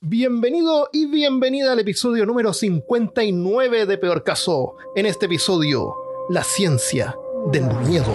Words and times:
Bienvenido 0.00 0.88
y 0.92 1.06
bienvenida 1.06 1.72
al 1.72 1.80
episodio 1.80 2.24
número 2.24 2.52
59 2.52 3.84
de 3.84 3.98
Peor 3.98 4.22
Caso. 4.22 4.76
En 4.94 5.06
este 5.06 5.26
episodio, 5.26 5.92
la 6.30 6.44
ciencia 6.44 7.16
del 7.50 7.64
miedo. 7.80 8.14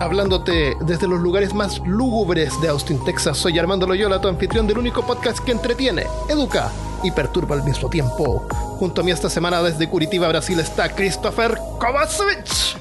Hablándote 0.00 0.78
desde 0.86 1.06
los 1.06 1.20
lugares 1.20 1.52
más 1.52 1.78
lúgubres 1.86 2.58
de 2.62 2.68
Austin, 2.68 3.04
Texas, 3.04 3.36
soy 3.36 3.58
Armando 3.58 3.86
Loyola, 3.86 4.18
tu 4.18 4.28
anfitrión 4.28 4.66
del 4.66 4.78
único 4.78 5.06
podcast 5.06 5.40
que 5.40 5.52
entretiene, 5.52 6.06
educa 6.30 6.72
y 7.02 7.10
perturba 7.10 7.54
al 7.54 7.64
mismo 7.64 7.90
tiempo. 7.90 8.48
Junto 8.78 9.02
a 9.02 9.04
mí 9.04 9.10
esta 9.10 9.28
semana 9.28 9.62
desde 9.62 9.90
Curitiba, 9.90 10.26
Brasil, 10.28 10.58
está 10.58 10.88
Christopher 10.88 11.58
Kovacevic. 11.78 12.80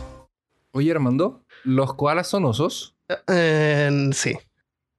Oye, 0.71 0.91
Armando, 0.91 1.43
¿los 1.65 1.93
koalas 1.93 2.29
son 2.29 2.45
osos? 2.45 2.95
Eh, 3.27 4.09
sí, 4.13 4.33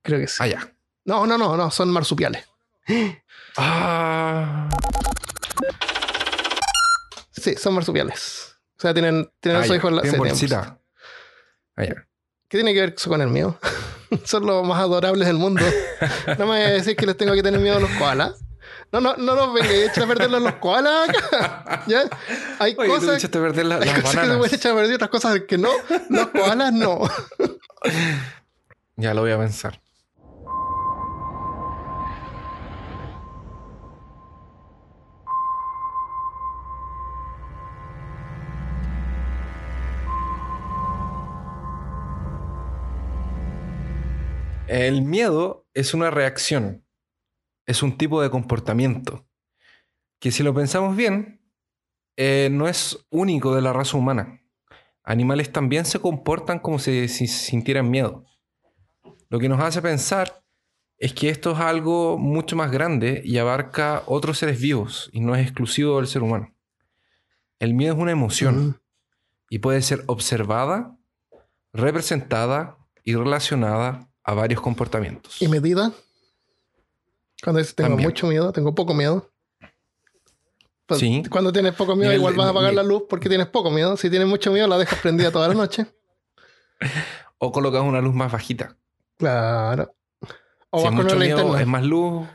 creo 0.06 0.20
que 0.20 0.26
sí. 0.28 0.36
Ah, 0.40 0.46
ya. 0.46 0.72
No, 1.04 1.26
no, 1.26 1.36
no, 1.38 1.56
no, 1.56 1.70
son 1.70 1.90
marsupiales. 1.90 2.44
Ah. 3.56 4.68
Sí, 7.32 7.54
son 7.56 7.74
marsupiales. 7.74 8.56
O 8.78 8.80
sea, 8.80 8.92
tienen, 8.92 9.30
tienen 9.40 9.62
Ah, 9.62 9.66
hijos 9.74 9.88
en 9.90 9.96
la 9.96 10.02
Tienen 10.02 10.18
bolsita. 10.20 10.78
Ah, 11.76 11.84
ya. 11.84 11.94
¿Qué 12.48 12.58
tiene 12.58 12.74
que 12.74 12.80
ver 12.80 12.94
eso 12.96 13.08
con 13.10 13.20
el 13.22 13.28
mío? 13.28 13.58
son 14.24 14.46
los 14.46 14.66
más 14.66 14.80
adorables 14.80 15.26
del 15.26 15.36
mundo. 15.36 15.62
No 16.38 16.46
me 16.46 16.52
voy 16.52 16.60
a 16.60 16.70
decir 16.70 16.96
que 16.96 17.06
les 17.06 17.16
tengo 17.16 17.32
que 17.34 17.42
tener 17.42 17.60
miedo 17.60 17.76
a 17.76 17.80
los 17.80 17.90
koalas. 17.92 18.34
No, 18.92 19.00
no, 19.00 19.16
no 19.16 19.34
nos 19.34 19.54
venga 19.54 19.68
a 19.68 19.84
echar 19.86 20.04
a 20.04 20.06
perder 20.08 20.30
los 20.30 20.52
koalas 20.56 21.08
acá. 21.08 21.84
¿Ya? 21.86 22.02
Hay 22.58 22.74
Oye, 22.78 22.88
tú 22.88 22.94
cosas, 22.94 23.18
echaste 23.18 23.38
a 23.38 23.40
perder 23.42 23.66
la- 23.66 23.78
las 23.78 23.88
cosas 23.88 24.02
que 24.02 24.10
se 24.10 24.16
bananas. 24.16 24.38
pueden 24.38 24.54
echar 24.54 24.72
a 24.72 24.74
perder, 24.74 24.94
otras 24.94 25.10
cosas 25.10 25.40
que 25.48 25.58
no. 25.58 25.70
Los 26.10 26.26
koalas 26.28 26.72
no. 26.72 27.00
Ya 28.96 29.14
lo 29.14 29.22
voy 29.22 29.30
a 29.32 29.38
pensar. 29.38 29.80
El 44.66 45.02
miedo 45.02 45.64
es 45.74 45.94
una 45.94 46.10
reacción, 46.10 46.84
es 47.66 47.84
un 47.84 47.96
tipo 47.96 48.20
de 48.20 48.30
comportamiento 48.30 49.24
que 50.18 50.32
si 50.32 50.42
lo 50.42 50.52
pensamos 50.54 50.96
bien, 50.96 51.40
eh, 52.16 52.48
no 52.50 52.66
es 52.66 53.06
único 53.10 53.54
de 53.54 53.62
la 53.62 53.72
raza 53.72 53.96
humana. 53.96 54.42
Animales 55.04 55.52
también 55.52 55.84
se 55.84 56.00
comportan 56.00 56.58
como 56.58 56.80
si, 56.80 57.06
si 57.06 57.28
sintieran 57.28 57.88
miedo. 57.88 58.24
Lo 59.28 59.38
que 59.38 59.48
nos 59.48 59.60
hace 59.60 59.80
pensar 59.80 60.42
es 60.98 61.12
que 61.12 61.28
esto 61.28 61.52
es 61.52 61.60
algo 61.60 62.18
mucho 62.18 62.56
más 62.56 62.72
grande 62.72 63.22
y 63.24 63.38
abarca 63.38 64.02
otros 64.06 64.38
seres 64.38 64.60
vivos 64.60 65.10
y 65.12 65.20
no 65.20 65.36
es 65.36 65.42
exclusivo 65.42 65.98
del 65.98 66.08
ser 66.08 66.24
humano. 66.24 66.56
El 67.60 67.74
miedo 67.74 67.94
es 67.94 68.00
una 68.00 68.10
emoción 68.10 68.82
y 69.48 69.60
puede 69.60 69.80
ser 69.82 70.02
observada, 70.06 70.98
representada 71.72 72.78
y 73.04 73.14
relacionada 73.14 74.10
a 74.28 74.34
varios 74.34 74.60
comportamientos. 74.60 75.40
¿Y 75.40 75.48
medida? 75.48 75.92
Cuando 77.42 77.58
dices 77.60 77.74
tengo 77.74 77.90
También. 77.90 78.08
mucho 78.08 78.26
miedo, 78.26 78.52
tengo 78.52 78.74
poco 78.74 78.92
miedo. 78.94 79.30
Pues, 80.86 81.00
Sí. 81.00 81.22
Cuando 81.30 81.52
tienes 81.52 81.74
poco 81.74 81.96
miedo, 81.96 82.12
igual 82.12 82.34
vas 82.34 82.46
a 82.46 82.50
apagar 82.50 82.72
la 82.74 82.82
luz 82.82 83.04
porque 83.08 83.28
tienes 83.28 83.46
poco 83.48 83.70
miedo. 83.70 83.96
Si 83.96 84.08
tienes 84.10 84.28
mucho 84.28 84.52
miedo, 84.52 84.66
la 84.68 84.78
dejas 84.78 84.98
prendida 85.00 85.30
toda 85.30 85.48
la 85.48 85.54
noche. 85.54 85.86
O 87.38 87.52
colocas 87.52 87.82
una 87.82 88.00
luz 88.00 88.14
más 88.14 88.32
bajita. 88.32 88.78
Claro. 89.18 89.94
O 90.70 90.78
si 90.78 90.84
vas 90.84 90.94
con 90.94 90.94
mucho 90.94 91.16
una 91.16 91.24
miedo, 91.26 91.36
linterna. 91.38 91.60
es 91.60 91.66
más 91.66 91.82
luz. 91.84 92.26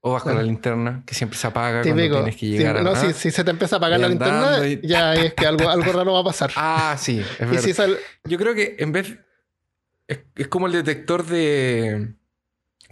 O 0.00 0.12
vas 0.12 0.22
con 0.22 0.34
la 0.34 0.42
linterna, 0.42 1.02
que 1.06 1.14
siempre 1.14 1.38
se 1.38 1.46
apaga 1.46 1.82
cuando 1.82 1.94
Típico. 2.02 2.16
tienes 2.16 2.36
que 2.36 2.46
llegar 2.46 2.76
Sí, 2.76 2.80
a 2.80 2.82
no, 2.84 2.92
la- 2.92 3.00
si, 3.00 3.12
si 3.12 3.30
se 3.30 3.44
te 3.44 3.50
empieza 3.50 3.76
a 3.76 3.78
apagar 3.78 4.00
la 4.00 4.08
linterna, 4.08 4.66
y- 4.66 4.80
ya 4.86 5.12
es 5.14 5.34
que 5.34 5.46
algo, 5.46 5.68
algo 5.68 5.92
raro 5.92 6.14
va 6.14 6.20
a 6.20 6.24
pasar. 6.24 6.50
Ah, 6.56 6.96
sí, 6.98 7.20
es 7.20 7.40
y 7.40 7.44
verdad. 7.44 7.62
si 7.62 8.30
Yo 8.30 8.38
creo 8.38 8.54
que 8.54 8.76
en 8.78 8.92
vez. 8.92 9.14
Es, 10.06 10.20
es 10.36 10.48
como 10.48 10.66
el 10.66 10.72
detector 10.72 11.26
de. 11.26 12.14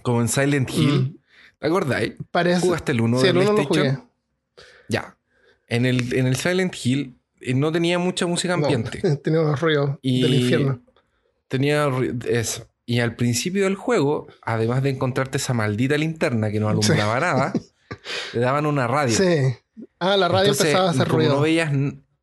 Como 0.03 0.21
en 0.21 0.29
Silent 0.29 0.71
Hill. 0.71 0.93
Mm. 1.01 1.19
¿Te 1.59 1.67
acordáis? 1.67 2.15
parece. 2.31 2.61
¿Jugaste 2.61 2.93
el 2.93 3.01
1 3.01 3.19
Sí, 3.21 3.27
de 3.29 3.33
PlayStation? 3.35 4.11
Ya. 4.89 5.17
En 5.69 5.87
el, 5.87 6.13
en 6.15 6.27
el 6.27 6.37
Silent 6.37 6.75
Hill 6.83 7.19
eh, 7.41 7.55
no 7.55 7.71
tenía 7.71 7.99
mucha 7.99 8.27
música 8.27 8.57
No, 8.57 8.67
ambiente. 8.67 9.01
tenía 9.23 9.41
unos 9.41 9.61
ruidos 9.61 9.99
Y 10.03 10.23
del 10.23 10.35
infierno. 10.35 10.83
Tenía 11.49 11.89
eso. 12.29 12.67
Y 12.85 12.99
al 13.01 13.15
principio 13.15 13.65
del 13.65 13.77
juego, 13.77 14.27
además 14.43 14.83
de 14.83 14.91
encontrarte 14.91 15.39
esa 15.39 15.55
maldita 15.55 15.97
linterna 15.97 16.51
que 16.51 16.59
no 16.59 16.69
alumbraba 16.69 17.21
nada, 17.21 17.53
te 18.33 18.41
daban 18.41 18.67
una 18.67 18.89
radio. 18.89 19.17
Sí. 19.17 19.55
Ah, 20.01 20.17
la 20.17 20.27
radio 20.29 20.51
Entonces, 20.51 20.67
empezaba 20.67 20.89
a 20.89 20.91
hacer 20.91 21.07
como 21.07 21.19
ruido. 21.19 21.35
no 21.37 21.41
veías. 21.43 21.71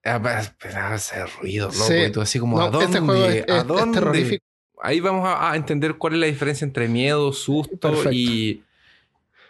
ah, 0.03 0.15
Empezaba 0.49 0.87
a 0.89 0.93
hacer 0.95 1.27
ruido, 1.41 1.67
loco. 1.67 1.85
Sí. 1.87 1.93
Y 1.95 2.11
tú 2.11 2.21
así 2.21 2.39
como, 2.39 2.57
No, 2.57 2.65
¿a 2.65 2.69
dónde? 2.69 2.85
este 2.87 2.99
juego 2.99 3.25
es- 3.25 3.93
terrorífico. 3.93 4.45
Ahí 4.81 4.99
vamos 4.99 5.27
a, 5.27 5.51
a 5.51 5.55
entender 5.55 5.95
cuál 5.95 6.13
es 6.13 6.19
la 6.19 6.25
diferencia 6.27 6.65
entre 6.65 6.87
miedo, 6.87 7.33
susto 7.33 7.77
Perfecto. 7.77 8.11
y, 8.13 8.63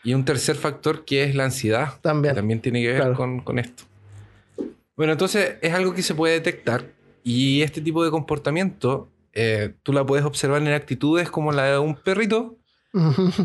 y 0.03 0.13
un 0.13 0.25
tercer 0.25 0.55
factor 0.55 1.05
que 1.05 1.23
es 1.23 1.35
la 1.35 1.45
ansiedad. 1.45 1.99
También. 2.01 2.33
que 2.33 2.39
también 2.39 2.61
tiene 2.61 2.81
que 2.81 2.87
ver 2.87 2.97
Claro. 3.01 3.15
con, 3.15 3.39
con 3.41 3.59
esto. 3.59 3.83
Bueno, 4.95 5.13
entonces 5.13 5.55
es 5.61 5.73
algo 5.73 5.93
que 5.93 6.01
se 6.03 6.15
puede 6.15 6.33
detectar 6.33 6.85
y 7.23 7.61
este 7.61 7.79
tipo 7.81 8.03
de 8.03 8.11
comportamiento 8.11 9.09
eh, 9.33 9.73
tú 9.83 9.93
la 9.93 10.05
puedes 10.05 10.25
observar 10.25 10.61
en 10.61 10.69
actitudes 10.69 11.29
como 11.29 11.51
la 11.51 11.65
de 11.65 11.77
un 11.79 11.95
perrito 11.95 12.57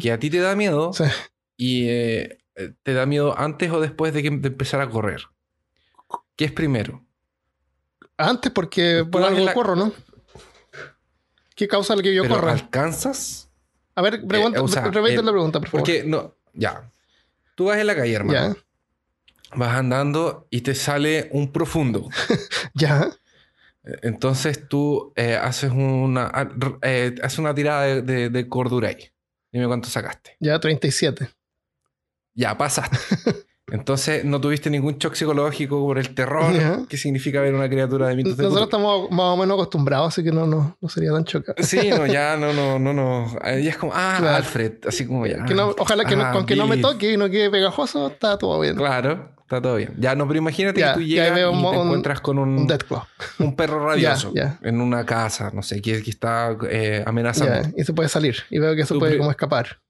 que 0.01 0.11
a 0.11 0.19
ti 0.19 0.31
te 0.31 0.39
da 0.39 0.57
miedo 0.57 0.93
Sí. 0.95 1.05
y 1.57 1.89
eh, 1.89 2.39
eh, 2.57 2.73
te 2.83 2.95
da 2.95 3.05
miedo 3.07 3.39
antes 3.39 3.71
o 3.71 3.81
después 3.81 4.13
de, 4.15 4.23
que, 4.23 4.31
de 4.31 4.49
empezar 4.49 4.81
a 4.81 4.89
correr. 4.89 5.23
¿Qué 6.35 6.47
es 6.47 6.53
primero? 6.53 7.05
Antes, 8.17 8.51
porque 8.53 9.05
por 9.11 9.23
algo 9.23 9.45
la- 9.45 9.55
corro, 9.55 9.77
¿no? 9.77 9.93
¿Qué 11.55 11.69
causa 11.69 11.95
el 11.95 12.03
que 12.03 12.15
yo 12.15 12.23
¿Pero 12.23 12.37
corra? 12.37 12.53
alcanzas? 12.53 13.51
A 13.95 14.03
ver, 14.03 14.27
pregunta, 14.27 14.59
eh, 14.59 14.63
o 14.63 14.69
sea, 14.69 14.85
repite 14.91 15.15
eh, 15.15 15.23
la 15.23 15.31
pregunta, 15.31 15.61
por 15.61 15.69
favor. 15.69 15.81
Porque 15.81 16.05
no, 16.05 16.35
ya. 16.53 16.91
Tú 17.55 17.67
vas 17.67 17.79
en 17.79 17.87
la 17.87 17.95
calle, 17.95 18.13
hermano. 18.13 18.55
Ya, 18.55 18.61
Vas 19.57 19.77
andando 19.77 20.49
y 20.51 20.63
te 20.63 20.75
sale 20.75 21.29
un 21.33 21.53
profundo. 21.53 22.09
ya. 22.75 23.11
Entonces 24.03 24.69
tú 24.69 25.13
eh, 25.15 25.37
haces 25.37 25.71
una 25.71 26.31
ah, 26.33 26.49
eh, 26.83 27.15
haces 27.23 27.39
una 27.39 27.55
tirada 27.55 27.83
de, 27.83 28.03
de, 28.03 28.31
de 28.31 28.49
cordura 28.49 28.89
ahí. 28.89 29.11
Dime 29.53 29.67
cuánto 29.69 29.89
sacaste. 29.89 30.37
Ya 30.41 30.59
37. 30.59 31.29
Ya, 32.35 32.57
pasaste. 32.59 32.99
Entonces 33.75 34.25
no 34.25 34.41
tuviste 34.41 34.71
ningún 34.71 34.99
shock 34.99 35.15
psicológico 35.15 35.81
por 35.81 35.99
el 35.99 36.15
terror 36.15 36.53
Ya. 36.55 36.83
que 36.89 36.97
significa 36.97 37.41
ver 37.41 37.53
una 37.55 37.69
criatura 37.69 38.07
de 38.07 38.15
mitos 38.15 38.39
Nosotros 38.39 38.63
estamos 38.65 39.11
más 39.11 39.27
o 39.27 39.37
menos 39.37 39.55
acostumbrados, 39.55 40.09
así 40.15 40.23
que 40.23 40.31
no, 40.31 40.47
no, 40.47 40.77
no 40.81 40.89
sería 40.89 41.11
tan 41.11 41.25
chocante. 41.25 41.61
Sí, 41.65 41.91
no, 41.91 42.07
ya 42.07 42.37
no, 42.37 42.53
no, 42.53 42.79
no, 42.79 42.93
no. 42.95 43.37
Ahí 43.43 43.67
es 43.67 43.77
como, 43.77 43.93
ah, 43.95 44.15
Claro. 44.21 44.37
Alfred, 44.37 44.75
así 44.87 45.05
como 45.07 45.27
ya. 45.27 45.45
Que 45.45 45.55
no- 45.55 45.75
ojalá 45.77 46.05
que 46.05 46.15
no- 46.15 46.25
Ah, 46.25 46.33
con 46.33 46.47
que 46.47 46.55
no 46.55 46.69
me 46.69 46.77
toque 46.77 47.13
y 47.13 47.17
no 47.17 47.29
quede 47.29 47.51
pegajoso, 47.51 48.07
está 48.07 48.39
todo 48.39 48.61
bien. 48.61 48.77
Claro, 48.77 49.35
está 49.41 49.61
todo 49.61 49.75
bien. 49.75 49.93
Ya, 49.99 50.15
no, 50.15 50.29
pero 50.29 50.39
imagínate 50.39 50.79
Ya, 50.79 50.93
que 50.95 51.01
tú 51.01 51.07
ya 51.07 51.25
llegas 51.25 51.41
y 51.41 51.43
un- 51.45 51.71
te 51.73 51.77
encuentras 51.81 52.21
con 52.21 52.39
un, 52.39 52.49
Un 52.59 52.69
un 53.41 53.57
perro 53.57 53.85
rabioso 53.89 54.33
Ya, 54.35 54.59
en 54.63 54.81
una 54.81 55.05
casa, 55.05 55.51
no 55.53 55.63
sé, 55.65 55.83
que, 55.83 56.01
que 56.01 56.11
está 56.11 56.57
eh, 56.71 57.03
amenazando. 57.05 57.55
Ya, 57.71 57.73
y 57.77 57.83
se 57.83 57.93
puede 57.93 58.09
salir. 58.09 58.37
Y 58.51 58.61
veo 58.61 58.77
que 58.77 58.87
se 58.87 58.95
puede 58.95 59.19
como 59.19 59.31
escapar. 59.33 59.81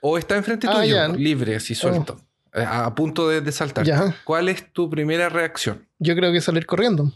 O 0.00 0.16
está 0.18 0.36
enfrente 0.36 0.66
Ah, 0.68 0.80
tuyo, 0.80 0.94
ya. 0.96 1.08
libre, 1.08 1.56
así 1.56 1.74
suelto, 1.74 2.16
eh, 2.18 2.24
a, 2.52 2.86
a 2.86 2.94
punto 2.94 3.28
de, 3.28 3.40
de 3.40 3.52
saltar. 3.52 3.84
Ya. 3.86 4.14
¿Cuál 4.24 4.48
es 4.48 4.72
tu 4.72 4.88
primera 4.90 5.28
reacción? 5.28 5.86
Yo 5.98 6.14
creo 6.14 6.32
que 6.32 6.40
salir 6.40 6.66
corriendo. 6.66 7.12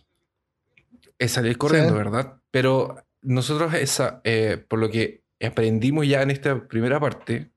Es 1.19 1.33
salir 1.33 1.57
corriendo, 1.59 1.91
Sí. 1.93 1.97
¿verdad? 1.99 2.35
Pero 2.51 3.03
nosotros, 3.23 3.75
esa, 3.75 4.21
eh, 4.25 4.63
por 4.69 4.79
lo 4.79 4.91
que 4.91 5.23
aprendimos 5.45 6.07
ya 6.07 6.23
en 6.23 6.31
esta 6.31 6.67
primera 6.69 6.99
parte, 7.01 7.51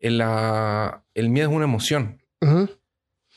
en 0.00 0.18
la, 0.18 1.02
el 1.14 1.28
miedo 1.30 1.48
es 1.50 1.54
una 1.54 1.64
emoción. 1.64 2.20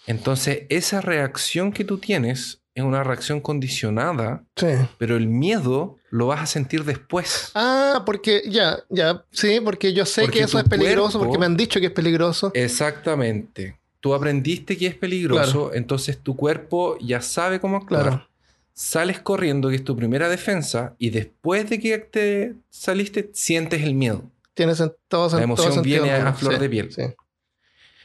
Entonces, 0.07 0.63
esa 0.69 1.01
reacción 1.01 1.71
que 1.71 1.83
tú 1.83 1.97
tienes 1.99 2.61
es 2.73 2.83
una 2.83 3.03
reacción 3.03 3.41
condicionada, 3.41 4.43
Sí. 4.55 4.67
pero 4.97 5.17
el 5.17 5.27
miedo 5.27 5.97
lo 6.11 6.27
vas 6.27 6.41
a 6.41 6.45
sentir 6.45 6.83
después. 6.85 7.51
Ah, 7.55 8.03
porque 8.05 8.41
ya, 8.47 8.79
ya, 8.89 9.23
sí, 9.31 9.59
porque 9.63 9.93
yo 9.93 10.05
sé 10.05 10.21
Porque 10.23 10.39
que 10.39 10.45
eso 10.45 10.57
es 10.59 10.65
peligroso, 10.65 11.19
cuerpo- 11.19 11.25
porque 11.25 11.39
me 11.39 11.45
han 11.45 11.57
dicho 11.57 11.79
que 11.79 11.87
es 11.87 11.91
peligroso. 11.91 12.51
Exactamente. 12.53 13.77
Tú 13.99 14.13
aprendiste 14.13 14.77
que 14.77 14.87
es 14.87 14.95
peligroso, 14.95 15.71
entonces 15.73 16.17
tu 16.17 16.35
cuerpo 16.35 16.97
ya 16.99 17.21
sabe 17.21 17.59
cómo 17.59 17.77
actuar. 17.77 18.01
Claro. 18.03 18.27
Sales 18.73 19.19
corriendo, 19.19 19.69
que 19.69 19.75
es 19.75 19.83
tu 19.83 19.95
primera 19.95 20.29
defensa, 20.29 20.95
y 20.97 21.09
después 21.09 21.69
de 21.69 21.79
que 21.79 21.97
te 21.97 22.53
saliste, 22.69 23.29
sientes 23.33 23.81
el 23.83 23.93
miedo. 23.93 24.23
Tienes 24.53 24.79
en 24.79 24.93
todo, 25.09 25.35
La 25.37 25.43
emoción 25.43 25.67
todo 25.67 25.75
sentido 25.75 26.03
viene 26.03 26.17
a 26.17 26.33
flor 26.33 26.53
Sí, 26.55 26.59
de 26.61 26.69
piel. 26.69 26.91
sí. 26.93 27.01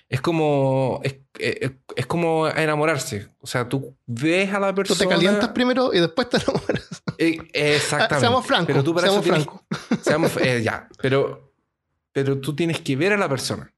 Es 0.08 0.20
como. 0.20 1.00
Es, 1.02 1.16
es- 1.38 1.72
es 1.96 2.06
como 2.06 2.46
enamorarse. 2.48 3.28
O 3.40 3.46
sea, 3.46 3.68
tú 3.68 3.96
ves 4.06 4.52
a 4.52 4.58
la 4.60 4.68
Tú 4.70 4.76
persona. 4.76 4.98
te 4.98 5.08
calientas 5.08 5.48
primero 5.50 5.92
y 5.94 6.00
después 6.00 6.28
te 6.28 6.36
enamoras. 6.38 6.88
Eh, 7.16 7.38
exactamente. 7.52 8.14
Ah, 8.16 8.20
seamos 8.20 8.44
francos. 8.44 8.66
Pero 8.66 8.82
tú 8.82 8.92
para 8.92 9.06
seamos 9.06 9.24
francos. 9.24 9.60
seamos- 10.02 10.36
eh, 10.38 10.62
ya. 10.64 10.88
Pero, 11.00 11.52
pero 12.12 12.40
tú 12.40 12.56
tienes 12.56 12.80
que 12.80 12.96
ver 12.96 13.12
a 13.12 13.16
la 13.16 13.28
persona 13.28 13.72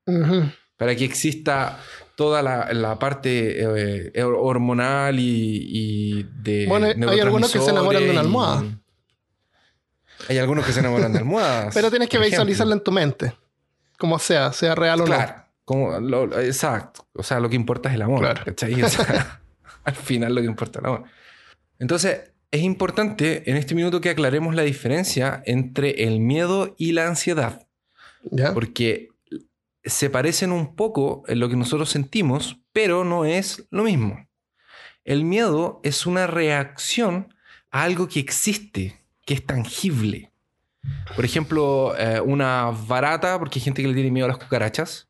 para 0.78 0.96
que 0.96 1.04
exista 1.04 1.78
toda 2.14 2.42
la, 2.42 2.72
la 2.72 2.98
parte 2.98 3.60
eh, 4.14 4.22
hormonal 4.22 5.18
y, 5.20 5.68
y 5.70 6.22
de. 6.22 6.64
Bueno, 6.66 6.86
hay 7.10 7.20
algunos 7.20 7.52
que 7.52 7.60
se 7.60 7.70
enamoran 7.70 8.02
de 8.04 8.10
una 8.10 8.20
almohada. 8.20 8.64
y- 8.64 8.78
Hay 10.32 10.38
algunos 10.38 10.64
que 10.64 10.72
se 10.72 10.80
enamoran 10.80 11.12
de 11.12 11.18
almohadas. 11.20 11.74
Pero 11.74 11.90
tienes 11.90 12.08
que 12.08 12.18
visualizarla 12.18 12.74
en 12.74 12.80
tu 12.82 12.90
mente. 12.92 13.34
Como 13.98 14.18
sea, 14.18 14.52
sea 14.52 14.74
real 14.74 15.02
o 15.02 15.04
Claro. 15.04 15.44
Como 15.66 16.00
lo- 16.00 16.40
exacto. 16.40 17.06
O 17.12 17.22
sea, 17.22 17.38
lo 17.40 17.50
que 17.50 17.56
importa 17.56 17.90
es 17.90 17.96
el 17.96 18.02
amor. 18.02 18.20
Claro. 18.20 18.42
¿cachai? 18.46 18.82
O 18.82 18.88
sea, 18.88 19.42
al 19.84 19.94
final 19.94 20.34
lo 20.34 20.40
que 20.40 20.46
importa 20.46 20.78
es 20.78 20.84
el 20.84 20.90
amor. 20.90 21.04
Entonces, 21.78 22.32
es 22.50 22.62
importante 22.62 23.50
en 23.50 23.56
este 23.58 23.74
minuto 23.74 24.00
que 24.00 24.08
aclaremos 24.08 24.54
la 24.54 24.62
diferencia 24.62 25.42
entre 25.44 26.04
el 26.04 26.20
miedo 26.20 26.74
y 26.78 26.92
la 26.92 27.06
ansiedad. 27.08 27.66
¿Ya? 28.30 28.54
Porque 28.54 29.08
se 29.84 30.08
parecen 30.08 30.52
un 30.52 30.74
poco 30.74 31.24
en 31.28 31.40
lo 31.40 31.48
que 31.48 31.56
nosotros 31.56 31.90
sentimos, 31.90 32.58
pero 32.72 33.04
no 33.04 33.24
es 33.24 33.66
lo 33.70 33.82
mismo. 33.84 34.26
El 35.04 35.24
miedo 35.24 35.80
es 35.84 36.06
una 36.06 36.26
reacción 36.26 37.34
a 37.70 37.82
algo 37.82 38.08
que 38.08 38.18
existe, 38.20 39.00
que 39.24 39.34
es 39.34 39.44
tangible. 39.44 40.30
Por 41.16 41.24
ejemplo, 41.24 41.94
eh, 41.98 42.20
una 42.20 42.70
barata, 42.86 43.38
porque 43.38 43.58
hay 43.58 43.64
gente 43.64 43.82
que 43.82 43.88
le 43.88 43.94
tiene 43.94 44.10
miedo 44.12 44.26
a 44.26 44.28
las 44.30 44.38
cucarachas. 44.38 45.08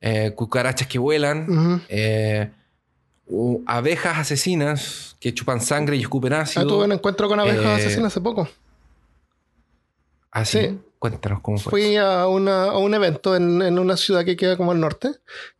Eh, 0.00 0.32
cucarachas 0.34 0.86
que 0.88 0.98
vuelan. 0.98 1.82
Eh, 1.88 2.50
abejas 3.66 4.18
asesinas 4.18 5.16
que 5.20 5.34
chupan 5.34 5.60
sangre 5.60 5.96
y 5.96 6.02
escupen 6.02 6.32
Ah, 6.32 6.42
ácido. 6.42 6.66
tuve 6.66 6.84
un 6.84 6.92
encuentro 6.92 7.28
con 7.28 7.40
abejas 7.40 7.64
Eh, 7.80 7.82
asesinas 7.86 8.12
hace 8.12 8.20
poco. 8.20 8.48
Así. 10.30 10.58
sí. 10.60 10.78
Cuéntanos 10.98 11.40
cómo 11.40 11.58
fue. 11.58 11.70
Fui 11.70 11.96
a, 11.96 12.26
una- 12.26 12.64
a 12.64 12.78
un 12.78 12.94
evento 12.94 13.36
en, 13.36 13.60
en 13.62 13.78
una 13.78 13.96
ciudad 13.96 14.24
que 14.24 14.34
queda 14.36 14.56
como 14.56 14.72
al 14.72 14.80
norte 14.80 15.10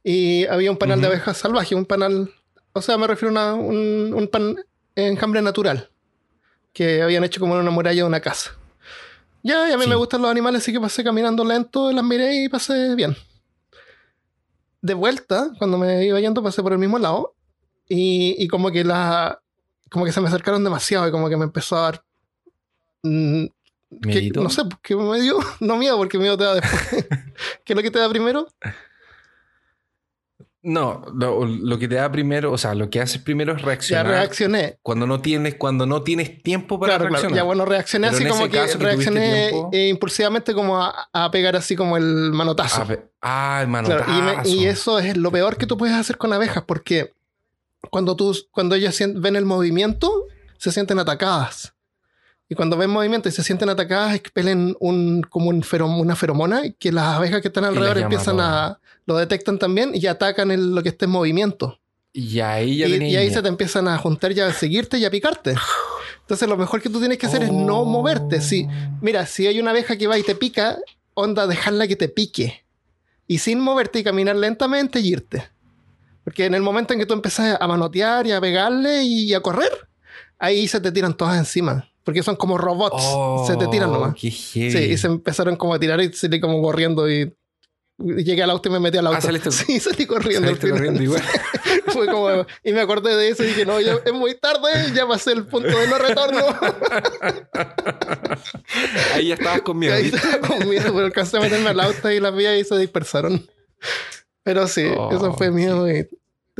y 0.02 0.46
había 0.46 0.70
un 0.70 0.76
panal 0.78 1.00
de 1.00 1.06
Ujú. 1.06 1.14
abejas 1.14 1.36
salvajes, 1.36 1.72
un 1.72 1.84
panal, 1.84 2.30
o 2.72 2.80
sea, 2.82 2.96
me 2.98 3.06
refiero 3.06 3.28
a 3.38 3.54
una- 3.54 3.54
un, 3.54 4.14
un 4.14 4.28
pan 4.28 4.56
enjambre 4.94 5.42
natural 5.42 5.90
que 6.72 7.02
habían 7.02 7.22
hecho 7.24 7.38
como 7.40 7.54
en 7.54 7.60
una 7.60 7.70
muralla 7.70 8.02
de 8.02 8.08
una 8.08 8.20
casa. 8.20 8.52
Ya, 9.42 9.68
y 9.68 9.72
a 9.72 9.76
mí 9.76 9.84
Sí. 9.84 9.90
me 9.90 9.94
gustan 9.96 10.22
los 10.22 10.30
animales, 10.30 10.62
así 10.62 10.72
que 10.72 10.80
pasé 10.80 11.04
caminando 11.04 11.44
lento, 11.44 11.92
las 11.92 12.04
miré 12.04 12.44
y 12.44 12.48
pasé 12.48 12.94
bien. 12.94 13.14
De 14.82 14.94
vuelta, 14.94 15.50
cuando 15.58 15.78
me 15.78 16.04
iba 16.04 16.20
yendo, 16.20 16.42
pasé 16.42 16.62
por 16.62 16.72
el 16.72 16.78
mismo 16.78 16.98
lado 16.98 17.34
y, 17.88 18.34
y 18.38 18.48
como 18.48 18.70
que 18.70 18.84
la 18.84 19.40
como 19.90 20.04
que 20.04 20.12
se 20.12 20.20
me 20.20 20.28
acercaron 20.28 20.64
demasiado 20.64 21.06
y 21.08 21.10
como 21.12 21.28
que 21.28 21.36
me 21.36 21.44
empezó 21.44 21.76
a 21.76 21.80
dar 21.82 22.04
mm, 23.02 23.44
que- 24.12 24.20
no 24.42 24.50
sé, 24.50 24.62
¿qué 24.82 24.96
me 24.96 25.20
dio? 25.20 25.38
No 25.60 25.76
miedo, 25.76 25.96
porque 25.96 26.18
miedo 26.18 26.36
te 26.36 26.44
da 26.44 26.54
después. 26.54 27.06
¿Qué 27.64 27.72
es 27.72 27.76
lo 27.76 27.82
que 27.82 27.90
te 27.90 27.98
da 27.98 28.08
primero? 28.08 28.46
No, 30.68 31.04
lo, 31.14 31.46
lo 31.46 31.78
que 31.78 31.86
te 31.86 31.94
da 31.94 32.10
primero, 32.10 32.50
o 32.50 32.58
sea, 32.58 32.74
lo 32.74 32.90
que 32.90 33.00
haces 33.00 33.22
primero 33.22 33.52
es 33.52 33.60
Ya 33.60 33.66
reaccionar. 33.66 34.06
reaccioné. 34.06 34.78
Cuando 34.82 35.06
no 35.06 35.20
tienes, 35.20 35.54
cuando 35.54 35.86
no 35.86 36.02
tienes 36.02 36.42
tiempo 36.42 36.80
para 36.80 36.94
Claro, 36.94 37.02
claro. 37.04 37.12
reaccionar. 37.12 37.36
Ya 37.36 37.42
bueno, 37.44 37.64
reaccioné 37.64 38.08
Pero 38.08 38.16
así 38.18 38.26
como 38.28 38.48
que 38.50 38.66
reaccioné 38.76 39.50
eh, 39.72 39.88
impulsivamente 39.88 40.54
como 40.54 40.82
a, 40.82 41.08
a 41.12 41.30
pegar 41.30 41.54
así 41.54 41.76
como 41.76 41.96
el 41.96 42.32
manotazo. 42.32 42.84
Ah, 43.22 43.60
el 43.62 43.68
Claro, 43.84 44.04
y, 44.08 44.10
me- 44.10 44.22
manotazo. 44.22 44.48
y 44.50 44.66
eso 44.66 44.98
es 44.98 45.16
lo 45.16 45.30
peor 45.30 45.56
que 45.56 45.66
tú 45.66 45.76
puedes 45.78 45.94
hacer 45.94 46.16
con 46.18 46.32
abejas, 46.32 46.64
porque 46.66 47.12
cuando 47.88 48.16
tú, 48.16 48.36
cuando 48.50 48.74
ellas 48.74 48.98
ven 49.14 49.36
el 49.36 49.44
movimiento, 49.44 50.10
se 50.58 50.72
sienten 50.72 50.98
atacadas. 50.98 51.74
Y 52.48 52.56
cuando 52.56 52.76
ven 52.76 52.90
movimiento 52.90 53.28
y 53.28 53.32
se 53.32 53.44
sienten 53.44 53.68
atacadas, 53.68 54.14
expelen 54.16 54.76
un, 54.80 55.22
como 55.22 55.50
un 55.50 55.62
ferom- 55.62 56.00
una 56.00 56.16
feromona 56.16 56.62
que 56.76 56.90
las 56.90 57.04
abejas 57.16 57.40
que 57.40 57.48
están 57.48 57.64
alrededor 57.64 57.98
empiezan 57.98 58.40
a. 58.40 58.80
lo 59.06 59.16
detectan 59.16 59.58
también 59.58 59.92
y 59.94 60.06
atacan 60.06 60.50
el- 60.50 60.74
lo 60.74 60.82
que 60.82 60.90
esté 60.90 61.04
en 61.06 61.12
movimiento. 61.12 61.78
Y 62.12 62.40
ahí 62.40 62.78
ya 62.78 62.86
Y, 62.88 62.94
y 63.04 63.16
ahí 63.16 63.30
se 63.30 63.42
te 63.42 63.48
empiezan 63.48 63.88
a 63.88 63.98
juntar 63.98 64.32
y 64.32 64.40
a 64.40 64.52
seguirte 64.52 64.98
y 64.98 65.04
a 65.04 65.10
picarte. 65.10 65.54
Entonces 66.22 66.48
lo 66.48 66.56
mejor 66.56 66.80
que 66.82 66.88
tú 66.88 66.98
tienes 66.98 67.18
que 67.18 67.26
hacer 67.26 67.42
es 67.42 67.52
no 67.52 67.80
Oh. 67.80 67.84
moverte. 67.84 68.40
Si, 68.40 68.66
mira, 69.00 69.26
si 69.26 69.46
hay 69.46 69.60
una 69.60 69.70
abeja 69.70 69.96
que 69.96 70.06
va 70.06 70.18
y 70.18 70.22
te 70.22 70.34
pica, 70.34 70.76
onda, 71.14 71.46
dejarla 71.46 71.86
que 71.86 71.94
te 71.96 72.08
pique. 72.08 72.64
Y 73.28 73.38
sin 73.38 73.60
moverte 73.60 73.98
y 74.00 74.04
caminar 74.04 74.36
lentamente 74.36 75.00
y 75.00 75.08
irte. 75.08 75.44
Porque 76.24 76.46
en 76.46 76.54
el 76.54 76.62
momento 76.62 76.92
en 76.94 76.98
que 77.00 77.06
tú 77.06 77.14
empiezas 77.14 77.56
a 77.60 77.68
manotear 77.68 78.26
y 78.26 78.32
a 78.32 78.40
pegarle 78.40 79.02
y 79.04 79.32
a 79.34 79.40
correr, 79.40 79.70
ahí 80.38 80.66
se 80.66 80.80
te 80.80 80.90
tiran 80.90 81.16
todas 81.16 81.36
encima. 81.38 81.88
Porque 82.02 82.22
son 82.22 82.34
como 82.36 82.56
robots. 82.56 83.46
se 83.46 83.56
te 83.56 83.66
tiran 83.68 83.90
Oh, 83.90 83.94
nomás. 83.94 84.14
Qué. 84.14 84.30
Sí, 84.30 84.60
y 84.66 84.96
se 84.96 85.06
empezaron 85.06 85.54
como 85.56 85.74
a 85.74 85.78
tirar 85.78 86.00
y 86.00 86.12
salí 86.12 86.40
como 86.40 86.60
corriendo 86.62 87.08
y... 87.10 87.32
Llegué 87.98 88.42
al 88.42 88.50
auto 88.50 88.68
y 88.68 88.72
me 88.72 88.78
metí 88.80 88.98
al 88.98 89.06
auto. 89.06 89.18
Ah, 89.18 89.22
saliste- 89.22 89.50
sí, 89.64 89.80
salí 89.80 90.04
corriendo. 90.06 90.48
al 90.48 90.56
Saliste 90.56 90.70
corriendo 90.70 91.02
igual. 91.02 91.22
Fue 91.86 92.06
como, 92.06 92.28
y 92.62 92.72
me 92.72 92.80
acordé 92.82 93.16
de 93.16 93.30
eso 93.30 93.42
y 93.42 93.46
dije, 93.46 93.64
no, 93.64 93.80
ya 93.80 93.96
es 94.04 94.12
muy 94.12 94.34
tarde, 94.34 94.68
ya 94.94 95.06
pasé 95.08 95.32
el 95.32 95.46
punto 95.46 95.68
de 95.68 95.88
no 95.88 95.96
retorno. 95.96 96.40
Ahí 99.14 99.28
ya 99.28 99.34
estabas 99.34 99.62
con 99.62 99.78
miedo. 99.78 99.94
ahí 99.94 100.06
estaba 100.14 100.38
con 100.46 100.68
miedo, 100.68 100.92
pero 100.92 101.06
alcancé 101.06 101.38
a 101.38 101.40
meterme 101.40 101.70
al 101.70 101.80
auto 101.80 102.10
y 102.10 102.20
las 102.20 102.34
vías 102.34 102.58
y 102.58 102.64
se 102.64 102.76
dispersaron. 102.78 103.46
Pero 104.42 104.66
sí, 104.68 104.86
Oh, 104.96 105.10
eso 105.12 105.32
fue 105.34 105.50
miedo 105.50 105.90
y 105.90 106.08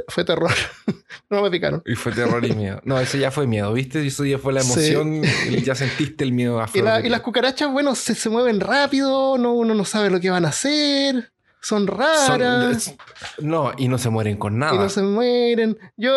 fue 0.09 0.25
terror. 0.25 0.51
no 1.31 1.43
me 1.43 1.51
picaron. 1.51 1.83
Y 1.87 1.95
fue 1.95 2.13
terror 2.13 2.45
y 2.45 2.53
miedo. 2.53 2.81
No, 2.85 2.99
eso 3.01 3.17
ya 3.19 3.31
fue 3.31 3.47
miedo, 3.47 3.73
¿viste? 3.73 4.07
Eso 4.07 4.25
ya 4.25 4.39
fue 4.39 4.53
la 4.53 4.63
Sí. 4.63 4.93
emoción 4.93 5.23
y 5.51 5.63
ya 5.63 5.75
sentiste 5.75 6.25
el 6.25 6.33
miedo 6.33 6.63
Y, 6.75 6.83
la- 6.83 7.01
y 7.05 7.09
las 7.09 7.21
cucarachas, 7.23 7.71
bueno, 7.71 7.95
se, 7.95 8.15
se 8.15 8.29
mueven 8.29 8.61
rápido, 8.61 9.39
no, 9.39 9.53
uno 9.55 9.75
no 9.75 9.85
sabe 9.85 10.11
lo 10.11 10.21
que 10.21 10.31
van 10.31 10.45
a 10.45 10.49
hacer, 10.49 11.33
son 11.61 11.87
Son- 11.87 11.99
raras 11.99 12.95
no, 13.39 13.73
y 13.77 13.89
no 13.89 13.99
se 13.99 14.09
mueren 14.11 14.37
con 14.37 14.59
nada. 14.59 14.75
y 14.75 14.79
no 14.79 14.89
se 14.89 15.03
mueren. 15.03 15.79
Yo, 15.97 16.13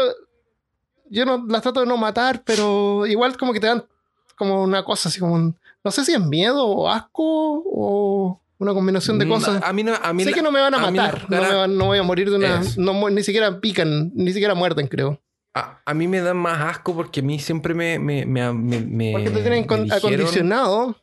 yo 1.10 1.26
no 1.26 1.46
las 1.48 1.62
trato 1.62 1.80
de 1.80 1.86
no 1.88 1.98
matar, 1.98 2.44
pero 2.46 3.06
igual 3.08 3.36
como 3.38 3.54
que 3.54 3.60
te 3.60 3.68
dan 3.68 3.86
como 4.38 4.62
una 4.64 4.84
cosa 4.84 5.10
así 5.10 5.20
como 5.20 5.34
un- 5.34 5.58
no 5.84 5.92
sé 5.92 6.04
si 6.06 6.14
es 6.14 6.20
miedo 6.20 6.66
o 6.66 6.90
asco 6.90 7.64
o 7.66 8.42
una 8.60 8.74
combinación 8.74 9.18
de 9.18 9.26
Mm, 9.26 9.30
cosas. 9.30 9.64
A 9.64 9.74
mí 9.74 9.84
no, 9.84 9.94
a 10.02 10.14
mí 10.14 10.24
sé 10.24 10.30
la- 10.30 10.36
que 10.36 10.42
no 10.44 10.52
me 10.52 10.60
van 10.62 10.74
a 10.76 10.78
matar, 10.80 11.26
no, 11.30 11.42
me 11.42 11.54
van- 11.56 11.78
no 11.78 11.86
voy 11.88 11.98
a 11.98 12.04
morir 12.04 12.30
de 12.30 12.36
una... 12.36 12.62
No 12.78 13.10
ni 13.10 13.24
siquiera 13.24 13.60
pican, 13.60 14.12
ni 14.14 14.32
siquiera 14.34 14.54
muerden, 14.54 14.88
creo. 14.88 15.22
A, 15.56 15.82
a 15.84 15.94
mí 15.96 16.08
me 16.08 16.22
dan 16.22 16.38
más 16.38 16.60
asco 16.62 16.94
porque 16.96 17.22
a 17.22 17.24
mí 17.24 17.40
siempre 17.40 17.74
me. 17.74 17.98
me, 17.98 18.24
me, 18.26 18.54
me- 18.54 19.12
Porque 19.14 19.32
te 19.32 19.42
tienen 19.42 19.62
me 19.62 19.68
con- 19.68 19.84
dijeron- 19.86 19.98
acondicionado 20.14 20.96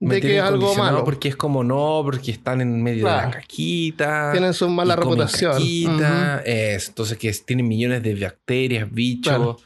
de 0.00 0.20
que 0.20 0.36
es 0.38 0.42
algo 0.42 0.74
malo. 0.74 1.04
Porque 1.04 1.28
es 1.28 1.36
como 1.36 1.62
no, 1.62 2.00
porque 2.04 2.32
están 2.32 2.60
en 2.60 2.82
medio 2.82 3.04
de 3.06 3.12
la 3.12 3.30
caquita. 3.30 4.32
Tienen 4.32 4.52
su 4.52 4.68
mala 4.68 4.96
reputación. 4.96 5.56
es, 6.44 6.88
entonces 6.88 7.16
que 7.18 7.28
es- 7.28 7.46
tienen 7.46 7.68
millones 7.68 8.02
de 8.02 8.14
bacterias, 8.16 8.90
bichos. 8.90 9.36
Claro. 9.36 9.56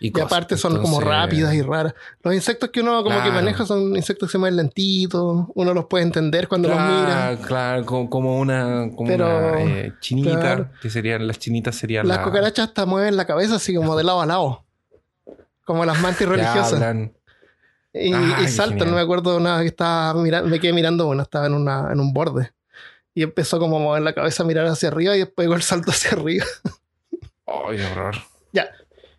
Y, 0.00 0.20
aparte 0.20 0.56
son 0.58 0.80
como 0.82 1.00
rápidas 1.00 1.54
y 1.54 1.62
raras. 1.62 1.94
Los 2.22 2.34
insectos 2.34 2.70
que 2.70 2.80
uno 2.80 3.02
como 3.02 3.22
que 3.22 3.30
maneja 3.30 3.64
son 3.64 3.96
insectos 3.96 4.28
que 4.28 4.32
se 4.32 4.38
mueven 4.38 4.56
lentitos. 4.56 5.46
Uno 5.54 5.72
los 5.72 5.86
puede 5.86 6.04
entender 6.04 6.46
cuando 6.48 6.68
los 6.68 6.76
mira. 6.78 7.38
Claro, 7.46 7.86
como, 7.86 8.38
una, 8.38 8.90
como 8.94 9.06
Pero, 9.08 9.26
una 9.26 9.62
eh, 9.62 9.92
chinita, 10.00 10.40
claro. 10.40 10.70
que 10.82 10.90
serían, 10.90 11.26
las 11.26 11.38
chinitas 11.38 11.76
serían 11.76 12.06
Las 12.06 12.18
la- 12.18 12.22
cucarachas 12.24 12.68
hasta 12.68 12.84
mueven 12.86 13.16
la 13.16 13.24
cabeza 13.26 13.54
así 13.54 13.74
como 13.74 13.96
de 13.96 14.04
lado 14.04 14.20
a 14.20 14.26
lado. 14.26 14.64
Como 15.64 15.84
las 15.86 15.98
mantis 16.00 16.28
religiosas. 16.28 16.96
Y, 17.94 18.12
Ah, 18.12 18.40
y 18.42 18.48
saltan. 18.48 18.88
No 18.90 18.96
me 18.96 19.00
acuerdo 19.00 19.38
nada 19.40 19.60
que 19.62 19.68
estaba 19.68 20.20
mirando. 20.20 20.50
Me 20.50 20.58
quedé 20.60 20.72
mirando 20.72 21.06
uno. 21.06 21.22
Estaba 21.22 21.46
en, 21.46 21.54
una, 21.54 21.90
en 21.92 22.00
un 22.00 22.12
borde. 22.12 22.52
Y 23.14 23.22
empezó 23.22 23.58
como 23.60 23.76
a 23.76 23.80
mover 23.80 24.02
la 24.02 24.12
cabeza, 24.12 24.42
a 24.42 24.46
mirar 24.46 24.66
hacia 24.66 24.88
arriba 24.88 25.14
y 25.16 25.20
después 25.20 25.48
el 25.48 25.62
salto 25.62 25.92
hacia 25.92 26.10
arriba. 26.10 26.44
Ay, 27.46 27.80
horror. 27.80 28.16
ya. 28.52 28.68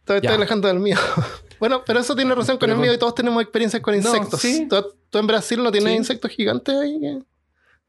Todavía 0.06 0.22
Ya. 0.22 0.30
estoy 0.30 0.36
alejando 0.44 0.68
del 0.70 0.80
mío. 0.80 0.98
bueno, 1.60 1.84
pero 1.86 2.00
eso 2.00 2.16
tiene 2.16 2.32
relación 2.32 2.58
con 2.58 2.68
Pero 2.68 2.74
el 2.76 2.80
mío 2.82 2.94
y 2.94 2.98
todos 2.98 3.16
tenemos 3.16 3.42
experiencias 3.42 3.82
con 3.82 3.94
insectos. 3.96 4.40
sí. 4.40 4.68
¿Tú, 4.70 4.86
tú 5.10 5.18
en 5.18 5.28
Brasil 5.28 5.62
no 5.62 5.72
tienes 5.72 5.92
Sí. 5.92 5.98
insectos 5.98 6.32
gigantes 6.32 6.76
ahí? 6.76 7.00
que- 7.02 7.20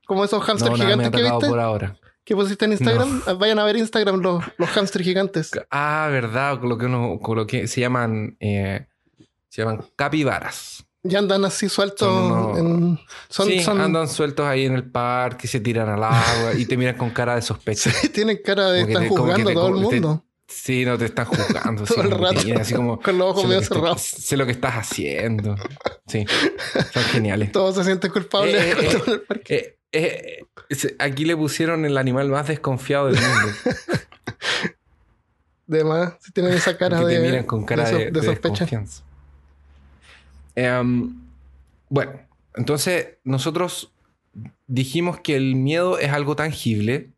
Como 0.07 0.25
esos 0.25 0.43
hamsters 0.43 0.75
gigantes 0.77 1.11
que 1.11 1.23
viste. 1.23 1.49
por 1.49 1.61
ahora. 1.61 1.97
que 2.25 2.35
pusiste 2.35 2.65
en 2.65 2.73
Instagram. 2.73 3.23
Vayan 3.39 3.59
a 3.61 3.65
ver 3.65 3.77
Instagram 3.77 4.21
los, 4.21 4.43
los 4.59 4.69
hamsters 4.71 5.05
gigantes. 5.05 5.51
Ah, 5.71 6.09
verdad, 6.11 6.59
con 6.59 6.69
lo 6.71 6.77
que, 6.79 6.87
uno, 6.87 7.21
con 7.21 7.37
lo 7.37 7.47
que 7.47 7.69
se 7.69 7.81
llaman, 7.81 8.37
eh, 8.41 8.87
se 9.49 9.63
llaman 9.63 9.85
capibaras. 9.95 10.85
Ya 11.05 11.21
andan 11.21 11.45
así 11.45 11.69
sueltos. 11.69 12.09
Son 12.09 12.33
unos- 12.33 12.59
en- 12.59 12.99
son, 13.29 13.47
sí, 13.47 13.61
son- 13.61 13.81
andan 13.81 14.09
sueltos 14.09 14.45
ahí 14.45 14.65
en 14.65 14.75
el 14.75 14.91
parque, 14.91 15.47
se 15.47 15.61
tiran 15.61 15.89
al 15.89 16.03
agua 16.03 16.55
y 16.59 16.67
te 16.67 16.77
miran 16.77 16.97
con 16.97 17.11
cara 17.11 17.37
de 17.37 17.43
sospecha. 17.43 17.91
tienen 18.13 18.41
cara 18.45 18.73
de 18.73 18.81
estar 18.83 19.03
te- 19.03 19.09
juzgando 19.09 19.51
a 19.51 19.53
te- 19.53 19.55
todo 19.55 19.69
el 19.69 19.75
te- 19.75 19.81
mundo. 20.01 20.25
Sí, 20.49 20.85
no 20.85 20.97
te 20.97 21.07
están 21.07 21.27
juzgando. 21.27 21.85
Todo 21.87 22.03
el 22.03 22.11
rato. 22.13 22.41
así 22.61 22.75
como, 22.75 23.01
Con 23.01 23.19
los 23.19 23.31
ojos 23.31 23.47
medio 23.47 23.63
cerrados. 23.63 24.01
sé 24.03 24.37
lo 24.37 24.47
que 24.47 24.53
estás 24.53 24.75
haciendo. 24.75 25.57
Sí, 26.07 26.25
son 26.93 27.03
geniales. 27.05 27.53
Todos 27.53 27.75
se 27.75 27.85
sienten 27.85 28.11
culpables. 28.11 28.55
Eh, 28.55 29.27
eh, 29.93 30.45
eh. 30.71 30.97
aquí 30.99 31.25
le 31.25 31.37
pusieron 31.37 31.85
el 31.85 31.99
animal 31.99 32.29
más 32.29 32.49
desconfiado 32.49 33.07
del 33.07 33.21
mundo. 33.21 33.49
De 35.67 35.83
más, 35.83 36.15
si 36.21 36.31
tienen 36.31 36.53
esa 36.53 36.79
cara 36.79 37.01
que 37.01 37.07
de, 37.07 37.17
te 37.17 37.21
miran 37.21 37.45
con 37.45 37.65
cara 37.65 37.91
de, 37.91 38.05
de 38.05 38.11
de 38.13 38.23
sospecha. 38.23 38.69
Em, 40.55 41.13
bueno, 41.89 42.13
entonces 42.55 43.19
nosotros 43.25 43.93
dijimos 44.69 45.19
que 45.19 45.35
el 45.35 45.57
miedo 45.57 45.99
es 45.99 46.13
algo 46.13 46.37
tangible 46.37 47.11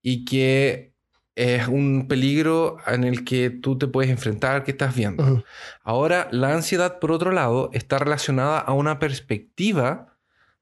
y 0.00 0.24
que 0.24 0.92
es 1.36 1.68
un 1.68 2.06
peligro 2.08 2.78
en 2.86 3.04
el 3.04 3.24
que 3.24 3.50
tú 3.50 3.78
te 3.78 3.86
puedes 3.86 4.10
enfrentar, 4.10 4.64
que 4.64 4.72
estás 4.72 4.94
viendo. 4.96 5.44
Ahora, 5.84 6.28
la 6.32 6.52
ansiedad, 6.54 6.98
por 6.98 7.12
otro 7.12 7.30
lado, 7.30 7.70
está 7.72 7.98
relacionada 7.98 8.58
a 8.58 8.72
una 8.72 8.98
perspectiva 8.98 10.16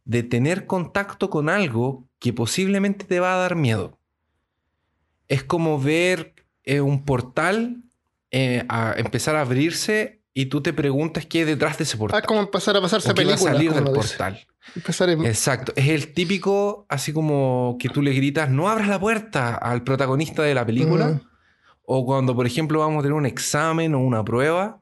de 0.05 0.23
tener 0.25 0.67
contacto 0.67 1.31
con 1.31 1.49
algo 1.49 2.07
que 2.19 2.33
posiblemente 2.33 3.05
te 3.07 3.21
va 3.21 3.35
a 3.35 3.39
dar 3.39 3.55
miedo. 3.55 3.99
Es 5.29 5.43
como 5.45 5.81
ver 5.81 6.35
eh, 6.65 6.81
un 6.81 7.05
portal 7.05 7.83
eh, 8.31 8.65
a 8.69 8.95
empezar 8.97 9.37
a 9.37 9.43
abrirse 9.43 10.21
y 10.35 10.47
tú 10.47 10.61
te 10.61 10.73
preguntas 10.73 11.25
qué 11.25 11.39
hay 11.39 11.45
detrás 11.45 11.79
de 11.79 11.85
ese 11.85 11.97
Ah, 11.97 11.99
portal. 12.01 12.21
es 12.21 12.27
como 12.27 12.41
empezar 12.41 12.77
a 12.77 12.81
pasarse 12.81 13.11
o 13.11 13.15
qué 13.15 13.25
va 13.25 13.33
a 13.33 13.37
películas. 13.37 13.55
salir 13.57 13.73
del 13.73 13.85
portal. 13.95 14.47
Exacto. 15.25 15.73
Es 15.77 15.89
el 15.89 16.13
típico, 16.13 16.87
así 16.89 17.13
como 17.13 17.77
que 17.79 17.89
tú 17.89 18.03
le 18.03 18.13
gritas, 18.13 18.51
no 18.51 18.69
abras 18.69 18.89
la 18.89 18.99
puerta 18.99 19.55
al 19.55 19.83
protagonista 19.85 20.43
de 20.43 20.55
la 20.55 20.65
película. 20.67 21.09
Ujú. 21.09 21.21
O 21.87 22.07
cuando, 22.07 22.35
por 22.35 22.47
ejemplo, 22.47 22.81
vamos 22.81 23.01
a 23.01 23.03
tener 23.03 23.13
un 23.15 23.27
examen 23.27 23.95
o 23.95 24.01
una 24.01 24.25
prueba 24.25 24.79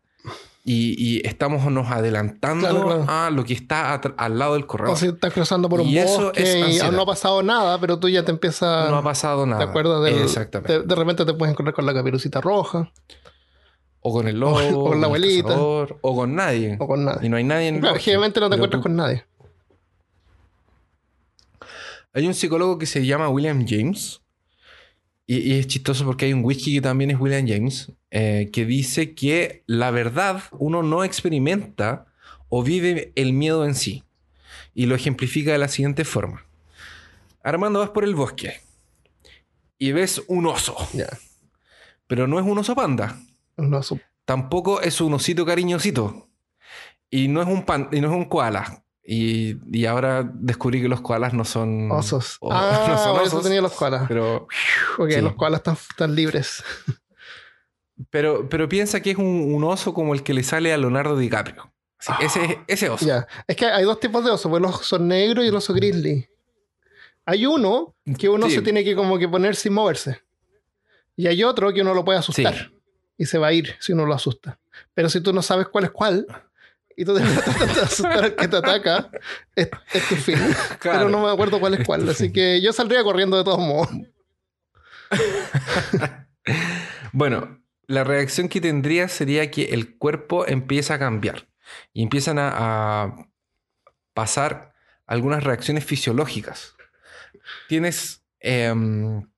y, 0.65 0.95
y 0.97 1.27
estamos 1.27 1.65
nos 1.73 1.91
adelantando 1.91 2.69
Claro, 2.69 2.85
claro. 2.85 3.05
a 3.09 3.31
lo 3.31 3.45
que 3.45 3.53
está 3.55 3.95
al 3.95 4.39
lado 4.39 4.55
del 4.55 4.67
corredor. 4.67 4.95
O 4.95 4.97
si 4.97 5.09
estás 5.09 5.33
cruzando 5.33 5.69
por 5.69 5.81
un 5.81 5.89
Y 5.89 5.99
eso 5.99 6.27
bosque 6.27 6.43
es 6.69 6.77
y 6.77 6.81
aún 6.81 6.95
no 6.95 7.03
ha 7.03 7.07
pasado 7.07 7.43
nada, 7.43 7.81
pero 7.81 7.99
tú 7.99 8.09
ya 8.09 8.25
te 8.25 8.31
empiezas. 8.31 8.89
no 8.89 8.97
ha 8.99 9.03
pasado 9.03 9.45
nada. 9.47 9.65
¿Te 9.65 9.69
acuerdas 9.71 10.05
del, 10.05 10.21
Exactamente. 10.23 10.79
De, 10.81 10.85
de 10.87 10.95
repente 10.95 11.25
te 11.25 11.35
puedes 11.35 11.53
encontrar 11.53 11.75
con 11.75 11.85
la 11.87 11.93
caperucita 11.93 12.41
roja 12.41 12.93
O 14.01 14.13
con 14.13 14.29
el 14.29 14.39
lobo, 14.39 14.59
o 14.79 14.83
con 14.91 14.93
la 14.93 14.97
el 14.99 15.05
abuelita. 15.07 15.49
cazador, 15.49 15.99
o 16.03 16.15
con 16.17 16.37
nadie. 16.37 16.77
o 16.79 16.87
con 16.87 17.05
nadie. 17.05 17.27
Y 17.27 17.29
no 17.29 17.37
hay 17.37 17.45
nadie 17.45 17.67
en 17.67 17.75
el 17.75 17.81
Claro, 17.81 17.95
bosque, 17.95 18.05
generalmente 18.05 18.39
no 18.41 18.49
te 18.49 18.55
encuentras 18.55 18.79
tú- 18.81 18.83
con 18.85 18.95
nadie. 18.97 19.25
Hay 22.13 22.27
un 22.27 22.35
psicólogo 22.35 22.79
que 22.79 22.87
se 22.87 23.05
llama 23.07 23.29
William 23.29 23.67
James. 23.67 24.21
Y, 25.27 25.39
y 25.39 25.59
es 25.59 25.67
chistoso 25.67 26.05
porque 26.05 26.27
hay 26.27 26.33
un 26.33 26.45
whisky 26.45 26.75
que 26.75 26.81
también 26.83 27.11
es 27.11 27.21
William 27.21 27.47
James. 27.47 27.93
eh, 28.15 28.51
que 28.53 28.67
dice 28.67 29.15
que 29.15 29.65
la 29.67 29.91
verdad 29.91 30.43
uno 30.53 30.83
no 30.83 31.03
experimenta 31.03 32.05
o 32.51 32.63
vive 32.63 33.11
el 33.17 33.33
miedo 33.33 33.65
en 33.65 33.75
sí. 33.75 34.05
Y 34.75 34.85
lo 34.87 34.95
ejemplifica 34.95 35.53
de 35.53 35.59
la 35.59 35.69
siguiente 35.69 36.05
forma. 36.05 36.45
Armando, 37.43 37.79
vas 37.81 37.91
por 37.91 38.05
el 38.05 38.15
bosque. 38.15 38.61
Y 39.79 39.93
ves 39.93 40.23
un 40.29 40.47
oso. 40.47 40.77
Pero 42.07 42.27
no 42.27 42.39
es 42.39 42.45
un 42.45 42.59
oso 42.59 42.75
panda. 42.75 43.19
Tampoco 44.27 44.83
es 44.83 45.01
un 45.01 45.15
osito 45.15 45.47
cariñosito. 45.47 46.29
Y 47.11 47.29
no 47.29 47.41
es 47.41 47.49
un 47.49 47.65
pan, 47.65 47.89
y 47.93 48.01
no 48.01 48.09
es 48.11 48.15
un 48.15 48.27
koala. 48.27 48.82
Y, 49.05 49.57
y 49.77 49.87
ahora 49.87 50.23
descubrí 50.33 50.81
que 50.81 50.89
los 50.89 51.01
koalas 51.01 51.33
no 51.35 51.45
son 51.45 51.91
osos. 51.91 52.37
o- 52.41 52.53
ah, 52.53 52.87
no 52.89 52.99
son 52.99 53.19
osos, 53.27 53.43
tenía 53.43 53.61
los 53.61 53.73
koalas. 53.73 54.05
Pero, 54.09 54.47
Ok, 54.99 55.11
sí. 55.11 55.21
los 55.21 55.35
koalas 55.35 55.59
están, 55.61 55.75
están 55.75 56.15
libres. 56.15 56.63
pero, 58.11 58.49
pero 58.49 58.69
piensa 58.69 59.01
que 59.01 59.11
es 59.13 59.17
un, 59.17 59.53
un 59.55 59.65
oso 59.65 59.95
como 59.95 60.15
el 60.15 60.23
que 60.23 60.35
le 60.35 60.43
sale 60.43 60.73
a 60.73 60.79
Leonardo 60.79 61.17
DiCaprio. 61.17 61.73
Así, 61.99 62.13
ese, 62.25 62.61
ese 62.67 62.89
oso. 62.89 63.07
Ya. 63.07 63.27
Es 63.47 63.57
que 63.57 63.67
hay 63.67 63.85
dos 63.85 64.01
tipos 64.01 64.25
de 64.25 64.31
osos, 64.31 64.51
pues 64.51 64.61
el 64.61 64.67
oso 64.69 64.99
negro 64.99 65.45
y 65.45 65.49
el 65.49 65.55
oso 65.55 65.73
grizzly. 65.73 66.29
Hay 67.25 67.47
uno 67.47 67.95
que 68.19 68.29
uno 68.29 68.49
Sí. 68.49 68.57
se 68.57 68.63
tiene 68.63 68.83
que 68.83 68.97
como 68.97 69.19
que 69.19 69.29
poner 69.29 69.55
sin 69.55 69.73
moverse. 69.75 70.21
Y 71.15 71.29
hay 71.29 71.45
otro 71.45 71.73
que 71.73 71.83
uno 71.83 71.95
lo 71.95 72.05
puede 72.05 72.19
asustar. 72.19 72.73
Y 73.17 73.27
se 73.27 73.39
va 73.39 73.49
a 73.49 73.53
ir 73.53 73.77
si 73.79 73.93
uno 73.93 74.05
lo 74.07 74.15
asusta. 74.15 74.59
Pero 74.95 75.09
si 75.09 75.21
tú 75.21 75.33
no 75.33 75.43
sabes 75.43 75.69
cuál 75.69 75.85
es 75.85 75.91
cuál, 75.93 76.27
y 76.97 77.05
tú 77.05 77.17
te 77.17 77.23
tratas 77.23 77.75
de 77.75 77.81
asustar 77.81 78.25
al 78.25 78.35
que 78.35 78.49
te 78.49 78.57
ataca, 78.57 79.11
es, 79.55 79.69
es 79.93 80.09
tu 80.09 80.17
fin. 80.17 80.39
Claro. 80.79 80.99
Pero 80.99 81.11
no 81.11 81.23
me 81.23 81.31
acuerdo 81.31 81.61
cuál 81.61 81.75
es 81.75 81.87
cuál. 81.87 82.09
Así 82.09 82.33
que 82.33 82.61
yo 82.61 82.73
saldría 82.73 83.05
corriendo 83.05 83.37
de 83.37 83.45
todos 83.45 83.61
modos. 83.61 83.89
Bueno, 87.15 87.63
la 87.87 88.05
reacción 88.05 88.49
que 88.49 88.61
tendría 88.61 89.07
sería 89.07 89.51
que 89.51 89.65
el 89.67 89.99
cuerpo 89.99 90.47
empieza 90.47 90.95
a 90.95 90.99
cambiar 90.99 91.47
y 91.93 92.03
empiezan 92.03 92.39
a, 92.39 92.51
a 92.55 93.29
pasar 94.15 94.73
algunas 95.07 95.45
reacciones 95.45 95.85
fisiológicas. 95.85 96.75
Tienes 97.69 98.25
em, 98.41 99.29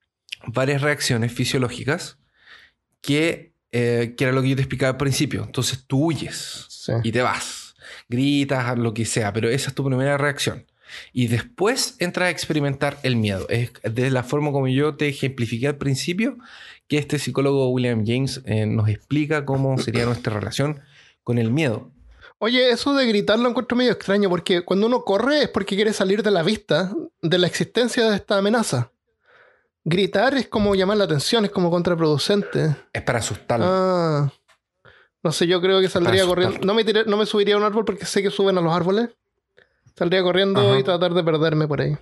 varias 0.47 0.83
reacciones 0.83 1.33
fisiológicas 1.33 2.19
que, 3.01 3.54
eh, 3.77 4.15
que 4.17 4.25
era 4.25 4.33
lo 4.33 4.41
que 4.41 4.51
yo 4.51 4.57
te 4.57 4.63
explicaba 4.63 4.93
al 4.93 4.97
principio. 4.97 5.43
Entonces 5.45 5.85
tú 5.87 6.07
huyes 6.07 6.67
Sí. 6.69 6.93
y 7.03 7.11
te 7.13 7.23
vas, 7.23 7.75
gritas, 8.09 8.79
lo 8.79 8.95
que 8.95 9.05
sea, 9.05 9.33
pero 9.33 9.49
esa 9.51 9.69
es 9.71 9.75
tu 9.75 9.85
primera 9.85 10.17
reacción. 10.17 10.65
Y 11.13 11.27
después 11.27 11.97
entras 11.99 12.29
a 12.29 12.31
experimentar 12.31 12.99
el 13.03 13.17
miedo. 13.17 13.49
Es 13.49 13.73
de 13.83 14.11
la 14.11 14.23
forma 14.23 14.53
como 14.53 14.69
yo 14.69 14.95
te 14.95 15.09
ejemplifiqué 15.09 15.67
al 15.67 15.77
principio, 15.77 16.37
que 16.87 16.99
este 16.99 17.19
psicólogo 17.19 17.69
William 17.71 18.05
James 18.07 18.43
eh, 18.45 18.67
nos 18.67 18.89
explica 18.89 19.45
cómo 19.45 19.77
sería 19.79 20.05
nuestra 20.05 20.39
relación 20.39 20.81
con 21.25 21.39
el 21.39 21.51
miedo. 21.51 21.91
Oye, 22.39 22.71
eso 22.71 22.95
de 22.95 23.07
gritar 23.07 23.39
lo 23.39 23.49
encuentro 23.49 23.77
medio 23.77 23.93
extraño 23.93 24.29
porque 24.29 24.63
cuando 24.65 24.87
uno 24.87 25.03
corre 25.03 25.45
es 25.45 25.49
porque 25.49 25.75
quiere 25.77 25.93
salir 25.93 26.23
de 26.23 26.31
la 26.31 26.43
vista 26.43 26.93
de 27.23 27.39
la 27.39 27.47
existencia 27.47 28.09
de 28.11 28.17
esta 28.17 28.37
amenaza. 28.39 28.91
Gritar 29.85 30.35
es 30.35 30.49
como 30.49 30.75
llamar 30.75 30.97
la 30.97 31.05
atención, 31.05 31.45
es 31.45 31.51
como 31.51 31.71
contraproducente. 31.71 32.75
Es 32.93 33.03
para 33.03 33.19
asustarlo. 33.19 33.67
Ah. 33.69 34.33
No 35.23 35.33
sé, 35.33 35.47
yo 35.47 35.61
creo 35.61 35.81
que 35.81 35.89
saldría 35.89 36.27
corriendo. 36.27 36.59
No 36.65 36.75
me, 36.75 36.85
tiré- 36.85 37.05
no 37.07 37.17
me 37.17 37.27
subiría 37.27 37.55
a 37.55 37.59
un 37.59 37.65
árbol 37.65 37.85
porque 37.85 38.05
sé 38.07 38.23
que 38.23 38.31
suben 38.31 38.57
a 38.59 38.61
los 38.61 38.73
árboles. 38.73 39.11
Saldría 39.97 40.23
corriendo 40.23 40.61
Ajá. 40.61 40.79
y 40.79 40.83
tratar 40.83 41.13
de 41.15 41.23
perderme 41.23 41.69
por 41.69 41.81
ahí. 41.81 41.97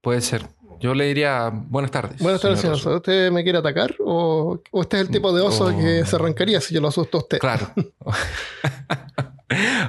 Puede 0.00 0.20
ser. 0.20 0.48
Yo 0.80 0.94
le 0.94 1.04
diría 1.04 1.50
buenas 1.52 1.90
tardes. 1.92 2.20
Buenas 2.20 2.40
tardes, 2.40 2.60
señor. 2.60 2.76
Oso". 2.76 2.96
¿Usted 2.96 3.30
me 3.30 3.42
quiere 3.44 3.58
atacar? 3.58 3.94
¿O 4.00 4.58
o 4.70 4.80
usted 4.80 4.98
es 4.98 5.04
el 5.06 5.10
tipo 5.10 5.32
de 5.32 5.42
oso 5.42 5.66
O- 5.66 5.76
que 5.78 6.04
se 6.04 6.16
arrancaría 6.16 6.60
si 6.60 6.74
yo 6.74 6.80
lo 6.80 6.88
asusto 6.88 7.18
a 7.18 7.20
usted? 7.20 7.38
Claro. 7.38 7.70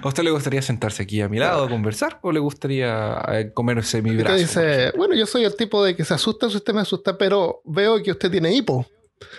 ¿A 0.01 0.07
usted 0.07 0.23
le 0.23 0.31
gustaría 0.31 0.61
sentarse 0.61 1.03
aquí 1.03 1.21
a 1.21 1.29
mi 1.29 1.39
lado 1.39 1.65
a 1.65 1.69
conversar 1.69 2.19
o 2.21 2.31
le 2.31 2.39
gustaría 2.39 3.21
eh, 3.29 3.51
comerse 3.53 4.01
mi 4.01 4.15
brazo? 4.15 4.37
dice, 4.37 4.91
bueno, 4.97 5.15
yo 5.15 5.25
soy 5.25 5.43
el 5.45 5.55
tipo 5.55 5.83
de 5.83 5.95
que 5.95 6.05
se 6.05 6.13
asusta 6.13 6.49
si 6.49 6.57
usted 6.57 6.73
me 6.73 6.81
asusta, 6.81 7.17
pero 7.17 7.61
veo 7.65 8.01
que 8.01 8.11
usted 8.11 8.31
tiene 8.31 8.53
hipo. 8.53 8.85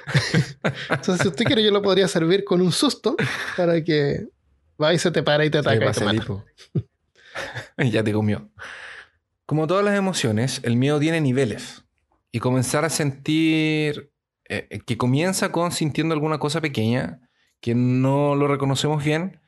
Entonces, 0.91 1.23
si 1.23 1.29
usted 1.29 1.45
quiere, 1.45 1.63
yo 1.63 1.71
lo 1.71 1.83
podría 1.83 2.09
servir 2.09 2.45
con 2.45 2.61
un 2.61 2.73
susto 2.73 3.17
para 3.57 3.83
que 3.83 4.27
va 4.81 4.95
y 4.95 4.99
se 4.99 5.11
te 5.11 5.23
para 5.23 5.45
y 5.45 5.51
te 5.51 5.59
ataca 5.59 5.77
y 5.77 5.93
te 5.93 6.05
mata. 6.05 6.15
hipo. 6.15 6.45
Ya 7.77 8.05
te 8.05 8.13
comió. 8.13 8.49
Como 9.47 9.67
todas 9.67 9.85
las 9.85 9.99
emociones, 9.99 10.61
el 10.63 10.77
miedo 10.77 11.01
tiene 11.01 11.21
niveles. 11.21 11.83
Y 12.31 12.39
comenzar 12.39 12.85
a 12.85 12.89
sentir 12.89 14.13
eh, 14.49 14.81
que 14.87 14.97
comienza 14.97 15.51
con 15.51 15.73
sintiendo 15.73 16.15
alguna 16.15 16.39
cosa 16.39 16.61
pequeña 16.61 17.21
que 17.61 17.75
no 17.75 18.37
lo 18.37 18.47
reconocemos 18.47 19.03
bien 19.03 19.41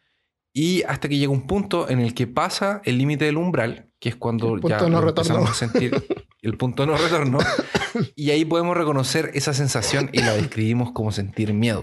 y 0.58 0.82
hasta 0.84 1.06
que 1.10 1.18
llega 1.18 1.30
un 1.30 1.46
punto 1.46 1.90
en 1.90 2.00
el 2.00 2.14
que 2.14 2.26
pasa 2.26 2.80
el 2.86 2.96
límite 2.96 3.26
del 3.26 3.36
umbral, 3.36 3.90
que 4.00 4.08
es 4.08 4.16
cuando 4.16 4.54
El 4.54 4.60
punto 4.62 4.68
ya 4.78 4.88
no 4.88 5.06
empezamos 5.06 5.50
a 5.50 5.52
sentir 5.54 5.92
el 6.40 6.56
punto 6.56 6.86
no 6.86 6.96
retorno 6.96 7.38
y 8.16 8.30
ahí 8.30 8.46
podemos 8.46 8.74
reconocer 8.74 9.32
esa 9.34 9.52
sensación 9.52 10.08
y 10.14 10.20
la 10.20 10.32
describimos 10.32 10.92
como 10.92 11.12
sentir 11.12 11.52
miedo. 11.52 11.82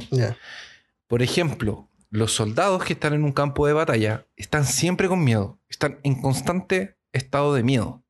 Por 1.07 1.21
ejemplo, 1.21 1.87
los 2.09 2.31
soldados 2.33 2.83
que 2.83 2.93
están 2.93 3.13
en 3.13 3.23
un 3.23 3.31
campo 3.31 3.67
de 3.67 3.73
batalla 3.73 4.25
están 4.37 4.65
siempre 4.65 5.07
con 5.07 5.23
miedo, 5.23 5.59
están 5.69 5.99
en 6.01 6.19
constante 6.19 6.97
estado 7.11 7.53
de 7.53 7.61
miedo, 7.61 8.01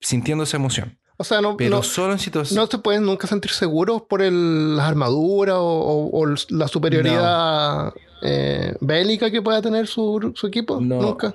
sintiendo 0.00 0.42
esa 0.44 0.56
emoción, 0.56 0.98
O 1.16 1.22
sea, 1.24 1.40
no, 1.40 1.56
pero 1.56 1.76
no, 1.76 1.82
solo 1.84 2.12
en 2.12 2.18
situaciones... 2.18 2.56
no 2.60 2.66
se 2.68 2.78
pueden 2.78 3.04
nunca 3.04 3.26
sentir 3.28 3.50
seguros 3.52 4.02
por 4.08 4.20
el- 4.22 4.76
las 4.76 4.86
armaduras 4.88 5.56
o, 5.56 5.62
o- 5.62 6.22
o 6.22 6.26
la 6.50 6.66
superioridad 6.68 7.92
eh, 8.22 8.74
bélica 8.80 9.30
que 9.30 9.40
pueda 9.42 9.60
tener 9.62 9.86
su, 9.86 10.32
su 10.34 10.46
equipo. 10.46 10.80
No. 10.80 11.00
Nunca. 11.00 11.34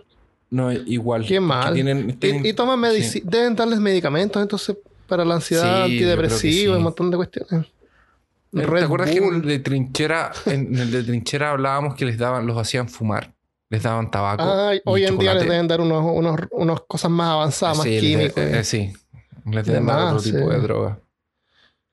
No, 0.49 0.71
igual. 0.71 1.25
Qué 1.25 1.39
mal. 1.39 1.73
tienen- 1.73 2.19
tienen- 2.19 2.45
Y, 2.45 2.49
y 2.49 2.53
toman 2.53 2.79
sí. 3.01 3.21
Deben 3.25 3.55
darles 3.55 3.79
medicamentos 3.79 4.41
entonces 4.41 4.77
para 5.07 5.25
la 5.25 5.35
ansiedad, 5.35 5.85
Sí, 5.87 5.93
antidepresiva, 5.93 6.73
sí. 6.73 6.77
un 6.77 6.83
montón 6.83 7.09
de 7.11 7.17
cuestiones. 7.17 7.67
¿Te 8.51 8.65
Red 8.67 8.83
acuerdas 8.83 9.09
que 9.09 9.17
en 9.17 9.33
el 9.33 9.41
de 9.41 9.59
trinchera, 9.59 10.31
en 10.45 10.77
el 10.77 10.91
de 10.91 11.01
trinchera 11.03 11.49
hablábamos 11.51 11.95
que 11.95 12.05
les 12.05 12.19
daban, 12.19 12.45
los 12.45 12.55
hacían 12.55 12.87
fumar, 12.87 13.33
les 13.69 13.81
daban 13.81 14.11
tabaco. 14.11 14.43
Hoy 14.85 15.05
en 15.05 15.17
día 15.17 15.33
les 15.33 15.43
deben 15.43 15.67
dar 15.67 15.81
unos, 15.81 16.05
unos, 16.05 16.39
unos 16.51 16.81
cosas 16.85 17.09
más 17.09 17.29
avanzadas, 17.29 17.77
más 17.77 17.85
de- 17.85 18.31
eh, 18.35 18.63
sí, 18.63 18.93
les 19.45 19.65
deben 19.65 19.87
De 19.87 19.91
dar 19.91 20.13
otro 20.13 20.21
tipo 20.21 20.49
de 20.49 20.59
droga. 20.59 20.99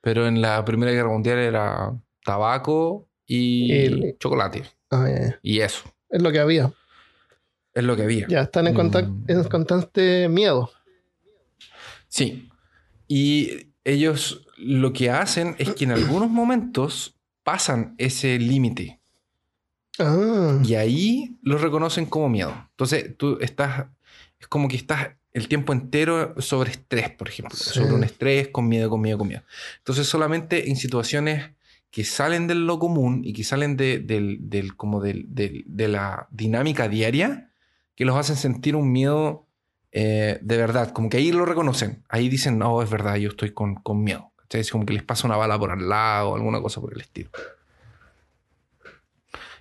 Pero 0.03 0.27
en 0.27 0.43
la 0.43 0.63
Primera 0.67 0.93
Guerra 0.93 1.09
Mundial 1.09 1.39
era 1.39 1.93
tabaco 2.25 3.07
y 3.33 3.73
Y- 3.73 4.17
chocolate. 4.19 4.65
Ah, 4.91 5.07
ya, 5.09 5.21
ya. 5.21 5.39
Y 5.43 5.61
eso. 5.61 5.83
Es 6.09 6.21
lo 6.21 6.33
que 6.33 6.41
había. 6.41 6.73
Es 7.73 7.85
lo 7.85 7.95
que 7.97 8.03
había. 8.03 8.27
Ya, 8.29 8.41
están 8.43 8.67
en, 8.67 8.75
contac- 8.75 9.09
Mm. 9.09 9.25
en 9.31 9.45
constante 9.45 10.29
miedo. 10.29 10.71
Sí. 12.09 12.49
Y 13.07 13.69
ellos 13.85 14.47
lo 14.57 14.93
que 14.93 15.11
hacen 15.11 15.55
es 15.59 15.71
que 15.75 15.85
en 15.85 15.93
algunos 15.93 16.29
momentos 16.31 17.15
pasan 17.45 17.95
ese 17.99 18.39
límite. 18.39 19.01
Ah, 19.99 20.61
Y 20.65 20.75
ahí 20.75 21.39
lo 21.43 21.59
reconocen 21.59 22.07
como 22.07 22.29
miedo. 22.29 22.53
Entonces 22.71 23.17
tú 23.17 23.39
estás, 23.41 23.87
es 24.39 24.47
como 24.49 24.67
que 24.69 24.77
estás 24.77 25.11
el 25.33 25.47
tiempo 25.47 25.73
entero 25.73 26.35
sobre 26.41 26.73
estrés, 26.73 27.11
por 27.11 27.29
ejemplo. 27.29 27.57
Sí. 27.57 27.71
Sobre 27.71 27.93
un 27.95 28.03
estrés, 28.03 28.49
con 28.49 28.69
miedo, 28.69 28.91
con 28.91 29.01
miedo, 29.01 29.19
con 29.19 29.29
miedo. 29.29 29.43
Entonces 29.79 30.07
solamente 30.09 30.69
en 30.69 30.77
situaciones 30.77 31.51
que 31.91 32.05
salen 32.05 32.47
de 32.47 32.55
lo 32.55 32.79
común 32.79 33.23
y 33.25 33.33
que 33.33 33.43
salen 33.45 33.77
de, 33.77 33.99
del, 33.99 34.39
del- 34.49 34.77
como 34.77 35.01
del- 35.01 35.25
de 35.29 35.89
la 35.89 36.29
dinámica 36.31 36.89
diaria, 36.89 37.51
que 37.97 38.05
los 38.05 38.17
hacen 38.17 38.37
sentir 38.37 38.77
un 38.77 38.91
miedo 38.93 39.47
eh, 39.93 40.39
de 40.41 40.57
verdad. 40.57 40.93
Como 40.93 41.09
que 41.11 41.17
ahí 41.17 41.33
lo 41.33 41.45
reconocen. 41.45 42.05
Ahí 42.09 42.29
dicen, 42.29 42.59
no, 42.59 42.81
es 42.83 42.89
verdad, 42.91 43.17
yo 43.17 43.31
estoy 43.31 43.53
con, 43.53 43.75
con 43.75 44.03
miedo. 44.05 44.33
¿Cachai? 44.37 44.61
Es 44.61 44.71
como 44.71 44.87
que 44.87 44.93
les 44.95 45.03
pasa 45.03 45.27
una 45.27 45.37
bala 45.37 45.59
por 45.59 45.71
al 45.73 45.89
lado 45.89 46.31
o 46.31 46.35
alguna 46.37 46.61
cosa 46.63 46.81
por 46.81 46.93
el 46.95 47.01
estilo. 47.01 47.31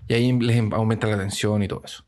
Y 0.08 0.14
ahí 0.14 0.32
les 0.40 0.56
em- 0.58 0.74
aumenta 0.74 1.08
la 1.08 1.18
tensión 1.18 1.62
y 1.64 1.68
todo 1.68 1.82
eso. 1.84 2.06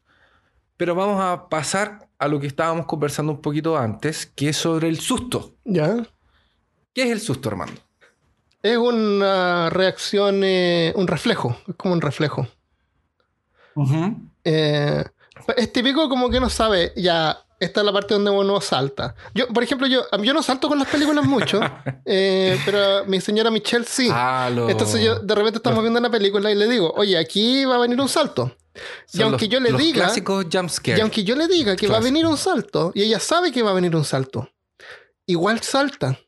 Pero 0.78 0.96
vamos 0.96 1.22
a 1.22 1.50
pasar 1.50 2.10
a 2.18 2.28
lo 2.28 2.40
que 2.40 2.48
estábamos 2.48 2.86
conversando 2.86 3.32
un 3.34 3.42
poquito 3.42 3.78
antes, 3.78 4.25
que 4.28 4.50
es 4.50 4.58
sobre 4.58 4.88
el 4.88 5.00
susto. 5.00 5.56
ya. 5.66 6.08
¿Qué 6.94 7.04
es 7.04 7.12
el 7.12 7.22
susto, 7.22 7.50
Armando? 7.50 7.80
Es 8.63 8.77
una 8.77 9.70
reacción, 9.70 10.41
eh, 10.44 10.94
un 10.96 11.08
reflejo. 11.08 11.58
Es 11.68 11.75
como 11.75 11.94
un 11.94 12.01
reflejo. 12.01 12.48
Eh, 14.44 15.03
es 15.58 15.74
típico 15.74 16.08
como 16.10 16.30
que 16.30 16.39
no 16.39 16.50
sabe, 16.50 16.94
ya, 16.96 17.38
esta 17.60 17.80
es 17.82 17.86
la 17.86 17.94
parte 17.94 18.13
donde 18.13 18.30
uno 18.32 18.60
salta. 18.62 19.15
Yo, 19.34 19.48
por 19.48 19.63
ejemplo, 19.63 19.88
yo, 19.88 20.03
yo 20.22 20.34
no 20.34 20.44
salto 20.44 20.68
con 20.68 20.77
las 20.77 20.88
películas 20.88 21.25
mucho, 21.25 21.60
eh, 22.06 22.60
pero 22.65 23.06
mi 23.06 23.22
señora 23.22 23.50
Michelle 23.50 23.86
sí. 23.86 24.10
Ah, 24.12 24.50
lo- 24.53 24.70
Entonces 24.70 25.01
yo 25.03 25.20
de 25.20 25.36
repente 25.36 25.58
estamos 25.58 25.82
viendo 25.82 26.00
una 26.00 26.12
película 26.12 26.51
y 26.51 26.56
le 26.56 26.68
digo, 26.68 26.91
oye, 26.96 27.18
aquí 27.18 27.65
va 27.65 27.75
a 27.75 27.80
venir 27.80 28.00
un 28.00 28.10
salto. 28.10 28.56
Y 29.13 29.22
aunque 29.24 29.46
los- 29.46 29.51
yo 29.53 29.60
le 29.60 29.72
los 29.72 29.82
diga, 29.82 30.06
y 30.98 31.01
aunque 31.01 31.24
yo 31.24 31.36
le 31.36 31.48
diga 31.48 31.75
que 31.75 31.88
va 31.88 31.98
a 31.98 32.00
venir 32.01 32.25
un 32.25 32.38
salto, 32.38 32.91
y 32.94 33.03
ella 33.03 33.20
sabe 33.20 33.51
que 33.51 33.63
va 33.63 33.72
a 33.72 33.74
venir 33.74 33.96
un 33.96 34.06
salto, 34.06 34.50
igual 35.25 35.62
salta. 35.62 36.20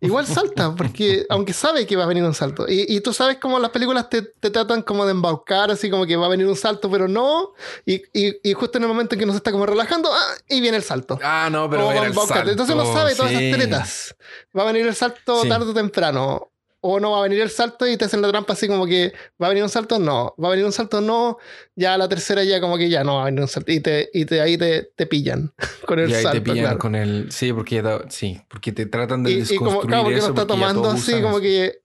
Igual 0.00 0.26
salta, 0.26 0.74
porque 0.74 1.24
aunque 1.30 1.52
sabe 1.54 1.86
que 1.86 1.96
va 1.96 2.04
a 2.04 2.06
venir 2.06 2.22
un 2.22 2.34
salto. 2.34 2.66
Y, 2.68 2.84
y 2.94 3.00
tú 3.00 3.14
sabes 3.14 3.38
cómo 3.40 3.58
las 3.58 3.70
películas 3.70 4.10
te, 4.10 4.20
te 4.22 4.50
tratan 4.50 4.82
como 4.82 5.06
de 5.06 5.12
embaucar, 5.12 5.70
así 5.70 5.88
como 5.88 6.04
que 6.06 6.16
va 6.16 6.26
a 6.26 6.28
venir 6.28 6.46
un 6.46 6.54
salto, 6.56 6.90
pero 6.90 7.08
no. 7.08 7.54
Y, 7.86 8.02
y- 8.12 8.36
y 8.42 8.52
justo 8.52 8.76
en 8.76 8.84
el 8.84 8.88
momento 8.88 9.14
en 9.14 9.20
que 9.20 9.26
nos 9.26 9.36
está 9.36 9.50
como 9.52 9.64
relajando, 9.64 10.10
¡ah! 10.12 10.34
y 10.48 10.60
viene 10.60 10.76
el 10.76 10.82
salto. 10.82 11.18
Ah, 11.22 11.48
no, 11.50 11.68
pero 11.70 11.90
el 11.90 12.12
salto. 12.14 12.50
Entonces 12.50 12.76
no 12.76 12.92
sabe 12.92 13.14
todas 13.14 13.32
sí. 13.32 13.38
esas 13.46 13.58
tretas. 13.58 14.16
Va 14.56 14.62
a 14.62 14.66
venir 14.66 14.86
el 14.86 14.94
salto 14.94 15.42
Sí. 15.42 15.48
tarde 15.48 15.70
o 15.70 15.74
temprano. 15.74 16.50
O 16.80 17.00
no 17.00 17.12
va 17.12 17.18
a 17.18 17.22
venir 17.22 17.40
el 17.40 17.50
salto 17.50 17.86
y 17.86 17.96
te 17.96 18.04
hacen 18.04 18.22
la 18.22 18.28
trampa 18.28 18.52
así 18.52 18.68
como 18.68 18.86
que 18.86 19.12
va 19.42 19.46
a 19.46 19.48
venir 19.48 19.64
un 19.64 19.68
salto, 19.68 19.98
no. 19.98 20.34
Va 20.42 20.48
a 20.48 20.50
venir 20.52 20.64
un 20.66 20.72
salto, 20.72 21.00
no. 21.00 21.38
Ya 21.74 21.94
a 21.94 21.98
la 21.98 22.08
tercera 22.08 22.44
ya 22.44 22.60
como 22.60 22.76
que 22.78 22.88
ya 22.88 23.02
no 23.02 23.16
va 23.16 23.22
a 23.22 23.24
venir 23.24 23.40
un 23.40 23.48
salto. 23.48 23.72
Y, 23.72 23.80
te, 23.80 24.08
y 24.12 24.24
te, 24.24 24.40
ahí 24.40 24.56
te, 24.56 24.90
te 24.94 25.06
pillan 25.06 25.52
con 25.86 25.98
el 25.98 26.10
Y 26.10 26.14
ahí 26.14 26.22
salto. 26.22 26.38
te 26.38 26.42
pillan 26.42 26.64
claro. 26.64 26.78
con 26.78 26.94
el... 26.94 27.32
Sí, 27.32 27.52
porque, 27.52 27.82
da- 27.82 28.04
sí, 28.08 28.40
porque 28.48 28.70
te 28.72 28.86
tratan 28.86 29.24
de 29.24 29.32
Y, 29.32 29.34
y 29.34 29.56
como, 29.56 29.70
desconstruir 29.70 29.86
claro, 29.88 30.02
porque 30.04 30.18
eso 30.18 30.28
no 30.28 30.34
está 30.34 30.46
porque 30.46 30.60
tomando 30.60 30.90
así 30.90 31.12
como 31.22 31.28
eso. 31.38 31.40
que 31.40 31.78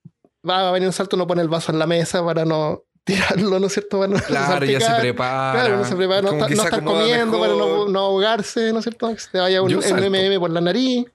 va 0.48 0.70
a 0.70 0.72
venir 0.72 0.88
un 0.88 0.94
salto, 0.94 1.18
no 1.18 1.26
pone 1.26 1.42
el 1.42 1.48
vaso 1.50 1.72
en 1.72 1.80
la 1.80 1.88
mesa 1.88 2.24
para 2.24 2.46
no 2.46 2.84
tirarlo, 3.04 3.60
¿no 3.60 3.66
es 3.68 3.74
cierto? 3.74 3.98
Para 4.00 4.14
no 4.14 4.20
Claro, 4.20 4.66
ya 4.66 4.80
se 4.80 4.86
salpicar. 4.86 5.02
prepara. 5.02 5.60
Claro, 5.60 5.78
no 5.78 5.86
se 5.86 5.96
prepara, 5.96 6.22
no, 6.22 6.46
está- 6.48 6.78
no 6.80 6.86
comiendo 6.94 7.40
para 7.40 7.54
no, 7.54 7.66
mejor. 7.68 7.90
no 7.90 8.00
ahogarse, 8.02 8.72
¿no 8.72 8.80
es 8.80 8.84
cierto? 8.86 9.08
Que 9.14 9.20
se 9.20 9.30
te 9.32 9.40
vaya 9.40 9.62
un. 9.64 9.72
MM 9.74 10.40
por 10.40 10.52
la 10.52 10.62
nariz. 10.62 11.06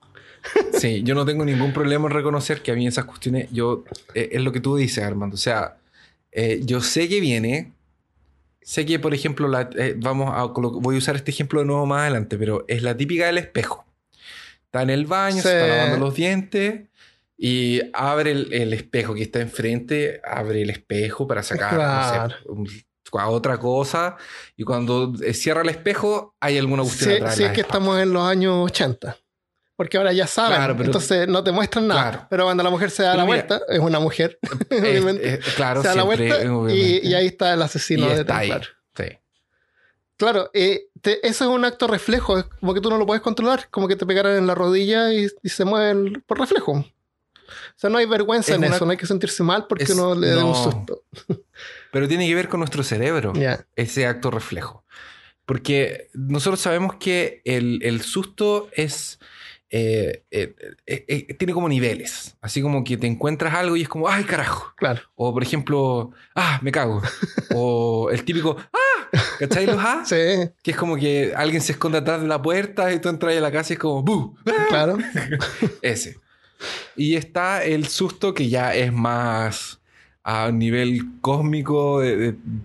Sí, 0.79 1.03
yo 1.03 1.15
no 1.15 1.25
tengo 1.25 1.45
ningún 1.45 1.73
problema 1.73 2.07
en 2.09 2.15
reconocer 2.15 2.63
que 2.63 2.71
a 2.73 2.75
mí 2.75 2.87
esas 2.87 3.05
cuestiones, 3.07 3.49
yo, 3.51 3.85
eh, 4.15 4.31
es 4.33 4.43
lo 4.43 4.53
que 4.53 4.61
tú 4.61 4.77
dices, 4.77 5.03
Armando. 5.05 5.35
O 5.35 5.39
sea, 5.39 5.77
eh, 6.33 6.61
yo 6.65 6.81
sé 6.81 7.09
que 7.09 7.21
viene, 7.21 7.73
sé 8.61 8.85
que, 8.85 8.99
por 8.99 9.15
ejemplo, 9.15 9.49
la, 9.49 9.71
eh, 9.77 9.95
vamos 9.97 10.33
a, 10.35 10.45
voy 10.45 10.97
a 10.97 10.99
usar 10.99 11.17
este 11.17 11.31
ejemplo 11.31 11.61
de 11.61 11.67
nuevo 11.67 11.87
más 11.87 12.03
adelante, 12.03 12.37
pero 12.37 12.65
es 12.69 12.83
la 12.83 12.97
típica 12.97 13.27
del 13.27 13.39
espejo. 13.39 13.85
Está 14.67 14.83
en 14.83 14.91
el 14.91 15.07
baño, 15.07 15.41
se 15.41 15.53
está 15.61 15.67
lavando 15.67 15.99
los 16.07 16.15
dientes 16.15 16.83
y 17.39 17.81
abre 17.93 18.33
el, 18.33 18.53
el 18.53 18.73
espejo 18.73 19.15
que 19.15 19.23
está 19.23 19.41
enfrente, 19.41 20.21
abre 20.25 20.63
el 20.63 20.71
espejo 20.71 21.27
para 21.27 21.43
sacar 21.43 22.35
no 22.47 22.67
sé, 22.67 22.85
a 23.13 23.29
otra 23.29 23.59
cosa 23.59 24.17
y 24.57 24.65
cuando 24.65 25.15
eh, 25.23 25.33
cierra 25.33 25.63
el 25.63 25.69
espejo 25.71 26.35
hay 26.41 26.59
alguna 26.59 26.83
cuestión 26.83 27.11
Sí, 27.11 27.17
atrás. 27.17 27.37
sí 27.37 27.45
es 27.45 27.53
que 27.53 27.61
espalda. 27.61 27.79
estamos 27.79 28.03
en 28.03 28.13
los 28.13 28.27
años 28.29 28.55
80. 28.67 29.17
Porque 29.77 29.99
ahora 29.99 30.13
ya 30.13 30.27
saben, 30.27 30.57
Claro, 30.57 30.75
pero- 30.75 30.87
entonces 30.87 31.29
no 31.29 31.45
te 31.45 31.53
muestran 31.53 31.87
nada. 31.87 32.03
Claro. 32.11 32.27
Pero 32.31 32.45
cuando 32.45 32.63
la 32.63 32.71
mujer 32.71 32.91
se 32.91 33.03
da 33.03 33.13
Pero 33.13 33.19
la 33.27 33.31
mira, 33.31 33.47
vuelta, 33.47 33.61
es 33.73 33.79
una 33.79 34.01
mujer, 34.01 34.39
Eh, 34.71 34.81
obviamente. 34.81 35.35
eh, 35.35 35.41
claro, 35.55 35.83
se 35.83 35.89
da 35.89 35.95
la 35.95 36.03
vuelta 36.03 36.39
y, 36.73 37.13
ahí 37.15 37.27
está 37.27 37.53
el 37.53 37.61
asesino 37.63 38.07
Y 38.07 38.15
de 38.15 38.21
está 38.23 38.39
ahí. 38.39 38.49
Templar. 38.49 38.69
Sí. 38.97 39.19
Claro, 40.17 40.51
eh, 40.55 40.87
te- 41.03 41.27
eso 41.27 41.45
es 41.45 41.51
un 41.51 41.65
acto 41.67 41.87
reflejo, 41.89 42.39
es 42.39 42.45
como 42.59 42.73
que 42.73 42.81
tú 42.81 42.89
no 42.89 42.97
lo 42.97 43.05
puedes 43.05 43.23
controlar, 43.23 43.69
como 43.71 43.87
que 43.87 43.97
te 43.97 44.07
pegaran 44.07 44.37
en 44.39 44.47
la 44.47 44.55
rodilla 44.55 45.13
y, 45.13 45.29
y 45.43 45.49
se 45.51 45.65
mueven 45.67 46.23
por 46.27 46.41
reflejo. 46.41 46.73
O 46.73 47.79
sea, 47.79 47.91
no 47.91 47.99
hay 47.99 48.07
vergüenza 48.07 48.53
Es 48.53 48.57
en 48.59 48.65
una- 48.65 48.75
eso, 48.77 48.87
no 48.87 48.93
hay 48.93 48.97
que 48.97 49.07
sentirse 49.07 49.43
mal 49.43 49.67
porque 49.69 49.85
es- 49.85 49.91
uno 49.91 50.15
le 50.15 50.29
da 50.31 50.43
un 50.43 50.53
no. 50.53 50.55
susto. 50.65 51.03
Pero 51.93 52.09
tiene 52.09 52.27
que 52.27 52.35
ver 52.35 52.49
con 52.49 52.61
nuestro 52.61 52.83
cerebro, 52.83 53.35
ese 53.77 54.07
acto 54.07 54.31
reflejo. 54.31 54.85
Porque 55.45 56.09
nosotros 56.15 56.61
sabemos 56.61 56.97
que 56.97 57.43
el, 57.45 57.81
el 57.83 58.01
susto 58.01 58.69
es. 58.73 59.19
Eh, 59.71 60.25
eh, 60.31 60.55
eh, 60.87 61.35
tiene 61.35 61.53
como 61.53 61.69
niveles. 61.69 62.37
Así 62.41 62.63
como 62.63 62.85
que 62.85 62.97
te 62.97 63.07
encuentras 63.07 63.55
algo 63.55 63.77
y 63.77 63.83
es 63.83 63.89
como, 63.89 64.09
¡ay, 64.09 64.25
carajo! 64.25 64.73
Claro. 64.77 65.03
O 65.15 65.33
por 65.33 65.43
ejemplo, 65.43 66.13
¡ah, 66.35 66.59
me 66.63 66.73
cago! 66.73 67.03
o 67.55 68.11
el 68.11 68.25
típico, 68.25 68.57
¡ah! 68.73 68.87
¿Cachai 69.39 69.67
los 69.67 69.79
ah? 69.79 70.03
Sí, 70.07 70.51
Que 70.63 70.71
es 70.71 70.77
como 70.77 70.97
que 70.97 71.33
alguien 71.37 71.61
se 71.61 71.73
esconde 71.73 71.99
atrás 71.99 72.23
de 72.23 72.29
la 72.29 72.41
puerta 72.41 72.93
y 72.93 73.01
tú 73.01 73.09
entras 73.09 73.37
a 73.37 73.41
la 73.41 73.53
casa 73.53 73.73
y 73.73 73.75
es 73.75 73.81
como, 73.81 74.03
¡bu! 74.03 74.37
claro. 74.69 74.99
Ese. 75.83 76.19
Y 76.97 77.17
está 77.17 77.65
el 77.65 77.87
susto 77.89 78.33
que 78.33 78.49
ya 78.49 78.75
es 78.75 78.93
más 78.93 79.81
a 80.29 80.51
nivel 80.51 81.21
cósmico, 81.21 82.03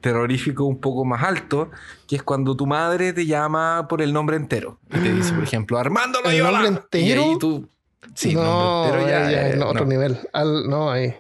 terrorífico 0.02 0.64
un 0.66 0.80
poco 0.80 1.06
más 1.06 1.22
alto, 1.24 1.70
que 2.08 2.16
es 2.16 2.24
cuando 2.24 2.56
tu 2.56 2.66
madre 2.66 3.14
te 3.14 3.28
llama 3.28 3.86
por 3.88 4.02
el 4.02 4.12
nombre 4.14 4.36
entero. 4.36 4.80
Y 4.90 4.98
te 4.98 5.14
dice, 5.14 5.32
por 5.34 5.44
ejemplo, 5.44 5.78
Armando 5.78 6.18
¿El 6.26 6.32
Loyola. 6.40 6.52
nombre 6.64 6.68
entero? 6.70 7.22
Y 7.22 7.30
ahí 7.30 7.38
tú... 7.38 7.70
Sí, 8.16 8.34
no, 8.34 8.42
nombre 8.44 9.02
entero 9.04 9.08
ya... 9.12 9.32
ya 9.32 9.48
eh, 9.48 9.50
es 9.52 9.58
no. 9.58 9.68
otro 9.68 9.86
nivel. 9.86 10.18
Al- 10.34 10.68
no, 10.68 10.90
ahí. 10.90 11.14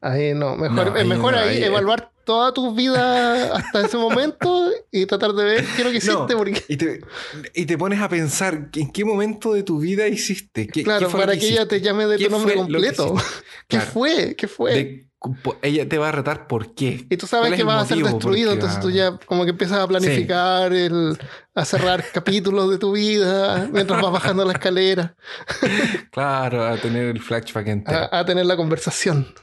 Ahí 0.00 0.32
no. 0.34 0.56
Mejor, 0.56 0.86
No, 0.86 0.96
es 0.96 1.02
ahí 1.02 1.08
mejor 1.08 1.34
ahí 1.34 1.62
evaluar 1.62 2.10
toda 2.26 2.52
tu 2.52 2.74
vida 2.74 3.54
hasta 3.56 3.86
ese 3.86 3.96
momento 3.96 4.68
y 4.90 5.06
tratar 5.06 5.32
de 5.32 5.44
ver 5.44 5.64
qué 5.64 5.78
es 5.78 5.84
lo 5.84 5.90
que 5.92 5.96
hiciste. 5.98 6.14
No, 6.34 6.38
porque, 6.38 6.62
y, 6.68 6.76
te, 6.76 7.00
y 7.54 7.64
te 7.64 7.78
pones 7.78 8.00
a 8.02 8.08
pensar 8.08 8.68
en 8.74 8.90
qué 8.92 9.04
momento 9.04 9.54
de 9.54 9.62
tu 9.62 9.78
vida 9.78 10.06
hiciste. 10.08 10.66
¿Qué, 10.66 10.82
claro, 10.82 11.08
qué 11.08 11.16
para 11.16 11.36
que, 11.36 11.48
ella 11.48 11.66
te 11.68 11.80
llame 11.80 12.06
de 12.06 12.18
¿Qué 12.18 12.24
tu 12.26 12.30
nombre 12.32 12.54
completo. 12.56 13.14
¿Qué 13.68 13.76
Claro. 13.78 13.90
fue? 13.92 14.34
¿Qué 14.36 14.48
fue? 14.48 14.74
De- 14.74 15.06
ella 15.62 15.88
te 15.88 15.98
va 15.98 16.10
a 16.10 16.12
retar 16.12 16.46
por 16.46 16.74
qué. 16.74 17.06
Y 17.10 17.16
tú 17.16 17.26
sabes 17.26 17.44
¿Cuál 17.48 17.52
es 17.54 17.56
que 17.58 17.64
vas 17.64 17.82
a 17.84 17.86
ser 17.94 18.04
destruido, 18.04 18.52
entonces 18.52 18.78
va- 18.78 18.82
tú 18.82 18.90
ya 18.90 19.18
como 19.26 19.44
que 19.44 19.50
empiezas 19.50 19.78
a 19.78 19.86
planificar, 19.88 20.72
el, 20.72 21.18
a 21.54 21.64
cerrar 21.64 22.04
capítulos 22.12 22.70
de 22.70 22.78
tu 22.78 22.92
vida 22.92 23.68
mientras 23.72 24.00
vas 24.02 24.12
bajando 24.12 24.44
la 24.44 24.52
escalera, 24.52 25.16
Claro, 26.12 26.64
a 26.66 26.76
tener 26.76 27.06
el 27.06 27.20
flashback 27.20 27.66
entero. 27.68 28.08
a, 28.12 28.18
a 28.20 28.24
tener 28.24 28.46
la 28.46 28.56
conversación. 28.56 29.34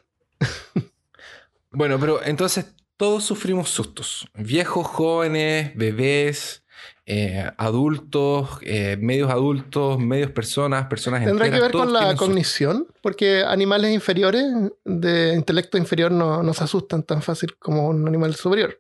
Bueno, 1.73 1.99
pero 1.99 2.23
entonces 2.23 2.75
todos 2.97 3.23
sufrimos 3.23 3.69
sustos. 3.69 4.27
Viejos, 4.36 4.86
jóvenes, 4.88 5.75
bebés, 5.75 6.63
eh, 7.05 7.51
adultos, 7.57 8.59
eh, 8.62 8.97
medios 8.99 9.29
adultos, 9.29 9.99
medios 9.99 10.31
personas, 10.31 10.86
personas 10.88 11.25
¿Tendrá 11.25 11.47
enteras, 11.47 11.69
que 11.69 11.77
ver 11.77 11.81
con 11.86 11.91
la 11.93 12.12
sustos. 12.12 12.19
cognición? 12.19 12.88
Porque 13.01 13.43
animales 13.43 13.93
inferiores 13.93 14.43
de 14.86 15.33
intelecto 15.33 15.77
inferior 15.77 16.12
no, 16.12 16.43
no 16.43 16.53
se 16.53 16.63
asustan 16.63 17.03
tan 17.03 17.21
fácil 17.21 17.57
como 17.57 17.88
un 17.88 18.07
animal 18.07 18.36
superior. 18.36 18.77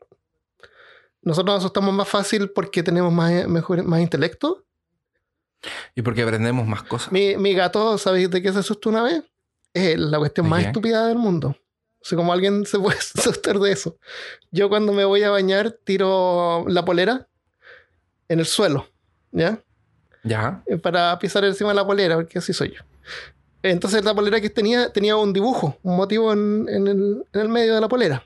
Nosotros 1.21 1.55
nos 1.55 1.63
asustamos 1.63 1.93
más 1.93 2.07
fácil 2.07 2.51
porque 2.51 2.83
tenemos 2.83 3.11
más, 3.11 3.47
mejor, 3.47 3.83
más 3.83 4.01
intelecto. 4.01 4.65
Y 5.95 6.01
porque 6.01 6.21
aprendemos 6.21 6.67
más 6.67 6.83
cosas. 6.83 7.11
Mi, 7.11 7.37
mi 7.37 7.53
gato, 7.53 7.97
¿sabéis 7.97 8.29
de 8.29 8.41
qué 8.41 8.51
se 8.51 8.59
asustó 8.59 8.89
una 8.89 9.03
vez? 9.03 9.23
Es 9.73 9.97
la 9.97 10.19
cuestión 10.19 10.45
¿De 10.45 10.49
más 10.49 10.61
qué? 10.61 10.67
estúpida 10.67 11.07
del 11.07 11.17
mundo. 11.17 11.55
O 12.03 12.05
sea, 12.05 12.17
como 12.17 12.33
alguien 12.33 12.65
se 12.65 12.77
puede 12.79 12.97
asustar 13.17 13.59
de 13.59 13.71
eso. 13.71 13.97
Yo 14.51 14.67
cuando 14.69 14.91
me 14.93 15.05
voy 15.05 15.23
a 15.23 15.29
bañar 15.29 15.71
tiro 15.83 16.65
la 16.67 16.83
polera 16.83 17.27
en 18.27 18.39
el 18.39 18.45
suelo, 18.45 18.87
¿ya? 19.31 19.59
Ya. 20.23 20.63
Eh, 20.67 20.77
Para 20.77 21.17
pisar 21.19 21.43
encima 21.45 21.69
de 21.69 21.75
la 21.75 21.87
polera, 21.87 22.15
porque 22.15 22.39
así 22.39 22.53
soy 22.53 22.71
yo. 22.71 22.81
Entonces 23.61 24.03
la 24.03 24.13
polera 24.13 24.41
que 24.41 24.49
tenía 24.49 24.91
tenía 24.91 25.15
un 25.15 25.31
dibujo, 25.31 25.77
un 25.83 25.95
motivo 25.95 26.33
en, 26.33 26.67
en 26.69 26.87
el, 26.87 27.25
en 27.31 27.41
el 27.41 27.49
medio 27.49 27.75
de 27.75 27.81
la 27.81 27.87
polera. 27.87 28.25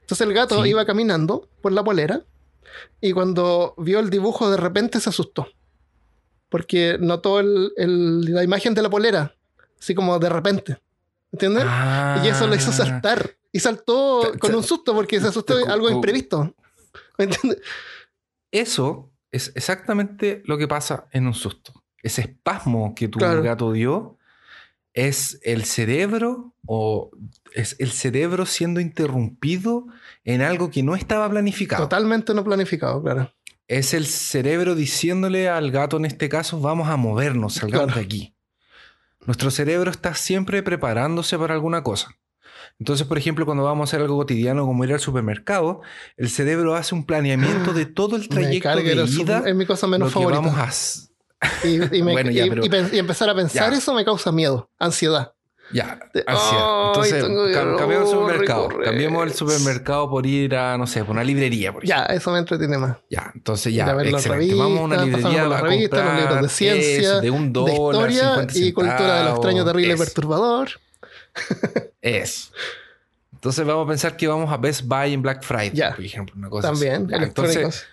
Entonces 0.00 0.26
el 0.26 0.32
gato 0.34 0.62
Sí. 0.62 0.70
iba 0.70 0.84
caminando 0.86 1.48
por 1.60 1.72
la 1.72 1.84
polera 1.84 2.22
y 3.00 3.12
cuando 3.12 3.74
vio 3.76 3.98
el 4.00 4.08
dibujo 4.08 4.50
de 4.50 4.56
repente 4.56 5.00
se 5.00 5.10
asustó. 5.10 5.48
Porque 6.48 6.96
notó 7.00 7.40
el- 7.40 7.72
el- 7.76 8.22
la 8.34 8.42
imagen 8.44 8.74
de 8.74 8.82
la 8.82 8.90
polera, 8.90 9.34
así 9.78 9.94
como 9.94 10.18
de 10.18 10.28
repente. 10.30 10.78
¿Entiendes? 11.32 11.64
Y 12.24 12.28
eso 12.28 12.46
lo 12.46 12.54
hizo 12.54 12.70
Ah. 12.70 12.74
saltar. 12.74 13.36
Y 13.50 13.60
saltó 13.60 14.32
con 14.38 14.54
un 14.54 14.62
susto 14.62 14.94
porque 14.94 15.20
se 15.20 15.28
asustó 15.28 15.56
de 15.56 15.64
algo 15.64 15.90
imprevisto. 15.90 16.54
¿Me 17.18 17.24
entiendes? 17.24 17.60
Eso 18.50 19.10
es 19.30 19.52
exactamente 19.54 20.42
lo 20.46 20.58
que 20.58 20.68
pasa 20.68 21.06
en 21.12 21.26
un 21.26 21.34
susto. 21.34 21.72
Ese 22.02 22.22
espasmo 22.22 22.94
que 22.94 23.08
tu 23.08 23.18
Claro. 23.18 23.42
gato 23.42 23.72
dio 23.72 24.18
es 24.94 25.38
el 25.42 25.64
cerebro 25.64 26.54
o 26.66 27.10
es 27.54 27.76
el 27.78 27.92
cerebro 27.92 28.44
siendo 28.44 28.80
interrumpido 28.80 29.86
en 30.24 30.42
algo 30.42 30.70
que 30.70 30.82
no 30.82 30.94
estaba 30.96 31.28
planificado. 31.30 31.82
Totalmente 31.84 32.34
no 32.34 32.44
planificado, 32.44 33.02
claro. 33.02 33.32
Es 33.68 33.94
el 33.94 34.04
cerebro 34.06 34.74
diciéndole 34.74 35.48
al 35.48 35.70
gato 35.70 35.96
en 35.96 36.04
este 36.04 36.28
caso, 36.28 36.60
vamos 36.60 36.88
a 36.88 36.96
movernos, 36.96 37.54
salgamos 37.54 37.86
Claro. 37.86 38.00
de 38.00 38.04
aquí. 38.04 38.34
Nuestro 39.26 39.50
cerebro 39.50 39.90
está 39.90 40.14
siempre 40.14 40.62
preparándose 40.62 41.38
para 41.38 41.54
alguna 41.54 41.82
cosa. 41.82 42.16
Entonces, 42.78 43.06
por 43.06 43.18
ejemplo, 43.18 43.44
cuando 43.44 43.64
vamos 43.64 43.82
a 43.82 43.84
hacer 43.90 44.00
algo 44.00 44.16
cotidiano 44.16 44.64
como 44.66 44.84
ir 44.84 44.92
al 44.92 45.00
supermercado, 45.00 45.82
el 46.16 46.28
cerebro 46.30 46.74
hace 46.74 46.94
un 46.94 47.04
planeamiento 47.06 47.72
de 47.72 47.86
todo 47.86 48.16
el 48.16 48.28
trayecto 48.28 48.76
de 48.76 48.92
el 48.92 49.08
ida, 49.08 49.42
es 49.46 49.54
mi 49.54 49.66
cosa 49.66 49.86
menos 49.86 50.12
lo 50.12 50.20
que 50.20 50.24
favorita. 50.26 50.40
vamos 50.40 50.58
a... 50.58 50.68
s- 50.68 51.08
Y, 51.64 51.96
y 51.98 52.02
me- 52.02 52.12
Bueno, 52.12 52.30
ya, 52.30 52.46
y- 52.46 52.48
pero- 52.50 52.64
y 52.64 52.68
pen- 52.68 52.90
y 52.92 52.98
empezar 52.98 53.28
a 53.30 53.34
pensar 53.34 53.70
Ya. 53.72 53.78
eso 53.78 53.94
me 53.94 54.04
causa 54.04 54.32
miedo, 54.32 54.70
ansiedad. 54.78 55.34
Ya, 55.72 55.98
De- 56.12 56.24
ansiedad. 56.26 56.64
Ay, 56.66 56.86
Entonces, 56.88 57.24
cam- 57.24 57.76
cambiamos 57.78 58.10
el 58.10 58.18
supermercado. 58.18 58.64
correr. 58.64 58.84
Cambiemos 58.84 59.22
el 59.26 59.32
supermercado 59.32 60.10
por 60.10 60.26
ir 60.26 60.54
a, 60.54 60.76
no 60.76 60.86
sé, 60.86 61.00
por 61.04 61.12
una 61.12 61.24
librería, 61.24 61.72
por. 61.72 61.84
Ya, 61.84 62.04
eso 62.06 62.30
me 62.30 62.38
entretiene 62.40 62.76
más. 62.78 62.96
Ya, 63.08 63.30
entonces 63.34 63.72
ya, 63.72 63.94
ver 63.94 64.08
excelente. 64.08 64.54
Vamos 64.54 64.80
a 64.80 64.82
una 64.82 65.04
librería 65.04 65.44
las 65.46 65.60
revistas, 65.62 66.04
los 66.04 66.16
libros 66.16 66.42
de 66.42 66.48
ciencia, 66.48 66.98
eso, 66.98 67.20
de 67.20 67.30
un 67.30 67.52
de 67.52 67.60
dólar, 67.60 68.10
historia 68.10 68.28
50 68.48 68.58
y 68.58 68.72
cultura 68.72 69.16
de 69.18 69.24
lo 69.24 69.30
extraño, 69.30 69.56
centavos, 69.58 69.72
terrible 69.72 69.94
y 69.94 69.96
perturbador. 69.98 70.68
Eso. 72.02 72.52
Entonces 73.32 73.66
vamos 73.66 73.86
a 73.86 73.88
pensar 73.88 74.16
que 74.16 74.28
vamos 74.28 74.52
a 74.52 74.56
Best 74.56 74.82
Buy 74.86 75.14
en 75.14 75.22
Black 75.22 75.42
Friday, 75.42 75.72
Ya. 75.72 75.94
por 75.94 76.04
ejemplo, 76.04 76.34
una 76.36 76.48
cosa 76.50 76.68
así. 76.70 76.80
También, 76.84 77.08
Ya, 77.08 77.16
electrónicos. 77.16 77.56
entonces, 77.56 77.86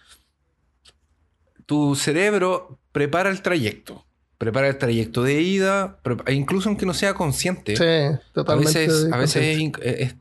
tu 1.66 1.96
cerebro 1.96 2.78
prepara 2.92 3.30
el 3.30 3.42
trayecto. 3.42 4.06
Prepara 4.40 4.68
el 4.70 4.78
trayecto 4.78 5.22
de 5.22 5.42
ida, 5.42 6.00
e 6.26 6.34
incluso 6.34 6.70
aunque 6.70 6.86
no 6.88 6.94
sea 6.96 7.14
consciente. 7.14 7.76
sí, 7.76 7.84
a 7.84 8.20
totalmente. 8.34 8.88
veces, 8.88 9.12
a 9.12 9.18
veces 9.18 9.60
es, 9.60 9.72
es 9.84 10.16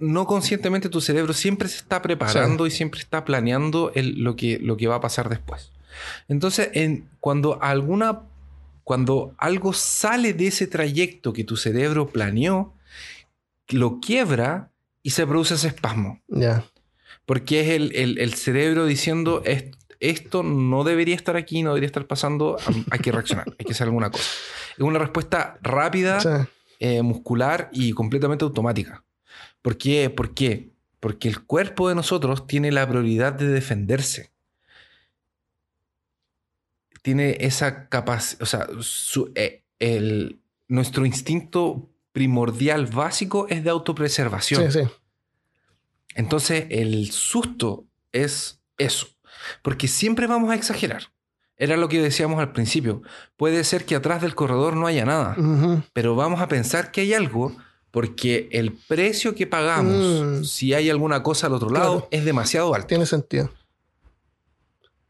no 0.00 0.26
conscientemente 0.26 0.88
tu 0.88 1.00
cerebro 1.00 1.32
siempre 1.32 1.68
se 1.68 1.76
está 1.78 2.00
preparando 2.02 2.66
y 2.66 2.70
siempre 2.70 3.00
está 3.00 3.24
planeando 3.24 3.90
el- 3.94 4.22
lo, 4.22 4.36
que, 4.36 4.58
lo 4.58 4.76
que 4.76 4.86
va 4.86 4.96
a 4.96 5.00
pasar 5.00 5.28
después. 5.28 5.72
Entonces, 6.28 6.70
en, 6.74 7.08
cuando 7.20 7.62
alguna 7.62 8.22
cuando 8.84 9.34
algo 9.38 9.72
sale 9.72 10.34
de 10.34 10.48
ese 10.48 10.66
trayecto 10.66 11.32
que 11.32 11.42
tu 11.42 11.56
cerebro 11.56 12.06
planeó, 12.08 12.74
lo 13.70 13.98
quiebra 13.98 14.70
y 15.02 15.10
se 15.10 15.26
produce 15.26 15.54
ese 15.54 15.68
espasmo. 15.68 16.20
Ya. 16.28 16.64
Porque 17.24 17.62
es 17.62 17.68
el, 17.70 17.94
el- 17.96 18.18
el 18.18 18.34
cerebro 18.34 18.84
diciendo 18.84 19.40
"Est- 19.46 19.74
esto 20.00 20.42
no 20.42 20.84
debería 20.84 21.14
estar 21.14 21.36
aquí, 21.36 21.62
no 21.62 21.70
debería 21.70 21.86
estar 21.86 22.06
pasando, 22.06 22.56
hay 22.90 22.98
que 23.00 23.12
reaccionar, 23.12 23.46
hay 23.58 23.64
que 23.64 23.72
hacer 23.72 23.86
alguna 23.86 24.10
cosa. 24.10 24.24
Es 24.76 24.80
una 24.80 24.98
respuesta 24.98 25.58
rápida, 25.62 26.20
Sí. 26.20 26.28
eh, 26.80 27.02
muscular 27.02 27.70
y 27.72 27.92
completamente 27.92 28.44
automática. 28.44 29.04
¿Por 29.62 29.76
qué? 29.78 30.10
¿Por 30.10 30.34
qué? 30.34 30.70
Porque 31.00 31.28
el 31.28 31.44
cuerpo 31.44 31.88
de 31.88 31.94
nosotros 31.94 32.46
tiene 32.46 32.72
la 32.72 32.88
prioridad 32.88 33.32
de 33.32 33.48
defenderse. 33.48 34.30
Tiene 37.02 37.36
esa 37.40 37.88
capacidad, 37.88 38.42
o 38.42 38.46
sea, 38.46 38.66
su- 38.80 39.30
eh, 39.34 39.62
el, 39.78 40.40
nuestro 40.68 41.04
instinto 41.04 41.90
primordial 42.12 42.86
básico 42.86 43.46
es 43.48 43.62
de 43.64 43.70
autopreservación. 43.70 44.70
sí, 44.72 44.80
sí. 44.82 44.88
Entonces, 46.14 46.66
el 46.70 47.10
susto 47.10 47.86
es 48.12 48.60
eso. 48.78 49.08
Porque 49.62 49.88
siempre 49.88 50.26
vamos 50.26 50.50
a 50.50 50.54
exagerar. 50.54 51.04
Era 51.56 51.76
lo 51.76 51.88
que 51.88 52.00
decíamos 52.02 52.40
al 52.40 52.52
principio. 52.52 53.02
Puede 53.36 53.62
ser 53.64 53.84
que 53.84 53.94
atrás 53.94 54.20
del 54.22 54.34
corredor 54.34 54.76
no 54.76 54.86
haya 54.86 55.04
nada, 55.04 55.36
pero 55.92 56.16
vamos 56.16 56.40
a 56.40 56.48
pensar 56.48 56.90
que 56.90 57.02
hay 57.02 57.14
algo 57.14 57.56
porque 57.92 58.48
el 58.50 58.72
precio 58.72 59.36
que 59.36 59.46
pagamos 59.46 59.94
Mm. 60.40 60.44
si 60.44 60.74
hay 60.74 60.90
alguna 60.90 61.22
cosa 61.22 61.46
al 61.46 61.52
otro 61.54 61.70
lado 61.70 61.92
Claro. 62.00 62.08
es 62.10 62.24
demasiado 62.24 62.74
alto. 62.74 62.88
Tiene 62.88 63.06
sentido. 63.06 63.52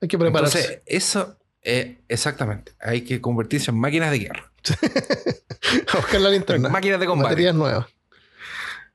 Hay 0.03 0.09
que 0.09 0.19
prepararse. 0.19 0.59
Entonces, 0.59 0.83
eso, 0.85 1.39
eh, 1.63 2.03
exactamente. 2.09 2.73
Hay 2.79 3.01
que 3.03 3.23
convertirse 3.23 3.71
en 3.71 3.79
máquinas 3.79 4.11
de 4.11 4.19
guerra. 4.19 4.53
a 5.93 5.97
buscar 5.97 6.21
la 6.21 6.29
linterna. 6.29 6.69
Máquinas 6.69 7.01
de 7.01 7.07
combate. 7.07 7.31
Baterías 7.31 7.55
nuevas. 7.55 7.87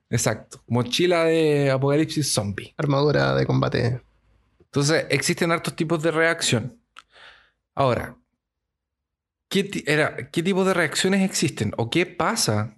Exacto. 0.08 0.62
Mochila 0.68 1.24
de 1.24 1.70
apocalipsis 1.72 2.32
zombie. 2.32 2.74
Armadura 2.76 3.34
de 3.34 3.44
combate. 3.46 4.00
Entonces, 4.72 5.06
existen 5.10 5.50
hartos 5.52 5.74
tipos 5.74 6.02
de 6.02 6.10
reacción. 6.12 6.80
Ahora, 7.74 8.16
¿qué, 9.48 9.68
era, 9.86 10.30
¿qué 10.30 10.42
tipo 10.42 10.64
de 10.64 10.74
reacciones 10.74 11.22
existen? 11.28 11.72
¿O 11.76 11.90
qué 11.90 12.06
pasa? 12.06 12.76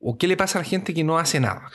¿O 0.00 0.16
qué 0.16 0.26
le 0.28 0.36
pasa 0.36 0.58
a 0.58 0.62
la 0.62 0.68
gente 0.68 0.94
que 0.94 1.04
no 1.04 1.18
hace 1.18 1.40
nada? 1.40 1.70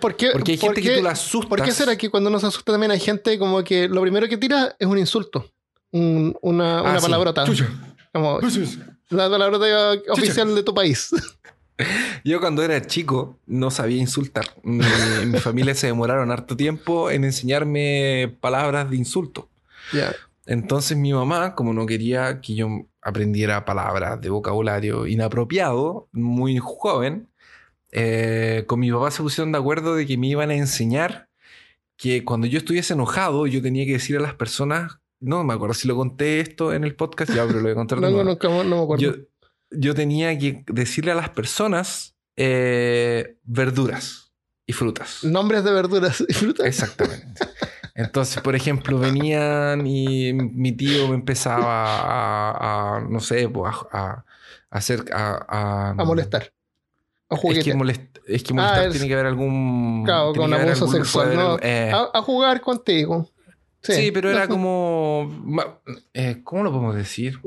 ¿Por 0.00 0.16
qué, 0.16 0.30
Porque 0.32 0.52
hay 0.52 0.58
gente 0.58 0.80
que 0.82 0.96
tú 0.96 1.02
la 1.02 1.10
asustas. 1.10 1.48
¿Por 1.48 1.62
qué 1.62 1.72
será 1.72 1.96
que 1.96 2.10
cuando 2.10 2.30
uno 2.30 2.40
se 2.40 2.46
asusta 2.46 2.72
también 2.72 2.90
hay 2.90 3.00
gente 3.00 3.38
como 3.38 3.62
que 3.64 3.88
lo 3.88 4.00
primero 4.02 4.28
que 4.28 4.36
tira 4.38 4.74
es 4.78 4.86
un 4.86 4.98
insulto? 4.98 5.50
Un- 5.90 6.36
una 6.42 6.78
Ah, 6.80 6.82
una 6.82 6.98
sí. 6.98 7.02
palabrota. 7.02 7.44
Chucha. 7.44 7.68
Como 8.12 8.40
la 9.10 9.30
palabrota 9.30 9.66
oficial 10.12 10.54
de 10.54 10.62
tu 10.62 10.74
país. 10.74 11.10
Yo 12.24 12.40
cuando 12.40 12.62
era 12.62 12.80
chico 12.86 13.38
no 13.46 13.70
sabía 13.70 13.98
insultar. 13.98 14.46
Mi, 14.62 14.84
mi 15.26 15.38
familia 15.38 15.74
se 15.74 15.86
demoraron 15.86 16.30
harto 16.30 16.56
tiempo 16.56 17.10
en 17.10 17.24
enseñarme 17.24 18.36
palabras 18.40 18.90
de 18.90 18.96
insulto. 18.96 19.48
ya. 19.92 20.14
Entonces 20.48 20.96
mi 20.96 21.12
mamá, 21.12 21.54
como 21.54 21.74
no 21.74 21.84
quería 21.84 22.40
que 22.40 22.54
yo 22.54 22.86
aprendiera 23.02 23.66
palabras 23.66 24.18
de 24.18 24.30
vocabulario 24.30 25.06
inapropiado, 25.06 26.08
muy 26.12 26.56
joven, 26.56 27.28
eh, 27.92 28.64
con 28.66 28.80
mi 28.80 28.90
papá 28.90 29.10
se 29.10 29.22
pusieron 29.22 29.52
de 29.52 29.58
acuerdo 29.58 29.94
de 29.94 30.06
que 30.06 30.16
me 30.16 30.28
iban 30.28 30.50
a 30.50 30.54
enseñar 30.54 31.28
que 31.96 32.24
cuando 32.24 32.46
yo 32.46 32.58
estuviese 32.58 32.94
enojado 32.94 33.46
yo 33.46 33.60
tenía 33.60 33.84
que 33.84 33.92
decir 33.92 34.16
a 34.16 34.20
las 34.20 34.34
personas, 34.34 35.00
no 35.20 35.44
me 35.44 35.52
acuerdo 35.52 35.74
si 35.74 35.86
lo 35.86 35.96
conté 35.96 36.40
esto 36.40 36.72
en 36.72 36.84
el 36.84 36.94
podcast, 36.94 37.30
ya, 37.34 37.46
pero 37.46 37.58
lo 37.58 37.64
voy 37.64 37.72
a 37.72 37.74
contar 37.74 38.00
No, 38.00 38.10
me 38.76 38.82
acuerdo. 38.82 39.04
yo, 39.04 39.12
yo 39.70 39.94
tenía 39.94 40.36
que 40.38 40.64
decirle 40.68 41.12
a 41.12 41.14
las 41.14 41.30
personas 41.30 42.14
eh, 42.36 43.36
verduras 43.44 44.32
y 44.66 44.72
frutas. 44.72 45.24
Nombres 45.24 45.64
de 45.64 45.72
verduras 45.72 46.22
y 46.26 46.32
frutas. 46.32 46.66
Exactamente. 46.66 47.40
Entonces, 47.94 48.40
por 48.42 48.54
ejemplo, 48.54 48.98
venían 48.98 49.86
y 49.86 50.32
mi 50.32 50.70
tío 50.72 51.08
me 51.08 51.14
empezaba 51.16 51.66
a, 52.00 52.96
a, 52.96 53.00
no 53.00 53.18
sé, 53.20 53.48
pues, 53.48 53.74
a, 53.92 54.10
a 54.10 54.24
hacer... 54.70 55.04
A, 55.12 55.94
a- 55.98 56.04
molestar. 56.04 56.52
A 57.28 57.34
Es 57.34 57.40
juguetear. 57.40 57.64
que, 57.64 57.74
molest- 57.74 58.20
es 58.26 58.42
que 58.44 58.54
molestar 58.54 58.78
Ah, 58.80 58.84
es- 58.86 58.92
tiene 58.92 59.08
que 59.08 59.14
haber 59.14 59.26
algún... 59.26 60.04
Claro, 60.04 60.32
con 60.32 60.48
que 60.50 60.56
abuso 60.56 60.86
sexual, 60.88 61.34
¿no? 61.34 61.58
eh, 61.60 61.90
a, 61.92 62.22
jugar 62.22 62.60
contigo. 62.60 63.28
sí, 63.82 64.10
pero 64.12 64.30
era 64.30 64.46
como... 64.46 65.28
eh, 66.14 66.40
¿Cómo 66.44 66.62
lo 66.62 66.70
podemos 66.70 66.94
decir? 66.94 67.40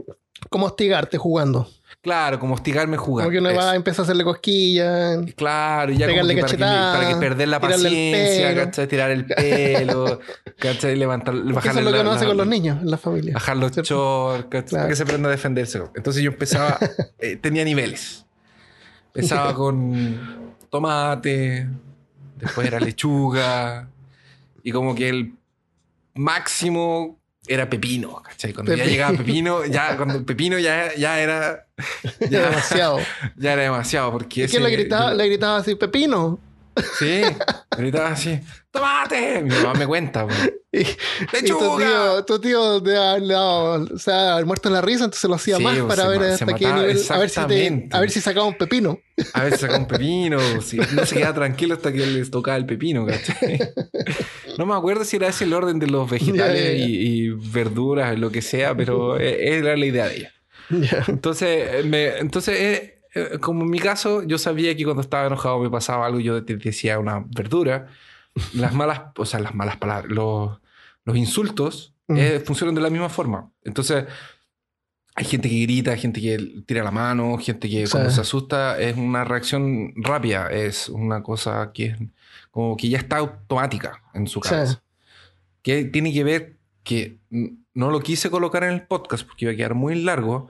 Como 0.50 0.66
hostigarte 0.66 1.18
jugando. 1.18 1.70
Clalo, 2.02 2.40
como 2.40 2.56
hostigarme 2.56 2.98
jugando. 2.98 3.28
Como 3.28 3.32
que 3.32 3.38
uno 3.40 3.50
eso. 3.50 3.60
va 3.60 3.72
a 3.72 3.76
empezar 3.76 4.02
a 4.02 4.04
hacerle 4.04 4.24
cosquillas. 4.24 5.20
Claro, 5.36 5.92
ya 5.92 6.08
como 6.08 6.22
Pegarle 6.28 6.36
que 6.36 6.42
para, 6.42 6.52
que, 6.52 6.58
para 6.58 7.10
que 7.10 7.16
perder 7.18 7.48
la 7.48 7.60
paciencia. 7.60 8.56
¿cachai? 8.56 8.88
Tirar 8.88 9.12
el 9.12 9.26
pelo, 9.26 10.20
¿cachai? 10.60 10.96
Levantar, 10.96 11.36
Porque 11.36 11.50
eso 11.50 11.56
bajarle 11.56 11.82
es 11.82 11.86
lo 11.86 11.94
que 11.94 12.00
uno 12.00 12.12
hace 12.12 12.26
con 12.26 12.38
los 12.38 12.48
niños 12.48 12.82
en 12.82 12.90
la 12.90 12.98
familia. 12.98 13.34
Bajar 13.36 13.58
los 13.58 13.72
shorts, 13.72 14.48
¿cachai? 14.50 14.64
Claro. 14.64 14.82
para 14.82 14.88
que 14.90 14.96
se 14.96 15.04
aprenda 15.04 15.30
a 15.30 15.32
defenderse. 15.32 15.80
Entonces 15.96 16.24
yo 16.24 16.32
empezaba, 16.32 16.80
eh, 17.20 17.36
tenía 17.36 17.64
niveles. 17.64 18.26
Empezaba 19.14 19.54
con 19.54 20.56
tomate, 20.72 21.68
después 22.38 22.66
era 22.66 22.80
lechuga, 22.80 23.90
y 24.64 24.72
como 24.72 24.96
que 24.96 25.10
el 25.10 25.34
máximo 26.16 27.20
era 27.48 27.70
pepino, 27.70 28.22
¿cachai? 28.22 28.54
Cuando 28.54 28.74
ya 28.74 28.86
llegaba 28.86 29.18
pepino, 29.18 29.66
ya 29.66 29.98
cuando 29.98 30.26
pepino 30.26 30.60
ya, 30.60 30.94
ya 30.96 31.20
era... 31.20 31.68
Ya 32.20 32.28
Ya, 32.30 32.50
demasiado. 32.50 33.00
ya 33.38 33.54
era 33.54 33.62
demasiado, 33.64 34.12
porque 34.12 34.44
¿Y 34.44 34.48
quién 34.48 34.64
le 34.64 34.70
gritaba, 34.72 35.12
yo- 35.12 35.18
le 35.18 35.28
gritaba 35.28 35.58
así, 35.58 35.76
Pepino? 35.76 36.40
Sí, 36.98 37.22
gritaba 37.78 38.10
así, 38.12 38.40
¡tomate! 38.72 39.42
Mi 39.42 39.50
mamá 39.50 39.74
me 39.74 39.88
cuenta. 39.88 40.26
Y, 40.74 40.84
y 40.84 41.48
tu 41.50 41.58
tío, 41.78 42.24
tu 42.26 42.40
tío 42.40 42.80
le 42.80 43.36
ha- 43.36 43.74
o 43.94 43.98
sea, 43.98 44.40
muerto 44.46 44.70
en 44.70 44.74
la 44.76 44.80
risa, 44.82 45.04
entonces 45.04 45.30
lo 45.30 45.36
hacía 45.36 45.58
Sí, 45.58 45.64
más 45.64 45.78
para 45.80 46.08
ver 46.08 46.22
hasta 46.24 46.46
qué 46.46 46.66
mataba, 46.66 46.82
nivel, 46.88 47.06
a 47.10 47.18
ver 47.18 47.30
si 47.30 47.46
te, 47.46 47.90
a 47.92 48.00
ver 48.00 48.10
si 48.10 48.22
sacaba 48.22 48.46
un 48.46 48.54
pepino. 48.58 48.98
A 49.34 49.44
veces 49.44 49.60
saca 49.60 49.76
un 49.76 49.86
pepino, 49.86 50.40
si 50.62 50.78
no 50.78 51.06
se 51.06 51.16
queda 51.18 51.34
tranquilo 51.34 51.76
hasta 51.76 51.92
que 51.92 52.06
les 52.06 52.32
tocaba 52.32 52.56
el 52.56 52.66
pepino, 52.66 53.06
¿cachai? 53.06 53.60
No 54.58 54.66
me 54.66 54.74
acuerdo 54.74 55.04
si 55.04 55.18
era 55.18 55.28
ese 55.28 55.44
el 55.44 55.54
orden 55.54 55.78
de 55.78 55.88
los 55.88 56.10
vegetales. 56.10 56.80
Y, 56.80 57.26
y 57.26 57.30
verduras, 57.32 58.18
lo 58.18 58.32
que 58.32 58.42
sea, 58.42 58.74
pero 58.74 59.20
eh, 59.20 59.58
era 59.58 59.76
la 59.76 59.86
idea 59.86 60.08
de 60.08 60.16
ella. 60.18 60.34
Entonces, 61.08 61.70
eh, 61.74 61.84
me, 61.86 62.18
entonces 62.20 62.60
eh, 62.60 63.02
eh, 63.14 63.38
como 63.40 63.64
en 63.64 63.70
mi 63.70 63.80
caso, 63.80 64.24
yo 64.24 64.38
sabía 64.38 64.76
que 64.76 64.84
cuando 64.84 65.02
estaba 65.02 65.28
enojado 65.28 65.60
me 65.60 65.70
pasaba 65.70 66.06
algo, 66.06 66.20
yo 66.20 66.42
decía 66.42 67.00
una 67.00 67.24
verdura. 67.36 67.88
Las 68.54 68.74
malas, 68.74 69.02
o 69.18 69.26
sea, 69.26 69.40
las 69.42 69.54
malas 69.54 69.78
palabras, 69.78 70.10
los, 70.12 70.60
los 71.06 71.18
insultos 71.18 71.94
Mm. 72.08 72.18
eh, 72.18 72.40
funcionan 72.44 72.76
de 72.76 72.82
la 72.82 72.90
misma 72.90 73.08
forma. 73.08 73.50
Entonces, 73.64 74.04
hay 75.16 75.24
gente 75.26 75.48
que 75.50 75.62
grita, 75.62 75.96
gente 75.96 76.20
que 76.20 76.38
tira 76.66 76.84
la 76.84 76.92
mano, 76.92 77.38
gente 77.38 77.70
que 77.70 77.86
Sí. 77.86 77.92
cuando 77.92 78.10
se 78.10 78.20
asusta 78.22 78.80
es 78.80 78.98
una 78.98 79.24
reacción 79.24 79.94
rápida, 79.96 80.48
es 80.52 80.90
una 80.90 81.22
cosa 81.24 81.72
que 81.74 81.86
es 81.86 81.98
como 82.50 82.76
que 82.76 82.90
ya 82.90 82.98
está 82.98 83.18
automática 83.18 84.02
en 84.14 84.28
su 84.28 84.42
Sí. 84.42 84.50
cabeza. 84.50 84.84
Que 85.62 85.86
tiene 85.86 86.12
que 86.12 86.24
ver 86.26 86.58
que 86.84 87.18
mm, 87.30 87.46
no 87.74 87.90
lo 87.92 88.00
quise 88.02 88.30
colocar 88.30 88.64
en 88.64 88.72
el 88.74 88.82
podcast 88.88 89.26
porque 89.26 89.46
iba 89.46 89.54
a 89.54 89.56
quedar 89.58 89.74
muy 89.76 89.96
largo, 90.02 90.50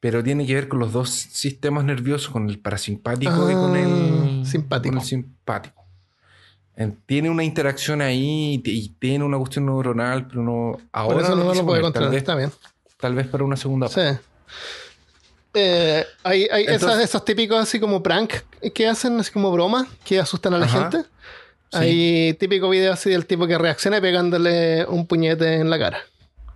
pero 0.00 0.22
tiene 0.22 0.46
que 0.46 0.54
ver 0.54 0.68
con 0.68 0.78
los 0.78 0.92
dos 0.92 1.10
sistemas 1.10 1.84
nerviosos, 1.84 2.30
con 2.30 2.48
el 2.48 2.58
parasimpático 2.58 3.50
y 3.50 3.54
con 3.54 3.76
el 3.76 4.42
Ah, 4.42 4.44
simpático. 4.44 4.92
con 4.92 5.00
el 5.02 5.06
simpático. 5.06 5.84
Tiene 7.06 7.28
una 7.28 7.42
interacción 7.42 8.00
ahí 8.00 8.62
y 8.64 8.88
tiene 9.00 9.24
una 9.24 9.36
cuestión 9.38 9.66
neuronal, 9.66 10.28
pero 10.28 10.42
no 10.42 10.78
ahora 10.92 11.14
Por 11.16 11.24
eso 11.24 11.34
no, 11.34 11.52
lo 11.54 11.66
puede 11.66 11.80
poner. 11.80 11.82
tal 11.82 11.82
controlar. 11.82 12.10
vez, 12.12 12.18
Está 12.18 12.34
bien. 12.36 12.52
tal 12.98 13.14
vez 13.16 13.26
para 13.26 13.42
una 13.44 13.56
segunda 13.56 13.88
Sí. 13.88 14.00
Eh, 15.54 16.04
hay 16.22 16.46
hay 16.52 16.64
esas, 16.66 17.00
esos 17.02 17.24
típicos 17.24 17.58
así 17.58 17.80
como 17.80 18.02
prank 18.02 18.32
que 18.74 18.86
hacen, 18.86 19.18
así 19.18 19.32
como 19.32 19.50
bromas, 19.50 19.88
que 20.04 20.20
asustan 20.20 20.54
a 20.54 20.58
la 20.58 20.66
Ajá. 20.66 20.82
gente. 20.90 21.08
Sí. 21.72 21.78
Hay 21.78 22.34
típico 22.34 22.68
video 22.68 22.92
así 22.92 23.10
del 23.10 23.26
tipo 23.26 23.46
que 23.46 23.58
reacciona 23.58 24.00
pegándole 24.00 24.84
un 24.86 25.06
puñete 25.06 25.54
en 25.56 25.70
la 25.70 25.78
cara. 25.78 25.98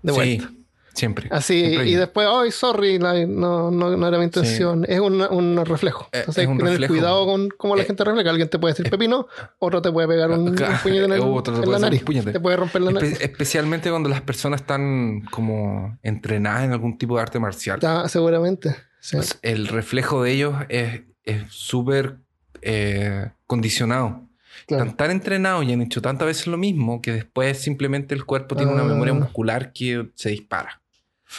De 0.03 0.13
vuelta. 0.13 0.49
Sí, 0.49 0.59
siempre. 0.95 1.29
Así, 1.31 1.59
Siempre 1.61 1.89
y 1.89 1.95
después, 1.95 2.29
ay, 2.31 2.51
sorry, 2.51 2.99
no, 2.99 3.71
no, 3.71 3.71
no 3.97 4.09
era 4.09 4.19
mi 4.19 4.25
intención. 4.25 4.85
Es 4.87 5.01
un, 5.01 5.23
un 5.23 5.65
reflejo. 5.65 6.09
Eh, 6.13 6.19
Entonces 6.21 6.45
es 6.45 6.49
un 6.51 6.59
tener 6.59 6.73
reflejo. 6.73 6.93
cuidado 6.95 7.25
con 7.27 7.49
cómo 7.57 7.77
la 7.77 7.83
Eh, 7.83 7.87
gente 7.87 8.05
refleja. 8.05 8.29
Alguien 8.31 8.49
te 8.51 8.59
puede 8.59 8.75
decir 8.75 8.91
pepino, 8.91 9.27
otro 9.59 9.81
te 9.81 9.91
puede 9.91 10.07
pegar 10.09 10.31
un, 10.31 10.49
un 10.51 10.55
Claro, 10.55 10.75
puñete 10.83 11.05
en, 11.07 11.13
el- 11.13 11.21
otro 11.21 11.55
te 11.55 11.59
en 11.61 11.65
puede 11.65 11.71
la 11.71 11.77
un 11.77 11.83
nariz. 12.05 12.05
Te 12.33 12.41
puede 12.41 12.57
romper 12.57 12.83
la 12.83 12.91
Espe- 12.91 12.95
nariz. 12.95 13.21
especialmente 13.23 13.89
cuando 13.91 14.09
las 14.11 14.21
personas 14.21 14.61
están 14.61 15.23
como 15.31 15.99
entrenadas 16.03 16.65
en 16.65 16.73
algún 16.73 16.99
tipo 16.99 17.17
de 17.17 17.23
arte 17.23 17.39
marcial. 17.39 17.81
Seguramente. 18.09 18.77
Sí. 19.01 19.17
Pues 19.17 19.39
el 19.43 19.69
reflejo 19.69 20.23
de 20.23 20.33
ellos 20.33 20.55
es 20.69 21.03
es 21.25 21.45
súper 21.51 22.17
eh, 22.61 23.31
condicionado. 23.47 24.29
Claro. 24.77 24.91
Están 24.91 24.97
tan 24.97 25.11
entrenados 25.11 25.65
y 25.65 25.73
han 25.73 25.83
hecho 25.83 26.01
tantas 26.03 26.27
veces 26.27 26.47
lo 26.47 26.57
mismo 26.59 27.01
que 27.03 27.13
después 27.13 27.59
simplemente 27.59 28.15
el 28.15 28.25
cuerpo 28.25 28.57
tiene 28.57 28.73
una 28.73 28.83
Ah. 28.83 28.87
memoria 28.87 29.15
muscular 29.15 29.73
que 29.73 30.11
se 30.15 30.31
dispara. 30.31 30.83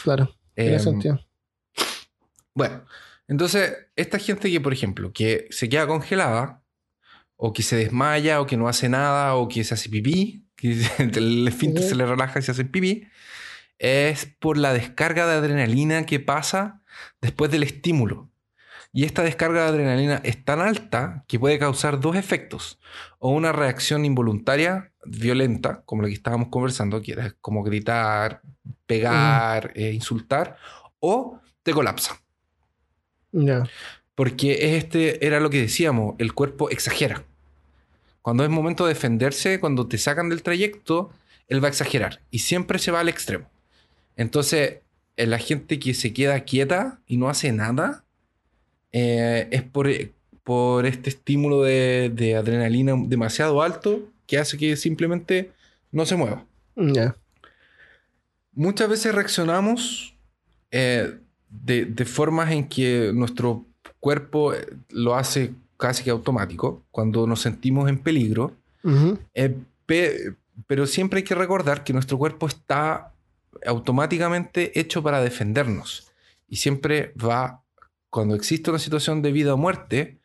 Claro. 0.02 0.34
Tiene 0.54 0.74
Em, 0.74 0.80
sentido. 0.80 1.20
Bueno, 2.54 2.84
entonces, 3.28 3.72
esta 3.96 4.18
gente 4.18 4.50
que, 4.50 4.60
por 4.60 4.72
ejemplo, 4.72 5.12
que 5.12 5.46
se 5.50 5.68
queda 5.68 5.86
congelada, 5.86 6.62
o 7.36 7.52
que 7.52 7.62
se 7.62 7.76
desmaya, 7.76 8.40
o 8.40 8.46
que 8.46 8.56
no 8.56 8.68
hace 8.68 8.88
nada, 8.88 9.34
o 9.34 9.48
que 9.48 9.64
se 9.64 9.74
hace 9.74 9.88
pipí, 9.88 10.46
que 10.56 10.70
el 11.14 11.48
esfínter 11.48 11.82
se 11.82 11.94
le 11.96 12.06
relaja 12.06 12.38
y 12.38 12.42
se 12.42 12.52
hace 12.52 12.64
pipí, 12.64 13.06
es 13.78 14.26
por 14.38 14.56
la 14.56 14.72
descarga 14.72 15.26
de 15.26 15.34
adrenalina 15.34 16.06
que 16.06 16.20
pasa 16.20 16.80
después 17.20 17.50
del 17.50 17.64
estímulo. 17.64 18.30
Y 18.96 19.04
esta 19.04 19.24
descarga 19.24 19.62
de 19.62 19.68
adrenalina 19.70 20.20
es 20.22 20.44
tan 20.44 20.60
alta 20.60 21.24
que 21.26 21.40
puede 21.40 21.58
causar 21.58 21.98
dos 21.98 22.14
efectos. 22.14 22.78
O 23.18 23.30
una 23.30 23.50
reacción 23.50 24.04
involuntaria 24.04 24.92
violenta, 25.04 25.82
como 25.84 26.02
la 26.02 26.08
que 26.08 26.14
estábamos 26.14 26.46
conversando, 26.48 27.02
que 27.02 27.10
era 27.10 27.34
como 27.40 27.64
gritar, 27.64 28.40
pegar, 28.86 29.72
eh, 29.74 29.90
insultar, 29.90 30.58
o 31.00 31.40
te 31.64 31.72
colapsa. 31.72 32.20
Ya. 33.32 33.64
Porque 34.14 34.52
es 34.52 34.84
este, 34.84 35.26
era 35.26 35.40
lo 35.40 35.50
que 35.50 35.62
decíamos, 35.62 36.14
el 36.18 36.32
cuerpo 36.32 36.70
exagera. 36.70 37.24
Cuando 38.22 38.44
es 38.44 38.50
momento 38.50 38.86
de 38.86 38.94
defenderse, 38.94 39.58
cuando 39.58 39.88
te 39.88 39.98
sacan 39.98 40.28
del 40.28 40.44
trayecto, 40.44 41.10
él 41.48 41.60
va 41.60 41.66
a 41.66 41.70
exagerar 41.70 42.20
y 42.30 42.38
siempre 42.38 42.78
se 42.78 42.92
va 42.92 43.00
al 43.00 43.08
extremo. 43.08 43.50
Entonces, 44.14 44.82
eh, 45.16 45.26
la 45.26 45.38
gente 45.38 45.80
que 45.80 45.94
se 45.94 46.12
queda 46.12 46.44
quieta 46.44 47.00
y 47.08 47.16
no 47.16 47.28
hace 47.28 47.50
nada, 47.50 48.03
eh, 48.96 49.48
es 49.50 49.62
por, 49.62 49.88
por 50.44 50.86
este 50.86 51.10
estímulo 51.10 51.62
de, 51.62 52.10
de 52.14 52.36
adrenalina 52.36 52.94
demasiado 52.96 53.60
alto 53.60 54.00
que 54.26 54.38
hace 54.38 54.56
que 54.56 54.76
simplemente 54.76 55.50
no 55.90 56.06
se 56.06 56.14
mueva. 56.16 56.44
Muchas 58.52 58.88
veces 58.88 59.14
reaccionamos 59.14 60.14
eh, 60.70 61.18
de, 61.50 61.84
de 61.86 62.04
formas 62.04 62.52
en 62.52 62.68
que 62.68 63.10
nuestro 63.12 63.64
cuerpo 64.00 64.54
eh, 64.54 64.66
lo 64.90 65.14
hace 65.16 65.52
casi 65.76 66.04
que 66.04 66.10
automático 66.10 66.84
cuando 66.92 67.26
nos 67.26 67.40
sentimos 67.40 67.88
en 67.88 67.98
peligro, 67.98 68.52
eh, 69.34 69.56
pe- 69.86 70.34
pero 70.68 70.86
siempre 70.86 71.18
hay 71.18 71.24
que 71.24 71.34
recordar 71.34 71.82
que 71.84 71.92
nuestro 71.92 72.16
cuerpo 72.16 72.46
está 72.46 73.12
automáticamente 73.66 74.78
hecho 74.78 75.02
para 75.02 75.20
defendernos 75.20 76.12
y 76.48 76.56
siempre 76.56 77.12
va, 77.16 77.62
cuando 78.14 78.36
existe 78.36 78.70
una 78.70 78.78
situación 78.78 79.22
de 79.22 79.32
vida 79.32 79.54
o 79.54 79.56
muerte, 79.56 80.20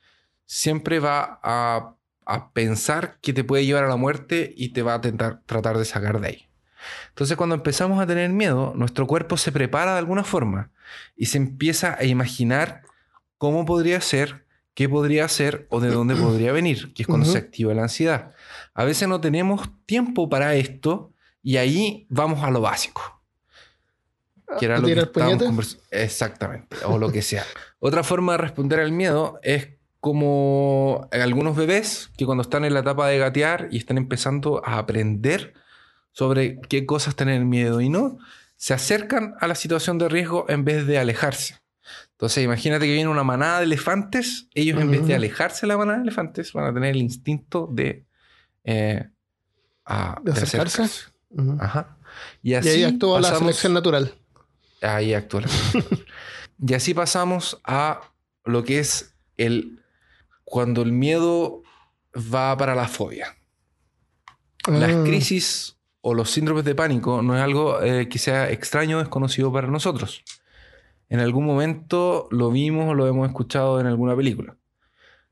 siempre 0.45 0.99
va 0.99 1.39
a, 1.41 1.95
a 2.23 2.51
pensar 2.51 3.17
que 3.19 3.33
te 3.33 3.43
puede 3.43 3.65
llevar 3.65 3.83
a 3.85 3.87
la 3.87 3.95
muerte 3.95 4.53
y 4.55 4.73
te 4.73 4.83
va 4.83 4.93
a 4.93 5.01
tentar, 5.01 5.41
tratar 5.47 5.79
de 5.79 5.85
sacar 5.85 6.21
de 6.21 6.27
ahí. 6.27 6.49
Entonces 7.07 7.35
cuando 7.35 7.55
empezamos 7.55 7.99
a 7.99 8.05
tener 8.05 8.29
miedo, 8.29 8.73
nuestro 8.75 9.07
cuerpo 9.07 9.37
se 9.37 9.51
prepara 9.51 9.93
de 9.93 9.97
alguna 9.97 10.23
forma 10.23 10.69
y 11.15 11.25
se 11.25 11.39
empieza 11.39 11.97
a 11.99 12.03
imaginar 12.03 12.83
cómo 13.39 13.65
podría 13.65 13.99
ser, 14.01 14.45
qué 14.75 14.87
podría 14.87 15.27
ser 15.27 15.65
o 15.71 15.79
de 15.79 15.89
dónde 15.89 16.15
podría 16.15 16.51
venir, 16.51 16.93
que 16.93 17.01
es 17.01 17.07
cuando 17.07 17.25
Ujú. 17.25 17.33
se 17.33 17.39
activa 17.39 17.73
la 17.73 17.81
ansiedad. 17.81 18.35
A 18.75 18.83
veces 18.83 19.07
no 19.07 19.19
tenemos 19.19 19.67
tiempo 19.87 20.29
para 20.29 20.53
esto 20.53 21.11
y 21.41 21.57
ahí 21.57 22.05
vamos 22.11 22.43
a 22.43 22.51
lo 22.51 22.61
básico. 22.61 23.18
Que 24.57 24.65
era 24.65 24.77
¿A 24.77 24.79
lo 24.79 24.87
que 24.87 24.93
estábamos 24.93 25.43
conversando. 25.43 25.83
Exactamente, 25.91 26.77
o 26.85 26.97
lo 26.97 27.11
que 27.11 27.21
sea. 27.21 27.43
Otra 27.79 28.03
forma 28.03 28.33
de 28.33 28.37
responder 28.39 28.79
al 28.79 28.91
miedo 28.91 29.39
es 29.43 29.69
como 29.99 31.07
algunos 31.11 31.55
bebés 31.55 32.09
que 32.17 32.25
cuando 32.25 32.41
están 32.41 32.65
en 32.65 32.73
la 32.73 32.79
etapa 32.79 33.07
de 33.07 33.17
gatear 33.19 33.67
y 33.71 33.77
están 33.77 33.97
empezando 33.97 34.61
a 34.65 34.77
aprender 34.77 35.53
sobre 36.11 36.59
qué 36.61 36.85
cosas 36.85 37.15
tener 37.15 37.43
miedo 37.45 37.81
y 37.81 37.89
no, 37.89 38.17
se 38.55 38.73
acercan 38.73 39.35
a 39.39 39.47
la 39.47 39.55
situación 39.55 39.97
de 39.97 40.09
riesgo 40.09 40.45
en 40.49 40.65
vez 40.65 40.87
de 40.87 40.97
alejarse. 40.99 41.59
Entonces, 42.11 42.43
imagínate 42.43 42.85
que 42.85 42.93
viene 42.93 43.09
una 43.09 43.23
manada 43.23 43.59
de 43.59 43.65
elefantes, 43.65 44.47
ellos 44.53 44.79
en 44.81 44.91
vez 44.91 45.05
de 45.07 45.15
alejarse 45.15 45.61
de 45.61 45.67
la 45.67 45.77
manada 45.77 45.97
de 45.99 46.03
elefantes 46.03 46.51
van 46.53 46.65
a 46.65 46.73
tener 46.73 46.91
el 46.91 47.01
instinto 47.01 47.69
de, 47.71 48.05
eh, 48.65 49.07
a- 49.85 50.19
¿De 50.23 50.31
acercarse? 50.31 50.83
Ujú. 51.29 51.57
Ajá. 51.59 51.97
Y 52.43 52.51
Y 52.51 52.55
así 52.55 52.69
ahí 52.69 52.83
actúa 52.83 53.19
la 53.21 53.29
pasamos- 53.29 53.39
selección 53.47 53.73
natural. 53.73 54.13
Ahí 54.81 55.13
actúa 55.13 55.41
la 55.41 55.47
Y 56.67 56.73
así 56.73 56.93
pasamos 56.93 57.61
a 57.63 58.01
lo 58.43 58.63
que 58.63 58.79
es 58.79 59.15
el 59.37 59.81
cuando 60.43 60.81
el 60.81 60.91
miedo 60.91 61.63
va 62.15 62.57
para 62.57 62.75
la 62.75 62.87
fobia. 62.87 63.37
Las 64.67 64.91
Ah, 64.91 65.03
crisis 65.05 65.77
o 66.01 66.13
los 66.13 66.31
síndromes 66.31 66.65
de 66.65 66.75
pánico 66.75 67.21
no 67.21 67.35
es 67.35 67.41
algo 67.41 67.81
eh, 67.81 68.09
que 68.09 68.19
sea 68.19 68.51
extraño 68.51 68.97
o 68.97 68.99
desconocido 68.99 69.51
para 69.53 69.67
nosotros. 69.67 70.23
En 71.07 71.19
algún 71.19 71.45
momento 71.45 72.27
lo 72.31 72.51
vimos 72.51 72.89
o 72.89 72.93
lo 72.93 73.07
hemos 73.07 73.27
escuchado 73.27 73.79
en 73.79 73.87
alguna 73.87 74.15
película. 74.15 74.57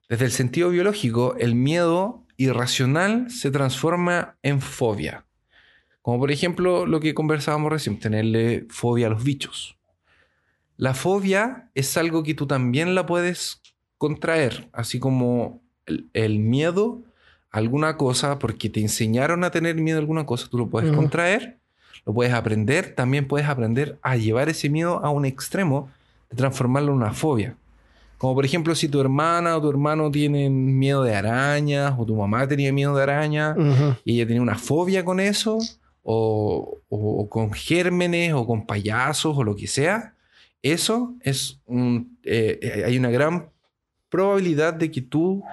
Desde 0.09 0.25
el 0.25 0.31
sentido 0.31 0.69
biológico, 0.69 1.35
el 1.37 1.55
miedo 1.55 2.25
irracional 2.37 3.29
se 3.29 3.51
transforma 3.51 4.37
en 4.41 4.61
fobia. 4.61 5.26
Como 6.07 6.19
por 6.19 6.31
ejemplo 6.31 6.85
lo 6.85 7.01
que 7.01 7.13
conversábamos 7.13 7.69
recién, 7.69 7.99
tenerle 7.99 8.65
fobia 8.69 9.07
a 9.07 9.09
los 9.09 9.25
bichos. 9.25 9.77
La 10.77 10.93
fobia 10.93 11.69
es 11.75 11.97
algo 11.97 12.23
que 12.23 12.33
tú 12.33 12.47
también 12.47 12.95
la 12.95 13.05
puedes 13.05 13.61
contraer, 13.97 14.69
así 14.71 14.99
como 14.99 15.61
el, 15.85 16.09
el 16.13 16.39
miedo 16.39 17.01
a 17.51 17.57
alguna 17.57 17.97
cosa, 17.97 18.39
porque 18.39 18.69
te 18.69 18.79
enseñaron 18.79 19.43
a 19.43 19.51
tener 19.51 19.75
miedo 19.75 19.97
a 19.97 19.99
alguna 19.99 20.25
cosa, 20.25 20.47
tú 20.49 20.57
lo 20.57 20.69
puedes 20.69 20.95
contraer, 20.95 21.57
lo 22.05 22.13
puedes 22.13 22.31
aprender, 22.31 22.95
también 22.95 23.27
puedes 23.27 23.49
aprender 23.49 23.99
a 24.01 24.15
llevar 24.15 24.47
ese 24.47 24.69
miedo 24.69 25.03
a 25.03 25.09
un 25.09 25.25
extremo 25.25 25.91
de 26.29 26.37
transformarlo 26.37 26.93
en 26.93 26.99
una 26.99 27.11
fobia. 27.11 27.57
Como 28.17 28.33
por 28.33 28.45
ejemplo, 28.45 28.75
si 28.75 28.87
tu 28.87 29.01
hermana 29.01 29.57
o 29.57 29.61
tu 29.61 29.69
hermano 29.69 30.09
tienen 30.09 30.79
miedo 30.79 31.03
de 31.03 31.13
arañas, 31.13 31.95
o 31.97 32.05
tu 32.05 32.15
mamá 32.15 32.47
tenía 32.47 32.71
miedo 32.71 32.95
de 32.95 33.03
arañas, 33.03 33.57
y 34.05 34.13
ella 34.13 34.25
tenía 34.25 34.41
una 34.41 34.57
fobia 34.57 35.03
con 35.03 35.19
eso, 35.19 35.59
o, 36.09 36.79
o- 36.87 37.21
o 37.21 37.29
con 37.29 37.51
gérmenes, 37.51 38.31
o 38.33 38.45
con 38.47 38.65
payasos, 38.65 39.37
o 39.37 39.43
lo 39.43 39.55
que 39.57 39.67
sea, 39.67 40.15
eso 40.61 41.13
es 41.21 41.59
un. 41.65 42.17
eh, 42.23 42.59
eh, 42.61 42.83
hay 42.85 42.97
una 42.97 43.09
gran 43.11 43.49
probabilidad 44.09 44.73
de 44.73 44.89
que 44.89 45.01
tú 45.01 45.43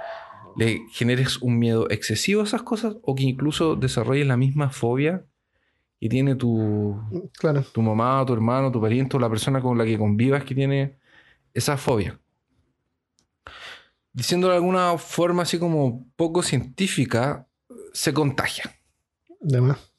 le 0.56 0.78
generes 0.92 1.42
un 1.42 1.58
miedo 1.58 1.90
excesivo 1.90 2.40
a 2.42 2.44
esas 2.44 2.62
cosas 2.62 2.96
o 3.02 3.16
que 3.16 3.24
incluso 3.24 3.74
desarrolles 3.74 4.28
la 4.28 4.36
misma 4.36 4.70
fobia 4.70 5.24
que 6.00 6.08
tiene 6.08 6.36
tu, 6.36 6.96
Claro. 7.36 7.62
tu 7.72 7.82
mamá, 7.82 8.24
tu 8.24 8.32
hermano, 8.32 8.70
tu 8.70 8.80
pariente 8.80 9.16
o 9.16 9.20
la 9.20 9.28
persona 9.28 9.60
con 9.60 9.76
la 9.76 9.84
que 9.84 9.98
convivas 9.98 10.44
que 10.44 10.54
tiene 10.54 10.96
esa 11.52 11.76
fobia. 11.76 12.20
Diciéndolo 14.12 14.52
de 14.52 14.58
alguna 14.58 14.96
forma 14.98 15.42
así 15.42 15.58
como 15.58 16.06
poco 16.14 16.42
científica, 16.42 17.48
se 17.92 18.12
contagia. 18.14 18.64
De 19.40 19.60
más. 19.60 19.90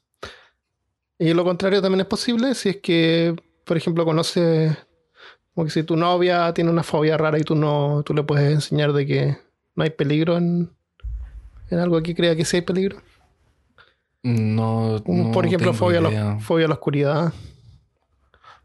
Y 1.18 1.32
lo 1.32 1.44
contrario 1.44 1.80
también 1.80 2.00
es 2.00 2.06
posible 2.06 2.54
si 2.54 2.68
es 2.70 2.76
que, 2.78 3.34
por 3.64 3.76
ejemplo, 3.76 4.04
conoces, 4.04 4.76
como 5.54 5.64
que 5.64 5.70
si 5.70 5.82
tu 5.82 5.96
novia 5.96 6.52
tiene 6.52 6.70
una 6.70 6.82
fobia 6.82 7.16
rara 7.16 7.38
y 7.38 7.42
tú 7.42 7.54
no, 7.54 8.02
tú 8.04 8.12
le 8.14 8.22
puedes 8.22 8.52
enseñar 8.52 8.92
de 8.92 9.06
que 9.06 9.38
no 9.74 9.84
hay 9.84 9.90
peligro 9.90 10.36
en, 10.36 10.70
en 11.70 11.78
algo 11.78 12.02
que 12.02 12.14
crea 12.14 12.36
que 12.36 12.44
sí 12.44 12.56
hay 12.56 12.62
peligro. 12.62 12.98
No, 14.22 15.02
por 15.32 15.46
ejemplo, 15.46 15.70
tengo 15.70 15.72
fobia 15.74 15.98
a, 15.98 16.02
la, 16.02 16.38
fobia 16.40 16.66
a 16.66 16.68
la 16.68 16.74
oscuridad. 16.74 17.32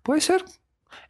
Puede 0.02 0.20
ser. 0.22 0.44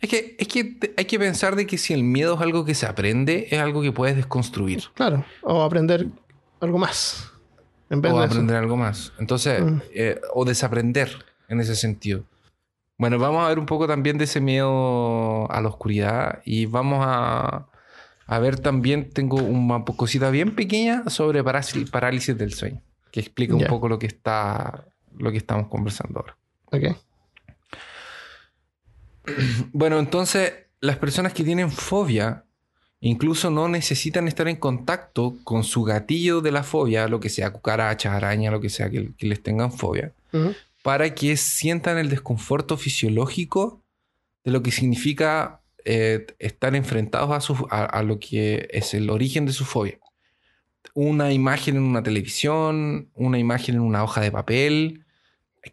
Es 0.02 0.10
que, 0.10 0.36
es 0.38 0.48
que 0.48 0.78
hay 0.98 1.06
que 1.06 1.20
pensar 1.20 1.56
de 1.56 1.66
que 1.66 1.78
si 1.78 1.94
el 1.94 2.04
miedo 2.04 2.36
es 2.36 2.42
algo 2.42 2.66
que 2.66 2.76
se 2.76 2.86
aprende, 2.86 3.48
es 3.50 3.60
algo 3.60 3.82
que 3.82 3.92
puedes 3.92 4.16
desconstruir. 4.16 4.84
Claro. 4.96 5.24
O 5.44 5.62
aprender 5.64 6.08
algo 6.60 6.78
más. 6.78 7.32
En 7.90 8.02
vez 8.02 8.12
O 8.12 8.20
de 8.20 8.26
eso. 8.26 8.34
aprender 8.34 8.56
algo 8.58 8.76
más. 8.78 9.14
Entonces, 9.20 9.62
Mm. 9.62 9.82
eh, 9.94 10.20
o 10.34 10.44
desaprender 10.44 11.24
en 11.52 11.60
ese 11.60 11.76
sentido. 11.76 12.24
Bueno, 12.98 13.18
vamos 13.20 13.44
a 13.44 13.50
ver 13.50 13.60
un 13.60 13.66
poco 13.66 13.88
también 13.88 14.18
de 14.18 14.26
ese 14.26 14.40
miedo 14.42 15.52
a 15.52 15.60
la 15.62 15.70
oscuridad 15.70 16.42
y 16.46 16.66
vamos 16.68 17.04
a, 17.08 17.68
a 18.28 18.40
ver 18.40 18.60
también, 18.60 19.10
tengo 19.10 19.38
una 19.38 19.84
cosita 19.84 20.30
bien 20.30 20.56
pequeña 20.56 21.04
sobre 21.10 21.44
parálisis, 21.44 22.38
del 22.38 22.54
sueño, 22.54 22.82
que 23.12 23.20
explica 23.20 23.54
un 23.56 23.62
Ya. 23.62 23.68
poco 23.68 23.90
lo 23.90 23.98
que 23.98 24.06
está, 24.08 24.86
lo 25.18 25.32
que 25.32 25.38
estamos 25.38 25.68
conversando 25.68 26.20
ahora. 26.20 26.38
Ok. 26.72 26.98
Bueno, 29.72 30.00
entonces 30.00 30.54
las 30.80 30.98
personas 30.98 31.34
que 31.34 31.44
tienen 31.44 31.72
fobia 31.72 32.44
incluso 33.02 33.50
no 33.50 33.68
necesitan 33.68 34.28
estar 34.28 34.48
en 34.48 34.56
contacto 34.58 35.36
con 35.44 35.64
su 35.64 35.84
gatillo 35.84 36.42
de 36.42 36.52
la 36.52 36.64
fobia, 36.64 37.08
lo 37.08 37.20
que 37.20 37.30
sea 37.30 37.52
cucarachas, 37.52 38.14
araña, 38.14 38.52
lo 38.52 38.62
que 38.62 38.70
sea 38.70 38.90
que, 38.90 39.12
que 39.18 39.28
les 39.28 39.42
tengan 39.42 39.72
fobia, 39.72 40.12
Ujú. 40.34 40.54
Para 40.84 41.14
que 41.14 41.38
sientan 41.38 41.98
el 41.98 42.10
desconforto 42.10 42.78
fisiológico 42.78 43.84
de 44.44 44.52
lo 44.52 44.64
que 44.64 44.72
significa 44.72 45.62
eh, 45.86 46.28
estar 46.40 46.76
enfrentados 46.76 47.32
a, 47.32 47.42
su- 47.42 47.68
a- 47.70 47.86
a 47.86 48.04
lo 48.04 48.20
que 48.20 48.68
es 48.72 48.94
el 48.94 49.10
origen 49.10 49.46
de 49.46 49.54
su 49.54 49.66
fobia. 49.66 50.00
Una 50.94 51.32
imagen 51.32 51.76
en 51.78 51.84
una 51.84 52.04
televisión, 52.04 53.10
una 53.14 53.40
imagen 53.40 53.76
en 53.76 53.82
una 53.82 54.04
hoja 54.04 54.22
de 54.22 54.32
papel, 54.32 55.06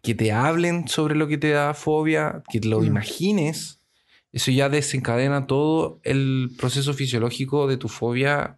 que 0.03 0.13
te 0.15 0.31
hablen 0.31 0.87
sobre 0.87 1.15
lo 1.15 1.27
que 1.27 1.37
te 1.37 1.49
da 1.49 1.73
fobia, 1.73 2.43
que 2.51 2.59
lo 2.59 2.79
Mm. 2.81 2.85
imagines, 2.85 3.81
eso 4.31 4.51
ya 4.51 4.69
desencadena 4.69 5.47
todo 5.47 5.99
el 6.03 6.51
proceso 6.57 6.93
fisiológico 6.93 7.67
de 7.67 7.77
tu 7.77 7.89
fobia, 7.89 8.57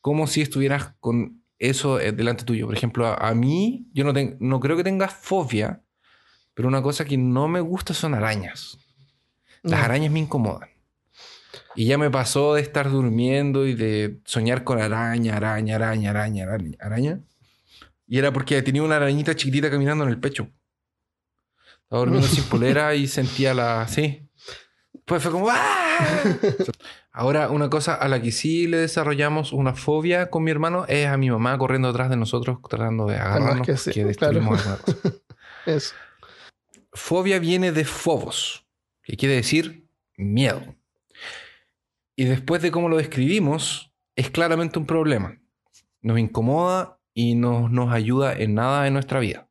como 0.00 0.26
si 0.26 0.40
estuvieras 0.40 0.94
con 0.98 1.41
eso 1.68 2.00
eh, 2.00 2.12
delante 2.12 2.44
tuyo. 2.44 2.66
Por 2.66 2.76
ejemplo, 2.76 3.06
a, 3.06 3.14
a 3.14 3.34
mí, 3.34 3.86
yo 3.92 4.04
no, 4.04 4.12
no 4.40 4.60
creo 4.60 4.76
que 4.76 4.84
tenga 4.84 5.08
fobia, 5.08 5.82
pero 6.54 6.68
una 6.68 6.82
cosa 6.82 7.04
que 7.04 7.16
no 7.16 7.48
me 7.48 7.60
gusta 7.60 7.94
son 7.94 8.14
arañas. 8.14 8.78
Las 9.62 9.78
No. 9.80 9.84
arañas 9.84 10.10
me 10.12 10.18
incomodan. 10.20 10.68
Y 11.74 11.86
ya 11.86 11.96
me 11.98 12.10
pasó 12.10 12.54
de 12.54 12.62
estar 12.62 12.90
durmiendo 12.90 13.66
y 13.66 13.74
de 13.74 14.20
soñar 14.24 14.64
con 14.64 14.80
araña, 14.80 15.36
araña, 15.36 15.76
araña, 15.76 16.10
araña, 16.10 16.42
araña, 16.44 16.76
araña. 16.80 17.20
Y 18.06 18.18
era 18.18 18.32
porque 18.32 18.60
tenía 18.62 18.82
una 18.82 18.96
arañita 18.96 19.34
chiquitita 19.34 19.70
caminando 19.70 20.04
en 20.04 20.10
el 20.10 20.18
pecho. 20.20 20.50
Estaba 21.84 22.00
durmiendo 22.00 22.26
sin 22.34 22.44
polera 22.44 22.94
y 22.94 23.06
sentía 23.06 23.54
la... 23.54 23.86
Sí. 23.88 24.28
Pues 25.06 25.22
fue 25.22 25.32
como... 25.32 25.48
¡ah! 25.50 25.81
Ahora, 27.12 27.50
una 27.50 27.68
cosa 27.68 27.94
a 27.94 28.08
la 28.08 28.20
que 28.22 28.32
sí 28.32 28.66
le 28.66 28.78
desarrollamos 28.78 29.52
una 29.52 29.74
fobia 29.74 30.30
con 30.30 30.44
mi 30.44 30.50
hermano 30.50 30.84
es 30.88 31.06
a 31.06 31.16
mi 31.16 31.30
mamá 31.30 31.56
corriendo 31.58 31.88
atrás 31.88 32.08
de 32.10 32.16
nosotros 32.16 32.58
tratando 32.68 33.06
de 33.06 33.16
agarrarnos 33.16 33.66
que 33.66 33.76
sí, 33.76 33.90
porque 33.90 34.04
destruimos 34.06 34.62
claro. 34.62 34.78
alguna 34.86 35.02
cosa. 35.02 35.16
Eso. 35.66 35.94
Fobia 36.92 37.38
viene 37.38 37.72
de 37.72 37.84
phobos, 37.84 38.66
que 39.02 39.16
quiere 39.16 39.34
decir 39.34 39.86
miedo. 40.16 40.62
Y 42.16 42.24
después 42.24 42.62
de 42.62 42.70
cómo 42.70 42.88
lo 42.88 42.96
describimos, 42.98 43.92
es 44.16 44.30
claramente 44.30 44.78
un 44.78 44.86
problema. 44.86 45.38
Nos 46.02 46.18
incomoda 46.18 46.98
y 47.14 47.34
no 47.34 47.68
nos 47.68 47.92
ayuda 47.92 48.34
en 48.34 48.54
nada 48.54 48.86
en 48.86 48.92
nuestra 48.94 49.20
vida. 49.20 49.48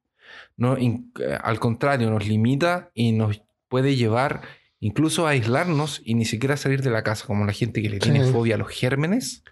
No, 0.58 0.77
in- 0.77 1.12
eh, 1.19 1.38
al 1.41 1.60
contrario, 1.60 2.10
nos 2.12 2.27
limita 2.27 2.91
y 2.93 3.12
nos 3.13 3.41
puede 3.67 3.95
llevar 3.95 4.41
incluso 4.81 5.25
aislarnos 5.27 6.01
y 6.03 6.15
ni 6.15 6.25
siquiera 6.25 6.57
salir 6.57 6.81
de 6.81 6.89
la 6.89 7.03
casa, 7.03 7.25
como 7.25 7.45
la 7.45 7.53
gente 7.53 7.81
que 7.81 7.89
le 7.89 7.99
tiene 7.99 8.25
Sí. 8.25 8.31
fobia 8.33 8.55
a 8.55 8.57
los 8.57 8.67
gérmenes. 8.69 9.43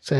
Sí. 0.00 0.16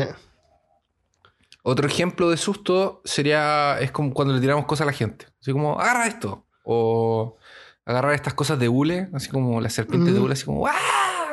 Otro 1.61 1.87
ejemplo 1.87 2.29
de 2.29 2.37
susto 2.37 3.01
sería, 3.05 3.77
es 3.79 3.91
como 3.91 4.13
cuando 4.13 4.33
le 4.33 4.41
tiramos 4.41 4.65
cosas 4.65 4.81
a 4.81 4.85
la 4.87 4.93
gente. 4.93 5.27
Así 5.41 5.51
como, 5.51 5.79
agarra 5.79 6.07
esto. 6.07 6.45
O 6.63 7.37
agarrar 7.85 8.13
estas 8.13 8.33
cosas 8.33 8.57
de 8.59 8.67
hule, 8.69 9.09
así 9.13 9.29
como 9.29 9.61
la 9.61 9.69
serpiente 9.69 10.11
de 10.11 10.19
hule, 10.19 10.33
así 10.33 10.45
como, 10.45 10.65
¡ah! 10.67 10.73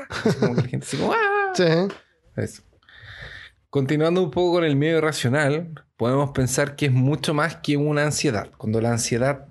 Así 0.09 0.39
como 0.39 0.55
que 0.57 0.63
la 0.63 0.69
gente 0.69 0.87
así 0.87 0.97
como, 0.97 1.13
¡ah! 1.13 1.53
Sí. 1.55 1.65
Eso. 2.37 2.63
Continuando 3.71 4.23
un 4.23 4.31
poco 4.33 4.55
con 4.57 4.65
el 4.65 4.75
miedo 4.77 4.99
irracional, 4.99 5.85
podemos 5.97 6.31
pensar 6.31 6.75
que 6.75 6.87
es 6.87 6.93
mucho 6.93 7.35
más 7.35 7.57
que 7.57 7.77
una 7.77 8.03
ansiedad. 8.05 8.51
Cuando 8.57 8.81
la 8.81 8.91
ansiedad 8.91 9.47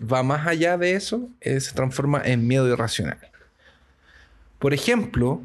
va 0.00 0.22
más 0.22 0.46
allá 0.46 0.76
de 0.76 0.94
eso, 0.94 1.28
eh, 1.40 1.60
se 1.60 1.74
transforma 1.74 2.22
en 2.24 2.46
miedo 2.46 2.68
irracional. 2.68 3.18
Por 4.58 4.74
ejemplo, 4.74 5.42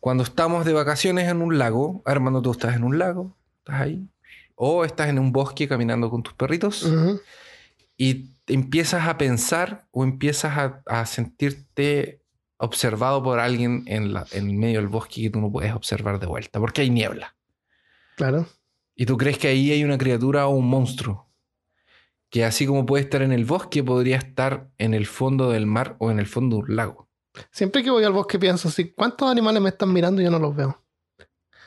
cuando 0.00 0.24
estamos 0.24 0.64
de 0.64 0.72
vacaciones 0.72 1.28
en 1.28 1.42
un 1.42 1.58
lago, 1.58 2.02
Armando, 2.04 2.42
tú 2.42 2.50
estás 2.50 2.74
en 2.74 2.84
un 2.84 2.98
lago, 2.98 3.36
estás 3.58 3.80
ahí, 3.80 4.08
o 4.54 4.84
estás 4.84 5.08
en 5.08 5.18
un 5.18 5.32
bosque 5.32 5.68
caminando 5.68 6.10
con 6.10 6.22
tus 6.22 6.34
perritos 6.34 6.90
y 7.96 8.30
empiezas 8.46 9.06
a 9.06 9.16
pensar 9.16 9.86
o 9.90 10.04
empiezas 10.04 10.56
a, 10.56 10.82
a 10.86 11.06
sentirte 11.06 12.20
observado 12.58 13.22
por 13.22 13.38
alguien 13.38 13.84
en, 13.86 14.12
la, 14.12 14.26
en 14.32 14.58
medio 14.58 14.80
del 14.80 14.88
bosque 14.88 15.22
que 15.22 15.30
tú 15.30 15.40
no 15.40 15.50
puedes 15.50 15.72
observar 15.74 16.20
de 16.20 16.26
vuelta, 16.26 16.60
porque 16.60 16.82
hay 16.82 16.90
niebla. 16.90 17.34
Claro. 18.16 18.46
Y 18.94 19.06
tú 19.06 19.16
crees 19.16 19.38
que 19.38 19.48
ahí 19.48 19.70
hay 19.70 19.82
una 19.82 19.96
criatura 19.96 20.46
o 20.46 20.50
un 20.50 20.68
monstruo, 20.68 21.29
que 22.30 22.44
así 22.44 22.66
como 22.66 22.86
puede 22.86 23.02
estar 23.04 23.22
en 23.22 23.32
el 23.32 23.44
bosque, 23.44 23.82
podría 23.84 24.16
estar 24.16 24.68
en 24.78 24.94
el 24.94 25.06
fondo 25.06 25.50
del 25.50 25.66
mar 25.66 25.96
o 25.98 26.10
en 26.10 26.18
el 26.20 26.26
fondo 26.26 26.56
de 26.56 26.62
un 26.62 26.76
lago. 26.76 27.08
Siempre 27.50 27.82
que 27.82 27.90
voy 27.90 28.04
al 28.04 28.12
bosque 28.12 28.38
pienso 28.38 28.68
así, 28.68 28.92
¿cuántos 28.92 29.30
animales 29.30 29.60
me 29.62 29.68
están 29.70 29.92
mirando 29.92 30.20
y 30.20 30.24
yo 30.24 30.30
no 30.30 30.38
los 30.38 30.54
veo? 30.54 30.82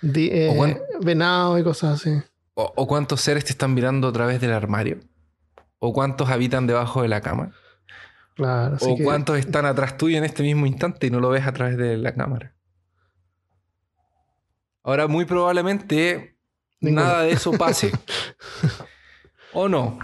Di- 0.02 0.30
eh, 0.32 0.49
O 0.52 0.56
cuán- 0.58 0.80
Venado 1.02 1.58
y 1.60 1.63
cosas 1.63 2.02
así. 2.02 2.21
O, 2.56 2.71
o 2.76 2.88
cuántos 2.88 3.21
seres 3.21 3.45
te 3.45 3.52
están 3.52 3.73
mirando 3.73 4.08
a 4.08 4.12
través 4.13 4.39
del 4.41 4.52
armario. 4.54 4.99
O 5.80 5.91
cuántos 5.93 6.30
habitan 6.30 6.67
debajo 6.67 7.02
de 7.02 7.08
la 7.10 7.21
cama. 7.21 7.52
Claro. 8.36 8.76
así 8.78 8.86
o 8.89 8.95
que- 8.95 9.04
cuántos 9.04 9.38
están 9.38 9.65
atrás 9.65 9.95
tuyo 9.97 10.17
en 10.17 10.23
este 10.23 10.43
mismo 10.43 10.65
instante 10.65 11.08
y 11.08 11.10
no 11.12 11.19
lo 11.19 11.30
ves 11.30 11.45
a 11.45 11.52
través 11.54 11.78
de 11.78 11.97
la 11.97 12.13
cámara. 12.15 12.56
Ahora, 14.84 15.08
muy 15.08 15.26
probablemente 15.26 16.36
Ninguno. 16.82 17.04
nada 17.06 17.21
de 17.23 17.32
eso 17.32 17.52
pase. 17.54 17.91
o 19.54 19.69
no. 19.69 19.97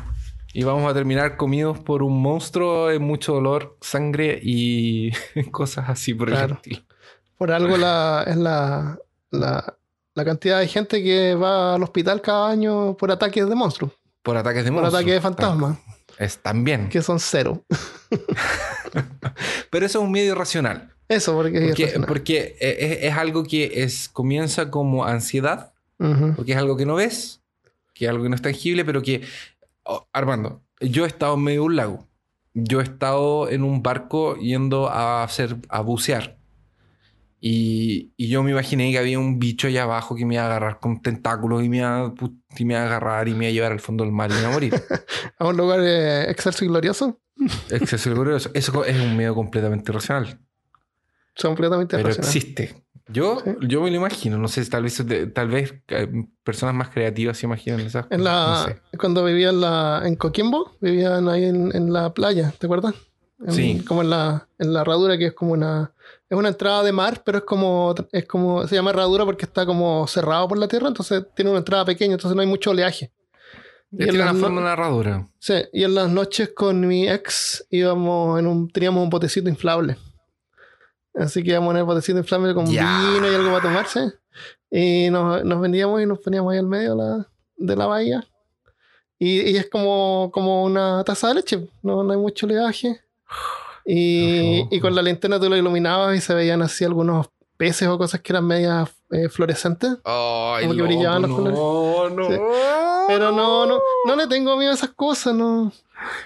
Y 0.54 0.64
vamos 0.64 0.90
a 0.90 0.94
terminar 0.94 1.38
comidos 1.38 1.78
por 1.80 2.02
un 2.04 2.22
monstruo 2.22 2.90
en 2.92 3.04
mucho 3.04 3.34
dolor, 3.34 3.78
sangre 3.82 4.40
y 4.42 5.12
cosas 5.52 5.90
así 5.90 6.14
por 6.14 6.30
el 6.30 6.36
Claro. 6.36 6.56
estilo. 6.56 6.82
Por 7.38 7.52
algo 7.52 7.78
la, 7.78 8.24
es 8.28 8.36
la, 8.36 8.98
la, 9.32 9.78
la 10.16 10.26
cantidad 10.26 10.60
de 10.60 10.68
gente 10.68 11.02
que 11.04 11.36
va 11.36 11.76
al 11.76 11.84
hospital 11.84 12.22
cada 12.22 12.50
año 12.50 12.98
por 12.98 13.12
ataques 13.12 13.48
de 13.48 13.56
monstruos, 13.56 13.94
Por 14.24 14.36
ataques 14.38 14.64
de 14.66 14.72
por 14.72 14.82
monstruos. 14.82 14.96
ataques 15.02 15.14
de 15.14 15.22
fantasmas, 15.22 15.78
Es 16.18 16.38
también. 16.40 16.90
que 16.90 17.02
son 17.02 17.20
cero. 17.20 17.64
Pero 19.70 19.86
eso 19.86 20.00
es 20.00 20.06
un 20.06 20.12
miedo 20.12 20.34
irracional. 20.34 20.94
Eso, 21.08 21.34
porque 21.36 21.58
es 21.58 21.64
Porque, 21.68 21.82
irracional. 21.84 22.08
porque 22.08 22.56
es, 22.60 23.04
es 23.12 23.14
algo 23.18 23.44
que 23.44 23.84
es, 23.84 24.10
comienza 24.10 24.70
como 24.70 25.06
ansiedad, 25.06 25.74
Ujú. 26.00 26.34
porque 26.36 26.52
es 26.54 26.58
algo 26.58 26.76
que 26.78 26.86
no 26.86 26.96
ves, 26.96 27.42
que 27.94 28.06
es 28.06 28.10
algo 28.10 28.24
que 28.24 28.30
no 28.30 28.36
es 28.36 28.42
tangible, 28.42 28.84
pero 28.86 29.02
que, 29.02 29.22
oh, 29.90 30.08
Armando, 30.14 30.64
yo 30.80 31.04
he 31.04 31.08
estado 31.08 31.36
en 31.36 31.44
medio 31.44 31.62
de 31.62 31.66
un 31.68 31.76
lago, 31.76 32.08
yo 32.54 32.80
he 32.80 32.84
estado 32.84 33.50
en 33.50 33.64
un 33.64 33.84
barco 33.84 34.36
yendo 34.38 34.90
a 34.90 35.24
hacer, 35.24 35.58
a 35.70 35.82
bucear. 35.82 36.38
Y, 37.42 38.12
y 38.18 38.28
yo 38.28 38.44
me 38.44 38.52
imaginé 38.52 38.92
que 38.92 39.00
había 39.00 39.18
un 39.18 39.40
bicho 39.40 39.68
allá 39.68 39.84
abajo 39.84 40.16
que 40.16 40.26
me 40.26 40.36
iba 40.36 40.44
a 40.44 40.48
agarrar 40.48 40.80
con 40.80 41.02
tentáculos 41.02 41.64
y 41.64 41.70
me 41.70 41.78
iba, 41.78 42.14
y 42.58 42.66
me 42.66 42.74
iba 42.74 42.84
a 42.84 42.86
agarrar 42.86 43.30
y 43.30 43.34
me 43.34 43.46
iba 43.46 43.50
a 43.50 43.54
llevar 43.54 43.72
al 43.72 43.80
fondo 43.80 44.04
del 44.04 44.12
mar 44.12 44.30
y 44.30 44.34
me 44.34 44.40
iba 44.42 44.50
a 44.50 44.54
morir. 44.54 44.74
A 45.40 45.48
un 45.48 45.56
lugar 45.56 45.80
eh, 45.82 46.30
excelso 46.30 46.66
y 46.66 46.68
glorioso. 46.68 47.22
Exceso 47.70 48.10
de 48.10 48.16
glorioso. 48.16 48.52
Eso 48.54 48.84
es 48.84 49.00
un 49.00 49.16
miedo 49.16 49.34
completamente 49.34 49.90
irracional. 49.90 50.42
Completamente 51.48 51.96
Pero 51.98 52.10
existe. 52.10 52.84
Yo, 53.12 53.40
Sí. 53.44 53.52
yo 53.62 53.82
me 53.82 53.90
lo 53.90 53.96
imagino. 53.96 54.38
No 54.38 54.48
sé, 54.48 54.64
tal 54.66 54.84
vez, 54.84 55.04
tal 55.34 55.48
vez 55.48 55.74
eh, 55.88 56.08
personas 56.44 56.76
más 56.76 56.90
creativas 56.90 57.38
se 57.38 57.48
imaginan 57.48 57.80
esas 57.80 58.06
En 58.12 58.24
la, 58.24 58.46
no 58.48 58.66
sé. 58.66 58.82
Cuando 59.00 59.24
vivía 59.26 59.50
en, 59.50 59.62
la, 59.62 60.04
en 60.06 60.16
Coquimbo, 60.16 60.76
vivían 60.80 61.28
ahí 61.28 61.46
en, 61.46 61.76
en 61.76 61.92
la 61.92 62.14
playa, 62.14 62.54
¿te 62.58 62.68
acuerdas? 62.68 62.94
En- 63.46 63.54
Sí. 63.54 63.84
Como 63.88 64.02
en 64.02 64.10
la, 64.12 64.48
en 64.60 64.74
la 64.74 64.82
herradura, 64.82 65.18
que 65.18 65.28
es 65.28 65.34
como 65.34 65.54
una. 65.54 65.92
Es 66.30 66.38
una 66.38 66.50
entrada 66.50 66.84
de 66.84 66.92
mar, 66.92 67.24
pero 67.26 67.40
es 67.40 67.44
como, 67.46 67.96
es 68.12 68.26
como. 68.26 68.68
Se 68.68 68.76
llama 68.76 68.92
herradura 68.92 69.26
porque 69.26 69.46
está 69.46 69.66
como 69.66 70.06
cerrado 70.08 70.48
por 70.48 70.60
la 70.60 70.68
tierra, 70.68 70.90
entonces 70.90 71.24
tiene 71.36 71.50
una 71.50 71.60
entrada 71.60 71.86
pequeña, 71.86 72.14
entonces 72.14 72.36
no 72.36 72.42
hay 72.42 72.48
mucho 72.48 72.70
oleaje. 72.72 73.12
En 73.92 73.98
tiene 74.10 74.22
una 74.22 74.34
no- 74.34 74.40
forma 74.40 74.62
de 74.62 74.68
narradora. 74.68 75.28
Sí, 75.40 75.54
y 75.74 75.84
en 75.84 75.96
las 75.96 76.10
noches 76.12 76.52
con 76.56 76.86
mi 76.86 77.10
ex 77.10 77.66
íbamos 77.72 78.38
en 78.40 78.46
un, 78.46 78.70
teníamos 78.70 79.02
un 79.04 79.10
botecito 79.10 79.50
inflable. 79.50 79.98
Así 81.20 81.44
que 81.44 81.52
íbamos 81.52 81.72
en 81.72 81.78
el 81.78 81.84
botecito 81.84 82.18
inflable 82.18 82.54
con 82.54 82.66
vino 82.66 82.80
y 83.32 83.36
algo 83.36 83.52
para 83.52 83.62
tomarse. 83.62 84.14
Y 84.72 85.10
nos, 85.10 85.44
nos 85.44 85.60
vendíamos 85.60 86.02
y 86.02 86.06
nos 86.06 86.20
poníamos 86.20 86.54
ahí 86.54 86.60
al 86.60 86.68
medio 86.68 86.96
de 86.96 87.04
la, 87.04 87.28
de 87.58 87.76
la 87.76 87.86
bahía. 87.88 88.28
Y, 89.18 89.42
y 89.42 89.58
es 89.58 89.70
como, 89.70 90.32
como 90.34 90.64
una 90.64 91.04
taza 91.04 91.28
de 91.28 91.34
leche, 91.36 91.70
no, 91.84 92.04
no 92.04 92.14
hay 92.14 92.18
mucho 92.18 92.46
oleaje. 92.46 93.02
Y, 93.86 94.66
y 94.70 94.80
con 94.80 94.96
la 94.96 95.02
linterna 95.02 95.40
tú 95.40 95.50
lo 95.50 95.58
iluminabas 95.58 96.16
y 96.16 96.22
se 96.22 96.34
veían 96.34 96.62
así 96.62 96.86
algunos 96.86 97.28
peces 97.58 97.90
o 97.90 97.98
cosas 97.98 98.22
que 98.22 98.32
eran 98.32 98.48
medias 98.48 98.90
eh, 99.12 99.28
fluorescentes. 99.28 99.98
Ay, 100.06 100.68
Como 100.68 100.78
que 100.78 100.82
brillaban 100.84 101.24
los 101.24 101.32
no, 101.32 102.10
no. 102.10 102.28
Sí. 102.30 102.38
Pero 103.08 103.32
no, 103.34 103.66
no, 103.66 103.80
no 104.06 104.16
le 104.16 104.28
tengo 104.28 104.56
miedo 104.56 104.72
a 104.72 104.76
esas 104.76 104.92
cosas, 104.92 105.34
no. 105.36 105.74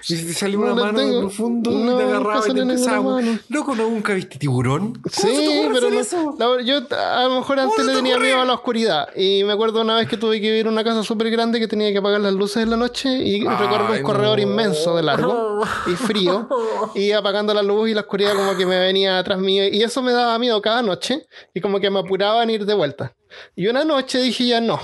Y 0.08 0.16
si 0.16 0.26
te 0.26 0.32
salió 0.34 0.58
No 0.60 0.72
una 0.72 0.84
mano 0.84 0.98
de 1.00 1.04
tengo- 1.06 1.20
profundo 1.20 1.70
y 1.70 1.74
no, 1.74 1.96
te 1.96 2.04
nunca 2.04 2.16
agarraba 2.18 2.48
y 2.48 2.54
te 2.54 2.60
empezaba. 2.60 3.20
Loco, 3.48 3.74
¿no 3.74 3.82
nunca 3.90 4.14
viste 4.14 4.38
tiburón? 4.38 4.92
¿Cómo 4.94 5.02
se 5.10 5.26
te 5.26 5.34
Sí, 5.36 5.68
pero 5.72 5.90
no- 5.90 6.00
eso? 6.00 6.34
la- 6.38 6.62
yo 6.62 6.76
a 6.96 7.24
lo 7.24 7.36
mejor 7.36 7.58
antes 7.60 7.84
le 7.84 7.92
te 7.92 7.96
tenía 7.98 8.18
miedo 8.18 8.40
a 8.40 8.44
la 8.44 8.54
oscuridad. 8.54 9.08
Y 9.16 9.42
me 9.44 9.52
acuerdo 9.52 9.80
una 9.80 9.96
vez 9.96 10.08
que 10.08 10.16
tuve 10.16 10.40
que 10.40 10.48
vivir 10.48 10.66
en 10.66 10.72
una 10.72 10.84
casa 10.84 11.02
súper 11.02 11.30
grande 11.30 11.58
que 11.58 11.66
tenía 11.68 11.90
que 11.92 11.98
apagar 11.98 12.20
las 12.20 12.34
luces 12.34 12.62
en 12.62 12.70
la 12.70 12.76
noche 12.76 13.08
y 13.08 13.34
Ay, 13.36 13.42
un 13.46 14.02
corredor 14.02 14.36
no. 14.38 14.42
inmenso 14.42 14.94
de 14.96 15.02
largo 15.02 15.60
y 15.86 15.90
frío. 15.96 16.48
Y 16.94 17.12
apagando 17.12 17.52
la 17.54 17.62
luz 17.62 17.88
y 17.90 17.94
la 17.94 18.02
oscuridad 18.02 18.34
como 18.34 18.56
que 18.56 18.66
me 18.66 18.78
venía 18.78 19.18
atrás 19.18 19.38
mío. 19.38 19.64
Y 19.70 19.82
eso 19.82 20.02
me 20.02 20.12
daba 20.12 20.38
miedo 20.38 20.60
cada 20.62 20.82
noche 20.82 21.26
y 21.54 21.60
como 21.60 21.80
que 21.80 21.90
me 21.90 22.00
apuraba 22.00 22.42
en 22.42 22.50
ir 22.50 22.64
de 22.66 22.74
vuelta. 22.74 23.14
Y 23.56 23.66
una 23.66 23.84
noche 23.84 24.18
dije 24.20 24.46
ya 24.46 24.60
no. 24.60 24.78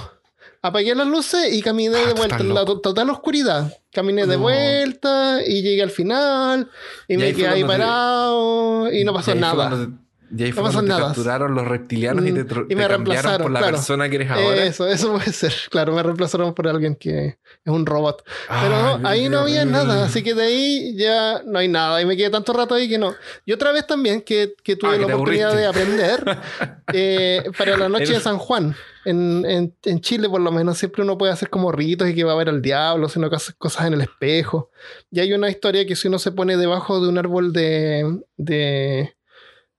Apagué 0.62 0.94
las 0.94 1.06
luces 1.06 1.52
y 1.54 1.62
caminé 1.62 1.96
Ah, 1.96 2.06
de 2.08 2.12
vuelta 2.14 2.36
en 2.38 2.52
la 2.52 2.64
to- 2.66 2.80
total 2.80 3.08
oscuridad. 3.10 3.72
Caminé 3.92 4.26
de 4.26 4.36
No. 4.36 4.42
vuelta 4.42 5.40
y 5.46 5.62
llegué 5.62 5.82
al 5.82 5.90
final 5.90 6.68
y, 7.08 7.14
Y 7.14 7.16
me 7.16 7.32
quedé 7.32 7.48
ahí 7.48 7.62
cuando 7.62 7.72
te- 7.72 7.78
parado 7.88 8.92
y 8.92 9.04
no 9.04 9.14
pasó 9.14 9.34
Y 9.34 9.38
nada. 9.38 9.88
Y 10.36 10.44
ahí 10.44 10.52
fue 10.52 10.62
No 10.62 10.68
pasó 10.68 10.76
cuando 10.78 10.96
te 10.96 11.02
capturaron 11.02 11.54
los 11.56 11.66
reptilianos 11.66 12.24
y 12.24 12.32
te, 12.32 12.44
Y 12.68 12.76
me 12.76 12.86
reemplazaron, 12.86 13.42
por 13.42 13.50
la 13.50 13.58
claro. 13.60 13.76
persona 13.78 14.08
que 14.08 14.14
eres 14.16 14.30
ahora. 14.30 14.64
Eso, 14.64 14.86
eso 14.86 15.12
puede 15.12 15.32
ser. 15.32 15.52
Claro, 15.70 15.92
me 15.92 16.02
reemplazaron 16.04 16.54
por 16.54 16.68
alguien 16.68 16.94
que 16.94 17.26
es 17.64 17.72
un 17.72 17.84
robot. 17.84 18.22
Pero 18.48 18.76
Ay, 18.76 18.98
no, 19.02 19.08
ahí 19.08 19.28
no 19.28 19.38
había 19.40 19.64
nada, 19.64 20.04
así 20.04 20.22
que 20.22 20.34
de 20.34 20.42
ahí 20.44 20.94
ya 20.96 21.42
no 21.46 21.58
hay 21.58 21.66
nada. 21.68 22.00
Y 22.00 22.06
me 22.06 22.16
quedé 22.16 22.30
tanto 22.30 22.52
rato 22.52 22.74
ahí 22.76 22.88
que 22.88 22.98
no. 22.98 23.12
Y 23.44 23.52
otra 23.52 23.72
vez 23.72 23.86
también 23.88 24.20
que, 24.22 24.54
que 24.62 24.76
tuve 24.76 24.90
Ah, 24.90 24.94
que 24.96 25.00
la 25.00 25.06
te 25.08 25.14
oportunidad 25.14 25.56
de 25.56 25.64
aburriste. 25.66 26.04
aprender 26.04 26.38
eh, 26.92 27.42
para 27.58 27.76
la 27.76 27.88
noche 27.88 28.12
de 28.12 28.20
San 28.20 28.38
Juan. 28.38 28.76
En, 29.04 29.44
en, 29.46 29.74
en 29.84 30.00
Chile, 30.00 30.28
por 30.28 30.40
lo 30.40 30.52
menos, 30.52 30.76
siempre 30.78 31.02
uno 31.02 31.16
puede 31.16 31.32
hacer 31.32 31.48
como 31.48 31.72
ritos 31.72 32.08
y 32.08 32.14
que 32.14 32.24
va 32.24 32.32
a 32.32 32.36
ver 32.36 32.48
al 32.50 32.60
diablo, 32.60 33.08
sino 33.08 33.30
que 33.30 33.36
hace 33.36 33.52
cosas 33.54 33.86
en 33.86 33.94
el 33.94 34.02
espejo. 34.02 34.70
Y 35.10 35.20
hay 35.20 35.32
una 35.32 35.48
historia 35.48 35.86
que 35.86 35.96
si 35.96 36.08
uno 36.08 36.18
se 36.18 36.32
pone 36.32 36.56
debajo 36.56 37.00
de 37.00 37.08
un 37.08 37.16
árbol 37.18 37.52
de, 37.52 38.20
de, 38.36 39.14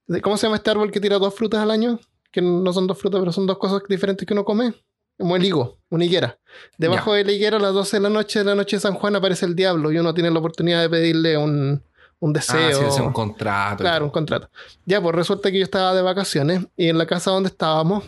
de- 0.08 0.22
¿Cómo 0.22 0.38
se 0.38 0.48
llama 0.48 0.56
este 0.58 0.72
árbol 0.72 0.92
que 0.92 1.00
tira 1.00 1.20
dos 1.20 1.36
frutas 1.36 1.62
al 1.62 1.70
año? 1.72 2.00
Que 2.32 2.42
no 2.42 2.74
son 2.74 2.88
dos 2.88 2.98
frutas, 2.98 3.20
pero 3.20 3.32
son 3.32 3.46
dos 3.46 3.58
cosas 3.58 3.82
diferentes 3.88 4.26
que 4.26 4.34
uno 4.34 4.44
come. 4.46 4.74
Como 5.20 5.36
el 5.36 5.44
higo, 5.46 5.78
una 5.90 6.04
higuera. 6.06 6.40
Debajo 6.80 7.14
de 7.14 7.24
la 7.24 7.32
higuera, 7.32 7.58
a 7.58 7.60
las 7.60 7.74
12 7.74 7.98
de 7.98 8.02
la 8.02 8.10
noche 8.10 8.40
de 8.40 8.46
la 8.46 8.56
noche 8.56 8.78
de 8.78 8.80
San 8.80 8.96
Juan, 8.96 9.16
aparece 9.16 9.46
el 9.46 9.56
diablo 9.56 9.92
y 9.92 10.00
uno 10.00 10.14
tiene 10.16 10.32
la 10.32 10.40
oportunidad 10.40 10.82
de 10.82 10.90
pedirle 10.90 11.38
un, 11.38 11.84
un 12.20 12.34
deseo. 12.34 12.58
Ah, 12.58 12.74
sí, 12.74 12.84
es 12.88 13.00
un 13.00 13.14
contrato. 13.14 13.84
Claro, 13.84 14.06
un 14.06 14.12
contrato. 14.12 14.50
Ya, 14.86 15.00
pues 15.00 15.14
resulta 15.14 15.52
que 15.52 15.60
yo 15.60 15.64
estaba 15.64 15.94
de 15.94 16.02
vacaciones 16.02 16.66
y 16.76 16.88
en 16.88 16.98
la 16.98 17.06
casa 17.06 17.30
donde 17.30 17.50
estábamos, 17.50 18.04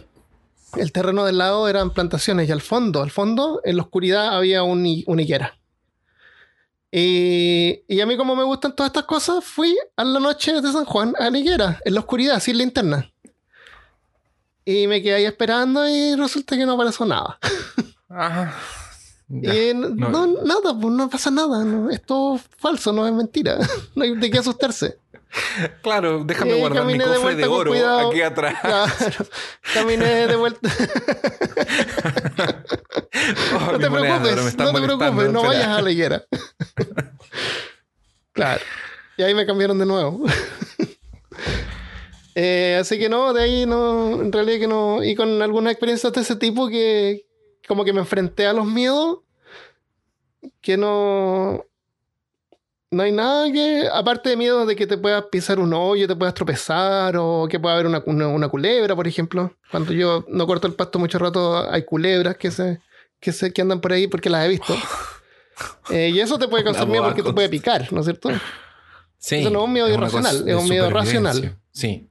el 0.78 0.92
terreno 0.92 1.26
del 1.26 1.38
lado 1.38 1.68
eran 1.68 1.92
plantaciones 1.92 2.50
y 2.50 2.52
al 2.52 2.62
fondo, 2.62 3.02
al 3.02 3.12
fondo, 3.12 3.62
en 3.64 3.78
la 3.78 3.84
oscuridad 3.84 4.36
había 4.36 4.64
un, 4.64 5.04
una 5.06 5.22
higuera. 5.22 5.58
Y, 6.92 7.82
y 7.88 8.02
a 8.02 8.06
mí 8.06 8.16
como 8.18 8.36
me 8.36 8.44
gustan 8.44 8.76
todas 8.76 8.90
estas 8.90 9.06
cosas, 9.06 9.44
fui 9.44 9.76
a 9.96 10.04
la 10.04 10.20
noche 10.20 10.62
de 10.62 10.72
San 10.72 10.86
Juan 10.86 11.16
a 11.18 11.30
la 11.30 11.38
higuera, 11.40 11.80
en 11.86 11.94
la 11.96 12.02
oscuridad, 12.02 12.40
sin 12.40 12.58
linterna. 12.60 13.12
Y 14.66 14.88
me 14.88 15.02
quedé 15.02 15.16
ahí 15.16 15.26
esperando 15.26 15.88
y 15.90 16.16
resulta 16.16 16.56
que 16.56 16.66
no 16.66 16.74
apareció 16.74 17.06
nada. 17.06 17.40
Ajá. 18.10 18.54
Ya. 19.30 19.56
Y 19.56 19.70
n- 19.70 19.90
no. 19.96 20.10
no, 20.10 20.28
nada, 20.44 20.78
pues 20.80 20.94
no 20.94 21.10
pasa 21.10 21.32
nada. 21.32 21.64
no, 21.64 21.90
es 21.90 22.04
todo 22.04 22.38
falso, 22.38 22.92
no 22.94 23.08
es 23.08 23.14
mentira. 23.14 23.58
no 23.96 24.04
hay 24.04 24.16
de 24.16 24.30
qué 24.30 24.38
asustarse. 24.38 25.00
Claro, 25.82 26.24
déjame 26.24 26.56
guardar 26.56 26.86
mi 26.86 26.98
de 26.98 27.04
cofre 27.04 27.36
de 27.36 27.46
oro 27.46 27.72
cuidado. 27.72 28.10
aquí 28.10 28.22
atrás. 28.22 28.56
Claro. 28.62 29.26
Caminé 29.74 30.28
de 30.28 30.36
vuelta. 30.36 30.70
Oh, 33.56 33.72
no 33.72 33.80
te 33.80 33.90
preocupes, 33.90 34.58
no 34.58 34.74
te 34.74 34.82
preocupes, 34.82 35.32
no 35.32 35.44
vayas 35.44 35.68
a 35.68 35.82
la 35.82 35.92
higuera. 35.92 36.26
claro. 38.34 38.62
Y 39.18 39.24
ahí 39.24 39.34
me 39.34 39.46
cambiaron 39.46 39.78
de 39.80 39.86
nuevo. 39.86 40.26
Eh, 42.36 42.80
así 42.82 42.98
que 42.98 43.10
no, 43.10 43.32
de 43.32 43.44
ahí 43.44 43.68
no, 43.68 44.20
en 44.20 44.32
realidad 44.32 44.60
que 44.62 44.68
no. 44.68 45.04
Y 45.04 45.14
con 45.14 45.40
algunas 45.44 45.72
experiencias 45.72 46.12
de 46.14 46.22
ese 46.22 46.36
tipo 46.36 46.68
que 46.68 47.28
como 47.68 47.86
que 47.86 47.94
me 47.94 48.00
enfrenté 48.00 48.48
a 48.48 48.54
los 48.54 48.66
miedos, 48.66 49.20
que 50.60 50.76
no. 50.76 51.64
No 52.94 53.04
hay 53.04 53.12
nada 53.12 53.52
que, 53.52 53.88
aparte 53.92 54.30
de 54.30 54.38
miedo 54.38 54.66
de 54.66 54.76
que 54.76 54.86
te 54.86 54.98
puedas 54.98 55.24
pisar 55.32 55.60
un 55.60 55.74
hoyo, 55.74 56.08
te 56.08 56.16
puedas 56.16 56.34
tropezar 56.34 57.16
o 57.18 57.48
que 57.50 57.60
pueda 57.60 57.74
haber 57.74 57.88
una, 57.88 58.04
una, 58.06 58.28
una 58.28 58.48
culebra, 58.48 58.96
por 58.96 59.08
ejemplo. 59.08 59.52
Cuando 59.72 59.94
yo 59.94 60.24
no 60.28 60.46
corto 60.46 60.68
el 60.68 60.74
pasto 60.74 61.00
mucho 61.00 61.18
rato, 61.18 61.70
hay 61.70 61.84
culebras 61.84 62.38
que 62.38 62.52
se, 62.52 62.80
que 63.20 63.32
se 63.32 63.52
que 63.52 63.62
andan 63.62 63.82
por 63.82 63.94
ahí 63.94 64.08
porque 64.08 64.30
las 64.30 64.46
he 64.46 64.50
visto. 64.50 64.76
Eh, 65.92 66.10
y 66.10 66.20
eso 66.20 66.40
te 66.40 66.48
puede 66.48 66.64
causar 66.64 66.88
miedo 66.88 67.04
porque 67.04 67.22
te 67.22 67.32
puede 67.32 67.48
picar, 67.48 67.94
¿no 67.94 68.00
es 68.00 68.08
cierto? 68.08 68.32
Sí, 69.20 69.36
Eso 69.36 69.52
no 69.52 69.60
es 69.60 69.66
un 69.66 69.74
miedo 69.74 69.88
irracional, 69.88 70.50
es 70.50 70.56
un 70.56 70.68
miedo 70.68 70.90
racional. 70.90 71.60
Sí. 71.72 72.10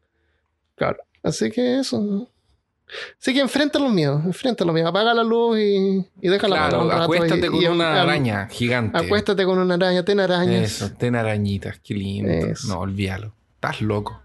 Claro. 0.76 0.98
Así 1.24 1.50
que 1.50 1.80
eso. 1.80 2.28
Así 3.20 3.32
que 3.32 3.40
enfrenta 3.40 3.78
los 3.78 3.90
miedos, 3.92 4.24
enfrenta 4.24 4.64
los 4.64 4.74
miedos. 4.74 4.90
Apaga 4.90 5.14
la 5.14 5.22
luz 5.22 5.58
y, 5.58 6.06
y 6.20 6.38
Claro, 6.38 6.46
apagar 6.54 6.76
un 6.80 6.90
rato 6.90 7.02
acuéstate 7.04 7.46
y- 7.46 7.50
con 7.50 7.62
y- 7.62 7.66
una 7.66 8.02
araña 8.02 8.48
gigante. 8.50 8.98
Acuéstate 8.98 9.44
con 9.44 9.58
una 9.58 9.74
araña, 9.74 10.04
ten 10.04 10.20
arañas. 10.20 10.62
Eso, 10.64 10.90
ten 10.92 11.14
arañitas, 11.16 11.78
qué 11.80 11.94
lindo. 11.94 12.30
Eso. 12.30 12.68
No, 12.68 12.80
olvídalo. 12.80 13.34
Estás 13.54 13.80
loco. 13.80 14.20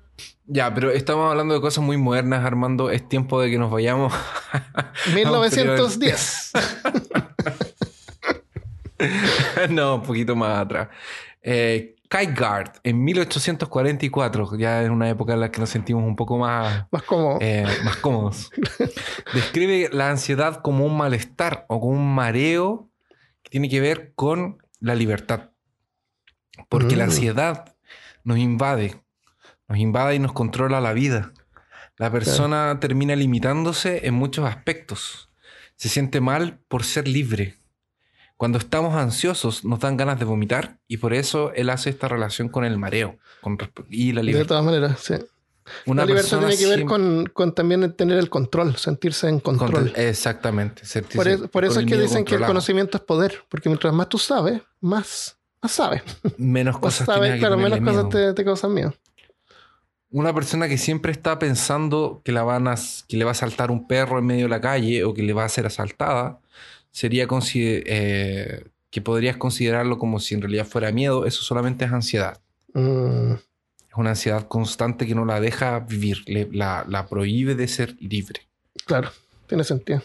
Ya, 0.47 0.73
pero 0.73 0.91
estamos 0.91 1.29
hablando 1.29 1.53
de 1.53 1.61
cosas 1.61 1.83
muy 1.83 1.97
modernas, 1.97 2.43
Armando. 2.45 2.89
Es 2.89 3.07
tiempo 3.07 3.39
de 3.41 3.49
que 3.49 3.57
nos 3.57 3.69
vayamos. 3.69 4.13
a 4.53 4.91
un 5.07 5.13
periodo 5.13 5.43
de- 5.43 5.49
1910. 5.49 6.51
no, 9.69 9.95
un 9.95 10.03
poquito 10.03 10.35
más 10.35 10.57
atrás. 10.59 10.89
Eh, 11.41 11.95
Kierkegaard, 12.09 12.79
en 12.83 13.03
1844, 13.03 14.55
ya 14.57 14.83
en 14.83 14.91
una 14.91 15.09
época 15.09 15.33
en 15.33 15.41
la 15.41 15.51
que 15.51 15.59
nos 15.59 15.69
sentimos 15.69 16.03
un 16.03 16.15
poco 16.15 16.37
más, 16.37 16.85
Más 16.91 17.03
como. 17.03 17.37
eh, 17.41 17.65
más 17.83 17.97
cómodos, 17.97 18.49
describe 19.33 19.89
la 19.91 20.09
ansiedad 20.09 20.61
como 20.61 20.85
un 20.85 20.95
malestar 20.97 21.65
o 21.69 21.79
como 21.79 21.93
un 21.93 22.13
mareo 22.15 22.89
que 23.43 23.49
tiene 23.49 23.69
que 23.69 23.81
ver 23.81 24.13
con 24.15 24.57
la 24.79 24.95
libertad. 24.95 25.51
Porque 26.69 26.95
la 26.95 27.05
Mm. 27.05 27.09
ansiedad 27.09 27.75
nos 28.23 28.37
invade, 28.37 28.95
nos 29.67 29.77
invade 29.77 30.15
y 30.15 30.19
nos 30.19 30.33
controla 30.33 30.81
la 30.81 30.93
vida. 30.93 31.33
La 31.97 32.11
persona 32.11 32.77
termina 32.79 33.15
limitándose 33.15 34.05
en 34.07 34.13
muchos 34.13 34.45
aspectos. 34.45 35.29
Se 35.75 35.89
siente 35.89 36.21
mal 36.21 36.59
por 36.67 36.83
ser 36.83 37.07
libre. 37.07 37.57
Cuando 38.37 38.59
estamos 38.59 38.93
ansiosos 38.95 39.65
nos 39.65 39.79
dan 39.79 39.97
ganas 39.97 40.19
de 40.19 40.25
vomitar 40.25 40.77
y 40.87 40.97
por 40.97 41.13
eso 41.13 41.51
él 41.53 41.69
hace 41.71 41.89
esta 41.89 42.07
relación 42.07 42.49
con 42.49 42.63
el 42.65 42.77
mareo 42.77 43.17
con 43.41 43.57
y 43.89 44.11
la 44.13 44.21
de 44.21 44.25
libertad. 44.27 44.47
todas 44.49 44.63
maneras, 44.65 44.99
sí. 44.99 45.15
Una 45.85 46.03
la 46.03 46.05
libertad 46.07 46.37
tiene 46.39 46.55
que 46.57 46.65
ver 46.67 46.75
siempre- 46.75 46.85
con, 46.85 47.25
con 47.33 47.53
también 47.55 47.91
tener 47.93 48.17
el 48.17 48.29
control, 48.29 48.77
sentirse 48.77 49.27
en 49.27 49.39
control. 49.41 49.71
Contra- 49.85 50.03
Exactamente. 50.07 50.85
sentirse 50.85 51.17
Por, 51.17 51.27
es- 51.27 51.41
por 51.49 51.65
eso 51.65 51.79
es 51.79 51.85
que 51.87 51.95
dicen 51.97 52.09
que 52.09 52.35
el 52.35 52.39
controlado. 52.41 52.49
conocimiento 52.53 52.97
es 52.97 53.03
poder, 53.03 53.43
porque 53.49 53.67
mientras 53.69 53.93
más 53.93 54.07
tú 54.07 54.17
sabes, 54.17 54.61
más, 54.79 55.37
más 55.61 55.71
sabes. 55.71 56.03
Menos 56.37 56.77
cosas 56.79 57.05
sabes, 57.07 57.33
que 57.33 57.39
claro, 57.39 57.57
menos 57.57 57.79
cosas 57.81 58.07
te, 58.09 58.33
te 58.33 58.45
causan 58.45 58.73
miedo. 58.73 58.93
Una 60.09 60.33
persona 60.33 60.69
que 60.69 60.77
siempre 60.77 61.11
está 61.11 61.37
pensando 61.37 62.21
que, 62.23 62.31
la 62.31 62.43
van 62.43 62.69
a, 62.69 62.75
que 63.09 63.17
le 63.17 63.25
va 63.25 63.31
a 63.31 63.33
saltar 63.33 63.71
un 63.71 63.87
perro 63.87 64.19
en 64.19 64.25
medio 64.25 64.43
de 64.45 64.49
la 64.49 64.61
calle 64.61 65.03
o 65.03 65.13
que 65.13 65.21
le 65.21 65.33
va 65.33 65.43
a 65.43 65.49
ser 65.49 65.65
asaltada, 65.65 66.39
sería 66.97 67.27
consider- 67.27 67.83
eh, 67.85 68.63
que 68.89 69.01
podrías 69.01 69.37
considerarlo 69.37 69.99
como 69.99 70.19
si 70.19 70.33
en 70.33 70.41
realidad 70.41 70.65
fuera 70.65 70.91
miedo. 70.91 71.25
Eso 71.27 71.43
solamente 71.43 71.85
es 71.85 71.91
ansiedad. 71.91 72.39
Mm, 72.73 73.33
Es 73.33 73.95
una 73.97 74.09
ansiedad 74.11 74.47
constante 74.47 75.05
que 75.05 75.13
no 75.13 75.23
la 75.25 75.39
deja 75.39 75.79
vivir, 75.79 76.23
le- 76.25 76.49
la, 76.51 76.85
la 76.87 77.05
prohíbe 77.07 77.53
de 77.53 77.67
ser 77.67 77.95
libre. 77.99 78.41
Claro, 78.85 79.11
tiene 79.47 79.63
sentido. 79.63 80.01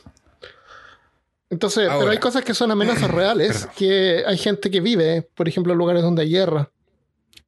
Entonces, 1.51 1.89
pero 1.99 2.11
hay 2.11 2.19
cosas 2.19 2.45
que 2.45 2.55
son 2.55 2.71
amenazas 2.71 3.11
reales, 3.11 3.67
que 3.77 4.23
hay 4.27 4.37
gente 4.39 4.71
que 4.71 4.81
vive, 4.81 5.23
por 5.35 5.49
ejemplo, 5.49 5.73
en 5.73 5.79
lugares 5.79 6.03
donde 6.03 6.23
hay 6.23 6.31
guerra, 6.31 6.71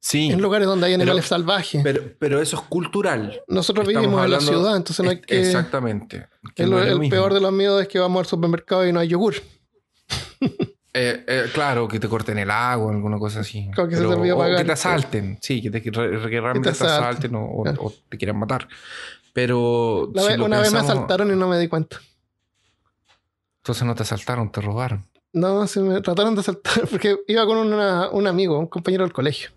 Sí, 0.07 0.29
en 0.29 0.39
lugares 0.39 0.67
donde 0.67 0.85
hay 0.85 0.93
Pero- 0.93 1.01
animales 1.03 1.25
salvajes. 1.25 1.81
pero, 1.83 1.99
pero 2.19 2.39
eso 2.39 2.57
es 2.57 2.61
cultural. 2.63 3.41
Nosotros 3.47 3.87
Estamos 3.87 4.05
vivimos 4.05 4.23
en 4.25 4.31
la 4.31 4.39
ciudad, 4.39 4.75
entonces 4.77 5.03
no 5.03 5.09
hay 5.09 5.19
que... 5.19 5.41
Exactamente. 5.41 6.27
Que 6.53 6.61
El, 6.61 6.69
no 6.69 6.79
es 6.79 6.85
lo 6.85 6.91
el 6.93 6.99
mismo. 6.99 7.09
peor 7.15 7.33
de 7.33 7.41
los 7.41 7.51
miedos 7.51 7.81
es 7.81 7.87
que 7.87 7.97
vamos 7.97 8.19
al 8.19 8.25
supermercado 8.27 8.87
y 8.87 8.93
no 8.93 8.99
hay 8.99 9.07
yogur. 9.07 9.33
Eh, 10.97 11.25
eh, 11.27 11.45
claro, 11.53 11.87
que 11.87 11.99
te 11.99 12.07
corten 12.07 12.37
el 12.37 12.51
agua, 12.51 12.91
alguna 12.93 13.17
cosa 13.17 13.39
así. 13.39 13.67
Claro, 13.73 13.89
que 13.89 13.95
se 13.95 14.01
te 14.03 14.31
o 14.31 14.37
pagar. 14.37 14.57
que 14.57 14.63
te 14.63 14.71
asalten. 14.71 15.39
Sí, 15.41 15.59
que, 15.61 15.71
te, 15.71 15.81
que 15.81 15.91
que 15.91 15.99
te, 15.99 16.69
asalten. 16.69 16.87
asalten 16.87 17.35
o, 17.35 17.43
o- 17.43 17.63
Claro. 17.63 17.81
o 17.83 17.93
te 18.07 18.17
quieran 18.17 18.37
matar. 18.37 18.67
Pero. 19.33 20.11
La 20.13 20.21
si 20.21 20.27
vez- 20.29 20.37
una 20.39 20.59
vez 20.61 20.71
me 20.71 20.79
asaltaron 20.79 21.31
y 21.33 21.35
no 21.35 21.49
me 21.49 21.57
di 21.59 21.67
cuenta. 21.67 21.99
Entonces 23.57 23.83
no 23.85 23.95
te 23.95 24.03
asaltaron, 24.03 24.51
te 24.51 24.61
robaron. 24.61 25.03
No, 25.33 25.65
se 25.67 25.81
me 25.81 25.99
trataron 26.01 26.35
de 26.35 26.41
asaltar 26.41 26.87
porque 26.91 27.17
iba 27.27 27.45
con 27.45 27.57
una- 27.57 28.09
un 28.11 28.27
amigo, 28.27 28.57
un 28.59 28.67
compañero 28.67 29.03
del 29.03 29.11
colegio. 29.13 29.49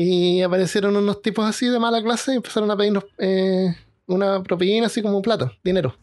Y 0.00 0.42
aparecieron 0.42 0.96
unos 0.96 1.20
tipos 1.22 1.44
así 1.44 1.66
de 1.66 1.76
mala 1.80 2.00
clase 2.00 2.32
y 2.32 2.36
empezaron 2.36 2.70
a 2.70 2.76
pedirnos 2.76 3.04
eh, 3.18 3.74
una 4.06 4.40
propina, 4.44 4.86
así 4.86 5.02
como 5.02 5.16
un 5.16 5.22
plato, 5.22 5.50
dinero. 5.64 5.96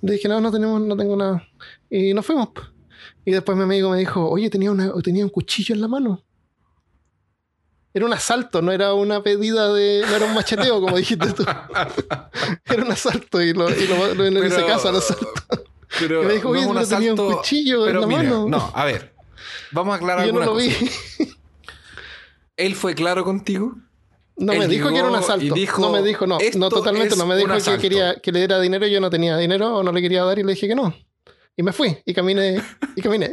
Dije, 0.00 0.28
no, 0.28 0.40
no 0.40 0.52
tenemos, 0.52 0.80
no 0.80 0.96
tengo 0.96 1.16
nada. 1.16 1.44
Y 1.90 2.14
nos 2.14 2.24
fuimos. 2.24 2.50
Y 3.24 3.32
después 3.32 3.58
mi 3.58 3.64
amigo 3.64 3.90
me 3.90 3.98
dijo, 3.98 4.30
oye, 4.30 4.48
tenía, 4.48 4.70
una, 4.70 4.92
tenía 5.02 5.24
un 5.24 5.30
cuchillo 5.30 5.74
en 5.74 5.80
la 5.80 5.88
mano. 5.88 6.22
Era 7.92 8.06
un 8.06 8.12
asalto, 8.12 8.62
no 8.62 8.70
era 8.70 8.94
una 8.94 9.24
pedida 9.24 9.72
de. 9.72 10.04
No 10.08 10.14
era 10.14 10.26
un 10.26 10.34
macheteo, 10.34 10.80
como 10.80 10.96
dijiste 10.96 11.32
tú. 11.32 11.44
Era 12.66 12.84
un 12.84 12.92
asalto 12.92 13.42
y 13.42 13.52
lo, 13.52 13.68
y 13.68 13.88
lo, 13.88 14.14
lo- 14.14 14.46
hice 14.46 14.64
caso 14.64 14.88
al 14.90 14.96
asalto. 14.98 15.26
Pero 15.98 16.22
Y 16.22 16.26
me 16.26 16.34
dijo, 16.34 16.54
no 16.54 16.60
oye, 16.60 16.68
pero 16.72 16.86
tenía 16.86 17.12
un 17.14 17.34
cuchillo 17.34 17.88
en 17.88 18.00
la 18.00 18.06
mira, 18.06 18.22
mano. 18.22 18.46
No, 18.48 18.70
a 18.72 18.84
ver. 18.84 19.12
Vamos 19.72 19.94
a 19.94 19.96
aclarar 19.96 20.24
Y 20.24 20.28
yo 20.28 20.38
no 20.38 20.44
lo 20.44 20.54
vi. 20.54 20.70
Él 22.60 22.74
fue 22.74 22.94
claro 22.94 23.24
contigo. 23.24 23.74
No 24.36 24.52
Él 24.52 24.58
me 24.60 24.68
dijo 24.68 24.88
que 24.88 24.98
era 24.98 25.08
un 25.08 25.14
asalto. 25.16 25.54
dijo, 25.54 25.82
no 25.82 25.90
me 25.90 26.02
dijo, 26.02 26.26
no, 26.26 26.38
"Esto 26.40 26.58
no 26.58 26.68
totalmente, 26.70 27.14
no 27.16 27.26
me 27.26 27.36
dijo 27.36 27.48
que 27.50 27.56
asalto". 27.56 27.80
quería 27.82 28.14
que 28.20 28.32
le 28.32 28.38
diera 28.40 28.58
dinero 28.60 28.86
y 28.86 28.90
yo 28.90 29.00
no 29.00 29.10
tenía 29.10 29.36
dinero 29.36 29.76
o 29.78 29.82
no 29.82 29.92
le 29.92 30.00
quería 30.00 30.24
dar 30.24 30.38
y 30.38 30.42
le 30.44 30.52
dije 30.54 30.66
que 30.68 30.74
no. 30.74 30.94
Y 31.56 31.62
me 31.62 31.72
fui 31.72 31.98
y 32.06 32.14
caminé 32.14 32.62
y 32.96 33.02
caminé. 33.02 33.30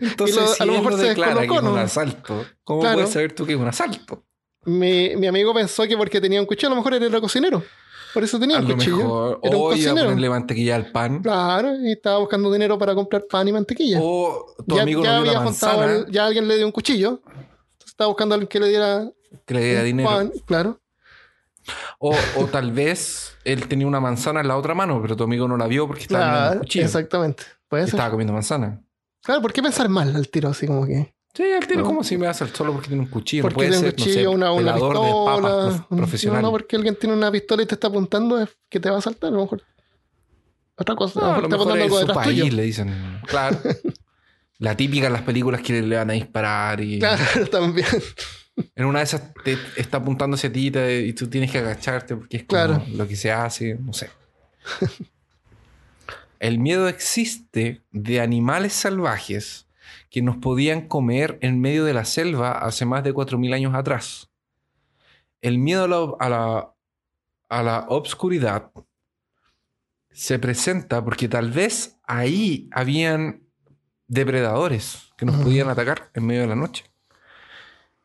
Entonces, 0.00 0.36
Y 0.36 0.40
lo- 0.40 0.46
si 0.54 0.62
a 0.62 0.66
lo 0.66 0.72
él 0.72 0.78
mejor 0.78 0.92
no 0.92 0.98
se 0.98 1.04
declara 1.08 1.40
que 1.40 1.44
es 1.46 1.50
un 1.50 1.64
¿no? 1.64 1.76
asalto, 1.76 2.44
¿cómo 2.64 2.80
Claro. 2.80 2.96
puedes 2.98 3.10
saber 3.12 3.32
tú 3.34 3.44
que 3.44 3.52
es 3.52 3.58
un 3.58 3.68
asalto? 3.68 4.24
mi, 4.64 5.16
mi 5.16 5.26
amigo 5.26 5.52
pensó 5.52 5.82
que 5.88 5.96
porque 5.96 6.20
tenía 6.20 6.40
un 6.40 6.46
cuchillo, 6.46 6.68
a 6.68 6.70
lo 6.70 6.76
mejor 6.76 6.94
era 6.94 7.20
cocinero. 7.20 7.62
Por 8.14 8.22
eso 8.22 8.38
tenía 8.38 8.58
A 8.58 8.60
un 8.60 8.68
lo 8.68 8.74
cuchillo. 8.76 8.96
mejor, 8.98 9.40
era 9.42 9.56
un 9.56 9.62
o 9.62 9.66
iba 9.66 9.68
a 9.68 9.74
cocinero. 9.74 10.04
ponerle 10.06 10.28
mantequilla 10.30 10.76
al 10.76 10.92
pan, 10.92 11.20
Claro, 11.22 11.74
y 11.82 11.92
estaba 11.92 12.18
buscando 12.18 12.52
dinero 12.52 12.78
para 12.78 12.94
comprar 12.94 13.24
pan 13.28 13.48
y 13.48 13.52
mantequilla. 13.52 13.98
o 14.00 14.54
tu 14.68 14.76
ya 14.76 14.82
amigo 14.82 15.02
ya 15.02 15.10
dio 15.12 15.20
había 15.30 15.40
juntado 15.40 15.78
manzana 15.78 15.92
el- 16.06 16.12
ya 16.12 16.26
alguien 16.26 16.46
le 16.46 16.56
dio 16.58 16.66
un 16.66 16.72
cuchillo. 16.72 17.20
Estaba 18.02 18.08
buscando 18.08 18.34
a 18.34 18.36
alguien 18.36 18.48
que 18.48 18.58
le 18.60 18.68
diera 18.68 19.08
que 19.46 19.54
le 19.54 19.60
diera 19.64 19.80
un 19.80 19.86
dinero. 19.86 20.08
pan, 20.10 20.32
claro. 20.44 20.80
O, 22.00 22.12
o 22.36 22.46
tal 22.46 22.72
vez 22.72 23.36
él 23.44 23.68
tenía 23.68 23.86
una 23.86 24.00
manzana 24.00 24.40
en 24.40 24.48
la 24.48 24.56
otra 24.56 24.74
mano, 24.74 25.00
pero 25.00 25.14
tu 25.16 25.22
amigo 25.24 25.46
no 25.46 25.56
la 25.56 25.68
vio 25.68 25.86
porque 25.86 26.02
estaba 26.02 26.24
Claro, 26.24 26.52
el 26.54 26.58
cuchillo. 26.60 26.84
exactamente. 26.84 27.44
Puede 27.68 27.84
ser. 27.84 27.94
estaba 27.94 28.10
comiendo 28.10 28.32
manzana. 28.32 28.82
Claro, 29.22 29.40
¿por 29.40 29.52
qué 29.52 29.62
pensar 29.62 29.88
mal 29.88 30.14
al 30.16 30.28
tiro 30.28 30.48
así 30.48 30.66
como 30.66 30.84
que? 30.84 31.14
Sí, 31.32 31.44
él 31.44 31.64
tiene 31.66 31.82
No. 31.82 31.88
como 31.88 32.02
si 32.02 32.18
me 32.18 32.26
hace 32.26 32.46
solo 32.48 32.72
porque 32.72 32.88
tiene 32.88 33.02
un 33.04 33.08
cuchillo. 33.08 33.44
No 33.44 33.48
Porque 33.50 33.54
puede 33.54 33.68
tiene 33.70 33.78
un 33.78 33.84
ser, 33.84 33.98
no 33.98 34.04
cuchillo, 34.04 34.20
sé, 34.20 34.28
una, 34.36 34.52
una 34.52 34.74
pelador 34.74 34.94
de 34.96 35.00
pistola. 35.04 35.36
papas 35.36 35.64
prof- 35.76 35.86
un- 35.90 35.98
profesional. 35.98 36.42
No, 36.42 36.48
no, 36.48 36.52
porque 36.52 36.76
alguien 36.76 36.96
tiene 36.96 37.14
una 37.14 37.30
pistola 37.30 37.62
y 37.62 37.66
te 37.66 37.74
está 37.76 37.86
apuntando 37.86 38.40
es 38.42 38.48
que 38.68 38.80
te 38.80 38.90
va 38.90 38.98
a 38.98 39.00
saltar, 39.00 39.28
a 39.28 39.32
lo 39.36 39.42
mejor. 39.42 39.62
Otra 40.76 40.96
cosa, 40.96 41.20
No, 41.20 41.26
a 41.26 41.36
a 41.36 41.40
lo 41.40 41.48
mejor 41.48 41.48
te 41.48 41.54
en 41.54 41.54
apuntando 41.54 41.84
algo 41.84 41.98
detrás 42.00 42.16
país 42.16 42.40
tuyo. 42.42 42.52
le 42.56 42.62
dicen. 42.64 43.20
Claro. 43.28 43.56
La 44.62 44.76
típica 44.76 45.08
en 45.08 45.12
las 45.12 45.22
películas 45.22 45.60
que 45.60 45.82
le 45.82 45.96
van 45.96 46.10
a 46.10 46.12
disparar 46.12 46.80
y 46.80 47.00
Claro, 47.00 47.46
también. 47.50 47.86
en 48.76 48.84
una 48.84 49.00
de 49.00 49.04
esas 49.06 49.32
te 49.44 49.58
está 49.76 49.96
apuntando 49.96 50.36
hacia 50.36 50.52
ti 50.52 50.70
y 50.72 51.12
tú 51.14 51.26
tienes 51.28 51.50
que 51.50 51.58
agacharte 51.58 52.14
porque 52.14 52.36
es 52.36 52.42
como 52.44 52.62
Claro. 52.62 52.84
lo 52.94 53.08
que 53.08 53.16
se 53.16 53.32
hace, 53.32 53.74
no 53.74 53.92
sé. 53.92 54.08
El 56.38 56.58
miedo 56.58 56.88
existe 56.88 57.82
de 57.90 58.20
animales 58.20 58.72
salvajes 58.72 59.66
que 60.10 60.22
nos 60.22 60.36
podían 60.36 60.88
comer 60.88 61.38
en 61.40 61.60
medio 61.60 61.84
de 61.84 61.94
la 61.94 62.04
selva 62.04 62.52
hace 62.52 62.84
más 62.84 63.04
de 63.04 63.12
4.000 63.14 63.54
años 63.54 63.74
atrás. 63.74 64.28
El 65.40 65.58
miedo 65.58 65.84
a 65.84 65.88
la, 65.88 66.14
a 66.20 66.28
la, 66.28 66.74
a 67.48 67.62
la 67.62 67.86
obscuridad 67.88 68.70
se 70.12 70.38
presenta 70.38 71.02
porque 71.04 71.28
tal 71.28 71.50
vez 71.50 71.96
ahí 72.04 72.68
habían 72.72 73.41
depredadores 74.12 75.10
que 75.16 75.24
nos 75.24 75.36
podían 75.42 75.68
atacar 75.70 76.10
en 76.14 76.26
medio 76.26 76.42
de 76.42 76.48
la 76.48 76.54
noche. 76.54 76.84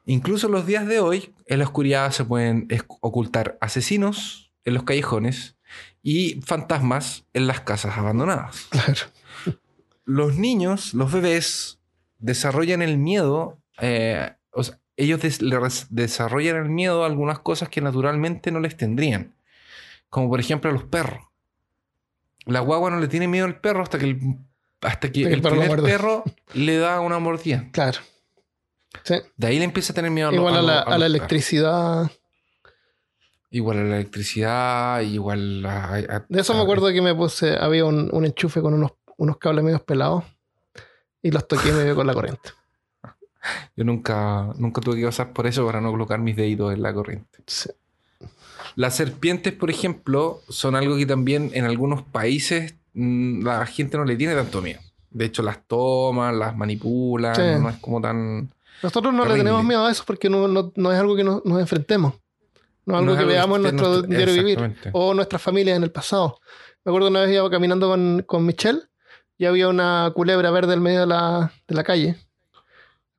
Incluso 0.05 0.47
en 0.47 0.53
los 0.53 0.66
días 0.66 0.88
de 0.88 0.99
hoy, 1.01 1.34
en 1.47 1.60
la 1.60 1.66
oscuridad 1.66 2.12
se 2.12 2.24
pueden 2.24 2.68
ocultar 3.01 3.58
asesinos 3.60 4.53
en 4.64 4.74
los 4.74 4.84
callejones 4.84 5.58
y 6.01 6.39
fantasmas 6.45 7.26
en 7.34 7.47
las 7.47 7.60
casas 7.62 7.97
abandonadas. 7.97 8.68
Claro. 8.72 9.01
Los 10.05 10.38
niños, 10.38 10.93
los 10.93 11.12
bebés, 11.12 11.80
desarrollan 12.20 12.82
el 12.82 12.97
miedo, 12.97 13.58
eh, 13.82 14.34
o 14.51 14.64
sea, 14.64 14.80
ellos 14.95 15.22
des- 15.22 15.39
desarrollan 15.89 16.55
el 16.55 16.70
miedo 16.70 17.03
a 17.03 17.08
algunas 17.08 17.39
cosas 17.39 17.68
que 17.68 17.82
naturalmente 17.82 18.49
no 18.51 18.62
les 18.62 18.78
tendrían. 18.78 19.36
Como 20.10 20.30
por 20.30 20.39
ejemplo 20.39 20.70
a 20.70 20.74
los 20.74 20.84
perros. 20.86 21.20
La 22.45 22.62
guagua 22.62 22.89
no 22.89 23.01
le 23.01 23.10
tiene 23.10 23.28
miedo 23.28 23.45
al 23.45 23.60
perro 23.60 23.84
hasta 23.84 23.99
que 23.99 24.05
el, 24.05 24.38
hasta 24.82 25.12
que 25.12 25.20
Hasta 25.22 25.30
que 25.30 25.34
el 25.36 25.42
primer 25.42 25.68
muerde. 25.68 25.88
perro 25.90 26.24
le 26.54 26.78
da 26.78 27.00
una 27.00 27.20
mordida. 27.20 27.66
Claro. 27.72 28.00
Sí. 29.04 29.16
De 29.36 29.48
ahí 29.48 29.58
le 29.60 29.66
empieza 29.66 29.94
a 29.94 29.96
tener 29.96 30.12
miedo 30.12 30.30
a 30.30 30.32
lo- 30.32 30.38
Igual 30.38 30.58
a 30.58 30.62
la, 30.62 30.80
a 30.80 30.82
a 30.84 30.98
la 30.98 31.06
electricidad. 31.06 32.12
Igual 33.50 33.78
a 33.80 33.84
la 33.84 33.96
electricidad, 33.98 35.02
igual 35.02 35.66
a... 35.66 35.94
a- 35.96 36.26
De 36.28 36.42
eso 36.42 36.54
me 36.54 36.62
acuerdo 36.62 36.88
que 36.92 37.02
me 37.02 37.16
puse, 37.16 37.56
había 37.58 37.86
un, 37.86 38.10
un 38.12 38.26
enchufe 38.26 38.62
con 38.62 38.74
unos, 38.74 38.92
unos 39.18 39.38
cables 39.38 39.64
medios 39.64 39.82
pelados 39.82 40.26
y 41.22 41.32
los 41.32 41.48
toqué 41.48 41.70
y 41.70 41.72
me 41.72 41.84
dio 41.86 41.96
con 41.96 42.06
la 42.08 42.14
corriente. 42.14 42.50
Yo 43.76 43.84
nunca, 43.86 44.54
nunca 44.58 44.82
tuve 44.82 44.98
que 45.00 45.06
pasar 45.06 45.32
por 45.32 45.48
eso 45.48 45.66
para 45.66 45.80
no 45.80 45.92
colocar 45.92 46.20
mis 46.20 46.36
deditos 46.36 46.74
en 46.74 46.82
la 46.82 46.94
corriente. 46.94 47.40
Sí. 47.48 47.70
Las 48.76 48.96
serpientes, 48.96 49.54
por 49.54 49.70
ejemplo, 49.70 50.42
son 50.50 50.76
algo 50.76 50.98
que 50.98 51.06
también 51.06 51.52
en 51.54 51.66
algunos 51.66 52.04
países 52.04 52.76
la 52.98 53.66
gente 53.66 53.98
no 53.98 54.06
le 54.06 54.16
tiene 54.16 54.34
tanto 54.36 54.62
miedo. 54.62 54.80
De 55.10 55.26
hecho, 55.26 55.41
las 55.43 55.66
toman, 55.68 56.38
las 56.39 56.56
manipulan, 56.56 57.36
Sí. 57.36 57.41
no 57.62 57.70
es 57.70 57.78
como 57.78 58.02
tan... 58.02 58.52
Nosotros 58.84 59.14
no 59.14 59.24
Terrible. 59.24 59.38
le 59.38 59.43
tenemos 59.50 59.64
miedo 59.66 59.86
a 59.86 59.91
eso 59.91 60.04
porque 60.06 60.30
no, 60.30 60.48
no, 60.48 60.72
no 60.76 60.91
es 60.91 61.00
algo 61.00 61.16
que 61.16 61.24
nos, 61.24 61.43
nos 61.45 61.60
enfrentemos. 61.60 62.14
No 62.86 62.95
es 62.95 63.00
algo 63.02 63.14
no 63.14 63.20
que 63.20 63.26
veamos 63.26 63.56
en 63.58 63.62
nuestro 63.64 64.02
diario 64.04 64.34
vivir 64.34 64.76
o 64.93 65.14
nuestras 65.14 65.41
familias 65.41 65.78
en 65.78 65.84
el 65.84 65.91
pasado. 65.91 66.39
Me 66.86 66.91
acuerdo 66.91 67.08
una 67.10 67.22
vez 67.22 67.34
iba 67.34 67.50
caminando 67.50 67.89
con, 67.89 68.24
con 68.28 68.45
Michelle 68.45 68.82
y 69.38 69.45
había 69.45 69.68
una 69.68 70.12
culebra 70.16 70.52
verde 70.52 70.74
en 70.76 70.82
medio 70.82 71.02
de 71.02 71.08
la, 71.08 71.52
de 71.68 71.76
la 71.76 71.84
calle. 71.84 72.16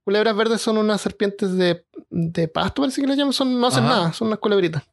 Culebras 0.04 0.34
verdes 0.36 0.60
son 0.62 0.78
unas 0.78 1.00
serpientes 1.00 1.54
de, 1.56 1.84
de 2.08 2.48
pasto, 2.48 2.80
parece 2.82 3.00
que 3.02 3.06
le 3.08 3.16
llaman. 3.16 3.32
Son, 3.34 3.60
no 3.60 3.66
hacen 3.66 3.84
Ajá. 3.84 3.94
nada, 3.94 4.12
son 4.14 4.28
unas 4.28 4.38
culebritas. 4.38 4.84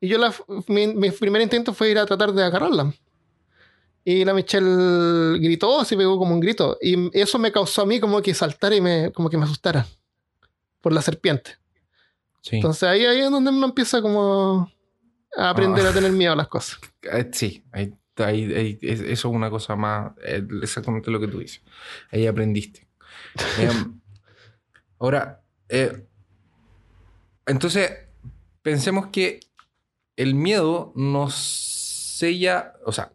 Y 0.00 0.08
yo, 0.08 0.18
la, 0.18 0.34
mi, 0.66 0.88
mi 0.88 1.10
primer 1.10 1.40
intento 1.40 1.72
fue 1.72 1.90
ir 1.90 1.98
a 1.98 2.04
tratar 2.06 2.32
de 2.32 2.42
agarrarla. 2.44 2.92
Y 4.10 4.24
la 4.24 4.32
Michelle 4.32 5.38
gritó, 5.38 5.84
se 5.84 5.94
pegó 5.94 6.16
como 6.18 6.32
un 6.32 6.40
grito. 6.40 6.78
Y 6.80 7.10
eso 7.18 7.38
me 7.38 7.52
causó 7.52 7.82
a 7.82 7.86
mí 7.86 8.00
como 8.00 8.22
que 8.22 8.32
saltar 8.32 8.72
y 8.72 8.80
me, 8.80 9.12
como 9.12 9.28
que 9.28 9.36
me 9.36 9.44
asustara 9.44 9.86
por 10.80 10.94
la 10.94 11.02
serpiente. 11.02 11.58
Sí. 12.40 12.56
Entonces 12.56 12.84
ahí, 12.84 13.04
ahí 13.04 13.20
es 13.20 13.30
donde 13.30 13.50
uno 13.50 13.66
empieza 13.66 14.00
como 14.00 14.72
a 15.36 15.50
aprender 15.50 15.84
Ah. 15.84 15.90
a 15.90 15.92
tener 15.92 16.12
miedo 16.12 16.32
a 16.32 16.36
las 16.36 16.48
cosas. 16.48 16.78
Eh, 17.02 17.28
sí, 17.32 17.62
ahí- 17.70 17.92
ahí- 18.16 18.54
ahí- 18.54 18.78
es- 18.80 19.00
eso 19.00 19.28
es 19.28 19.34
una 19.34 19.50
cosa 19.50 19.76
más, 19.76 20.12
eh, 20.24 20.42
exactamente 20.62 21.10
lo 21.10 21.20
que 21.20 21.28
tú 21.28 21.40
dices. 21.40 21.60
Ahí 22.10 22.26
aprendiste. 22.26 22.88
Em, 23.58 24.00
ahora, 24.98 25.42
eh, 25.68 26.06
entonces, 27.46 27.90
pensemos 28.62 29.08
que 29.08 29.40
el 30.16 30.34
miedo 30.34 30.92
nos 30.96 31.34
sella, 31.34 32.72
o 32.86 32.92
sea, 32.92 33.12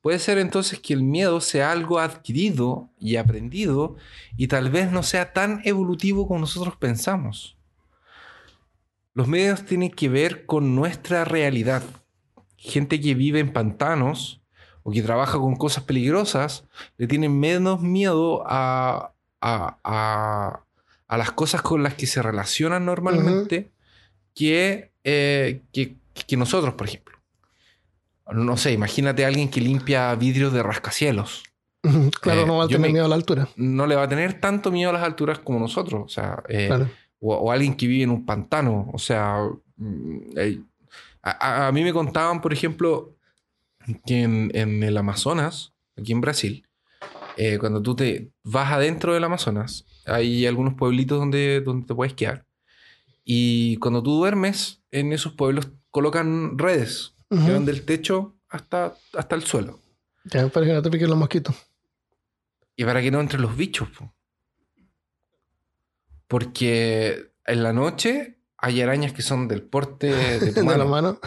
puede 0.00 0.18
ser 0.18 0.38
entonces 0.38 0.78
que 0.80 0.94
el 0.94 1.02
miedo 1.02 1.40
sea 1.40 1.70
algo 1.72 1.98
adquirido 1.98 2.88
y 2.98 3.16
aprendido 3.16 3.96
y 4.36 4.48
tal 4.48 4.70
vez 4.70 4.90
no 4.92 5.02
sea 5.02 5.32
tan 5.32 5.60
evolutivo 5.64 6.26
como 6.28 6.40
nosotros 6.40 6.76
pensamos. 6.76 7.56
Los 9.14 9.28
miedos 9.28 9.64
tienen 9.64 9.90
que 9.90 10.08
ver 10.08 10.44
con 10.46 10.74
nuestra 10.74 11.24
realidad 11.24 11.82
gente 12.56 13.00
que 13.00 13.14
vive 13.14 13.40
en 13.40 13.52
pantanos 13.52 14.40
o 14.82 14.90
que 14.90 15.02
trabaja 15.02 15.38
con 15.38 15.56
cosas 15.56 15.84
peligrosas 15.84 16.64
le 16.96 17.06
tienen 17.06 17.38
menos 17.38 17.80
miedo 17.80 18.42
a, 18.46 19.12
a, 19.40 19.78
a- 19.84 20.60
a 21.06 21.18
las 21.18 21.32
cosas 21.32 21.60
con 21.62 21.82
las 21.82 21.94
que 21.94 22.06
se 22.06 22.22
relacionan 22.22 22.86
normalmente 22.86 23.70
que, 24.34 24.90
eh, 25.04 25.60
que, 25.72 25.96
que 26.26 26.36
nosotros, 26.36 26.74
por 26.74 26.88
ejemplo. 26.88 27.13
No 28.32 28.56
sé, 28.56 28.72
imagínate 28.72 29.24
a 29.24 29.28
alguien 29.28 29.50
que 29.50 29.60
limpia 29.60 30.14
vidrios 30.14 30.52
de 30.52 30.62
rascacielos. 30.62 31.42
Claro, 32.22 32.40
Eh, 32.42 32.46
no 32.46 32.56
va 32.58 32.64
a 32.64 32.66
tener 32.66 32.80
me- 32.80 32.92
miedo 32.92 33.04
a 33.04 33.08
la 33.08 33.14
altura. 33.14 33.48
No 33.56 33.86
le 33.86 33.94
va 33.96 34.04
a 34.04 34.08
tener 34.08 34.40
tanto 34.40 34.72
miedo 34.72 34.88
a 34.90 34.94
las 34.94 35.02
alturas 35.02 35.38
como 35.40 35.58
nosotros. 35.58 36.02
O 36.04 36.08
sea, 36.08 36.42
eh, 36.48 36.66
Claro. 36.68 36.88
o, 37.20 37.34
o 37.34 37.50
alguien 37.52 37.74
que 37.76 37.86
vive 37.86 38.04
en 38.04 38.10
un 38.10 38.24
pantano. 38.24 38.90
O 38.94 38.98
sea, 38.98 39.38
mm, 39.76 40.18
eh, 40.36 40.60
a, 41.22 41.30
a- 41.64 41.68
a 41.68 41.72
mí 41.72 41.82
me 41.84 41.92
contaban, 41.92 42.40
por 42.40 42.52
ejemplo, 42.54 43.14
que 44.06 44.22
en, 44.22 44.50
en 44.54 44.82
el 44.82 44.96
Amazonas, 44.96 45.74
aquí 45.98 46.12
en 46.12 46.22
Brasil, 46.22 46.66
eh, 47.36 47.58
cuando 47.58 47.82
tú 47.82 47.94
te 47.94 48.30
vas 48.42 48.72
adentro 48.72 49.12
del 49.12 49.24
Amazonas, 49.24 49.84
hay 50.06 50.46
algunos 50.46 50.74
pueblitos 50.74 51.18
donde, 51.18 51.60
donde 51.60 51.86
te 51.86 51.94
puedes 51.94 52.14
quedar. 52.14 52.46
Y 53.24 53.76
cuando 53.76 54.02
tú 54.02 54.16
duermes, 54.16 54.82
en 54.90 55.12
esos 55.12 55.32
pueblos 55.34 55.68
colocan 55.90 56.56
redes 56.58 57.13
que 57.36 57.42
Ujú. 57.44 57.52
van 57.52 57.64
del 57.64 57.84
techo 57.84 58.36
hasta, 58.48 58.94
hasta 59.14 59.34
el 59.36 59.42
suelo. 59.44 59.80
Ya, 60.24 60.48
para 60.48 60.66
que 60.66 60.72
no 60.72 60.82
te 60.82 60.90
piquen 60.90 61.08
los 61.08 61.18
mosquitos. 61.18 61.54
Y 62.76 62.84
para 62.84 63.00
que 63.02 63.10
no 63.10 63.20
entren 63.20 63.42
los 63.42 63.56
bichos. 63.56 63.88
po. 63.90 64.12
Porque 66.26 67.32
en 67.46 67.62
la 67.62 67.72
noche 67.72 68.40
hay 68.56 68.80
arañas 68.80 69.12
que 69.12 69.22
son 69.22 69.48
del 69.48 69.62
porte 69.62 70.06
de 70.12 70.38
tu 70.52 70.60
De 70.60 70.62
la 70.62 70.84
mano 70.84 70.88
mano. 70.88 71.18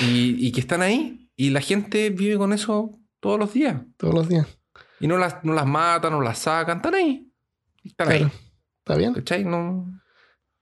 y, 0.00 0.46
y 0.46 0.52
que 0.52 0.60
están 0.60 0.82
ahí. 0.82 1.30
Y 1.36 1.50
la 1.50 1.60
gente 1.60 2.10
vive 2.10 2.36
con 2.38 2.52
eso 2.52 2.98
todos 3.20 3.38
los 3.38 3.52
días. 3.52 3.82
Todos 3.96 4.14
los 4.14 4.28
días. 4.28 4.46
Y 5.00 5.08
no 5.08 5.18
las, 5.18 5.44
no 5.44 5.52
las 5.52 5.66
matan, 5.66 6.12
no 6.12 6.20
las 6.20 6.38
sacan. 6.38 6.76
Están 6.78 6.94
ahí. 6.94 7.30
Están 7.82 8.06
Claro. 8.08 8.24
ahí. 8.26 8.32
¿Está 8.78 8.96
bien? 8.96 9.14
¿Cachai? 9.14 9.44
No, 9.44 9.86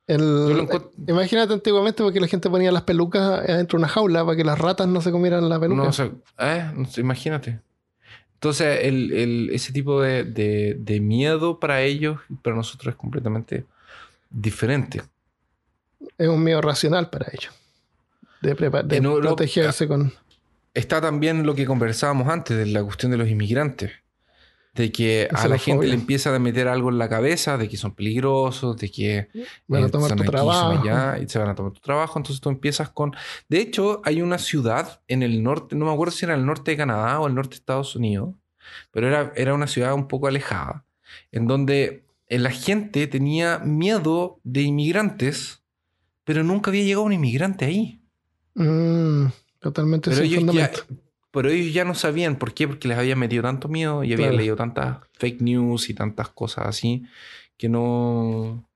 El- 0.07 0.69
Imagínate 1.07 1.53
antiguamente 1.55 2.03
porque 2.03 2.21
la 2.21 2.27
gente 2.27 2.51
ponía 2.51 2.73
las 2.73 2.83
pelucas 2.83 3.23
adentro 3.49 3.79
de 3.79 3.85
una 3.85 3.89
jaula 3.89 4.25
para 4.25 4.37
que 4.37 4.45
las 4.45 4.59
ratas 4.59 4.89
no 4.89 5.01
se 5.01 5.11
comieran 5.11 5.49
la 5.49 5.59
peluca. 5.61 5.83
no 5.85 5.93
eh, 6.39 6.73
imagínate. 6.97 7.61
Entonces, 8.35 8.81
el, 8.83 9.13
el- 9.13 9.51
ese 9.53 9.73
tipo 9.73 10.01
de, 10.03 10.25
de- 10.25 10.77
de 10.79 11.01
miedo 11.01 11.61
para 11.61 11.83
ellos 11.83 12.19
y 12.29 12.35
para 12.35 12.57
nosotros 12.57 12.93
es 12.95 12.99
completamente 12.99 13.65
diferente. 14.31 15.03
Es 16.19 16.29
un 16.29 16.43
miedo 16.43 16.61
racional 16.61 17.09
para 17.09 17.27
ellos. 17.33 17.53
De, 18.41 18.55
de 18.55 18.97
Europa- 18.97 19.37
protegerse 19.37 19.87
con... 19.87 20.13
Está 20.75 21.01
también 21.01 21.47
lo 21.47 21.55
que 21.55 21.65
conversábamos 21.67 22.29
antes 22.29 22.57
de 22.57 22.67
la 22.67 22.83
cuestión 22.83 23.13
de 23.13 23.19
los 23.19 23.29
inmigrantes. 23.29 23.93
De 24.75 24.91
que 24.91 25.29
a 25.31 25.49
la 25.49 25.59
gente 25.59 25.87
le 25.87 25.95
empiezan 25.95 26.35
a 26.35 26.39
meter 26.39 26.67
algo 26.67 26.89
en 26.89 26.97
la 26.97 27.09
cabeza, 27.09 27.59
de 27.59 27.69
que 27.69 27.77
son 27.77 27.95
peligrosos, 27.95 28.77
de 28.79 28.91
que 28.91 29.29
Van 29.67 29.85
a 29.85 29.87
eh, 29.87 29.91
tomar 29.91 30.15
tu 30.17 30.23
aquí, 30.23 30.31
trabajo. 30.31 30.81
allá, 30.81 31.19
y 31.19 31.29
se 31.29 31.39
van 31.39 31.51
a 31.51 31.55
tomar 31.55 31.73
tu 31.73 31.81
trabajo. 31.81 32.19
Entonces 32.19 32.41
tú 32.41 32.49
empiezas 32.49 32.89
con... 32.89 33.15
De 33.51 33.61
hecho, 33.61 34.01
hay 34.05 34.23
una 34.23 34.39
ciudad 34.39 35.03
en 35.09 35.23
el 35.23 35.43
norte, 35.43 35.77
no 35.77 35.85
me 35.85 35.93
acuerdo 35.93 36.13
si 36.13 36.25
era 36.25 36.35
el 36.35 36.47
norte 36.47 36.71
de 36.71 36.79
Canadá 36.79 37.21
o 37.21 37.27
el 37.27 37.35
norte 37.35 37.51
de 37.51 37.57
Estados 37.57 37.95
Unidos, 37.97 38.35
pero 38.91 39.09
era, 39.09 39.33
era 39.37 39.53
una 39.53 39.67
ciudad 39.67 39.93
un 39.93 40.09
poco 40.09 40.27
alejada, 40.27 40.87
en 41.33 41.47
donde 41.47 42.07
la 42.29 42.51
gente 42.51 43.07
tenía 43.07 43.59
miedo 43.59 44.41
de 44.43 44.63
inmigrantes, 44.63 45.63
pero 46.25 46.45
nunca 46.45 46.71
había 46.71 46.85
llegado 46.85 47.03
un 47.03 47.13
inmigrante 47.13 47.67
ahí. 47.67 48.01
Mm, 48.55 49.27
totalmente 49.61 50.11
Pero 50.11 50.23
sin 50.25 50.51
ya. 50.53 50.71
Pero 51.33 51.51
ellos 51.51 51.75
ya 51.75 51.85
no 51.85 51.95
sabían 51.95 52.37
por 52.37 52.55
qué, 52.55 52.69
porque 52.69 52.87
les 52.87 52.97
había 52.99 53.17
metido 53.17 53.43
tanto 53.43 53.69
miedo 53.69 54.05
y 54.05 54.13
habían 54.13 54.29
Claro. 54.31 54.37
leído 54.39 54.57
tantas 54.57 54.99
fake 55.15 55.41
news 55.41 55.91
y 55.91 55.95
tantas 55.95 56.29
cosas 56.29 56.67
así 56.67 57.05
que 57.57 57.69
no, 57.69 58.69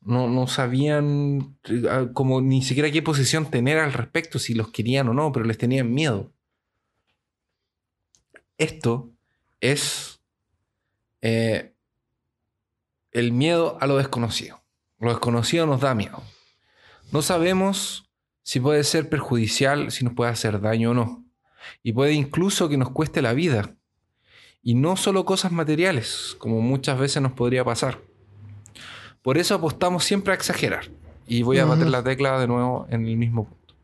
no, 0.00 0.28
no 0.28 0.46
sabían 0.46 1.56
eh, 1.64 2.08
como 2.14 2.40
ni 2.40 2.62
siquiera 2.62 2.90
qué 2.90 3.02
posición 3.02 3.50
tener 3.50 3.78
al 3.78 3.92
respecto, 3.92 4.38
si 4.38 4.54
los 4.54 4.68
querían 4.70 5.08
o 5.08 5.14
no, 5.14 5.32
pero 5.32 5.44
les 5.44 5.58
tenían 5.58 5.92
miedo. 5.92 6.32
Esto 8.58 9.10
es 9.60 10.20
eh, 11.20 11.72
el 13.12 13.32
miedo 13.32 13.78
a 13.80 13.86
lo 13.86 13.96
desconocido. 13.96 14.62
Lo 14.98 15.10
desconocido 15.10 15.66
nos 15.66 15.80
da 15.80 15.94
miedo. 15.94 16.22
No 17.10 17.22
sabemos 17.22 18.08
si 18.42 18.60
puede 18.60 18.84
ser 18.84 19.08
perjudicial, 19.08 19.90
si 19.90 20.04
nos 20.04 20.14
puede 20.14 20.30
hacer 20.30 20.60
daño 20.60 20.90
o 20.90 20.94
no. 20.94 21.21
Y 21.82 21.92
puede 21.92 22.12
incluso 22.12 22.68
que 22.68 22.76
nos 22.76 22.90
cueste 22.90 23.22
la 23.22 23.32
vida. 23.32 23.74
Y 24.62 24.74
no 24.74 24.96
solo 24.96 25.24
cosas 25.24 25.50
materiales, 25.52 26.36
como 26.38 26.60
muchas 26.60 26.98
veces 26.98 27.20
nos 27.22 27.32
podría 27.32 27.64
pasar. 27.64 27.98
Por 29.22 29.38
eso 29.38 29.54
apostamos 29.54 30.04
siempre 30.04 30.32
a 30.32 30.36
exagerar. 30.36 30.84
Y 31.26 31.42
voy 31.42 31.58
a 31.58 31.64
bater 31.64 31.88
la 31.88 32.02
tecla 32.02 32.38
de 32.40 32.46
nuevo 32.46 32.86
en 32.90 33.06
el 33.06 33.16
mismo 33.16 33.44
punto. 33.44 33.74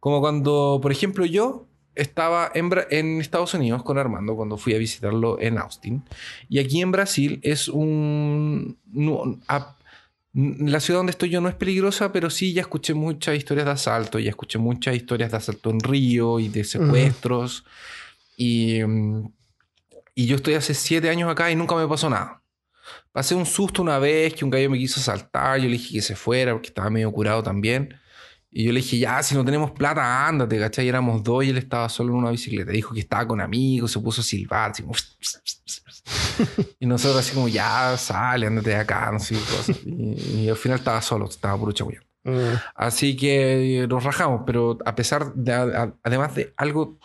Como 0.00 0.20
cuando, 0.20 0.78
por 0.80 0.92
ejemplo, 0.92 1.24
yo 1.24 1.66
estaba 1.94 2.50
en, 2.54 2.70
en 2.90 3.20
Estados 3.20 3.52
Unidos 3.54 3.82
con 3.82 3.98
Armando 3.98 4.36
cuando 4.36 4.56
fui 4.56 4.74
a 4.74 4.78
visitarlo 4.78 5.40
en 5.40 5.58
Austin. 5.58 6.04
Y 6.48 6.58
aquí 6.60 6.80
en 6.80 6.92
Brasil 6.92 7.40
es 7.42 7.68
un... 7.68 8.78
no, 8.92 9.38
a- 9.48 9.74
la 10.34 10.80
ciudad 10.80 11.00
donde 11.00 11.10
estoy 11.10 11.30
yo 11.30 11.40
no 11.40 11.48
es 11.48 11.54
peligrosa, 11.54 12.12
pero 12.12 12.30
sí 12.30 12.52
ya 12.52 12.60
escuché 12.62 12.94
muchas 12.94 13.36
historias 13.36 13.66
de 13.66 13.72
asalto, 13.72 14.18
ya 14.18 14.30
escuché 14.30 14.58
muchas 14.58 14.94
historias 14.94 15.30
de 15.30 15.36
asalto 15.38 15.70
en 15.70 15.80
Río 15.80 16.38
y 16.38 16.48
de 16.48 16.64
secuestros. 16.64 17.64
Y, 18.36 18.82
mm, 18.84 19.32
y 20.14 20.26
yo 20.26 20.36
estoy 20.36 20.54
hace 20.54 20.74
siete 20.74 21.08
años 21.10 21.30
acá 21.30 21.50
y 21.50 21.56
nunca 21.56 21.74
me 21.74 21.88
pasó 21.88 22.10
nada. 22.10 22.42
Pasé 23.12 23.34
un 23.34 23.46
susto 23.46 23.82
una 23.82 23.98
vez 23.98 24.34
que 24.34 24.44
un 24.44 24.50
gallo 24.50 24.70
me 24.70 24.78
quiso 24.78 25.00
asaltar, 25.00 25.58
yo 25.58 25.64
le 25.66 25.72
dije 25.72 25.94
que 25.94 26.02
se 26.02 26.14
fuera 26.14 26.52
porque 26.52 26.68
estaba 26.68 26.90
medio 26.90 27.10
curado 27.12 27.42
también. 27.42 27.94
Y 28.50 28.64
yo 28.64 28.72
le 28.72 28.80
dije, 28.80 28.98
ya, 28.98 29.22
si 29.22 29.34
no 29.34 29.44
tenemos 29.44 29.72
plata, 29.72 30.26
ándate, 30.26 30.58
¿cachai? 30.58 30.86
Y 30.86 30.88
éramos 30.88 31.22
dos 31.22 31.44
y 31.44 31.50
él 31.50 31.58
estaba 31.58 31.88
solo 31.88 32.12
en 32.12 32.20
una 32.20 32.30
bicicleta. 32.30 32.72
Dijo 32.72 32.94
que 32.94 33.00
estaba 33.00 33.26
con 33.28 33.40
amigos, 33.40 33.92
se 33.92 34.00
puso 34.00 34.20
a 34.22 34.24
silbar, 34.24 34.70
así 34.70 34.82
como... 34.82 34.94
y 36.80 36.86
nosotros 36.86 37.18
así 37.20 37.34
como, 37.34 37.48
ya, 37.48 37.96
sale, 37.96 38.46
ándate 38.46 38.70
de 38.70 38.76
acá, 38.76 39.10
no 39.12 39.18
sé 39.18 39.34
cosas. 39.34 39.76
Y, 39.84 40.42
y 40.44 40.48
al 40.48 40.56
final 40.56 40.78
estaba 40.78 41.00
solo, 41.02 41.26
estaba 41.26 41.58
puro 41.58 41.72
chabullón. 41.72 42.04
Mm, 42.24 42.54
Así 42.74 43.16
que 43.16 43.86
nos 43.88 44.04
rajamos, 44.04 44.42
pero 44.46 44.78
a 44.84 44.94
pesar 44.94 45.32
de, 45.34 45.52
a- 45.52 45.94
además 46.02 46.34
de 46.34 46.52
algo, 46.56 46.98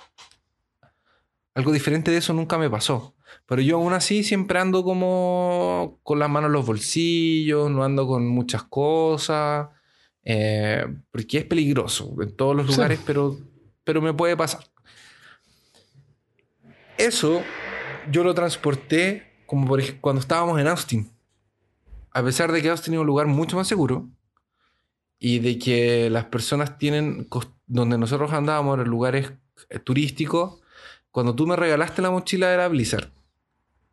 algo 1.56 1.72
diferente 1.72 2.12
de 2.12 2.18
eso 2.18 2.34
nunca 2.34 2.58
me 2.58 2.70
pasó. 2.70 3.16
Pero 3.46 3.62
yo 3.62 3.78
aún 3.78 3.94
así 3.94 4.24
siempre 4.24 4.60
ando 4.60 4.84
como 4.84 6.00
con 6.04 6.20
las 6.20 6.30
manos 6.30 6.50
en 6.50 6.54
los 6.54 6.66
bolsillos, 6.66 7.70
no 7.72 7.84
ando 7.84 8.08
con 8.08 8.28
muchas 8.28 8.64
cosas, 8.64 9.70
eh, 10.24 10.86
porque 11.12 11.40
es 11.40 11.46
peligroso 11.46 12.14
en 12.22 12.36
todos 12.36 12.56
los 12.56 12.68
Sí. 12.68 12.74
lugares, 12.74 13.00
pero, 13.06 13.38
pero 13.84 14.02
me 14.02 14.14
puede 14.14 14.38
pasar. 14.38 14.64
Eso 16.98 17.42
yo 18.12 18.24
lo 18.24 18.34
transporté 18.34 19.32
como 19.46 19.68
por 19.68 19.80
ejemplo 19.80 20.02
cuando 20.02 20.20
estábamos 20.22 20.60
en 20.60 20.68
Austin. 20.68 21.10
A 22.12 22.24
pesar 22.24 22.52
de 22.52 22.62
que 22.62 22.70
Austin 22.70 22.94
es 22.96 23.00
un 23.00 23.06
lugar 23.08 23.28
mucho 23.28 23.56
más 23.58 23.68
seguro, 23.68 24.08
y 25.20 25.40
de 25.40 25.58
que 25.58 26.10
las 26.10 26.26
personas 26.26 26.78
tienen, 26.78 27.28
donde 27.66 27.98
nosotros 27.98 28.34
andábamos 28.34 28.78
en 28.80 28.86
lugares 28.86 29.32
eh, 29.70 29.80
turísticos, 29.80 30.60
cuando 31.12 31.34
tú 31.34 31.48
me 31.48 31.56
regalaste 31.56 32.02
la 32.02 32.12
mochila 32.12 32.54
era 32.54 32.68
Blizzard. 32.68 33.10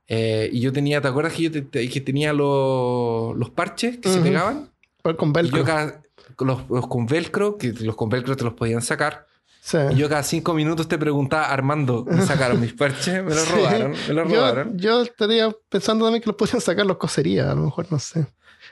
Eh, 0.09 0.51
y 0.53 0.61
yo 0.61 0.73
tenía, 0.73 1.01
¿te 1.01 1.07
acuerdas 1.09 1.35
que 1.35 1.43
yo 1.43 1.53
te- 1.53 1.63
te- 1.63 1.89
que 1.89 2.01
tenía 2.01 2.33
los, 2.33 3.37
los 3.37 3.51
parches 3.51 3.99
que 3.99 4.09
se 4.09 4.17
Ujú. 4.17 4.25
pegaban? 4.25 4.71
pero 5.03 5.17
con 5.17 5.33
velcro. 5.33 5.65
cada, 5.65 6.03
los, 6.41 6.69
los 6.69 6.87
con 6.89 7.07
velcro, 7.07 7.57
que 7.57 7.73
los 7.73 7.95
con 7.97 8.09
velcro 8.09 8.37
te 8.37 8.45
los 8.45 8.55
podían 8.55 8.83
sacar. 8.83 9.27
Sí. 9.71 9.79
Y 9.93 9.97
yo 9.97 10.09
cada 10.09 10.23
cinco 10.23 10.53
minutos 10.55 10.89
te 10.89 10.99
preguntaba, 10.99 11.45
Armando, 11.47 12.05
¿me 12.09 12.23
sacaron 12.27 12.61
mis 12.61 12.73
parches? 12.73 13.23
¿Me 13.23 13.31
los 13.31 13.41
Sí. 13.43 13.53
robaron? 13.55 13.93
¿Me 14.09 14.15
los 14.15 14.31
robaron? 14.31 14.79
yo 14.79 15.03
estaría 15.03 15.51
pensando 15.69 16.05
también 16.07 16.23
que 16.23 16.29
los 16.29 16.37
podrían 16.37 16.61
sacar 16.61 16.87
los 16.87 16.97
coserías, 16.97 17.47
a 17.49 17.55
lo 17.55 17.65
mejor, 17.67 17.87
no 17.91 17.99
sé. 17.99 18.27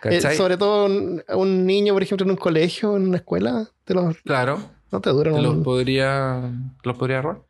Eh, 0.05 0.21
sobre 0.37 0.57
todo 0.57 0.87
un, 0.87 1.23
un 1.35 1.67
niño, 1.67 1.93
por 1.93 2.03
ejemplo, 2.03 2.25
en 2.25 2.31
un 2.31 2.37
colegio, 2.37 2.97
en 2.97 3.09
una 3.09 3.17
escuela, 3.19 3.69
te 3.85 3.95
los, 3.95 4.17
Claro. 4.25 4.61
no 4.93 5.01
te 5.01 5.11
duran 5.11 5.43
los 5.43 5.55
un- 5.57 5.63
podría, 5.63 6.51
los 6.83 6.97
podría 6.97 7.23
robar. 7.23 7.43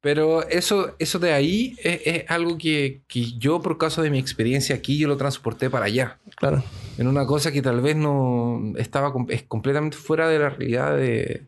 Pero 0.00 0.42
eso, 0.48 0.96
eso 0.98 1.20
de 1.20 1.32
ahí 1.32 1.76
es, 1.82 2.00
es 2.04 2.24
algo 2.30 2.58
que, 2.58 3.02
que 3.06 3.38
yo, 3.38 3.60
por 3.60 3.78
causa 3.78 4.02
de 4.02 4.10
mi 4.10 4.18
experiencia 4.18 4.74
aquí, 4.74 4.98
yo 4.98 5.06
lo 5.06 5.16
transporté 5.16 5.70
para 5.70 5.84
allá. 5.86 6.18
Claro. 6.36 6.64
En 6.98 7.06
una 7.06 7.24
cosa 7.26 7.52
que 7.52 7.62
tal 7.62 7.80
vez 7.80 7.94
no 7.94 8.60
estaba 8.76 9.12
es 9.28 9.44
completamente 9.44 9.96
fuera 9.96 10.28
de 10.28 10.40
la 10.40 10.48
realidad 10.50 10.96
de, 10.96 11.46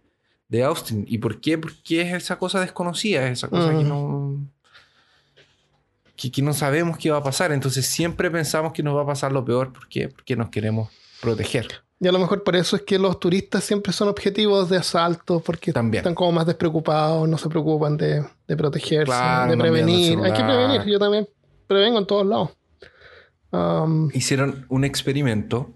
de 0.49 0.65
Austin. 0.65 1.05
¿Y 1.09 1.19
por 1.19 1.41
qué? 1.41 1.59
Porque 1.59 2.03
es 2.03 2.13
esa 2.13 2.39
cosa 2.39 2.61
desconocida, 2.61 3.27
es 3.27 3.39
esa 3.39 3.49
cosa 3.49 3.71
que 3.77 3.85
no. 3.85 4.39
Que, 6.17 6.31
que 6.31 6.43
no 6.43 6.53
sabemos 6.53 6.97
qué 6.99 7.11
va 7.11 7.19
a 7.19 7.23
pasar. 7.23 7.53
Entonces 7.53 7.87
siempre 7.87 8.31
pensamos 8.31 8.73
que 8.73 8.83
nos 8.83 8.97
va 8.97 9.03
a 9.03 9.07
pasar 9.07 9.33
lo 9.33 9.45
peor. 9.45 9.73
¿Por 9.73 9.89
qué? 9.89 10.09
Porque 10.09 10.37
nos 10.37 10.51
queremos 10.51 10.91
proteger. 11.21 11.67
Y 12.01 12.09
a 12.09 12.13
lo 12.13 12.19
mejor 12.19 12.43
por 12.43 12.55
eso 12.55 12.77
es 12.77 12.83
que 12.83 12.99
los 12.99 13.19
turistas 13.19 13.65
siempre 13.65 13.93
son 13.93 14.09
objetivos 14.09 14.69
de 14.69 14.77
asalto, 14.77 15.41
porque 15.41 15.73
También. 15.73 16.01
están 16.01 16.15
como 16.15 16.33
más 16.33 16.47
despreocupados, 16.47 17.27
no 17.29 17.39
se 17.39 17.49
preocupan 17.49 17.97
de, 17.97 18.25
de 18.47 18.57
protegerse, 18.57 19.07
Claro, 19.07 19.51
de 19.53 19.57
prevenir. 19.57 20.19
Hay 20.19 20.33
que 20.33 20.43
prevenir, 20.45 20.83
yo 20.85 20.99
también 20.99 21.27
prevengo 21.67 21.99
en 21.99 22.07
todos 22.07 22.27
lados. 22.27 22.51
Um, 23.53 24.11
hicieron 24.13 24.67
un 24.69 24.85
experimento 24.85 25.71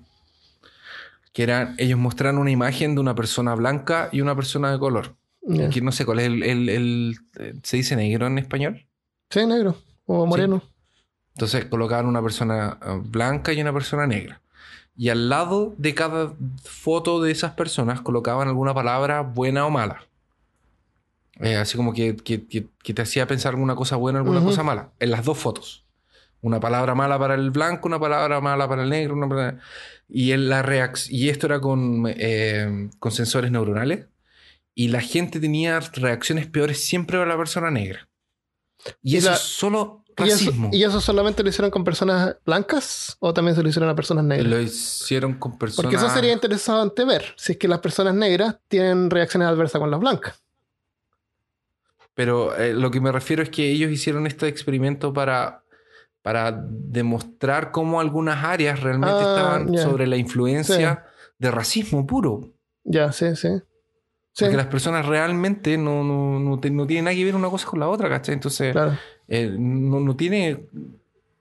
que 1.39 1.45
eran, 1.45 1.76
ellos 1.78 2.01
mostraron 2.01 2.41
una 2.41 2.51
imagen 2.51 2.97
de 2.97 3.01
una 3.01 3.14
persona 3.14 3.55
blanca 3.55 4.09
y 4.11 4.22
una 4.22 4.34
persona 4.34 4.72
de 4.72 4.78
color. 4.80 5.14
Ya. 5.43 5.70
Que 5.70 5.80
no 5.80 5.93
sé 5.93 6.05
cuál 6.05 6.18
es 6.18 6.26
el, 6.26 6.43
el- 6.43 6.68
el- 6.68 7.16
eh, 7.39 7.55
¿Se 7.62 7.76
dice 7.76 7.95
negro 7.95 8.26
en 8.26 8.39
español? 8.39 8.89
Sí, 9.30 9.47
negro. 9.47 9.76
O 10.07 10.26
moreno. 10.26 10.61
Entonces 11.36 11.64
colocaban 11.66 12.07
una 12.07 12.20
persona 12.20 12.78
eh, 12.84 13.01
blanca 13.05 13.53
y 13.53 13.61
una 13.61 13.72
persona 13.72 14.05
negra. 14.09 14.41
Y 14.97 15.11
al 15.11 15.28
lado 15.28 15.76
de 15.78 15.95
cada 15.95 16.34
foto 16.64 17.22
de 17.22 17.30
esas 17.30 17.53
personas 17.53 18.01
colocaban 18.01 18.49
alguna 18.49 18.74
palabra 18.74 19.20
buena 19.20 19.64
o 19.64 19.70
mala. 19.70 20.01
Eh, 21.39 21.55
así 21.55 21.76
como 21.76 21.93
que, 21.93 22.16
que- 22.16 22.49
que- 22.49 22.66
que 22.82 22.95
te 22.95 23.03
hacía 23.03 23.28
pensar 23.28 23.55
alguna 23.55 23.76
cosa 23.76 23.95
buena 23.95 24.18
o 24.18 24.22
alguna 24.22 24.43
cosa 24.43 24.64
mala. 24.64 24.91
En 24.99 25.12
las 25.12 25.24
dos 25.24 25.39
fotos. 25.39 25.84
Una 26.41 26.59
palabra 26.59 26.97
mala 26.97 27.16
para 27.16 27.34
el 27.34 27.53
blanco, 27.53 27.86
una 27.86 28.01
palabra 28.01 28.41
mala 28.41 28.68
para 28.68 28.82
el 28.82 28.91
negro. 28.91 29.14
Una 29.14 29.28
palabra- 29.28 29.59
Y, 30.09 30.32
en 30.32 30.48
la 30.48 30.92
y 31.11 31.28
esto 31.28 31.46
era 31.46 31.61
con, 31.61 32.04
eh, 32.09 32.90
con 32.98 33.12
sensores 33.12 33.50
neuronales. 33.50 34.06
Y 34.74 34.88
la 34.88 35.00
gente 35.00 35.40
tenía 35.40 35.80
reacciones 35.80 36.46
peores 36.46 36.82
siempre 36.84 37.18
para 37.18 37.28
la 37.28 37.36
persona 37.36 37.70
negra. 37.70 38.09
Y, 39.02 39.14
Y 39.14 39.16
eso 39.18 39.30
la- 39.30 39.36
es 39.36 39.40
solo 39.40 40.04
¿Y 40.26 40.28
eso, 40.28 40.46
racismo. 40.46 40.70
¿Y 40.72 40.82
eso 40.82 41.00
solamente 41.00 41.42
lo 41.42 41.48
hicieron 41.48 41.70
con 41.70 41.84
personas 41.84 42.36
blancas 42.44 43.16
o 43.20 43.32
también 43.32 43.54
se 43.54 43.62
lo 43.62 43.68
hicieron 43.68 43.88
a 43.88 43.94
personas 43.94 44.24
negras? 44.24 44.48
Lo 44.48 44.61
hicieron 44.61 45.34
con 45.34 45.59
personas. 45.59 45.84
Porque 45.84 45.96
eso 45.96 46.12
sería 46.12 46.32
interesante 46.32 47.04
ver, 47.04 47.34
si 47.36 47.52
es 47.52 47.59
que 47.59 47.68
las 47.68 47.80
personas 47.80 48.14
negras 48.14 48.56
tienen 48.68 49.11
reacciones 49.11 49.48
adversas 49.48 49.80
con 49.80 49.90
las 49.90 50.00
blancas. 50.00 50.42
Pero 52.14 52.56
eh, 52.56 52.72
lo 52.74 52.90
que 52.90 53.00
me 53.00 53.12
refiero 53.12 53.42
es 53.42 53.50
que 53.50 53.70
ellos 53.70 53.92
hicieron 53.92 54.26
este 54.26 54.48
experimento 54.48 55.12
para, 55.12 55.62
para 56.23 56.53
demostrar 56.69 57.71
cómo 57.71 58.01
algunas 58.01 58.45
áreas 58.45 58.81
realmente 58.81 59.25
Ah, 59.25 59.29
estaban 59.29 59.77
sobre 59.79 60.07
la 60.07 60.16
influencia 60.16 61.05
de 61.39 61.51
racismo 61.51 62.07
puro. 62.07 62.53
Ya, 62.85 63.12
sí, 63.12 63.37
sí. 63.37 63.49
Sí, 64.33 64.45
Porque 64.45 64.57
las 64.57 64.66
personas 64.66 65.05
realmente 65.07 65.77
no, 65.77 66.05
no, 66.05 66.39
no, 66.39 66.61
tienen 66.61 67.05
nada 67.05 67.16
que 67.16 67.25
ver 67.25 67.35
una 67.35 67.51
cosa 67.51 67.66
con 67.66 67.81
la 67.81 67.89
otra, 67.89 68.09
¿cachai? 68.09 68.35
Entonces, 68.35 68.73
claro. 68.73 68.97
eh, 69.27 69.53
no, 69.59 69.99
no 69.99 70.14
tiene 70.16 70.69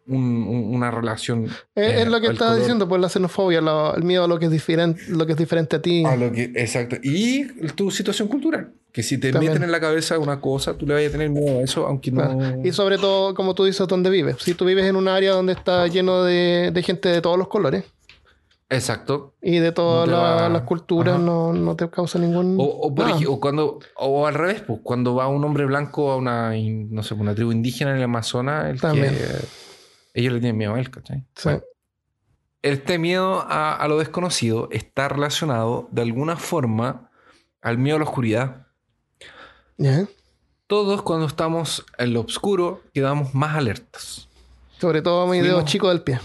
un- 0.07 0.45
un- 0.47 0.75
una 0.75 0.89
relación. 0.91 1.45
Es, 1.45 1.53
eh, 1.75 2.01
es 2.01 2.07
lo 2.07 2.19
que 2.21 2.27
estaba 2.27 2.51
color 2.51 2.59
diciendo, 2.61 2.87
pues 2.87 3.01
la 3.01 3.09
xenofobia, 3.09 3.61
lo- 3.61 3.95
el 3.95 4.03
miedo 4.03 4.23
a 4.23 4.27
lo 4.27 4.39
que 4.39 4.45
es 4.45 4.51
diferente, 4.51 5.01
lo 5.09 5.25
que 5.25 5.33
es 5.33 5.37
diferente 5.37 5.75
a 5.75 5.81
ti. 5.81 6.03
a 6.05 6.15
lo 6.15 6.31
que, 6.31 6.43
exacto. 6.55 6.95
Y 7.03 7.45
tu 7.73 7.91
situación 7.91 8.27
cultural. 8.27 8.71
Que 8.91 9.03
si 9.03 9.19
te 9.19 9.31
También. 9.31 9.51
meten 9.53 9.63
en 9.65 9.71
la 9.71 9.79
cabeza 9.79 10.17
una 10.17 10.41
cosa, 10.41 10.73
tú 10.75 10.87
le 10.87 10.95
vayas 10.95 11.09
a 11.09 11.11
tener 11.11 11.29
miedo 11.29 11.59
a 11.59 11.61
eso, 11.61 11.85
aunque 11.85 12.09
no. 12.11 12.23
Claro. 12.23 12.61
Y 12.63 12.71
sobre 12.71 12.97
todo, 12.97 13.35
como 13.35 13.53
tú 13.53 13.63
dices, 13.65 13.87
dónde 13.87 14.09
vives. 14.09 14.37
Si 14.39 14.53
tú 14.55 14.65
vives 14.65 14.85
en 14.85 14.95
un 14.95 15.07
área 15.07 15.33
donde 15.33 15.53
está 15.53 15.85
lleno 15.87 16.23
de, 16.23 16.71
de 16.73 16.83
gente 16.83 17.09
de 17.09 17.21
todos 17.21 17.37
los 17.37 17.47
colores 17.47 17.83
Exacto. 18.69 19.33
y 19.41 19.59
de 19.59 19.71
todas 19.71 20.07
No 20.09 20.17
la- 20.17 20.49
las 20.49 20.61
culturas, 20.63 21.19
no, 21.19 21.53
no 21.53 21.75
te 21.75 21.89
causa 21.89 22.19
ningún. 22.19 22.57
O, 22.59 22.63
o 22.63 22.93
por 22.95 23.05
nada. 23.05 23.19
ej- 23.19 23.27
o 23.29 23.39
cuando, 23.39 23.79
o 23.95 24.27
al 24.27 24.33
revés, 24.33 24.61
pues, 24.65 24.79
cuando 24.83 25.15
va 25.15 25.27
un 25.27 25.43
hombre 25.43 25.65
blanco 25.65 26.11
a 26.11 26.17
una, 26.17 26.51
no 26.55 27.03
sé, 27.03 27.13
una 27.13 27.33
tribu 27.35 27.51
indígena 27.51 27.91
en 27.91 27.97
el 27.97 28.03
Amazonas, 28.03 28.65
el 28.69 28.81
También. 28.81 29.13
que 29.15 29.21
ellos 30.19 30.33
le 30.33 30.39
tienen 30.39 30.57
miedo 30.57 30.73
a 30.75 30.79
él, 30.79 30.89
¿cachai? 30.89 31.19
Sí. 31.35 31.43
Bueno, 31.45 31.61
este 32.61 32.97
miedo 32.97 33.41
a, 33.47 33.75
a 33.75 33.87
lo 33.87 33.97
desconocido 33.99 34.67
está 34.71 35.07
relacionado 35.07 35.87
de 35.91 36.01
alguna 36.01 36.35
forma 36.37 37.09
al 37.61 37.77
miedo 37.77 37.97
a 37.97 37.99
la 37.99 38.05
oscuridad. 38.05 38.67
Ya. 39.77 40.07
Todos 40.67 41.01
cuando 41.03 41.27
estamos 41.27 41.85
en 41.97 42.13
lo 42.13 42.21
oscuro 42.21 42.81
quedamos 42.93 43.33
más 43.33 43.55
alertas. 43.55 44.27
Sobre 44.79 45.01
todo 45.01 45.27
mi 45.27 45.37
dedo 45.39 45.57
Fuimos- 45.61 45.71
chico 45.71 45.89
del 45.89 46.01
pie. 46.01 46.19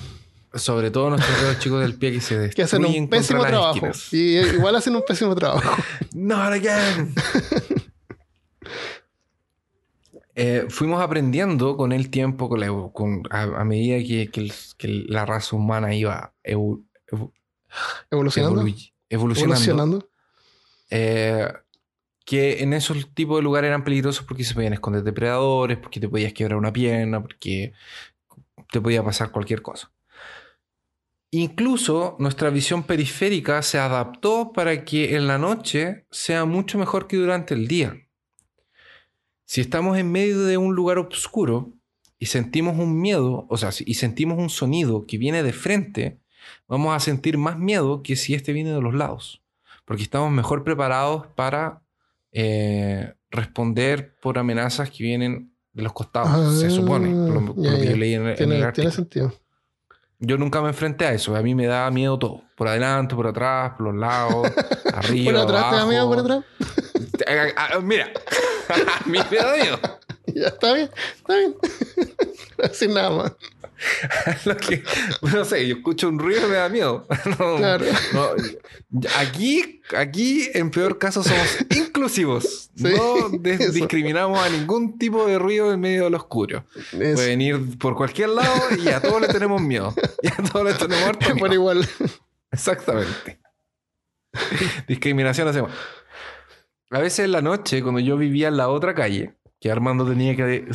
Sobre 0.55 0.91
todo 0.91 1.09
nuestros 1.11 1.41
dedos 1.41 1.59
chicos 1.61 1.81
del 1.81 1.95
pie 1.95 2.13
que 2.13 2.21
se 2.21 2.39
destruyen 2.39 2.53
Que 2.55 2.63
hacen 2.63 2.85
un 3.03 3.09
pésimo 3.09 3.43
trabajo. 3.43 3.75
esquinas. 3.87 4.13
Y 4.13 4.39
igual 4.39 4.77
hacen 4.77 4.95
un 4.97 5.03
pésimo 5.07 5.35
trabajo. 5.35 5.83
Not 6.15 6.53
again. 6.53 7.15
Eh, 10.45 10.67
fuimos 10.71 11.01
aprendiendo 11.01 11.77
con 11.77 11.93
el 11.93 12.11
tiempo, 12.11 12.49
con 12.49 12.59
la 12.59 12.67
evo- 12.67 12.93
con- 12.93 13.23
a, 13.31 13.43
a 13.43 13.65
medida 13.65 13.99
que, 13.99 14.29
que 14.33 14.41
el- 14.41 14.53
que 14.77 14.89
la 15.09 15.25
raza 15.25 15.55
humana 15.55 15.95
iba 15.95 16.35
evo- 16.43 16.83
evo- 17.07 17.33
Evolucionando. 18.11 18.61
evolu- 18.63 18.93
evolucionando, 19.09 19.55
Evolucionando. 19.55 20.09
eh, 20.91 21.47
que 22.25 22.63
en 22.63 22.73
esos 22.73 23.15
tipos 23.15 23.37
de 23.39 23.43
lugares 23.43 23.69
eran 23.69 23.85
peligrosos 23.85 24.25
porque 24.27 24.43
se 24.43 24.55
podían 24.55 24.73
esconder 24.73 25.03
depredadores, 25.05 25.79
porque 25.79 26.01
te 26.01 26.09
podías 26.09 26.33
quebrar 26.33 26.59
una 26.59 26.73
pierna, 26.73 27.21
porque 27.23 27.73
te 28.73 28.81
podía 28.81 29.05
pasar 29.05 29.31
cualquier 29.31 29.63
cosa. 29.63 29.93
Incluso 31.31 32.17
nuestra 32.19 32.51
visión 32.51 32.83
periférica 32.83 33.63
se 33.63 33.79
adaptó 33.79 34.53
para 34.53 34.85
que 34.85 35.15
en 35.17 35.27
la 35.27 35.39
noche 35.39 36.05
sea 36.11 36.45
mucho 36.45 36.79
mejor 36.79 37.07
que 37.07 37.17
durante 37.17 37.55
el 37.55 37.69
día. 37.69 37.97
Si 39.53 39.61
estamos 39.61 39.99
en 39.99 40.11
medio 40.11 40.41
de 40.45 40.57
un 40.57 40.75
lugar 40.75 40.97
oscuro 40.97 41.69
y 42.19 42.25
sentimos 42.25 42.79
un 42.79 42.99
miedo, 42.99 43.45
o 43.51 43.59
sea, 43.59 43.69
y 43.85 43.93
sentimos 43.95 44.39
un 44.39 44.49
sonido 44.49 45.05
que 45.07 45.19
viene 45.19 45.43
de 45.43 45.53
frente, 45.53 46.19
vamos 46.67 46.97
a 46.97 47.01
sentir 47.01 47.37
más 47.37 47.59
miedo 47.59 48.03
que 48.03 48.17
si 48.17 48.33
este 48.33 48.55
viene 48.55 48.73
de 48.73 48.81
los 48.81 48.95
lados. 48.95 49.43
Porque 49.85 50.05
estamos 50.05 50.31
mejor 50.33 50.65
preparados 50.65 51.27
para 51.35 51.83
eh, 52.33 53.13
responder 53.31 54.15
por 54.23 54.39
amenazas 54.39 54.91
que 54.91 55.03
vienen 55.05 55.53
de 55.75 55.83
los 55.83 55.93
costados, 55.93 56.59
se 56.59 56.69
Ah, 56.69 56.71
supone, 56.71 57.11
por 57.11 57.43
lo, 57.43 57.55
por 57.55 57.63
ya, 57.63 57.73
lo 57.73 57.77
que 57.77 57.85
ya. 57.85 57.91
yo 57.91 57.97
leí 57.99 58.15
en, 58.15 58.23
en 58.23 58.29
el 58.29 58.37
Tiene, 58.39 58.55
artículo. 58.57 58.73
tiene 58.73 58.91
sentido. 58.91 59.35
Yo 60.19 60.39
nunca 60.39 60.63
me 60.63 60.69
enfrenté 60.69 61.05
a 61.05 61.13
eso. 61.13 61.37
A 61.37 61.43
mí 61.43 61.55
me 61.55 61.67
da 61.67 61.91
miedo 61.91 62.19
todo. 62.19 62.41
Por 62.57 62.69
adelante, 62.69 63.15
por 63.15 63.27
atrás, 63.27 63.73
por 63.77 63.89
los 63.89 63.97
lados, 63.97 64.51
arriba, 64.95 65.33
¿Por 65.33 65.41
atrás 65.43 65.61
te 65.65 65.77
da 65.77 65.83
abajo. 65.83 65.89
miedo 65.91 66.09
por 66.09 66.19
atrás? 66.21 66.45
Ah, 67.27 67.69
ah, 67.75 67.81
Mira, 67.81 68.11
a 68.69 69.09
mí 69.09 69.19
me 69.31 69.37
da 69.37 69.57
miedo. 69.57 69.81
Ya, 70.27 70.47
está 70.49 70.73
bien, 70.75 70.91
está 71.17 71.37
bien. 71.37 71.55
Sin 72.73 72.95
nada 72.95 73.11
más. 73.11 73.33
Lo 74.45 74.57
que- 74.57 74.85
no 75.23 75.45
sé, 75.45 75.67
yo 75.67 75.75
escucho 75.77 76.09
un 76.09 76.19
ruido 76.21 76.47
y 76.47 76.51
me 76.51 76.57
da 76.57 76.69
miedo. 76.69 77.05
No, 77.39 77.57
Claro. 77.57 77.85
no, 78.13 78.29
aquí, 79.19 79.83
aquí, 79.97 80.49
en 80.55 80.71
peor 80.71 80.99
caso, 80.99 81.25
somos 81.25 81.59
inclusivos. 81.75 82.71
Sí, 82.77 82.85
no 82.85 83.31
eso. 83.45 83.73
discriminamos 83.73 84.39
a 84.39 84.49
ningún 84.51 84.99
tipo 84.99 85.27
de 85.27 85.37
ruido 85.41 85.73
en 85.73 85.81
medio 85.81 86.05
de 86.05 86.11
lo 86.11 86.17
oscuro. 86.19 86.65
Es- 86.93 87.15
Pueden 87.17 87.41
ir 87.41 87.79
por 87.79 87.97
cualquier 87.97 88.29
lado 88.29 88.55
y 88.79 88.89
a 88.89 89.01
todos 89.03 89.21
le 89.21 89.27
tenemos 89.29 89.61
miedo. 89.61 89.93
Y 90.23 90.29
a 90.29 90.37
todos 90.37 90.65
le 90.65 90.75
tenemos 90.75 91.05
harto 91.05 91.27
por 91.31 91.35
miedo. 91.49 91.55
igual. 91.55 91.89
Exactamente. 92.53 93.41
Discriminación 94.87 95.49
hacemos. 95.49 95.73
A 96.93 97.01
veces 97.01 97.25
en 97.25 97.33
la 97.33 97.41
noche, 97.43 97.83
cuando 97.83 98.01
yo 98.01 98.17
vivía 98.17 98.49
en 98.49 98.57
la 98.57 98.69
otra 98.69 98.95
calle, 98.95 99.35
que 99.61 99.71
Armando 99.71 100.05
tenía 100.07 100.37
que 100.37 100.67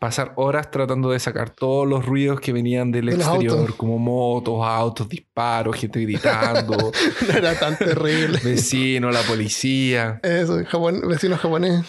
pasar 0.00 0.32
horas 0.36 0.70
tratando 0.70 1.10
de 1.10 1.18
sacar 1.20 1.50
todos 1.50 1.86
los 1.86 2.04
ruidos 2.06 2.40
que 2.40 2.52
venían 2.52 2.90
del 2.90 3.06
De 3.06 3.14
exterior, 3.16 3.76
como 3.76 3.98
motos, 3.98 4.66
autos, 4.66 5.08
disparos, 5.08 5.76
gente 5.76 6.00
gritando, 6.00 6.76
No 7.28 7.34
era 7.36 7.58
tan 7.58 7.76
terrible. 7.76 8.40
vecinos, 8.42 9.12
la 9.14 9.22
policía. 9.22 10.20
Eso, 10.22 10.60
Japón, 10.66 11.02
vecino 11.06 11.36
japonés. 11.36 11.84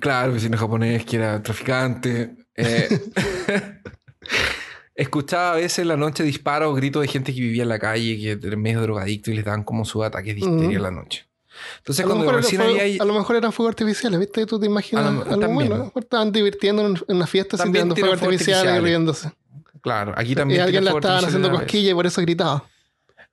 Claro, 0.00 0.32
vecino 0.32 0.56
japonés 0.58 1.04
que 1.04 1.16
era 1.16 1.42
traficante. 1.42 2.34
Eh, 2.56 2.88
escuchaba 4.94 5.52
a 5.52 5.56
veces 5.56 5.80
en 5.80 5.88
la 5.88 5.96
noche 5.96 6.22
disparos, 6.24 6.74
gritos 6.76 7.02
de 7.02 7.08
gente 7.08 7.34
que 7.34 7.40
vivía 7.40 7.62
en 7.62 7.68
la 7.68 7.78
calle, 7.78 8.16
que 8.18 8.46
era 8.46 8.56
medio 8.56 8.80
drogadicto 8.80 9.30
y 9.30 9.34
les 9.34 9.44
daban 9.44 9.64
como 9.64 9.84
su 9.84 10.02
ataque 10.02 10.34
de 10.34 10.40
histeria 10.40 10.66
Ujú. 10.66 10.76
en 10.76 10.82
la 10.82 10.90
noche. 10.90 11.26
Entonces, 11.78 12.04
A 12.04 12.08
lo, 12.08 12.14
cuando 12.14 12.26
mejor 12.26 12.42
recién 12.42 12.60
era 12.60 12.70
fuego- 12.70 12.82
había... 12.84 13.02
a 13.02 13.04
lo 13.06 13.14
mejor 13.14 13.36
eran 13.36 13.52
fuegos 13.52 13.70
artificiales, 13.72 14.20
¿viste? 14.20 14.46
Tú 14.46 14.58
te 14.60 14.66
imaginas 14.66 15.04
A 15.06 15.10
lo- 15.10 15.22
algo 15.22 15.38
también. 15.38 15.68
bueno. 15.68 15.92
Estaban 15.94 16.32
divirtiendo 16.32 16.86
en, 16.86 16.98
una 17.08 17.26
fiesta 17.26 17.56
También 17.56 17.84
tirando 17.84 17.94
tiran 17.94 18.10
fuegos 18.18 18.22
artificiales 18.32 18.76
y 18.76 18.84
riéndose. 18.84 19.32
Claro, 19.80 20.14
aquí 20.16 20.32
Y 20.32 20.34
también... 20.34 20.60
alguien 20.62 20.82
tiene 20.82 20.92
la 20.92 20.98
estaban 20.98 21.24
haciendo 21.24 21.50
cosquilla 21.50 21.90
y 21.90 21.94
por 21.94 22.06
eso 22.06 22.20
gritaba. 22.22 22.64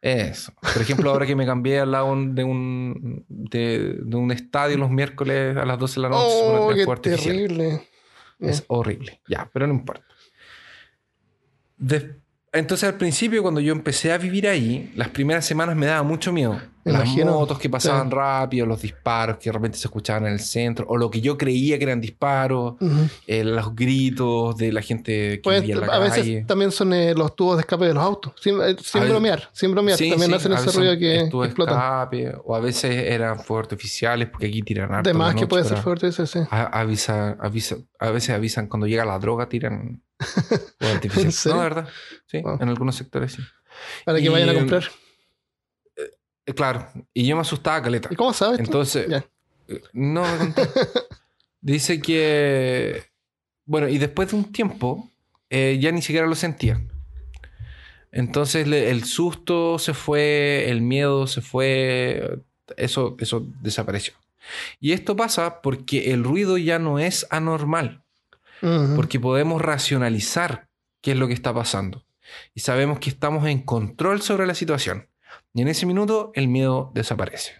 Eso. 0.01 0.51
Por 0.61 0.81
ejemplo, 0.81 1.11
ahora 1.11 1.25
que 1.27 1.35
me 1.35 1.45
cambié 1.45 1.79
al 1.79 1.91
lado 1.91 2.07
de 2.15 2.43
un, 2.43 3.23
de, 3.29 3.97
de 4.01 4.15
un 4.17 4.31
estadio 4.31 4.75
los 4.77 4.89
miércoles 4.89 5.55
a 5.55 5.63
las 5.63 5.77
12 5.77 5.95
de 5.95 6.01
la 6.01 6.09
noche, 6.09 6.23
Oh, 6.25 6.71
qué 6.73 6.85
terrible. 7.09 7.87
Es 8.39 8.63
horrible. 8.67 9.21
Ya, 9.27 9.47
pero 9.53 9.67
no 9.67 9.73
importa. 9.75 10.03
De- 11.77 12.15
Entonces, 12.51 12.89
al 12.89 12.95
principio, 12.95 13.41
cuando 13.43 13.59
yo 13.61 13.71
empecé 13.71 14.11
a 14.11 14.17
vivir 14.17 14.47
ahí, 14.47 14.91
las 14.95 15.09
primeras 15.09 15.45
semanas 15.45 15.75
me 15.75 15.85
daba 15.85 16.03
mucho 16.03 16.33
miedo. 16.33 16.59
Las 16.83 17.15
motos 17.17 17.59
que 17.59 17.69
pasaban 17.69 18.09
Sí. 18.09 18.15
rápido, 18.15 18.65
los 18.65 18.81
disparos 18.81 19.37
que 19.37 19.49
de 19.49 19.53
repente 19.53 19.77
se 19.77 19.87
escuchaban 19.87 20.25
en 20.25 20.33
el 20.33 20.39
centro, 20.39 20.85
o 20.89 20.97
lo 20.97 21.09
que 21.11 21.21
yo 21.21 21.37
creía 21.37 21.77
que 21.77 21.83
eran 21.83 22.01
disparos, 22.01 22.73
Ujú. 22.81 23.07
eh, 23.27 23.43
los 23.43 23.75
gritos 23.75 24.57
de 24.57 24.71
la 24.71 24.81
gente 24.81 25.11
que 25.35 25.41
Pues, 25.43 25.61
vivía 25.61 25.75
en 25.75 25.81
la 25.81 25.87
a 25.87 25.99
calle. 26.09 26.21
veces 26.23 26.47
también 26.47 26.71
son 26.71 26.93
eh, 26.93 27.13
los 27.15 27.35
tubos 27.35 27.57
de 27.57 27.61
escape 27.61 27.85
de 27.85 27.93
los 27.93 28.03
autos. 28.03 28.33
Sin, 28.41 28.55
eh, 28.61 28.75
sin 28.81 29.01
veces- 29.01 29.09
bromear, 29.09 29.49
sin 29.53 29.71
bromear. 29.71 29.97
Sí, 29.97 30.09
también 30.09 30.31
sí, 30.31 30.35
hacen 30.37 30.53
ese 30.53 30.71
ruido 30.77 30.97
que 30.97 31.19
explotan. 31.21 31.75
escape, 31.75 32.33
o 32.43 32.55
a 32.55 32.59
veces 32.59 32.91
eran 32.95 33.39
fuegos 33.39 33.65
artificiales, 33.65 34.29
porque 34.29 34.47
aquí 34.47 34.61
tiran 34.61 34.93
harto. 34.93 35.07
De 35.07 35.11
en 35.11 35.19
la 35.19 35.25
más 35.25 35.35
que 35.35 35.47
puede 35.47 35.63
ser 35.65 35.77
fuerte 35.77 36.07
ese, 36.07 36.25
sí. 36.27 36.39
A, 36.49 36.79
avisa, 36.79 37.37
avisa, 37.39 37.75
a 37.99 38.09
veces 38.11 38.31
avisan 38.31 38.67
cuando 38.67 38.87
llega 38.87 39.05
la 39.05 39.19
droga, 39.19 39.47
tiran 39.49 40.01
fuegos 40.19 40.75
¿En 40.79 40.87
artificiales. 40.95 41.35
serio? 41.35 41.55
No, 41.57 41.63
¿verdad? 41.63 41.87
Sí, 42.25 42.41
Wow. 42.41 42.57
en 42.61 42.69
algunos 42.69 42.95
sectores 42.95 43.33
sí. 43.33 43.41
Para 44.05 44.17
que 44.19 44.25
Y- 44.25 44.29
vayan 44.29 44.49
a 44.49 44.53
comprar. 44.53 44.83
Eh, 46.45 46.53
Claro, 46.53 46.87
y 47.13 47.25
yo 47.25 47.35
me 47.35 47.41
asustaba 47.41 47.81
caleta. 47.81 48.09
¿Y 48.11 48.15
cómo 48.15 48.33
sabes? 48.33 48.59
Entonces, 48.59 49.07
eh, 49.67 49.81
no 49.93 50.23
me 50.23 50.37
contó. 50.37 50.61
Dice 51.61 52.01
que, 52.01 53.03
bueno, 53.65 53.87
y 53.87 53.97
después 53.99 54.31
de 54.31 54.35
un 54.37 54.51
tiempo, 54.51 55.09
eh, 55.49 55.77
ya 55.79 55.91
ni 55.91 56.01
siquiera 56.01 56.25
lo 56.27 56.35
sentía. 56.35 56.81
Entonces 58.11 58.67
le- 58.67 58.89
el 58.89 59.05
susto 59.05 59.79
se 59.79 59.93
fue, 59.93 60.69
el 60.69 60.81
miedo 60.81 61.27
se 61.27 61.41
fue, 61.41 62.39
eso, 62.77 63.15
eso 63.19 63.45
desapareció. 63.61 64.13
Y 64.79 64.91
esto 64.93 65.15
pasa 65.15 65.61
porque 65.61 66.11
el 66.11 66.23
ruido 66.23 66.57
ya 66.57 66.79
no 66.79 66.99
es 66.99 67.27
anormal, 67.29 68.01
porque 68.95 69.19
podemos 69.19 69.61
racionalizar 69.61 70.67
qué 71.01 71.11
es 71.11 71.17
lo 71.17 71.27
que 71.27 71.33
está 71.33 71.53
pasando. 71.53 72.03
Y 72.53 72.61
sabemos 72.61 72.99
que 72.99 73.09
estamos 73.09 73.47
en 73.47 73.61
control 73.61 74.21
sobre 74.21 74.45
la 74.47 74.55
situación. 74.55 75.07
Y 75.53 75.61
en 75.61 75.67
ese 75.67 75.85
minuto 75.85 76.31
el 76.35 76.47
miedo 76.47 76.91
desaparece. 76.93 77.51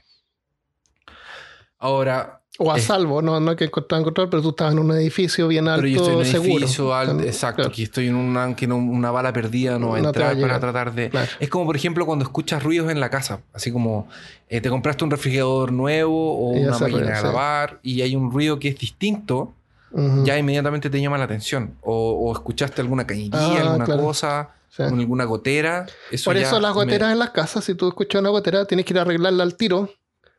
Ahora, 1.79 2.41
O 2.59 2.71
a 2.71 2.77
salvo, 2.79 3.21
no, 3.23 3.39
no 3.39 3.55
que 3.55 3.65
estaba 3.65 3.97
en 3.97 4.03
control, 4.03 4.29
pero 4.29 4.41
tú 4.43 4.49
estabas 4.49 4.73
en 4.73 4.79
un 4.79 4.91
edificio 4.91 5.47
bien 5.47 5.67
alto, 5.67 5.81
pero 5.81 5.87
yo 5.87 5.97
estoy 6.01 6.13
en 6.13 6.19
un 6.19 6.25
seguro. 6.25 6.57
edificio 6.65 6.93
alto, 6.93 7.13
Claro, 7.15 7.27
exacto, 7.27 7.55
claro. 7.63 7.71
que 7.71 7.83
estoy 7.83 8.07
en 8.07 8.15
una, 8.15 8.55
que 8.55 8.67
no- 8.67 8.77
una 8.77 9.09
bala 9.09 9.33
perdida 9.33 9.79
no 9.79 9.89
va 9.89 9.97
a 9.97 10.01
No 10.01 10.11
te 10.11 10.19
va 10.19 10.29
a 10.29 10.31
entrar 10.33 10.49
para 10.49 10.59
tratar 10.59 10.93
de... 10.93 11.09
Claro. 11.09 11.27
Es 11.39 11.49
como, 11.49 11.65
por 11.65 11.75
ejemplo, 11.75 12.05
cuando 12.05 12.23
escuchas 12.23 12.61
ruidos 12.61 12.91
en 12.91 12.99
la 12.99 13.09
casa, 13.09 13.41
así 13.53 13.71
como 13.71 14.07
eh, 14.47 14.61
te 14.61 14.69
compraste 14.69 15.03
un 15.03 15.09
refrigerador 15.11 15.71
nuevo 15.71 16.37
o 16.51 16.55
Y 16.55 16.59
una 16.65 16.77
máquina 16.77 17.17
de 17.17 17.23
lavar 17.23 17.79
y 17.81 18.01
hay 18.01 18.15
un 18.15 18.31
ruido 18.31 18.59
que 18.59 18.67
es 18.69 18.77
distinto, 18.77 19.53
Ujú. 19.91 20.23
ya 20.23 20.37
inmediatamente 20.37 20.89
te 20.91 21.01
llama 21.01 21.17
la 21.17 21.23
atención. 21.23 21.75
O, 21.81 22.11
o 22.11 22.31
escuchaste 22.33 22.79
alguna 22.81 23.07
cañería, 23.07 23.39
Ah, 23.39 23.61
alguna 23.71 23.85
claro. 23.85 24.03
cosa, 24.03 24.49
Sí. 24.71 24.83
alguna 24.83 25.25
gotera. 25.25 25.85
Eso 26.11 26.29
Por 26.29 26.37
eso 26.37 26.59
las 26.59 26.71
me- 26.75 26.83
goteras 26.83 27.11
en 27.11 27.19
las 27.19 27.29
casas, 27.31 27.63
si 27.65 27.75
tú 27.75 27.89
escuchas 27.89 28.21
una 28.21 28.29
gotera, 28.29 28.65
tienes 28.65 28.85
que 28.85 28.93
ir 28.93 28.99
a 28.99 29.01
arreglarla 29.03 29.43
al 29.43 29.55
tiro, 29.57 29.89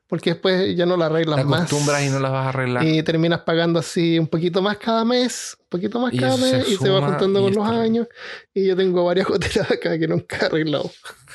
porque 0.06 0.30
después 0.30 0.74
ya 0.74 0.86
no 0.86 0.96
la 0.96 1.08
te 1.08 1.14
arreglas 1.14 1.44
más. 1.44 1.60
acostumbras 1.60 2.02
y 2.02 2.08
no 2.08 2.18
las 2.18 2.32
vas 2.32 2.46
a 2.46 2.48
arreglar. 2.48 2.84
Y 2.86 3.02
terminas 3.02 3.40
pagando 3.42 3.78
así 3.78 4.18
un 4.18 4.26
poquito 4.26 4.62
más 4.62 4.78
cada 4.78 5.04
mes, 5.04 5.56
un 5.60 5.66
poquito 5.68 6.00
más 6.00 6.14
Y 6.14 6.18
cada 6.18 6.36
se 6.36 6.56
mes, 6.56 6.68
y 6.68 6.76
se 6.76 6.88
va 6.90 7.06
juntando 7.06 7.42
con 7.42 7.54
los 7.54 7.68
años. 7.68 8.06
Y 8.54 8.66
yo 8.66 8.74
tengo 8.76 9.04
varias 9.04 9.26
goteras 9.28 9.70
acá 9.70 9.98
que 9.98 10.08
nunca 10.08 10.36
he 10.40 10.46
arreglado. 10.46 10.90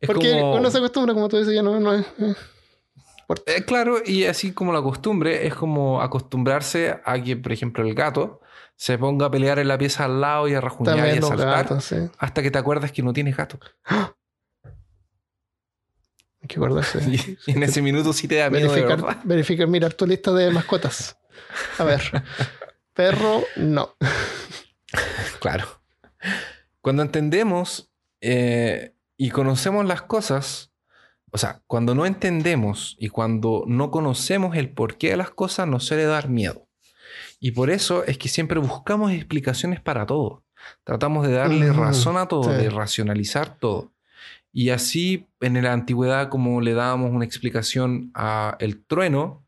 es 0.00 0.06
Porque 0.06 0.30
como... 0.32 0.56
uno 0.56 0.70
se 0.70 0.78
acostumbra, 0.78 1.12
como 1.14 1.28
tú 1.28 1.38
dices, 1.38 1.54
ya 1.54 1.62
no, 1.62 1.78
no 1.80 1.94
es. 1.94 2.06
eh. 2.20 2.34
Eh, 3.46 3.64
claro, 3.64 3.98
y 4.04 4.24
así 4.24 4.50
como 4.52 4.72
la 4.72 4.82
costumbre, 4.82 5.46
es 5.46 5.54
como 5.54 6.00
acostumbrarse 6.02 6.98
a 7.04 7.22
que, 7.22 7.36
por 7.36 7.52
ejemplo, 7.52 7.86
el 7.86 7.94
gato 7.94 8.40
se 8.80 8.96
ponga 8.96 9.26
a 9.26 9.30
pelear 9.30 9.58
en 9.58 9.68
la 9.68 9.76
pieza 9.76 10.06
al 10.06 10.22
lado 10.22 10.48
y 10.48 10.54
a 10.54 10.60
rajuñar 10.62 11.14
y 11.14 11.18
a 11.18 11.20
saltar 11.20 11.48
gatos, 11.48 11.84
sí. 11.84 11.96
hasta 12.16 12.42
que 12.42 12.50
te 12.50 12.56
acuerdas 12.56 12.92
que 12.92 13.02
no 13.02 13.12
tienes 13.12 13.36
gato. 13.36 13.60
Hay 16.40 16.48
que 16.48 16.56
acordarse. 16.56 16.98
Y, 17.46 17.50
en 17.50 17.62
ese 17.62 17.82
minuto 17.82 18.14
sí 18.14 18.26
te 18.26 18.36
da 18.36 18.48
miedo 18.48 18.72
verificar, 19.24 19.68
mirar 19.68 19.92
tu 19.92 20.06
lista 20.06 20.32
de 20.32 20.50
mascotas. 20.50 21.18
A 21.76 21.84
ver. 21.84 22.00
Perro, 22.94 23.44
no. 23.56 23.96
Claro. 25.40 25.82
Cuando 26.80 27.02
entendemos 27.02 27.92
eh, 28.22 28.94
y 29.18 29.28
conocemos 29.28 29.84
las 29.84 30.00
cosas, 30.00 30.72
o 31.30 31.36
sea, 31.36 31.62
cuando 31.66 31.94
no 31.94 32.06
entendemos 32.06 32.96
y 32.98 33.10
cuando 33.10 33.64
no 33.66 33.90
conocemos 33.90 34.56
el 34.56 34.72
porqué 34.72 35.10
de 35.10 35.18
las 35.18 35.30
cosas, 35.30 35.68
nos 35.68 35.84
suele 35.84 36.04
dar 36.04 36.30
miedo. 36.30 36.69
Y 37.40 37.52
por 37.52 37.70
eso 37.70 38.04
es 38.04 38.18
que 38.18 38.28
siempre 38.28 38.60
buscamos 38.60 39.12
explicaciones 39.12 39.80
para 39.80 40.04
todo. 40.06 40.44
Tratamos 40.84 41.26
de 41.26 41.32
darle 41.32 41.72
razón 41.72 42.18
a 42.18 42.26
todo, 42.28 42.44
sí. 42.44 42.50
de 42.50 42.68
racionalizar 42.70 43.56
todo. 43.58 43.90
Y 44.52 44.70
así 44.70 45.26
en 45.40 45.62
la 45.62 45.72
antigüedad, 45.72 46.28
como 46.28 46.60
le 46.60 46.74
dábamos 46.74 47.12
una 47.12 47.24
explicación 47.24 48.10
a 48.14 48.56
el 48.60 48.84
trueno, 48.84 49.42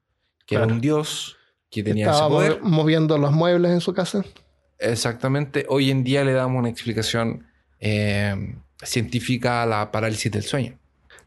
que 0.46 0.54
era 0.54 0.66
un 0.66 0.80
dios 0.80 1.36
que 1.70 1.82
tenía 1.82 2.06
ese 2.06 2.12
Estaba 2.14 2.30
poder. 2.30 2.60
mo- 2.62 2.68
moviendo 2.70 3.18
los 3.18 3.32
muebles 3.32 3.72
en 3.72 3.80
su 3.80 3.92
casa. 3.92 4.24
Exactamente. 4.78 5.66
Hoy 5.68 5.90
en 5.90 6.02
día 6.02 6.24
le 6.24 6.32
damos 6.32 6.58
una 6.58 6.68
explicación 6.70 7.46
eh, 7.78 8.56
científica 8.82 9.62
a 9.62 9.66
la 9.66 9.90
parálisis 9.92 10.30
del 10.32 10.42
sueño. 10.44 10.78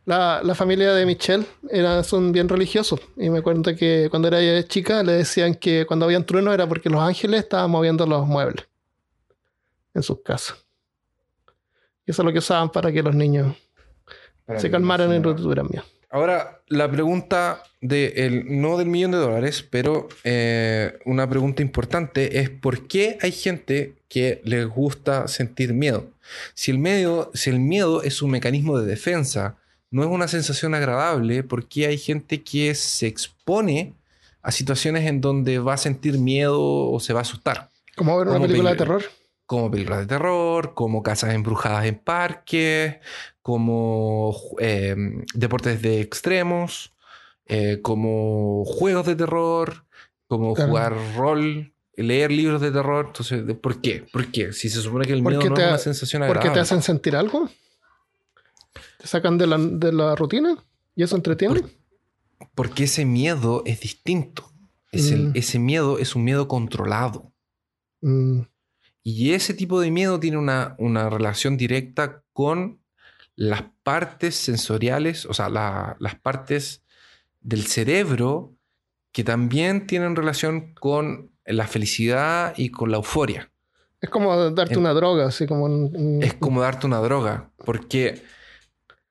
La, 0.06 0.42
la 0.44 0.54
familia 0.54 0.94
de 0.94 1.06
Michelle 1.06 1.46
era, 1.70 2.04
son 2.04 2.32
bien 2.32 2.48
religiosos. 2.48 3.00
Y 3.18 3.30
me 3.30 3.42
cuenta 3.42 3.76
que 3.76 4.08
cuando 4.10 4.28
era 4.28 4.68
chica 4.68 5.02
le 5.04 5.14
decían 5.14 5.56
que 5.56 5.86
cuando 5.86 6.06
habían 6.06 6.26
truenos 6.26 6.54
era 6.54 6.68
porque 6.68 6.90
los 6.90 7.02
ángeles 7.02 7.42
estaban 7.42 7.72
moviendo 7.72 8.06
los 8.06 8.28
muebles 8.28 8.68
en 9.94 10.04
sus 10.04 10.22
casas. 10.22 10.64
Y 12.06 12.12
eso 12.12 12.22
es 12.22 12.26
lo 12.26 12.32
que 12.32 12.40
usaban 12.40 12.72
para 12.72 12.92
que 12.92 13.02
los 13.02 13.16
niños 13.16 13.56
se 14.58 14.70
calmaran 14.70 15.12
en 15.12 15.24
tuvieran 15.24 15.68
miedo. 15.68 15.84
Ahora, 16.12 16.62
la 16.68 16.90
pregunta 16.90 17.64
de 17.82 18.14
el, 18.16 18.62
no 18.62 18.78
del 18.78 18.88
millón 18.88 19.12
de 19.12 19.18
dólares, 19.18 19.68
pero 19.70 20.08
eh, 20.24 20.98
una 21.06 21.28
pregunta 21.30 21.62
importante 21.62 22.40
es 22.40 22.50
¿por 22.50 22.88
qué 22.88 23.18
hay 23.22 23.32
gente 23.32 23.96
que 24.08 24.42
les 24.46 24.66
gusta 24.68 25.28
sentir 25.28 25.74
miedo? 25.74 26.06
Si 26.54 26.72
el, 26.72 26.80
medio, 26.80 27.32
si 27.34 27.50
el 27.50 27.60
miedo 27.60 28.02
es 28.04 28.22
un 28.22 28.32
mecanismo 28.32 28.78
de 28.80 28.86
defensa, 28.86 29.58
no 29.92 30.04
es 30.04 30.10
una 30.10 30.28
sensación 30.28 30.74
agradable, 30.76 31.44
¿por 31.44 31.68
qué 31.68 31.88
hay 31.88 31.98
gente 31.98 32.44
que 32.44 32.76
se 32.76 33.08
expone 33.08 33.94
a 34.42 34.52
situaciones 34.52 35.06
en 35.08 35.22
donde 35.22 35.60
va 35.60 35.74
a 35.74 35.78
sentir 35.78 36.18
miedo 36.20 36.62
o 36.62 37.00
se 37.00 37.14
va 37.14 37.20
a 37.20 37.22
asustar? 37.22 37.70
Como 37.96 38.18
ver 38.18 38.28
una 38.28 38.36
Como 38.38 38.48
película 38.48 38.72
de 38.72 38.78
terror. 38.78 39.04
como 39.46 39.70
películas 39.72 40.00
de 40.02 40.06
terror, 40.08 40.74
como 40.74 41.02
casas 41.04 41.34
embrujadas 41.34 41.86
en 41.86 41.96
parques, 42.00 42.96
como 43.42 44.36
eh, 44.60 44.96
deportes 45.34 45.82
de 45.82 46.02
extremos, 46.02 46.94
eh, 47.46 47.80
como 47.84 48.66
juegos 48.66 49.06
de 49.06 49.16
terror, 49.16 49.86
como 50.28 50.56
Claro. 50.56 50.70
jugar 50.70 50.98
rol, 51.16 51.72
leer 51.96 52.32
libros 52.32 52.60
de 52.60 52.72
terror. 52.72 53.06
Entonces, 53.08 53.46
¿de- 53.46 53.54
¿por 53.54 53.80
qué? 53.82 54.04
¿Por 54.12 54.32
qué? 54.32 54.52
Si 54.52 54.68
se 54.70 54.82
supone 54.82 55.06
que 55.06 55.14
el 55.14 55.22
¿Por 55.24 55.32
miedo 55.34 55.48
no 55.50 55.56
te 55.56 55.62
es 55.62 55.68
una 55.70 55.78
sensación 55.78 56.22
¿Por 56.22 56.28
qué 56.34 56.40
agradable. 56.40 56.54
te 56.56 56.60
hacen 56.62 56.82
sentir 56.82 57.16
algo? 57.16 57.48
¿Te 59.06 59.10
sacan 59.10 59.38
de 59.38 59.46
la, 59.46 59.60
de 59.60 59.92
la 59.94 60.16
rutina? 60.16 60.58
¿Y 60.96 61.04
eso 61.04 61.16
entretiene? 61.16 61.62
Porque 62.56 62.86
ese 62.86 63.06
miedo 63.06 63.62
es 63.68 63.80
distinto. 63.82 64.52
Es 64.92 65.12
el- 65.12 65.28
Mm. 65.28 65.32
ese 65.36 65.60
miedo 65.60 66.00
es 66.00 66.16
un 66.16 66.24
miedo 66.24 66.48
controlado. 66.48 67.32
Mm, 68.02 68.40
Y 69.04 69.34
ese 69.34 69.54
tipo 69.54 69.80
de 69.80 69.92
miedo 69.92 70.20
tiene 70.20 70.38
una, 70.38 70.76
una 70.80 71.08
relación 71.12 71.56
directa 71.56 72.24
con 72.34 72.80
las 73.36 73.62
partes 73.84 74.34
sensoriales, 74.36 75.28
o 75.28 75.34
sea, 75.36 75.50
la- 75.50 75.96
las 76.00 76.16
partes 76.16 76.82
del 77.42 77.68
cerebro 77.68 78.56
que 79.12 79.24
también 79.24 79.86
tienen 79.86 80.16
relación 80.16 80.74
con 80.74 81.30
la 81.46 81.68
felicidad 81.68 82.56
y 82.58 82.70
con 82.72 82.90
la 82.90 82.98
euforia. 82.98 83.52
Es 84.02 84.10
como 84.10 84.36
darte 84.50 84.74
En- 84.74 84.80
una 84.80 84.94
droga, 84.94 85.28
así 85.28 85.46
como 85.46 85.66
un- 85.66 86.24
Es 86.24 86.34
como 86.34 86.62
darte 86.62 86.88
una 86.88 86.98
droga, 86.98 87.52
porque 87.64 88.24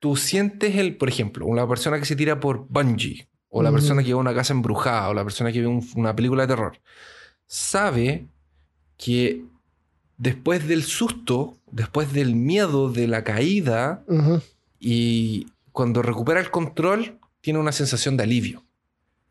tú 0.05 0.17
sientes 0.17 0.77
el, 0.77 0.99
por 0.99 1.09
ejemplo, 1.09 1.47
una 1.47 1.67
persona 1.67 1.99
que 1.99 2.05
se 2.05 2.15
tira 2.15 2.39
por 2.39 2.67
bungee, 2.69 3.27
o 3.49 3.63
la 3.63 3.71
persona 3.73 4.03
que 4.03 4.09
ve 4.09 4.15
una 4.17 4.35
casa 4.35 4.53
embrujada, 4.53 5.09
o 5.09 5.15
la 5.15 5.25
persona 5.25 5.51
que 5.51 5.63
ve 5.63 5.67
un- 5.67 5.83
una 5.97 6.15
película 6.15 6.43
de 6.43 6.49
terror, 6.49 6.79
sabe 7.47 8.27
que 8.99 9.45
después 10.19 10.69
del 10.69 10.83
susto, 10.83 11.57
después 11.71 12.13
del 12.13 12.35
miedo 12.37 12.91
de 12.93 13.09
la 13.09 13.25
caída, 13.25 14.05
y 14.79 15.47
cuando 15.73 16.03
recupera 16.03 16.39
el 16.39 16.51
control, 16.51 17.19
tiene 17.41 17.59
una 17.59 17.73
sensación 17.73 18.19
de 18.19 18.25
alivio. 18.25 18.63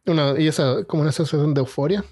Una- 0.08 0.34
y 0.40 0.48
esa 0.48 0.84
como 0.86 1.04
una 1.04 1.12
sensación 1.12 1.54
de 1.54 1.60
euforia. 1.62 2.04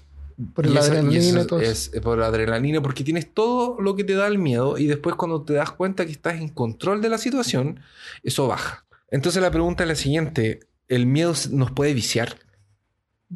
Por 0.54 0.66
el 0.66 0.72
Y 0.72 0.78
eso- 0.78 0.86
y 0.86 0.90
adrenalina 0.96 1.18
eso 1.20 1.40
y 1.42 1.46
todo 1.46 1.60
eso. 1.60 1.90
es 1.94 2.00
por 2.00 2.18
la 2.18 2.26
adrenalina, 2.26 2.80
porque 2.80 3.04
tienes 3.04 3.32
todo 3.32 3.80
lo 3.80 3.94
que 3.96 4.04
te 4.04 4.14
da 4.14 4.26
el 4.26 4.38
miedo 4.38 4.78
y 4.78 4.86
después 4.86 5.14
cuando 5.16 5.42
te 5.42 5.52
das 5.54 5.70
cuenta 5.72 6.04
que 6.06 6.12
estás 6.12 6.40
en 6.40 6.48
control 6.48 7.00
de 7.02 7.08
la 7.08 7.18
situación, 7.18 7.80
eso 8.22 8.46
baja. 8.48 8.84
Entonces 9.10 9.42
la 9.42 9.50
pregunta 9.50 9.84
es 9.84 9.88
la 9.88 9.94
siguiente, 9.96 10.60
¿el 10.88 11.06
miedo 11.06 11.34
nos 11.50 11.70
puede 11.70 11.94
viciar? 11.94 12.36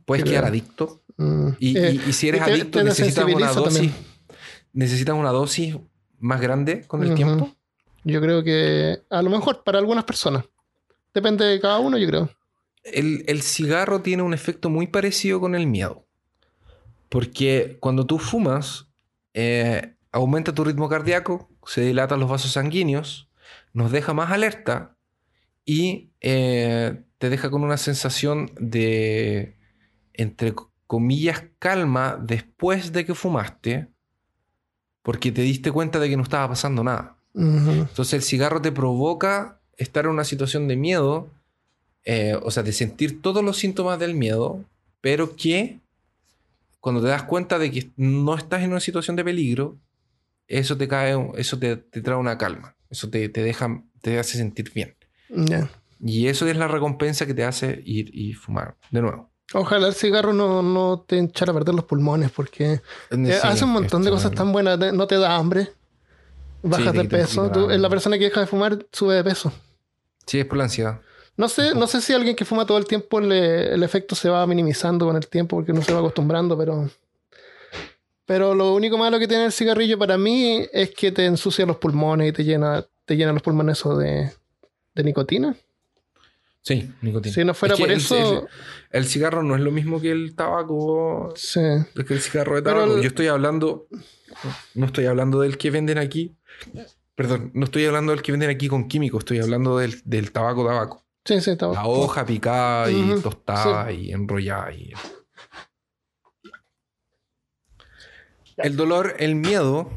¿Puedes 0.04 0.24
Creo. 0.24 0.32
quedar 0.34 0.44
adicto? 0.46 1.02
Mm. 1.16 1.48
Y, 1.58 1.78
Eh, 1.78 2.00
y- 2.04 2.10
y 2.10 2.12
si 2.12 2.28
eres 2.28 2.44
te- 2.44 2.50
adicto 2.52 2.78
te 2.78 2.84
necesitas 2.84 3.24
una 3.24 3.52
dosis, 3.52 3.74
también. 3.74 3.94
necesitas 4.72 5.14
una 5.14 5.30
dosis 5.30 5.76
más 6.18 6.40
grande 6.40 6.84
con 6.86 7.02
el 7.02 7.14
tiempo. 7.14 7.54
Yo 8.04 8.20
creo 8.20 8.42
que 8.44 9.00
a 9.10 9.20
lo 9.22 9.30
mejor 9.30 9.64
para 9.64 9.78
algunas 9.78 10.04
personas. 10.04 10.44
Depende 11.12 11.44
de 11.44 11.60
cada 11.60 11.78
uno, 11.78 11.98
yo 11.98 12.06
creo. 12.06 12.30
El, 12.84 13.24
el 13.26 13.42
cigarro 13.42 14.00
tiene 14.02 14.22
un 14.22 14.32
efecto 14.32 14.70
muy 14.70 14.86
parecido 14.86 15.40
con 15.40 15.54
el 15.54 15.66
miedo. 15.66 16.05
Porque 17.08 17.76
cuando 17.80 18.06
tú 18.06 18.18
fumas, 18.18 18.88
eh, 19.34 19.94
aumenta 20.12 20.54
tu 20.54 20.64
ritmo 20.64 20.88
cardíaco, 20.88 21.48
se 21.64 21.82
dilatan 21.82 22.20
los 22.20 22.28
vasos 22.28 22.52
sanguíneos, 22.52 23.28
nos 23.72 23.92
deja 23.92 24.14
más 24.14 24.30
alerta 24.30 24.96
y 25.64 26.10
eh, 26.20 27.02
te 27.18 27.30
deja 27.30 27.50
con 27.50 27.62
una 27.62 27.76
sensación 27.76 28.50
de, 28.58 29.56
entre 30.14 30.54
comillas, 30.86 31.44
calma 31.58 32.18
después 32.20 32.92
de 32.92 33.04
que 33.04 33.14
fumaste, 33.14 33.88
porque 35.02 35.32
te 35.32 35.42
diste 35.42 35.70
cuenta 35.70 35.98
de 35.98 36.08
que 36.08 36.16
no 36.16 36.22
estaba 36.22 36.48
pasando 36.48 36.82
nada. 36.82 37.16
Entonces 37.34 38.14
el 38.14 38.22
cigarro 38.22 38.62
te 38.62 38.72
provoca 38.72 39.60
estar 39.76 40.06
en 40.06 40.12
una 40.12 40.24
situación 40.24 40.68
de 40.68 40.76
miedo, 40.76 41.30
eh, 42.04 42.38
o 42.42 42.50
sea, 42.50 42.62
de 42.62 42.72
sentir 42.72 43.20
todos 43.20 43.44
los 43.44 43.58
síntomas 43.58 43.98
del 43.98 44.14
miedo, 44.14 44.64
pero 45.02 45.36
que 45.36 45.80
cuando 46.86 47.02
te 47.02 47.08
das 47.08 47.24
cuenta 47.24 47.58
de 47.58 47.68
que 47.72 47.90
no 47.96 48.36
estás 48.36 48.62
en 48.62 48.70
una 48.70 48.78
situación 48.78 49.16
de 49.16 49.24
peligro, 49.24 49.76
eso 50.46 50.76
te 50.76 50.86
cae, 50.86 51.16
eso 51.36 51.58
te, 51.58 51.74
te 51.76 52.00
trae 52.00 52.16
una 52.16 52.38
calma, 52.38 52.76
eso 52.88 53.10
te, 53.10 53.28
te, 53.28 53.42
deja, 53.42 53.82
te 54.02 54.20
hace 54.20 54.38
sentir 54.38 54.72
bien. 54.72 54.94
Ya. 55.28 55.68
Y 56.00 56.28
eso 56.28 56.46
es 56.46 56.56
la 56.56 56.68
recompensa 56.68 57.26
que 57.26 57.34
te 57.34 57.42
hace 57.42 57.82
ir 57.84 58.10
y 58.14 58.34
fumar 58.34 58.76
de 58.92 59.02
nuevo. 59.02 59.30
Ojalá 59.52 59.88
el 59.88 59.94
cigarro 59.94 60.32
no, 60.32 60.62
no 60.62 61.04
te 61.08 61.18
echara 61.18 61.50
a 61.50 61.54
perder 61.56 61.74
los 61.74 61.84
pulmones 61.86 62.30
porque 62.30 62.74
eh, 62.74 62.80
Sí, 63.10 63.32
hace 63.32 63.64
un 63.64 63.72
montón 63.72 64.04
de 64.04 64.10
cosas 64.12 64.30
tan 64.36 64.52
buenas. 64.52 64.78
No 64.94 65.08
te 65.08 65.16
da 65.18 65.34
hambre, 65.34 65.72
bajas 66.62 66.92
de 66.94 67.04
peso. 67.08 67.50
Tú- 67.50 67.68
la- 67.68 67.78
la 67.78 67.88
persona 67.88 68.16
que 68.16 68.24
deja 68.26 68.40
de 68.42 68.46
fumar 68.46 68.86
sube 68.92 69.14
de 69.16 69.24
peso. 69.24 69.52
Sí, 70.24 70.38
es 70.38 70.46
por 70.46 70.58
la 70.58 70.64
ansiedad. 70.64 71.00
No 71.36 71.48
sé, 71.48 71.74
no 71.74 71.86
sé 71.86 72.00
si 72.00 72.12
alguien 72.14 72.34
que 72.34 72.44
fuma 72.46 72.64
todo 72.66 72.78
el 72.78 72.86
tiempo 72.86 73.20
le- 73.20 73.74
el 73.74 73.82
efecto 73.82 74.14
se 74.14 74.28
va 74.30 74.46
minimizando 74.46 75.04
con 75.06 75.16
el 75.16 75.26
tiempo 75.26 75.56
porque 75.56 75.72
no 75.72 75.82
se 75.82 75.92
va 75.92 75.98
acostumbrando, 75.98 76.56
pero. 76.56 76.88
Pero 78.24 78.54
lo 78.54 78.74
único 78.74 78.98
malo 78.98 79.18
que 79.18 79.28
tiene 79.28 79.44
el 79.44 79.52
cigarrillo 79.52 79.98
para 79.98 80.18
mí 80.18 80.66
es 80.72 80.90
que 80.94 81.12
te 81.12 81.26
ensucia 81.26 81.64
los 81.66 81.76
pulmones 81.76 82.28
y 82.28 82.32
te 82.32 82.42
llena, 82.44 82.84
te 83.04 83.16
llena 83.16 83.32
los 83.32 83.42
pulmones 83.42 83.78
eso 83.78 83.96
de, 83.96 84.32
de 84.94 85.04
nicotina. 85.04 85.54
Sí, 86.62 86.90
nicotina. 87.02 87.32
Si 87.34 87.44
no 87.44 87.54
fuera 87.54 87.74
Es 87.74 87.78
que 87.78 87.84
por 87.84 87.92
el- 87.92 87.98
eso. 87.98 88.48
El, 88.90 88.98
el 89.02 89.04
cigarro 89.06 89.42
no 89.44 89.54
es 89.54 89.60
lo 89.60 89.70
mismo 89.70 90.00
que 90.00 90.10
el 90.10 90.34
tabaco. 90.34 91.32
Sí. 91.36 91.60
Es 91.94 92.04
que 92.04 92.14
el 92.14 92.20
cigarro 92.20 92.56
de 92.56 92.62
tabaco. 92.62 92.96
el- 92.96 93.02
Yo 93.02 93.08
estoy 93.08 93.28
hablando. 93.28 93.86
No 94.74 94.86
estoy 94.86 95.06
hablando 95.06 95.40
del 95.40 95.56
que 95.58 95.70
venden 95.70 95.98
aquí. 95.98 96.34
Perdón, 97.14 97.52
no 97.54 97.64
estoy 97.66 97.84
hablando 97.86 98.10
del 98.12 98.22
que 98.22 98.32
venden 98.32 98.50
aquí 98.50 98.66
con 98.68 98.88
químicos, 98.88 99.20
estoy 99.20 99.38
hablando 99.38 99.78
del, 99.78 100.02
del 100.04 100.32
tabaco 100.32 100.66
tabaco. 100.66 101.04
Sí, 101.26 101.40
sí, 101.40 101.50
está 101.50 101.66
La 101.66 101.86
hoja 101.86 102.24
picada 102.24 102.90
y 102.90 103.20
tostada 103.20 103.90
y 103.92 104.12
enrollada. 104.12 104.72
Y... 104.72 104.92
El 108.56 108.76
dolor, 108.76 109.16
el 109.18 109.34
miedo 109.34 109.90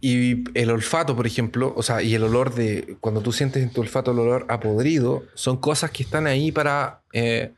y 0.00 0.44
el 0.58 0.70
olfato, 0.70 1.16
por 1.16 1.26
ejemplo, 1.26 1.72
o 1.74 1.82
sea, 1.82 2.02
y 2.02 2.14
el 2.14 2.22
olor 2.22 2.54
de 2.54 2.96
cuando 3.00 3.22
tú 3.22 3.32
sientes 3.32 3.62
en 3.62 3.72
tu 3.72 3.80
olfato 3.80 4.12
el 4.12 4.18
olor 4.18 4.44
a 4.48 4.60
podrido, 4.60 5.24
son 5.34 5.56
cosas 5.56 5.90
que 5.90 6.02
están 6.02 6.26
ahí 6.26 6.52
para 6.52 7.02
eh, 7.12 7.54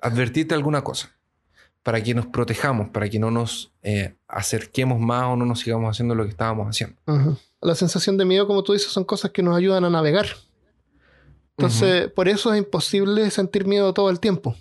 advertirte 0.00 0.54
alguna 0.54 0.82
cosa, 0.82 1.10
para 1.82 2.00
que 2.02 2.14
nos 2.14 2.26
protejamos, 2.26 2.90
para 2.90 3.08
que 3.10 3.18
no 3.18 3.32
nos 3.32 3.72
eh, 3.82 4.14
acerquemos 4.28 5.00
más 5.00 5.24
o 5.24 5.36
no 5.36 5.44
nos 5.44 5.60
sigamos 5.60 5.90
haciendo 5.90 6.14
lo 6.14 6.24
que 6.24 6.30
estábamos 6.30 6.68
haciendo. 6.68 6.96
La 7.60 7.74
sensación 7.74 8.16
de 8.16 8.24
miedo, 8.24 8.46
como 8.46 8.62
tú 8.62 8.72
dices, 8.72 8.90
son 8.92 9.04
cosas 9.04 9.32
que 9.32 9.42
nos 9.42 9.56
ayudan 9.56 9.84
a 9.84 9.90
navegar. 9.90 10.26
Entonces, 11.60 12.10
por 12.12 12.28
eso 12.28 12.52
es 12.54 12.58
imposible 12.58 13.30
sentir 13.30 13.66
miedo 13.66 13.92
todo 13.92 14.08
el 14.08 14.18
tiempo, 14.18 14.56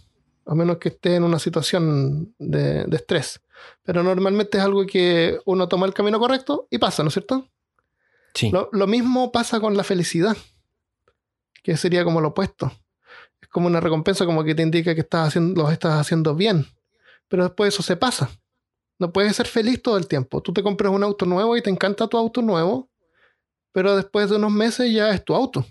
a 0.46 0.54
menos 0.54 0.78
que 0.78 0.90
esté 0.90 1.16
en 1.16 1.24
una 1.24 1.40
situación 1.40 2.34
de, 2.38 2.84
de 2.84 2.96
estrés. 2.98 3.42
Pero 3.84 4.04
normalmente 4.04 4.58
es 4.58 4.64
algo 4.64 4.86
que 4.86 5.40
uno 5.46 5.68
toma 5.68 5.86
el 5.86 5.94
camino 5.94 6.20
correcto 6.20 6.68
y 6.70 6.78
pasa, 6.78 7.04
¿no 7.04 7.08
es 7.08 7.14
cierto? 7.14 7.48
Sí. 8.34 8.52
Lo, 8.52 8.70
lo 8.74 8.86
mismo 8.86 9.32
pasa 9.32 9.60
con 9.60 9.78
la 9.78 9.84
felicidad, 9.84 10.36
que 11.64 11.78
sería 11.78 12.04
como 12.04 12.20
lo 12.20 12.30
opuesto. 12.30 12.72
Es 13.42 13.48
como 13.48 13.68
una 13.68 13.80
recompensa, 13.80 14.26
como 14.26 14.44
que 14.44 14.56
te 14.56 14.62
indica 14.62 14.94
que 14.94 15.02
estás 15.02 15.30
haciendo, 15.30 15.64
lo 15.64 15.72
estás 15.72 15.94
haciendo 15.94 16.36
bien. 16.36 16.66
Pero 17.30 17.44
después 17.44 17.74
eso 17.74 17.82
se 17.82 17.96
pasa. 17.96 18.30
No 18.98 19.14
puedes 19.14 19.36
ser 19.36 19.48
feliz 19.48 19.82
todo 19.82 19.98
el 19.98 20.08
tiempo. 20.08 20.42
Tú 20.42 20.52
te 20.52 20.62
compras 20.62 20.92
un 20.92 21.04
auto 21.04 21.26
nuevo 21.26 21.56
y 21.56 21.62
te 21.62 21.70
encanta 21.70 22.08
tu 22.08 22.18
auto 22.18 22.42
nuevo, 22.42 22.90
pero 23.72 23.96
después 23.96 24.30
de 24.30 24.36
unos 24.36 24.52
meses 24.52 24.92
ya 24.92 25.12
es 25.12 25.24
tu 25.24 25.34
auto. 25.34 25.66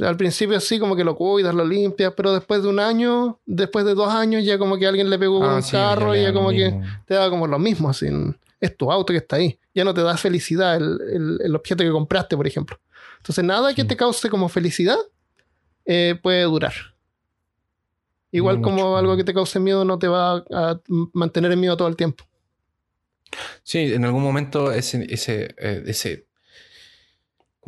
Al 0.00 0.16
principio 0.16 0.60
sí, 0.60 0.78
como 0.78 0.94
que 0.94 1.02
lo 1.04 1.16
cuidas, 1.16 1.54
lo 1.54 1.64
limpias, 1.64 2.12
pero 2.16 2.32
después 2.32 2.62
de 2.62 2.68
un 2.68 2.78
año, 2.78 3.40
después 3.46 3.84
de 3.84 3.94
dos 3.94 4.12
años, 4.12 4.44
ya 4.44 4.58
como 4.58 4.76
que 4.78 4.86
alguien 4.86 5.10
le 5.10 5.18
pegó 5.18 5.40
con 5.40 5.48
Ah, 5.50 5.56
un 5.56 5.62
sí, 5.62 5.72
carro 5.72 6.12
le 6.12 6.20
y 6.20 6.22
ya 6.22 6.32
como 6.32 6.50
que 6.50 6.72
te 7.06 7.14
da 7.14 7.28
como 7.30 7.46
lo 7.46 7.58
mismo, 7.58 7.88
así. 7.90 8.06
Es 8.60 8.76
tu 8.76 8.90
auto 8.92 9.12
que 9.12 9.18
está 9.18 9.36
ahí. 9.36 9.58
Ya 9.74 9.84
no 9.84 9.94
te 9.94 10.02
da 10.02 10.16
felicidad 10.16 10.76
el, 10.76 11.00
el- 11.12 11.38
el 11.42 11.56
objeto 11.56 11.82
que 11.84 11.90
compraste, 11.90 12.36
por 12.36 12.46
ejemplo. 12.46 12.78
Entonces, 13.18 13.44
nada 13.44 13.74
que 13.74 13.84
te 13.84 13.96
cause 13.96 14.28
como 14.30 14.48
felicidad 14.48 14.98
eh, 15.84 16.18
puede 16.22 16.42
durar. 16.44 16.72
Igual 18.30 18.56
No 18.56 18.62
como 18.62 18.76
mucho. 18.84 18.96
algo 18.96 19.16
que 19.16 19.24
te 19.24 19.32
cause 19.34 19.58
miedo 19.58 19.84
no 19.84 19.98
te 19.98 20.06
va 20.06 20.44
a 20.52 20.80
mantener 21.12 21.50
en 21.52 21.60
miedo 21.60 21.76
todo 21.76 21.88
el 21.88 21.96
tiempo. 21.96 22.24
Sí, 23.62 23.78
en 23.94 24.04
algún 24.04 24.22
momento 24.22 24.70
ese, 24.72 25.06
ese, 25.12 25.54
eh, 25.58 25.82
ese, 25.86 26.26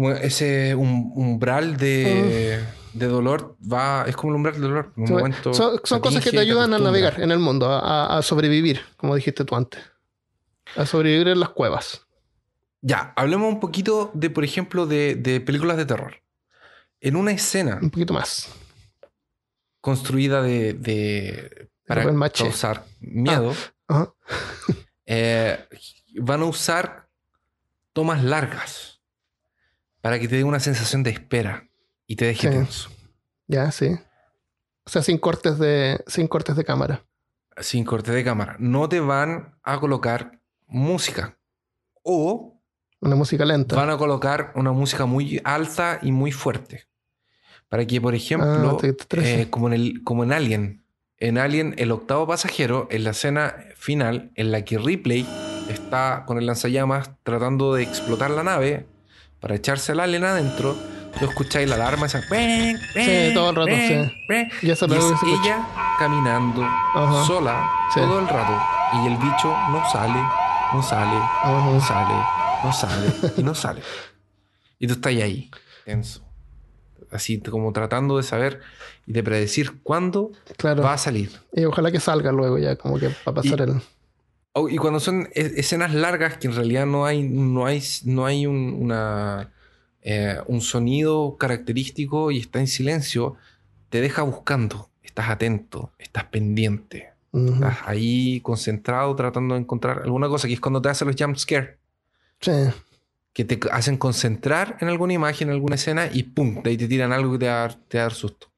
ese 0.09 0.75
um- 0.75 1.13
umbral 1.17 1.77
de, 1.77 2.65
de 2.95 3.07
dolor 3.07 3.57
va, 3.61 4.05
es 4.07 4.17
como 4.17 4.33
el 4.33 4.37
umbral 4.37 4.55
del 4.55 4.63
dolor. 4.63 4.93
En 4.97 5.03
un 5.03 5.07
Sí, 5.09 5.13
momento 5.13 5.53
son 5.55 6.01
cosas 6.01 6.25
que 6.25 6.31
te 6.31 6.39
ayudan 6.39 6.73
a 6.73 6.79
navegar 6.79 7.21
en 7.21 7.31
el 7.31 7.39
mundo, 7.39 7.69
a, 7.69 8.17
a 8.17 8.23
sobrevivir, 8.23 8.81
como 8.97 9.15
dijiste 9.15 9.45
tú 9.45 9.55
antes. 9.57 9.83
A 10.77 10.87
sobrevivir 10.87 11.29
en 11.29 11.41
las 11.41 11.51
cuevas. 11.51 12.07
Ya, 12.81 13.13
hablemos 13.17 13.53
un 13.53 13.61
poquito 13.61 14.11
de, 14.15 14.31
por 14.31 14.43
ejemplo, 14.45 14.87
de, 14.87 15.15
de 15.15 15.41
películas 15.41 15.77
de 15.77 15.85
terror. 15.85 16.15
En 17.01 17.17
una 17.17 17.33
escena 17.33 17.79
Un 17.83 17.91
poquito 17.91 18.15
más. 18.15 18.49
construida 19.81 20.43
de, 20.43 20.75
de 20.75 21.69
para 21.87 22.05
causar 22.31 22.85
miedo, 23.01 23.55
Ajá. 23.89 24.13
eh, 25.07 25.59
van 26.21 26.43
a 26.43 26.45
usar 26.45 27.09
tomas 27.93 28.23
largas 28.23 28.90
para 30.01 30.19
que 30.19 30.29
te 30.29 30.37
dé 30.37 30.45
una 30.45 30.61
sensación 30.61 31.03
de 31.03 31.11
espera 31.11 31.69
y 32.07 32.17
te 32.17 32.27
deje 32.27 32.49
Sí. 32.49 32.55
tenso. 32.55 32.91
Ya, 33.47 33.71
sí. 33.71 33.99
O 34.85 34.91
sea, 34.91 35.03
sin 35.03 35.19
cortes 35.19 35.59
de, 35.59 36.03
sin 36.07 36.27
cortes 36.29 36.57
de 36.57 36.65
cámara. 36.65 37.05
sin 37.59 37.85
corte 37.85 38.11
de 38.13 38.25
cámara. 38.25 38.57
No 38.59 38.89
te 38.89 39.01
van 39.01 39.55
a 39.63 39.79
colocar 39.81 40.41
música. 40.67 41.37
O 42.03 42.59
Una 43.01 43.17
música 43.17 43.45
lenta. 43.45 43.77
van 43.77 43.91
a 43.91 43.99
colocar 43.99 44.53
una 44.55 44.73
música 44.73 45.05
muy 45.05 45.41
alta 45.45 45.99
y 46.01 46.11
muy 46.13 46.33
fuerte. 46.33 46.87
Para 47.69 47.87
que, 47.87 48.01
por 48.01 48.15
ejemplo, 48.15 48.79
Ah, 48.83 48.95
te- 49.09 49.43
eh, 49.43 49.51
como, 49.51 49.67
en 49.69 49.75
el, 49.75 50.03
como 50.05 50.25
en 50.25 50.33
Alien, 50.33 50.85
en 51.19 51.37
Alien, 51.39 51.75
el 51.77 51.93
octavo 51.93 52.27
pasajero, 52.27 52.89
en 52.91 53.05
la 53.05 53.11
escena 53.11 53.55
final, 53.77 54.33
en 54.37 54.51
la 54.53 54.65
que 54.65 54.79
Ripley 54.79 55.27
está 55.69 56.25
con 56.27 56.39
el 56.39 56.47
lanzallamas 56.47 57.11
tratando 57.23 57.75
de 57.75 57.83
explotar 57.83 58.31
la 58.31 58.43
nave 58.43 58.87
para 59.41 59.55
echarse 59.55 59.93
al 59.93 60.01
alien 60.01 60.25
adentro, 60.25 60.77
tú 61.19 61.25
escucháis 61.25 61.69
la 61.69 61.75
alarma 61.77 62.07
esa. 62.07 62.23
Sí, 62.23 63.31
todo 63.35 63.51
el 63.51 63.57
rato, 63.57 63.71
sí. 63.71 64.49
Y 64.67 64.71
eso 64.71 64.87
Y 64.87 64.93
es 64.93 65.05
ella 65.45 65.67
caminando 65.99 66.63
Ajá. 66.63 67.25
sola 67.27 67.71
Sí. 67.95 68.01
todo 68.01 68.19
el 68.21 68.29
rato. 68.29 68.53
Y 69.03 69.07
el 69.07 69.17
bicho 69.17 69.49
no 69.71 69.83
sale, 69.91 70.21
no 70.73 70.83
sale, 70.83 71.17
Ajá. 71.17 71.71
no 71.71 71.81
sale, 71.81 72.15
no 72.65 72.73
sale 72.73 73.33
y 73.37 73.43
no 73.43 73.55
sale. 73.55 73.83
Y 74.79 74.87
tú 74.87 74.95
estás 74.95 75.13
ahí, 75.13 75.51
tenso. 75.85 76.21
Así 77.13 77.41
como 77.41 77.73
tratando 77.73 78.17
de 78.19 78.23
saber 78.23 78.61
y 79.07 79.13
de 79.13 79.23
predecir 79.23 79.83
cuándo 79.83 80.31
Claro. 80.57 80.83
va 80.83 80.93
a 80.95 80.99
salir. 80.99 81.41
Y 81.53 81.65
ojalá 81.65 81.91
que 81.91 81.99
salga 81.99 82.31
luego 82.31 82.57
ya, 82.59 82.77
como 82.77 82.99
que 82.99 83.09
va 83.09 83.15
a 83.27 83.33
pasar 83.35 83.59
Y- 83.59 83.63
el. 83.65 83.83
Oh, 84.53 84.69
y 84.69 84.77
cuando 84.77 84.99
son 85.01 85.29
e- 85.35 85.53
escenas 85.57 85.95
largas 85.95 86.37
que 86.39 86.49
en 86.49 86.55
realidad 86.55 86.87
no 86.87 87.07
hay, 87.07 87.23
no 87.23 87.67
hay, 87.67 87.83
no 88.05 88.27
hay 88.27 88.47
un, 88.47 88.77
una, 88.81 89.53
eh, 90.03 90.39
un 90.47 90.61
sonido 90.61 91.37
característico 91.39 92.31
y 92.31 92.39
está 92.39 92.59
en 92.59 92.67
silencio, 92.67 93.37
te 93.91 94.01
deja 94.01 94.23
buscando. 94.23 94.91
Estás 95.03 95.29
atento, 95.31 95.93
estás 95.99 96.25
pendiente. 96.25 97.11
Estás 97.33 97.79
ahí 97.87 98.41
concentrado 98.41 99.15
tratando 99.15 99.55
de 99.55 99.61
encontrar 99.61 100.01
alguna 100.03 100.27
cosa, 100.29 100.49
que 100.49 100.55
es 100.55 100.61
cuando 100.61 100.83
te 100.83 100.89
hacen 100.89 101.07
los 101.07 101.17
jump 101.17 101.37
scare, 101.37 101.79
Sí. 102.41 102.51
que 103.33 103.45
te 103.45 103.61
hacen 103.71 103.97
concentrar 103.97 104.77
en 104.81 104.89
alguna 104.89 105.13
imagen, 105.13 105.49
en 105.49 105.55
alguna 105.55 105.77
escena 105.77 106.09
y 106.13 106.25
pum, 106.25 106.61
de 106.63 106.71
ahí 106.71 106.77
te 106.77 106.89
tiran 106.89 107.13
algo 107.13 107.33
que 107.33 107.39
te 107.39 107.47
va 107.49 107.69
te 107.87 107.99
va 107.99 108.03
a 108.03 108.07
dar 108.07 108.15
susto. 108.15 108.50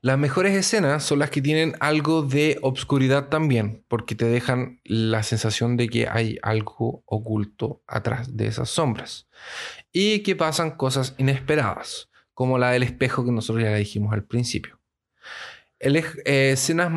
Las 0.00 0.18
mejores 0.18 0.54
escenas 0.54 1.02
son 1.02 1.18
las 1.18 1.30
que 1.30 1.42
tienen 1.42 1.74
algo 1.80 2.22
de 2.22 2.58
obscuridad 2.62 3.28
también, 3.28 3.84
porque 3.88 4.14
te 4.14 4.26
dejan 4.26 4.80
la 4.84 5.22
sensación 5.22 5.76
de 5.76 5.88
que 5.88 6.08
hay 6.08 6.38
algo 6.42 7.02
oculto 7.06 7.82
atrás 7.86 8.36
de 8.36 8.46
esas 8.46 8.70
sombras. 8.70 9.26
Y 9.92 10.20
que 10.20 10.36
pasan 10.36 10.72
cosas 10.72 11.14
inesperadas, 11.18 12.10
como 12.34 12.58
la 12.58 12.70
del 12.70 12.82
espejo 12.82 13.24
que 13.24 13.32
nosotros 13.32 13.64
ya 13.64 13.70
le 13.70 13.78
dijimos 13.78 14.12
al 14.12 14.24
principio. 14.24 14.78
El 15.78 15.96
eh, 15.96 16.52
escenas 16.52 16.92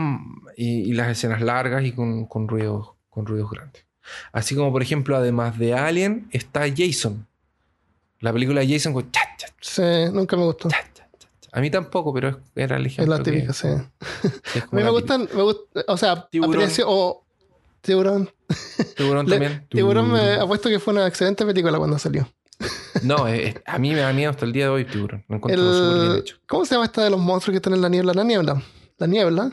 y, 0.56 0.82
y 0.90 0.94
las 0.94 1.10
escenas 1.10 1.42
largas 1.42 1.84
y 1.84 1.92
con, 1.92 2.26
con 2.28 2.48
ruidos, 2.48 2.92
con 3.10 3.26
ruidos 3.26 3.52
grandes. 3.52 3.86
Así 4.32 4.56
como, 4.56 4.72
por 4.72 4.82
ejemplo, 4.82 5.16
además 5.16 5.58
de 5.58 5.74
Alien, 5.74 6.28
está 6.32 6.66
Jason. 6.76 7.28
La 8.20 8.34
película 8.34 8.62
de 8.62 8.74
Jason 8.74 8.94
con 8.94 9.10
Sí, 9.62 9.82
nunca 10.12 10.38
me 10.38 10.44
gustó. 10.44 10.70
cha, 10.70 10.78
cha, 10.78 10.88
cha, 10.88 10.89
cha. 10.89 10.89
A 11.52 11.62
mí 11.62 11.70
tampoco, 11.72 12.14
pero 12.14 12.30
es- 12.30 12.36
era 12.56 12.78
el 12.78 12.86
Es 12.86 12.94
ejemplo. 12.94 13.18
la 13.18 13.24
que- 13.24 13.32
típica, 13.32 13.54
sí. 13.54 13.68
A 13.68 13.92
que 14.54 14.60
es 14.60 14.66
mí 14.66 14.70
me 14.72 14.84
la 14.84 14.90
gustan, 14.92 15.28
me 15.34 15.42
gusta, 15.44 15.82
o 15.88 15.98
sea, 15.98 16.28
Tiburón. 16.30 16.54
aprecio, 16.56 16.86
o 16.88 17.26
tiburón. 17.82 18.30
Tiburón 18.96 19.26
Le- 19.28 19.32
también. 19.40 19.68
Tiburón 19.70 20.12
me 20.12 20.34
apuesto 20.36 20.70
que 20.70 20.80
fue 20.80 20.94
una 20.94 21.08
excelente 21.08 21.46
película 21.46 21.78
cuando 21.78 21.98
salió. 22.00 22.28
No, 23.04 23.28
eh, 23.28 23.48
eh, 23.50 23.62
a 23.66 23.78
mí 23.78 23.92
me 23.92 24.02
da 24.02 24.12
miedo 24.12 24.32
hasta 24.32 24.44
el 24.46 24.52
día 24.52 24.66
de 24.66 24.70
hoy, 24.72 24.84
tiburón. 24.86 25.24
Lo 25.30 25.38
encuentro 25.38 25.64
súper 25.74 26.00
bien 26.00 26.12
El, 26.12 26.18
hecho. 26.20 26.36
¿Cómo 26.48 26.66
se 26.66 26.76
llama 26.76 26.86
esta 26.86 27.04
de 27.04 27.10
los 27.10 27.20
monstruos 27.20 27.54
que 27.54 27.58
están 27.58 27.74
en 27.74 27.82
la 27.82 27.88
niebla? 27.88 28.14
La 28.14 28.24
niebla. 28.26 28.62
La 28.98 29.08
niebla. 29.08 29.44
Esa 29.46 29.52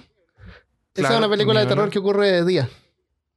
Claro, 0.94 1.14
es 1.14 1.18
una 1.18 1.28
película 1.28 1.60
de 1.60 1.66
terror 1.66 1.90
que 1.90 1.98
ocurre 2.00 2.32
de 2.32 2.44
día. 2.44 2.68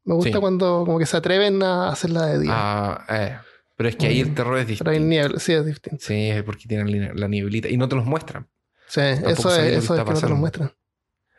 Me 0.06 0.16
gusta 0.16 0.32
Sí. 0.32 0.40
cuando 0.40 0.84
como 0.86 0.98
que 0.98 1.06
se 1.06 1.18
atreven 1.18 1.62
a 1.62 1.90
hacerla 1.90 2.26
de 2.26 2.40
día. 2.40 2.52
Ah, 2.56 3.06
eh, 3.10 3.38
pero 3.80 3.88
es 3.88 3.96
que 3.96 4.08
ahí 4.08 4.20
el 4.20 4.36
terror 4.36 4.58
es 4.58 4.66
Pero 4.78 4.92
hay 4.92 4.98
distinto. 4.98 5.10
niebla, 5.10 5.40
sí, 5.40 5.54
es 5.54 5.66
distinto. 5.66 6.04
Sí, 6.06 6.30
es 6.32 6.44
porque 6.44 6.66
tienen 6.68 7.18
la- 7.18 7.30
nieblita 7.30 7.70
y 7.70 7.78
no 7.78 7.88
te 7.88 7.96
los 7.96 8.04
muestran. 8.06 8.46
Sí, 8.90 9.00
Tampoco 9.00 9.30
eso 9.32 9.56
es, 9.56 9.58
lo 9.58 9.64
eso 9.64 9.70
que 9.70 9.78
es 9.80 9.88
que 9.88 9.88
no 9.88 9.96
te 9.96 9.98
lo 10.00 10.06
pasando. 10.16 10.36
muestran. 10.36 10.74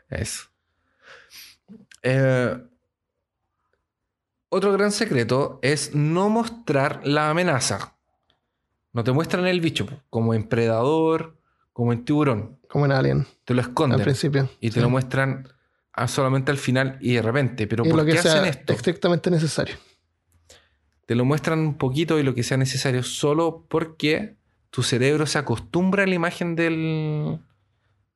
Eso. 0.09 0.45
Eh, 2.03 2.57
otro 4.49 4.72
gran 4.72 4.91
secreto 4.91 5.59
es 5.61 5.95
no 5.95 6.30
mostrar 6.30 7.03
la 7.07 7.28
amenaza. 7.28 7.97
No 8.95 9.05
te 9.05 9.12
muestran 9.12 9.47
el 9.47 9.61
bicho, 9.61 9.86
como 10.09 10.32
en 10.32 10.49
Predador, 10.49 11.36
como 11.74 11.93
en 11.93 12.07
Tiburón. 12.07 12.59
Como 12.70 12.86
en 12.86 12.93
Alien, 12.93 13.26
Te 13.45 13.53
lo 13.53 13.61
al 13.61 13.68
esconden 13.68 14.01
principio. 14.01 14.49
y 14.61 14.68
te 14.70 14.74
Sí. 14.76 14.80
lo 14.80 14.88
muestran 14.88 15.47
ah, 15.93 16.09
solamente 16.09 16.51
al 16.51 16.57
final 16.59 16.97
y 17.03 17.14
de 17.16 17.22
repente. 17.22 17.66
Pero 17.66 17.84
y 17.84 17.91
¿por 17.91 17.99
lo 17.99 18.05
que 18.07 18.12
qué 18.12 18.22
sea 18.22 18.32
hacen 18.34 18.47
esto? 18.47 18.72
estrictamente 18.72 19.30
necesario. 19.30 19.74
Te 21.11 21.16
lo 21.16 21.24
muestran 21.24 21.58
un 21.58 21.74
poquito 21.74 22.20
y 22.20 22.22
lo 22.22 22.36
que 22.36 22.44
sea 22.44 22.56
necesario 22.56 23.02
solo 23.02 23.64
porque 23.66 24.36
tu 24.70 24.84
cerebro 24.84 25.26
se 25.26 25.38
acostumbra 25.38 26.04
a 26.04 26.06
la 26.06 26.14
imagen 26.14 26.54
del, 26.54 27.40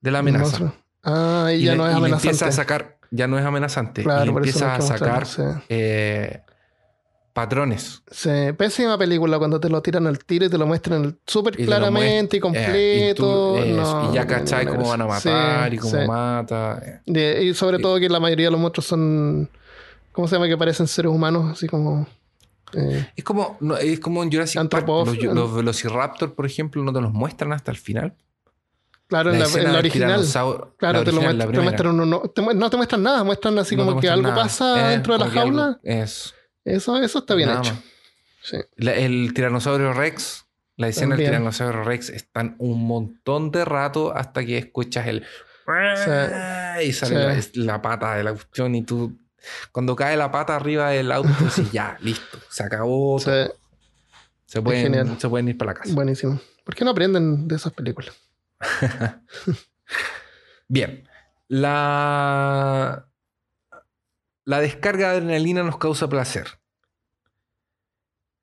de 0.01 0.11
la 0.12 0.20
amenaza. 0.20 0.74
Ah, 1.03 1.49
y, 1.53 1.57
Y, 1.57 1.64
ya 1.64 1.72
le- 1.72 1.78
no 1.78 1.88
es 1.88 1.92
amenazante. 1.97 2.28
empieza 2.28 2.47
a 2.47 2.53
sacar, 2.53 2.99
ya 3.11 3.26
no 3.26 3.36
es 3.36 3.45
amenazante. 3.45 4.03
y 4.03 4.05
claro, 4.05 4.30
empieza 4.38 4.76
a 4.76 4.80
sacar 4.80 5.26
sí. 5.26 5.42
eh, 5.70 6.42
patrones. 7.32 8.05
Sí, 8.12 8.30
pésima 8.57 8.97
película 8.97 9.38
cuando 9.38 9.59
te 9.59 9.68
lo 9.68 9.82
tiran 9.82 10.07
al 10.07 10.20
tiro 10.20 10.47
y 10.47 10.49
te 10.49 10.57
lo 10.57 10.64
muestran 10.68 11.18
súper 11.26 11.57
claramente 11.57 12.36
y 12.36 12.38
eh, 12.38 12.40
completo. 12.40 13.64
y, 13.66 13.70
tú- 13.72 13.74
no, 13.74 14.09
y 14.12 14.14
ya 14.14 14.24
cachai 14.24 14.66
no, 14.66 14.70
no, 14.70 14.76
cómo 14.78 14.90
van 14.90 15.01
a 15.03 15.18
sí, 15.18 15.28
matar 15.28 15.74
y 15.74 15.78
cómo 15.78 16.01
sí. 16.01 16.07
mata. 16.07 17.01
eh. 17.07 17.40
Y 17.51 17.55
sobre 17.55 17.80
todo 17.80 17.99
que 17.99 18.09
la 18.09 18.20
mayoría 18.20 18.47
de 18.47 18.53
los 18.53 18.61
monstruos 18.61 18.86
son. 18.86 19.51
¿Cómo 20.12 20.28
se 20.28 20.36
llama? 20.36 20.47
Que 20.47 20.57
parecen 20.57 20.86
seres 20.86 21.11
humanos, 21.11 21.51
así 21.51 21.66
como. 21.66 22.07
Eh, 22.72 23.08
Es 23.16 23.24
como, 23.24 23.56
no, 23.60 23.76
es 23.76 24.00
como 24.00 24.22
en 24.22 24.32
Jurassic 24.32 24.68
Park. 24.68 24.86
Los, 24.88 25.16
los 25.22 25.54
Velociraptor, 25.54 26.34
por 26.34 26.46
ejemplo, 26.46 26.82
no 26.82 26.92
te 26.92 27.00
los 27.00 27.12
muestran 27.12 27.52
hasta 27.52 27.70
el 27.70 27.76
final. 27.76 28.14
claro, 29.06 29.32
en 29.32 29.38
la, 29.38 29.44
en 29.46 29.52
la 29.52 29.60
del 29.70 29.76
original. 29.76 30.24
Claro, 30.78 30.98
la 31.00 31.04
te 31.04 31.12
lo 31.12 31.18
original, 31.18 31.38
la 31.38 31.44
muestran, 31.44 31.52
te 31.52 31.60
muestran 31.60 31.94
uno- 31.94 32.06
no, 32.06 32.20
te 32.30 32.42
mu- 32.42 32.54
no 32.54 32.70
te 32.70 32.76
muestran 32.76 33.02
nada, 33.02 33.22
muestran 33.24 33.58
así 33.58 33.76
No 33.76 33.84
como 33.86 34.00
que 34.00 34.08
algo 34.08 34.22
nada. 34.30 34.34
pasa 34.42 34.88
Eh, 34.88 34.90
dentro 34.92 35.12
de 35.18 35.24
la 35.24 35.30
que 35.30 35.38
algo- 35.38 35.58
jaula. 35.58 35.80
Eso. 35.84 36.32
Eso, 36.64 36.96
eso 37.02 37.18
está 37.18 37.34
bien 37.34 37.48
Nada 37.50 37.60
hecho. 37.60 37.76
Sí. 38.42 38.56
La- 38.76 38.94
el 38.94 39.32
tiranosaurio 39.34 39.92
Rex, 39.92 40.46
la 40.76 40.88
escena 40.88 41.10
También. 41.10 41.30
del 41.30 41.38
tiranosaurio 41.38 41.82
Rex 41.84 42.08
están 42.10 42.56
un 42.58 42.86
montón 42.86 43.50
de 43.50 43.64
rato 43.64 44.12
hasta 44.16 44.44
que 44.44 44.58
escuchas 44.58 45.06
el 45.06 45.24
y 46.82 46.92
sale 46.92 47.42
Sí. 47.42 47.50
la, 47.60 47.64
la 47.74 47.82
pata 47.82 48.16
de 48.16 48.24
la 48.24 48.32
cuestión 48.32 48.74
y 48.74 48.82
tú 48.82 49.16
cuando 49.72 49.95
cae 49.97 50.16
la 50.16 50.30
pata 50.30 50.57
arriba 50.57 50.90
del 50.90 51.11
auto 51.12 51.30
dices 51.40 51.70
ya, 51.72 51.97
listo, 52.01 52.38
se 52.51 52.62
acabó. 52.64 53.18
Sí, 54.47 54.61
se, 54.61 54.62
pueden, 54.62 54.82
genial. 54.95 55.16
se 55.18 55.28
pueden 55.28 55.49
ir 55.49 55.59
para 55.59 55.72
la 55.72 55.78
casa. 55.78 55.92
buenísimo. 55.95 56.38
¿Por 56.64 56.74
qué 56.76 56.84
no 56.84 56.90
aprenden 56.92 57.49
de 57.49 57.57
esas 57.57 57.72
películas? 57.72 58.14
Bien. 60.68 61.09
La, 61.49 63.07
la 64.45 64.61
descarga 64.61 65.11
de 65.11 65.16
adrenalina 65.18 65.62
nos 65.62 65.78
causa 65.78 66.09
placer. 66.09 66.47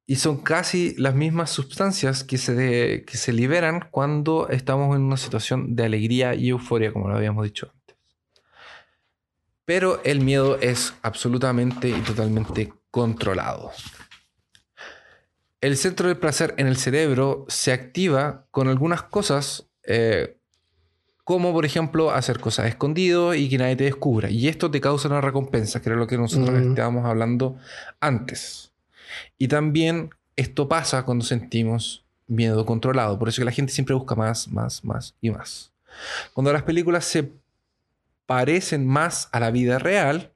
Y 0.05 0.17
son 0.17 0.37
casi 0.41 0.95
las 0.97 1.15
mismas 1.15 1.49
sustancias 1.51 2.23
que 2.23 2.37
se, 2.37 2.53
de- 2.55 3.05
que 3.05 3.15
se 3.17 3.31
liberan 3.31 3.87
cuando 3.91 4.49
estamos 4.49 4.95
en 4.95 5.03
una 5.03 5.17
situación 5.17 5.75
de 5.75 5.85
alegría 5.85 6.35
y 6.35 6.49
euforia, 6.49 6.91
como 6.91 7.07
lo 7.07 7.15
habíamos 7.15 7.45
dicho 7.45 7.67
antes. 7.67 7.80
Pero 9.65 10.01
el 10.03 10.21
miedo 10.21 10.57
es 10.59 10.93
absolutamente 11.01 11.89
y 11.89 12.01
totalmente 12.01 12.73
controlado. 12.89 13.71
El 15.61 15.77
centro 15.77 16.07
del 16.07 16.17
placer 16.17 16.55
en 16.57 16.67
el 16.67 16.77
cerebro 16.77 17.45
se 17.47 17.71
activa 17.71 18.47
con 18.51 18.67
algunas 18.67 19.03
cosas 19.03 19.67
eh, 19.83 20.37
como 21.23 21.53
por 21.53 21.65
ejemplo 21.65 22.11
hacer 22.11 22.39
cosas 22.39 22.67
escondido 22.67 23.33
y 23.33 23.47
que 23.47 23.57
nadie 23.57 23.75
te 23.75 23.83
descubra. 23.85 24.29
Y 24.29 24.47
esto 24.47 24.71
te 24.71 24.81
causa 24.81 25.07
una 25.07 25.21
recompensa, 25.21 25.81
que 25.81 25.89
era 25.89 25.97
lo 25.97 26.07
que 26.07 26.17
nosotros 26.17 26.59
estábamos 26.59 27.05
hablando 27.05 27.57
antes. 27.99 28.71
Y 29.37 29.47
también 29.47 30.09
esto 30.35 30.67
pasa 30.67 31.03
cuando 31.03 31.23
sentimos 31.23 32.03
miedo 32.27 32.65
controlado. 32.65 33.19
Por 33.19 33.29
eso 33.29 33.41
que 33.41 33.45
la 33.45 33.51
gente 33.51 33.71
siempre 33.71 33.95
busca 33.95 34.15
más, 34.15 34.47
más, 34.47 34.83
más 34.83 35.15
y 35.21 35.29
más. 35.29 35.71
Cuando 36.33 36.51
las 36.51 36.63
películas 36.63 37.05
se 37.05 37.31
parecen 38.31 38.87
más 38.87 39.27
a 39.33 39.41
la 39.41 39.51
vida 39.51 39.77
real, 39.77 40.31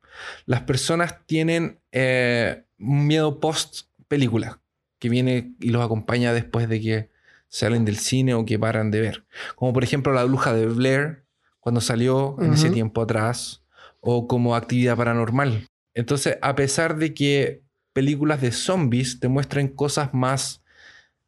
las 0.45 0.61
personas 0.63 1.15
tienen 1.25 1.79
eh, 1.93 2.65
un 2.77 3.07
miedo 3.07 3.39
post 3.39 3.87
película 4.09 4.59
que 4.99 5.07
viene 5.07 5.53
y 5.61 5.69
los 5.69 5.81
acompaña 5.81 6.33
después 6.33 6.67
de 6.67 6.81
que 6.81 7.09
salen 7.47 7.85
del 7.85 7.95
cine 7.97 8.33
o 8.33 8.43
que 8.45 8.59
paran 8.59 8.91
de 8.91 8.99
ver. 8.99 9.23
Como 9.55 9.71
por 9.71 9.83
ejemplo 9.85 10.11
La 10.11 10.25
Bruja 10.25 10.53
de 10.53 10.65
Blair, 10.65 11.23
cuando 11.61 11.79
salió 11.79 12.35
en 12.41 12.53
ese 12.53 12.69
tiempo 12.73 13.01
atrás, 13.01 13.63
o 14.01 14.27
como 14.27 14.55
Actividad 14.57 14.97
Paranormal. 14.97 15.67
Entonces, 15.93 16.37
a 16.41 16.53
pesar 16.55 16.97
de 16.97 17.13
que 17.13 17.61
películas 17.93 18.41
de 18.41 18.51
zombies 18.51 19.19
te 19.21 19.29
muestran 19.29 19.69
cosas 19.69 20.13
más... 20.13 20.61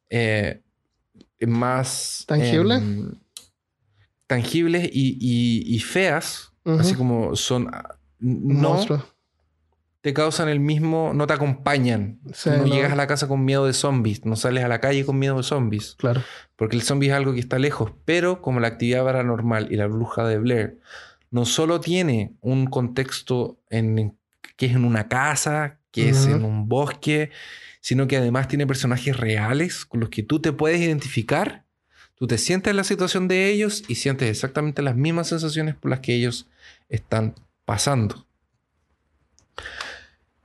eh, 0.09 0.59
más... 1.47 2.25
¿Tangibles? 2.27 2.81
em, 2.81 3.11
tangibles 4.27 4.89
y, 4.91 5.17
y- 5.21 5.75
y 5.75 5.79
feas, 5.79 6.51
Así 6.79 6.95
como 6.95 7.35
son... 7.35 7.69
ah, 7.73 7.95
No 8.19 8.77
te 10.01 10.13
causan 10.13 10.47
el 10.47 10.59
mismo, 10.59 11.11
no 11.13 11.27
te 11.27 11.33
acompañan. 11.33 12.19
Sí, 12.33 12.49
no, 12.49 12.57
no. 12.59 12.65
llegas 12.65 12.93
a 12.93 12.95
la 12.95 13.07
casa 13.07 13.27
con 13.27 13.43
miedo 13.43 13.65
de 13.65 13.73
zombies, 13.73 14.25
no 14.25 14.35
sales 14.35 14.63
a 14.63 14.67
la 14.67 14.79
calle 14.79 15.05
con 15.05 15.19
miedo 15.19 15.35
de 15.37 15.43
zombies, 15.43 15.95
Claro. 15.97 16.21
porque 16.55 16.75
el 16.77 16.81
zombie 16.81 17.09
es 17.09 17.13
algo 17.13 17.33
que 17.33 17.39
está 17.41 17.59
lejos, 17.59 17.91
pero 18.05 18.41
como 18.41 18.59
la 18.59 18.67
actividad 18.69 19.03
paranormal 19.03 19.67
y 19.71 19.75
la 19.75 19.87
bruja 19.87 20.25
de 20.25 20.37
Blair 20.37 20.79
no 21.29 21.43
solo 21.45 21.81
tiene 21.81 22.35
un 22.39 22.67
contexto 22.67 23.59
en, 23.69 24.17
que 24.55 24.67
es 24.67 24.73
en 24.75 24.85
una 24.85 25.09
casa, 25.09 25.79
que 25.91 26.09
es 26.09 26.25
en 26.27 26.45
un 26.45 26.69
bosque, 26.69 27.31
sino 27.81 28.07
que 28.07 28.15
además 28.17 28.47
tiene 28.47 28.65
personajes 28.67 29.17
reales 29.17 29.83
con 29.85 29.99
los 29.99 30.09
que 30.09 30.23
tú 30.23 30.39
te 30.39 30.53
puedes 30.53 30.79
identificar, 30.79 31.65
tú 32.17 32.27
te 32.27 32.37
sientes 32.37 32.71
en 32.71 32.77
la 32.77 32.83
situación 32.83 33.27
de 33.27 33.49
ellos 33.49 33.83
y 33.87 33.95
sientes 33.95 34.29
exactamente 34.29 34.81
las 34.81 34.95
mismas 34.95 35.27
sensaciones 35.27 35.75
por 35.75 35.91
las 35.91 35.99
que 35.99 36.15
ellos 36.15 36.47
están 36.89 37.35
pasando. 37.65 38.25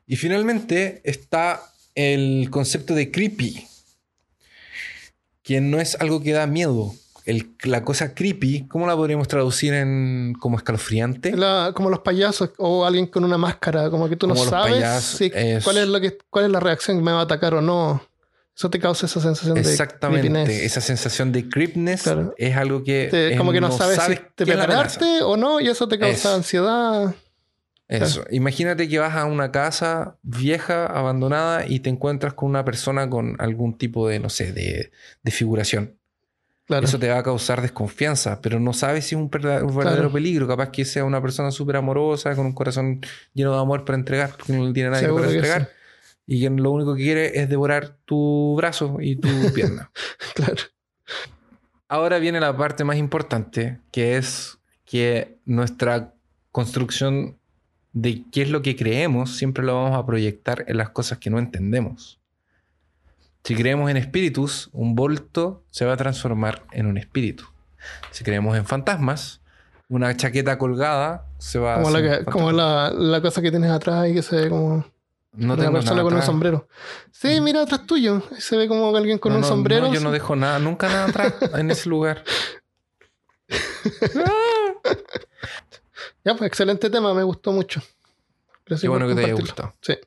Y 0.06 0.16
finalmente 0.16 1.00
está 1.04 1.62
el 1.94 2.48
concepto 2.50 2.94
de 2.94 3.10
creepy, 3.10 3.66
que 5.42 5.60
no 5.60 5.80
es 5.80 5.96
algo 6.00 6.22
que 6.22 6.32
da 6.32 6.46
miedo. 6.46 6.92
El- 7.24 7.54
la 7.62 7.84
cosa 7.84 8.14
creepy, 8.14 8.66
¿cómo 8.66 8.86
la 8.86 8.96
podríamos 8.96 9.28
traducir 9.28 9.72
en 9.74 10.34
como 10.40 10.56
escalofriante? 10.56 11.36
La- 11.36 11.72
como 11.74 11.88
los 11.88 12.00
payasos 12.00 12.50
o 12.58 12.84
alguien 12.84 13.06
con 13.06 13.24
una 13.24 13.38
máscara, 13.38 13.90
como 13.90 14.08
que 14.08 14.16
tú 14.16 14.26
no 14.26 14.34
Como 14.34 14.50
sabes 14.50 15.04
si- 15.04 15.30
cuál, 15.62 15.78
es 15.78 15.86
lo 15.88 16.00
que, 16.00 16.18
cuál 16.30 16.46
es 16.46 16.50
la 16.50 16.58
reacción, 16.60 17.02
me 17.02 17.12
va 17.12 17.20
a 17.20 17.24
atacar 17.24 17.54
o 17.54 17.62
no. 17.62 18.02
Eso 18.54 18.68
te 18.70 18.78
causa 18.78 19.06
esa 19.06 19.20
sensación 19.20 19.54
de 19.54 19.60
Exactamente, 19.62 20.64
esa 20.66 20.80
sensación 20.82 21.32
de 21.32 21.48
creepness 21.48 22.02
Claro. 22.02 22.34
es 22.36 22.54
algo 22.56 22.84
que 22.84 23.08
Te- 23.10 23.32
es- 23.32 23.38
como 23.38 23.50
que 23.52 23.60
no, 23.60 23.70
sabes, 23.72 23.98
si 24.02 24.14
te 24.34 24.44
prepararte 24.44 25.22
o 25.22 25.36
no 25.36 25.58
y 25.60 25.68
eso 25.68 25.88
te 25.88 25.98
causa 25.98 26.14
Eso. 26.28 26.34
ansiedad. 26.34 27.14
Eso. 27.88 28.24
Imagínate 28.30 28.88
que 28.88 28.98
vas 28.98 29.14
a 29.16 29.24
una 29.26 29.50
casa 29.52 30.16
vieja, 30.22 30.86
abandonada, 30.86 31.66
y 31.66 31.80
te 31.80 31.90
encuentras 31.90 32.32
con 32.34 32.48
una 32.48 32.64
persona 32.64 33.08
con 33.10 33.36
algún 33.38 33.76
tipo 33.76 34.08
de, 34.08 34.18
no 34.18 34.30
sé, 34.30 34.52
de, 34.52 34.92
de 35.22 35.30
figuración. 35.30 35.98
Claro. 36.66 36.86
Eso 36.86 36.98
te 36.98 37.08
va 37.08 37.18
a 37.18 37.22
causar 37.22 37.60
desconfianza, 37.60 38.40
pero 38.40 38.60
no 38.60 38.72
sabes 38.72 39.06
si 39.06 39.14
es 39.14 39.20
un, 39.20 39.28
verdadero 39.28 39.68
Claro. 39.72 40.12
peligro. 40.12 40.48
Capaz 40.48 40.70
que 40.70 40.84
sea 40.86 41.04
una 41.04 41.20
persona 41.20 41.50
súper 41.50 41.76
amorosa, 41.76 42.34
con 42.34 42.46
un 42.46 42.52
corazón 42.54 43.00
lleno 43.34 43.52
de 43.54 43.60
amor 43.60 43.84
para 43.84 43.98
entregar, 43.98 44.30
porque 44.38 44.52
no 44.54 44.72
tiene 44.72 44.88
nadie 44.90 45.04
Seguro 45.06 45.24
para 45.24 45.34
entregar. 45.34 45.68
Y 46.32 46.40
que 46.40 46.48
lo 46.48 46.70
único 46.70 46.94
que 46.94 47.02
quiere 47.02 47.38
es 47.40 47.48
devorar 47.50 47.96
tu 48.06 48.54
brazo 48.56 48.96
y 49.00 49.16
tu 49.16 49.28
pierna. 49.54 49.90
claro. 50.34 50.56
Ahora 51.88 52.18
viene 52.18 52.40
la 52.40 52.56
parte 52.56 52.84
más 52.84 52.96
importante, 52.96 53.80
que 53.90 54.16
es 54.16 54.58
que 54.86 55.36
nuestra 55.44 56.14
construcción 56.50 57.36
de 57.92 58.24
qué 58.32 58.40
es 58.42 58.48
lo 58.50 58.62
que 58.62 58.76
creemos 58.76 59.36
siempre 59.36 59.62
lo 59.62 59.74
vamos 59.74 59.98
a 59.98 60.06
proyectar 60.06 60.64
en 60.68 60.78
las 60.78 60.88
cosas 60.88 61.18
que 61.18 61.28
no 61.28 61.38
entendemos. 61.38 62.18
Si 63.44 63.54
creemos 63.54 63.90
en 63.90 63.98
espíritus, 63.98 64.70
un 64.72 64.94
volto 64.94 65.64
se 65.70 65.84
va 65.84 65.92
a 65.92 65.96
transformar 65.98 66.62
en 66.72 66.86
un 66.86 66.96
espíritu. 66.96 67.44
Si 68.10 68.24
creemos 68.24 68.56
en 68.56 68.64
fantasmas, 68.64 69.42
una 69.88 70.16
chaqueta 70.16 70.56
colgada 70.56 71.26
se 71.36 71.58
va 71.58 71.74
Como, 71.74 71.88
a 71.88 71.90
la, 71.90 72.02
que- 72.20 72.24
como 72.24 72.52
la, 72.52 72.90
la 72.90 73.20
cosa 73.20 73.42
que 73.42 73.50
tienes 73.50 73.70
atrás 73.70 74.08
y 74.08 74.14
que 74.14 74.22
se 74.22 74.36
ve 74.36 74.48
como 74.48 74.86
No 75.32 75.54
una 75.54 75.62
tengo 75.62 75.72
persona 75.74 75.96
nada 75.96 76.02
con 76.04 76.14
un 76.14 76.22
sombrero. 76.22 76.68
Sí, 77.10 77.40
mira 77.40 77.62
atrás 77.62 77.86
tuyo. 77.86 78.22
Se 78.38 78.56
ve 78.56 78.68
como 78.68 78.94
alguien 78.94 79.18
con 79.18 79.32
No, 79.32 79.36
un 79.36 79.42
no, 79.42 79.48
sombrero. 79.48 79.88
no, 79.88 79.94
yo 79.94 80.00
no 80.00 80.10
dejo 80.10 80.36
nada, 80.36 80.58
nunca 80.58 80.88
nada 80.88 81.06
atrás 81.06 81.34
en 81.58 81.70
ese 81.70 81.88
lugar. 81.88 82.22
Ya, 86.24 86.34
pues 86.36 86.46
excelente 86.48 86.88
tema, 86.88 87.12
me 87.14 87.24
gustó 87.24 87.50
mucho. 87.50 87.82
Gracias 88.64 88.82
Qué 88.82 88.88
bueno 88.88 89.06
por 89.06 89.16
que 89.16 89.20
te 89.22 89.24
haya 89.26 89.40
gustado. 89.40 89.74
Sí. 89.80 89.98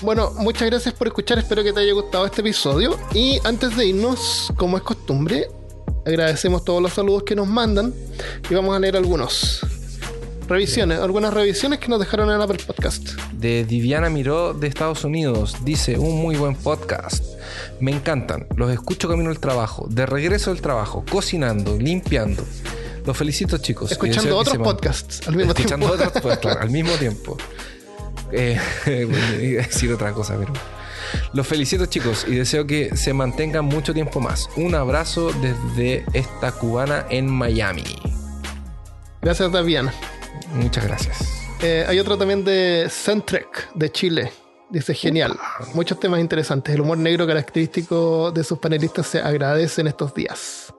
Bueno, 0.00 0.32
muchas 0.36 0.68
gracias 0.70 0.94
por 0.94 1.08
escuchar, 1.08 1.38
espero 1.38 1.64
que 1.64 1.72
te 1.72 1.80
haya 1.80 1.92
gustado 1.92 2.24
este 2.26 2.40
episodio. 2.40 2.96
Y 3.14 3.40
antes 3.44 3.76
de 3.76 3.86
irnos, 3.86 4.52
como 4.56 4.76
es 4.76 4.82
costumbre, 4.84 5.48
agradecemos 6.06 6.64
todos 6.64 6.80
los 6.80 6.92
saludos 6.92 7.24
que 7.24 7.34
nos 7.34 7.48
mandan 7.48 7.92
y 8.48 8.54
vamos 8.54 8.76
a 8.76 8.78
leer 8.78 8.96
algunos. 8.96 9.60
Revisiones, 10.46 11.00
algunas 11.00 11.34
revisiones 11.34 11.78
que 11.80 11.88
nos 11.88 11.98
dejaron 11.98 12.30
en 12.30 12.40
Apple 12.40 12.58
Podcast. 12.64 13.10
De 13.32 13.64
Diviana 13.64 14.08
Miró 14.08 14.54
de 14.54 14.68
Estados 14.68 15.04
Unidos. 15.04 15.56
Dice, 15.62 15.98
un 15.98 16.22
muy 16.22 16.36
buen 16.36 16.54
podcast. 16.54 17.22
Me 17.80 17.90
encantan. 17.92 18.46
Los 18.56 18.70
escucho 18.70 19.08
camino 19.08 19.30
al 19.30 19.40
trabajo, 19.40 19.86
de 19.90 20.06
regreso 20.06 20.52
del 20.52 20.62
trabajo, 20.62 21.04
cocinando, 21.10 21.76
limpiando. 21.76 22.44
Los 23.04 23.16
felicito 23.16 23.58
chicos. 23.58 23.90
Escuchando 23.92 24.38
otros 24.38 24.58
podcasts 24.58 25.26
al 25.26 25.36
mismo 25.36 25.52
Escuchando 25.52 25.86
tiempo. 25.86 26.06
otros, 26.06 26.22
pues, 26.22 26.38
claro, 26.38 26.60
al 26.60 26.70
mismo 26.70 26.92
tiempo. 26.92 27.36
Eh, 28.32 28.58
bueno, 28.86 29.40
iba 29.40 29.62
a 29.62 29.66
decir 29.66 29.92
otra 29.92 30.12
cosa, 30.12 30.36
pero. 30.38 30.52
Los 31.32 31.46
felicito, 31.46 31.86
chicos, 31.86 32.26
y 32.28 32.34
deseo 32.34 32.66
que 32.66 32.96
se 32.96 33.12
mantengan 33.12 33.64
mucho 33.64 33.94
tiempo 33.94 34.20
más. 34.20 34.48
Un 34.56 34.74
abrazo 34.74 35.32
desde 35.40 36.04
esta 36.12 36.52
cubana 36.52 37.06
en 37.10 37.28
Miami. 37.28 37.84
Gracias, 39.22 39.50
Daviana. 39.50 39.92
Muchas 40.54 40.84
gracias. 40.84 41.18
Eh, 41.60 41.84
hay 41.88 41.98
otro 41.98 42.16
también 42.16 42.44
de 42.44 42.88
Centrec, 42.90 43.72
de 43.74 43.90
Chile. 43.90 44.32
Dice, 44.70 44.94
genial. 44.94 45.38
Muchos 45.74 45.98
temas 45.98 46.20
interesantes. 46.20 46.74
El 46.74 46.82
humor 46.82 46.98
negro 46.98 47.26
característico 47.26 48.30
de 48.30 48.44
sus 48.44 48.58
panelistas 48.58 49.06
se 49.06 49.20
agradece 49.20 49.80
en 49.80 49.86
estos 49.86 50.14
días. 50.14 50.74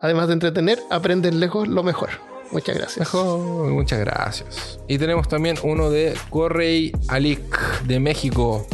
Además 0.00 0.28
de 0.28 0.34
entretener, 0.34 0.80
aprenden 0.90 1.40
lejos 1.40 1.68
lo 1.68 1.82
mejor. 1.82 2.10
Muchas 2.50 2.76
gracias. 2.76 2.98
Mejor, 2.98 3.70
muchas 3.70 4.00
gracias. 4.00 4.78
Y 4.88 4.98
tenemos 4.98 5.28
también 5.28 5.56
uno 5.62 5.90
de 5.90 6.14
Correy 6.30 6.92
Alic 7.08 7.82
de 7.84 8.00
México. 8.00 8.66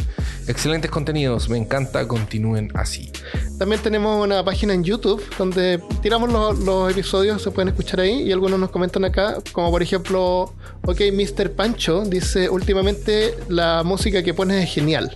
Excelentes 0.47 0.89
contenidos, 0.89 1.49
me 1.49 1.57
encanta, 1.57 2.07
continúen 2.07 2.71
así. 2.73 3.11
También 3.59 3.81
tenemos 3.81 4.23
una 4.23 4.43
página 4.43 4.73
en 4.73 4.83
YouTube 4.83 5.23
donde 5.37 5.79
tiramos 6.01 6.31
los, 6.31 6.57
los 6.59 6.91
episodios, 6.91 7.41
se 7.41 7.51
pueden 7.51 7.69
escuchar 7.69 7.99
ahí 7.99 8.23
y 8.23 8.31
algunos 8.31 8.59
nos 8.59 8.71
comentan 8.71 9.05
acá, 9.05 9.37
como 9.51 9.69
por 9.69 9.83
ejemplo, 9.83 10.53
ok, 10.85 11.01
Mr. 11.13 11.51
Pancho 11.51 12.03
dice, 12.05 12.49
últimamente 12.49 13.35
la 13.49 13.83
música 13.83 14.23
que 14.23 14.33
pones 14.33 14.63
es 14.63 14.73
genial. 14.73 15.15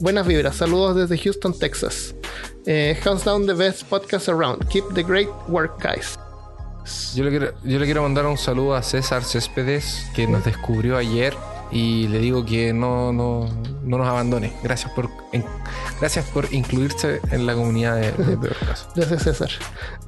Buenas 0.00 0.26
vibras, 0.26 0.56
saludos 0.56 0.96
desde 0.96 1.22
Houston, 1.22 1.58
Texas. 1.58 2.14
Eh, 2.66 2.96
hands 3.04 3.24
down 3.24 3.46
the 3.46 3.54
best 3.54 3.84
podcast 3.88 4.28
around. 4.28 4.66
Keep 4.68 4.94
the 4.94 5.02
great 5.02 5.28
work, 5.48 5.82
guys. 5.82 6.16
Yo 7.14 7.24
le, 7.24 7.30
quiero, 7.30 7.52
yo 7.64 7.78
le 7.78 7.84
quiero 7.84 8.02
mandar 8.02 8.26
un 8.26 8.38
saludo 8.38 8.74
a 8.74 8.82
César 8.82 9.22
Céspedes, 9.24 10.06
que 10.14 10.26
nos 10.26 10.44
descubrió 10.44 10.96
ayer. 10.96 11.34
Y 11.72 12.08
le 12.08 12.18
digo 12.18 12.44
que 12.44 12.72
no, 12.72 13.12
no, 13.12 13.48
no 13.84 13.98
nos 13.98 14.06
abandone. 14.08 14.52
Gracias 14.64 14.90
por, 14.92 15.08
en- 15.32 15.44
gracias 16.00 16.24
por 16.30 16.52
incluirse 16.52 17.20
en 17.30 17.46
la 17.46 17.54
comunidad 17.54 17.94
de, 17.96 18.10
de 18.12 18.36
Peor 18.36 18.56
Caso. 18.66 18.88
Gracias, 18.96 19.22
César. 19.22 19.50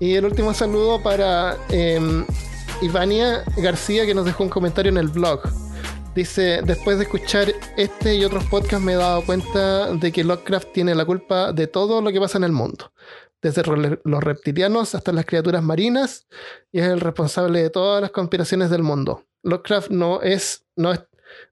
Y 0.01 0.15
el 0.15 0.25
último 0.25 0.53
saludo 0.55 1.01
para 1.01 1.57
eh, 1.69 2.25
Ivania 2.81 3.45
García, 3.59 4.05
que 4.07 4.15
nos 4.15 4.25
dejó 4.25 4.43
un 4.43 4.51
comentario 4.51 4.91
en 4.91 4.99
el 4.99 5.09
blog. 5.09 5.41
Dice, 6.17 6.61
después 6.65 6.99
de 6.99 7.05
escuchar 7.05 7.53
este 7.77 8.17
y 8.17 8.25
otros 8.25 8.45
podcasts 8.45 8.85
me 8.85 8.93
he 8.93 8.97
dado 8.97 9.25
cuenta 9.25 9.93
de 9.95 10.13
que 10.13 10.25
Lovecraft 10.25 10.73
tiene 10.75 10.95
la 10.95 11.05
culpa 11.07 11.53
de 11.53 11.67
todo 11.69 12.03
lo 12.03 12.11
que 12.13 12.21
pasa 12.21 12.37
en 12.39 12.45
el 12.45 12.53
mundo. 12.53 12.93
Desde 13.43 13.63
los 14.05 14.23
reptilianos 14.23 14.95
hasta 14.95 15.13
las 15.13 15.27
criaturas 15.27 15.63
marinas, 15.63 16.27
y 16.71 16.79
es 16.79 16.87
el 16.87 17.01
responsable 17.01 17.63
de 17.63 17.71
todas 17.71 18.01
las 18.01 18.13
conspiraciones 18.13 18.71
del 18.71 18.83
mundo. 18.83 19.25
Lovecraft 19.43 19.91
no 19.91 20.23
es, 20.23 20.65
no 20.77 20.93
es, 20.93 21.01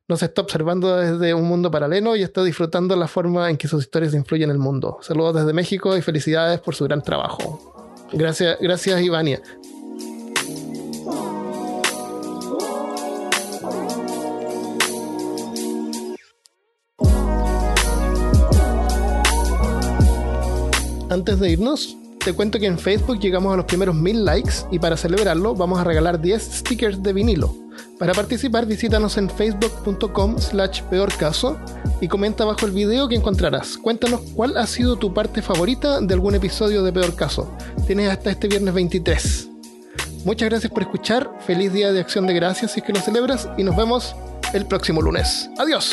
no 0.09 0.17
se 0.17 0.27
está 0.27 0.43
observando 0.43 0.97
desde 0.97 1.35
un 1.35 1.45
mundo 1.45 1.71
paralelo 1.71 2.17
y 2.17 2.23
está 2.23 2.45
disfrutando 2.45 2.95
la 2.97 3.09
forma 3.09 3.51
en 3.51 3.57
que 3.57 3.69
sus 3.69 3.83
historias 3.83 4.15
influyen 4.15 4.51
en 4.51 4.57
el 4.57 4.59
mundo. 4.59 4.99
Saludos 5.03 5.35
desde 5.35 5.53
México 5.53 5.97
y 5.97 6.03
felicidades 6.03 6.61
por 6.61 6.75
su 6.75 6.85
gran 6.85 7.03
trabajo. 7.03 7.99
Gracias, 8.13 8.59
gracias 8.61 9.01
Ivania. 9.01 9.41
Antes 21.11 21.41
de 21.41 21.51
irnos, 21.51 21.97
te 22.25 22.33
cuento 22.33 22.61
que 22.61 22.67
en 22.67 22.79
Facebook 22.79 23.19
llegamos 23.19 23.53
a 23.53 23.57
los 23.57 23.65
primeros 23.65 23.97
mil 23.97 24.25
likes 24.25 24.53
y 24.71 24.79
para 24.79 24.97
celebrarlo 24.97 25.57
vamos 25.57 25.81
a 25.81 25.85
regalar 25.85 26.21
10 26.21 26.41
stickers 26.41 27.03
de 27.03 27.13
vinilo. 27.13 27.53
Para 27.99 28.15
participar 28.15 28.65
visítanos 28.65 29.17
en 29.19 29.29
facebook.com 29.29 30.39
slash 30.39 30.83
peor 30.83 31.13
caso 31.17 31.59
y 32.01 32.07
comenta 32.07 32.45
abajo 32.45 32.65
el 32.65 32.71
video 32.71 33.09
que 33.09 33.17
encontrarás. 33.17 33.77
Cuéntanos 33.77 34.21
cuál 34.37 34.57
ha 34.57 34.69
sido 34.69 34.97
tu 34.97 35.13
parte 35.13 35.43
favorita 35.43 36.01
de 36.01 36.15
algún 36.15 36.37
episodio 36.37 36.85
de 36.85 36.93
Peor 36.93 37.17
Caso. 37.17 37.57
Tienes 37.89 38.09
hasta 38.09 38.31
este 38.31 38.47
viernes 38.47 38.73
23. 38.73 39.49
Muchas 40.25 40.49
gracias 40.49 40.73
por 40.73 40.83
escuchar, 40.83 41.29
feliz 41.45 41.73
día 41.73 41.93
de 41.93 41.99
acción 41.99 42.29
de 42.29 42.35
gracias 42.35 42.71
si 42.71 42.81
es 42.81 42.87
que 42.87 42.93
lo 42.93 43.01
celebras 43.01 43.49
y 43.59 43.65
nos 43.65 43.75
vemos 43.75 44.15
el 44.55 44.65
próximo 44.65 45.03
lunes. 45.03 45.51
Adiós. 45.59 45.93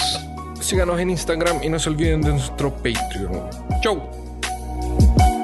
Síganos 0.61 0.99
en 0.99 1.10
Instagram 1.10 1.64
y 1.64 1.69
no 1.69 1.80
se 1.80 1.89
olviden 1.89 2.22
de 2.22 2.34
nuestro 2.34 2.72
Patreon. 2.76 3.49
Chau. 3.81 4.26
Bye. 4.99 5.36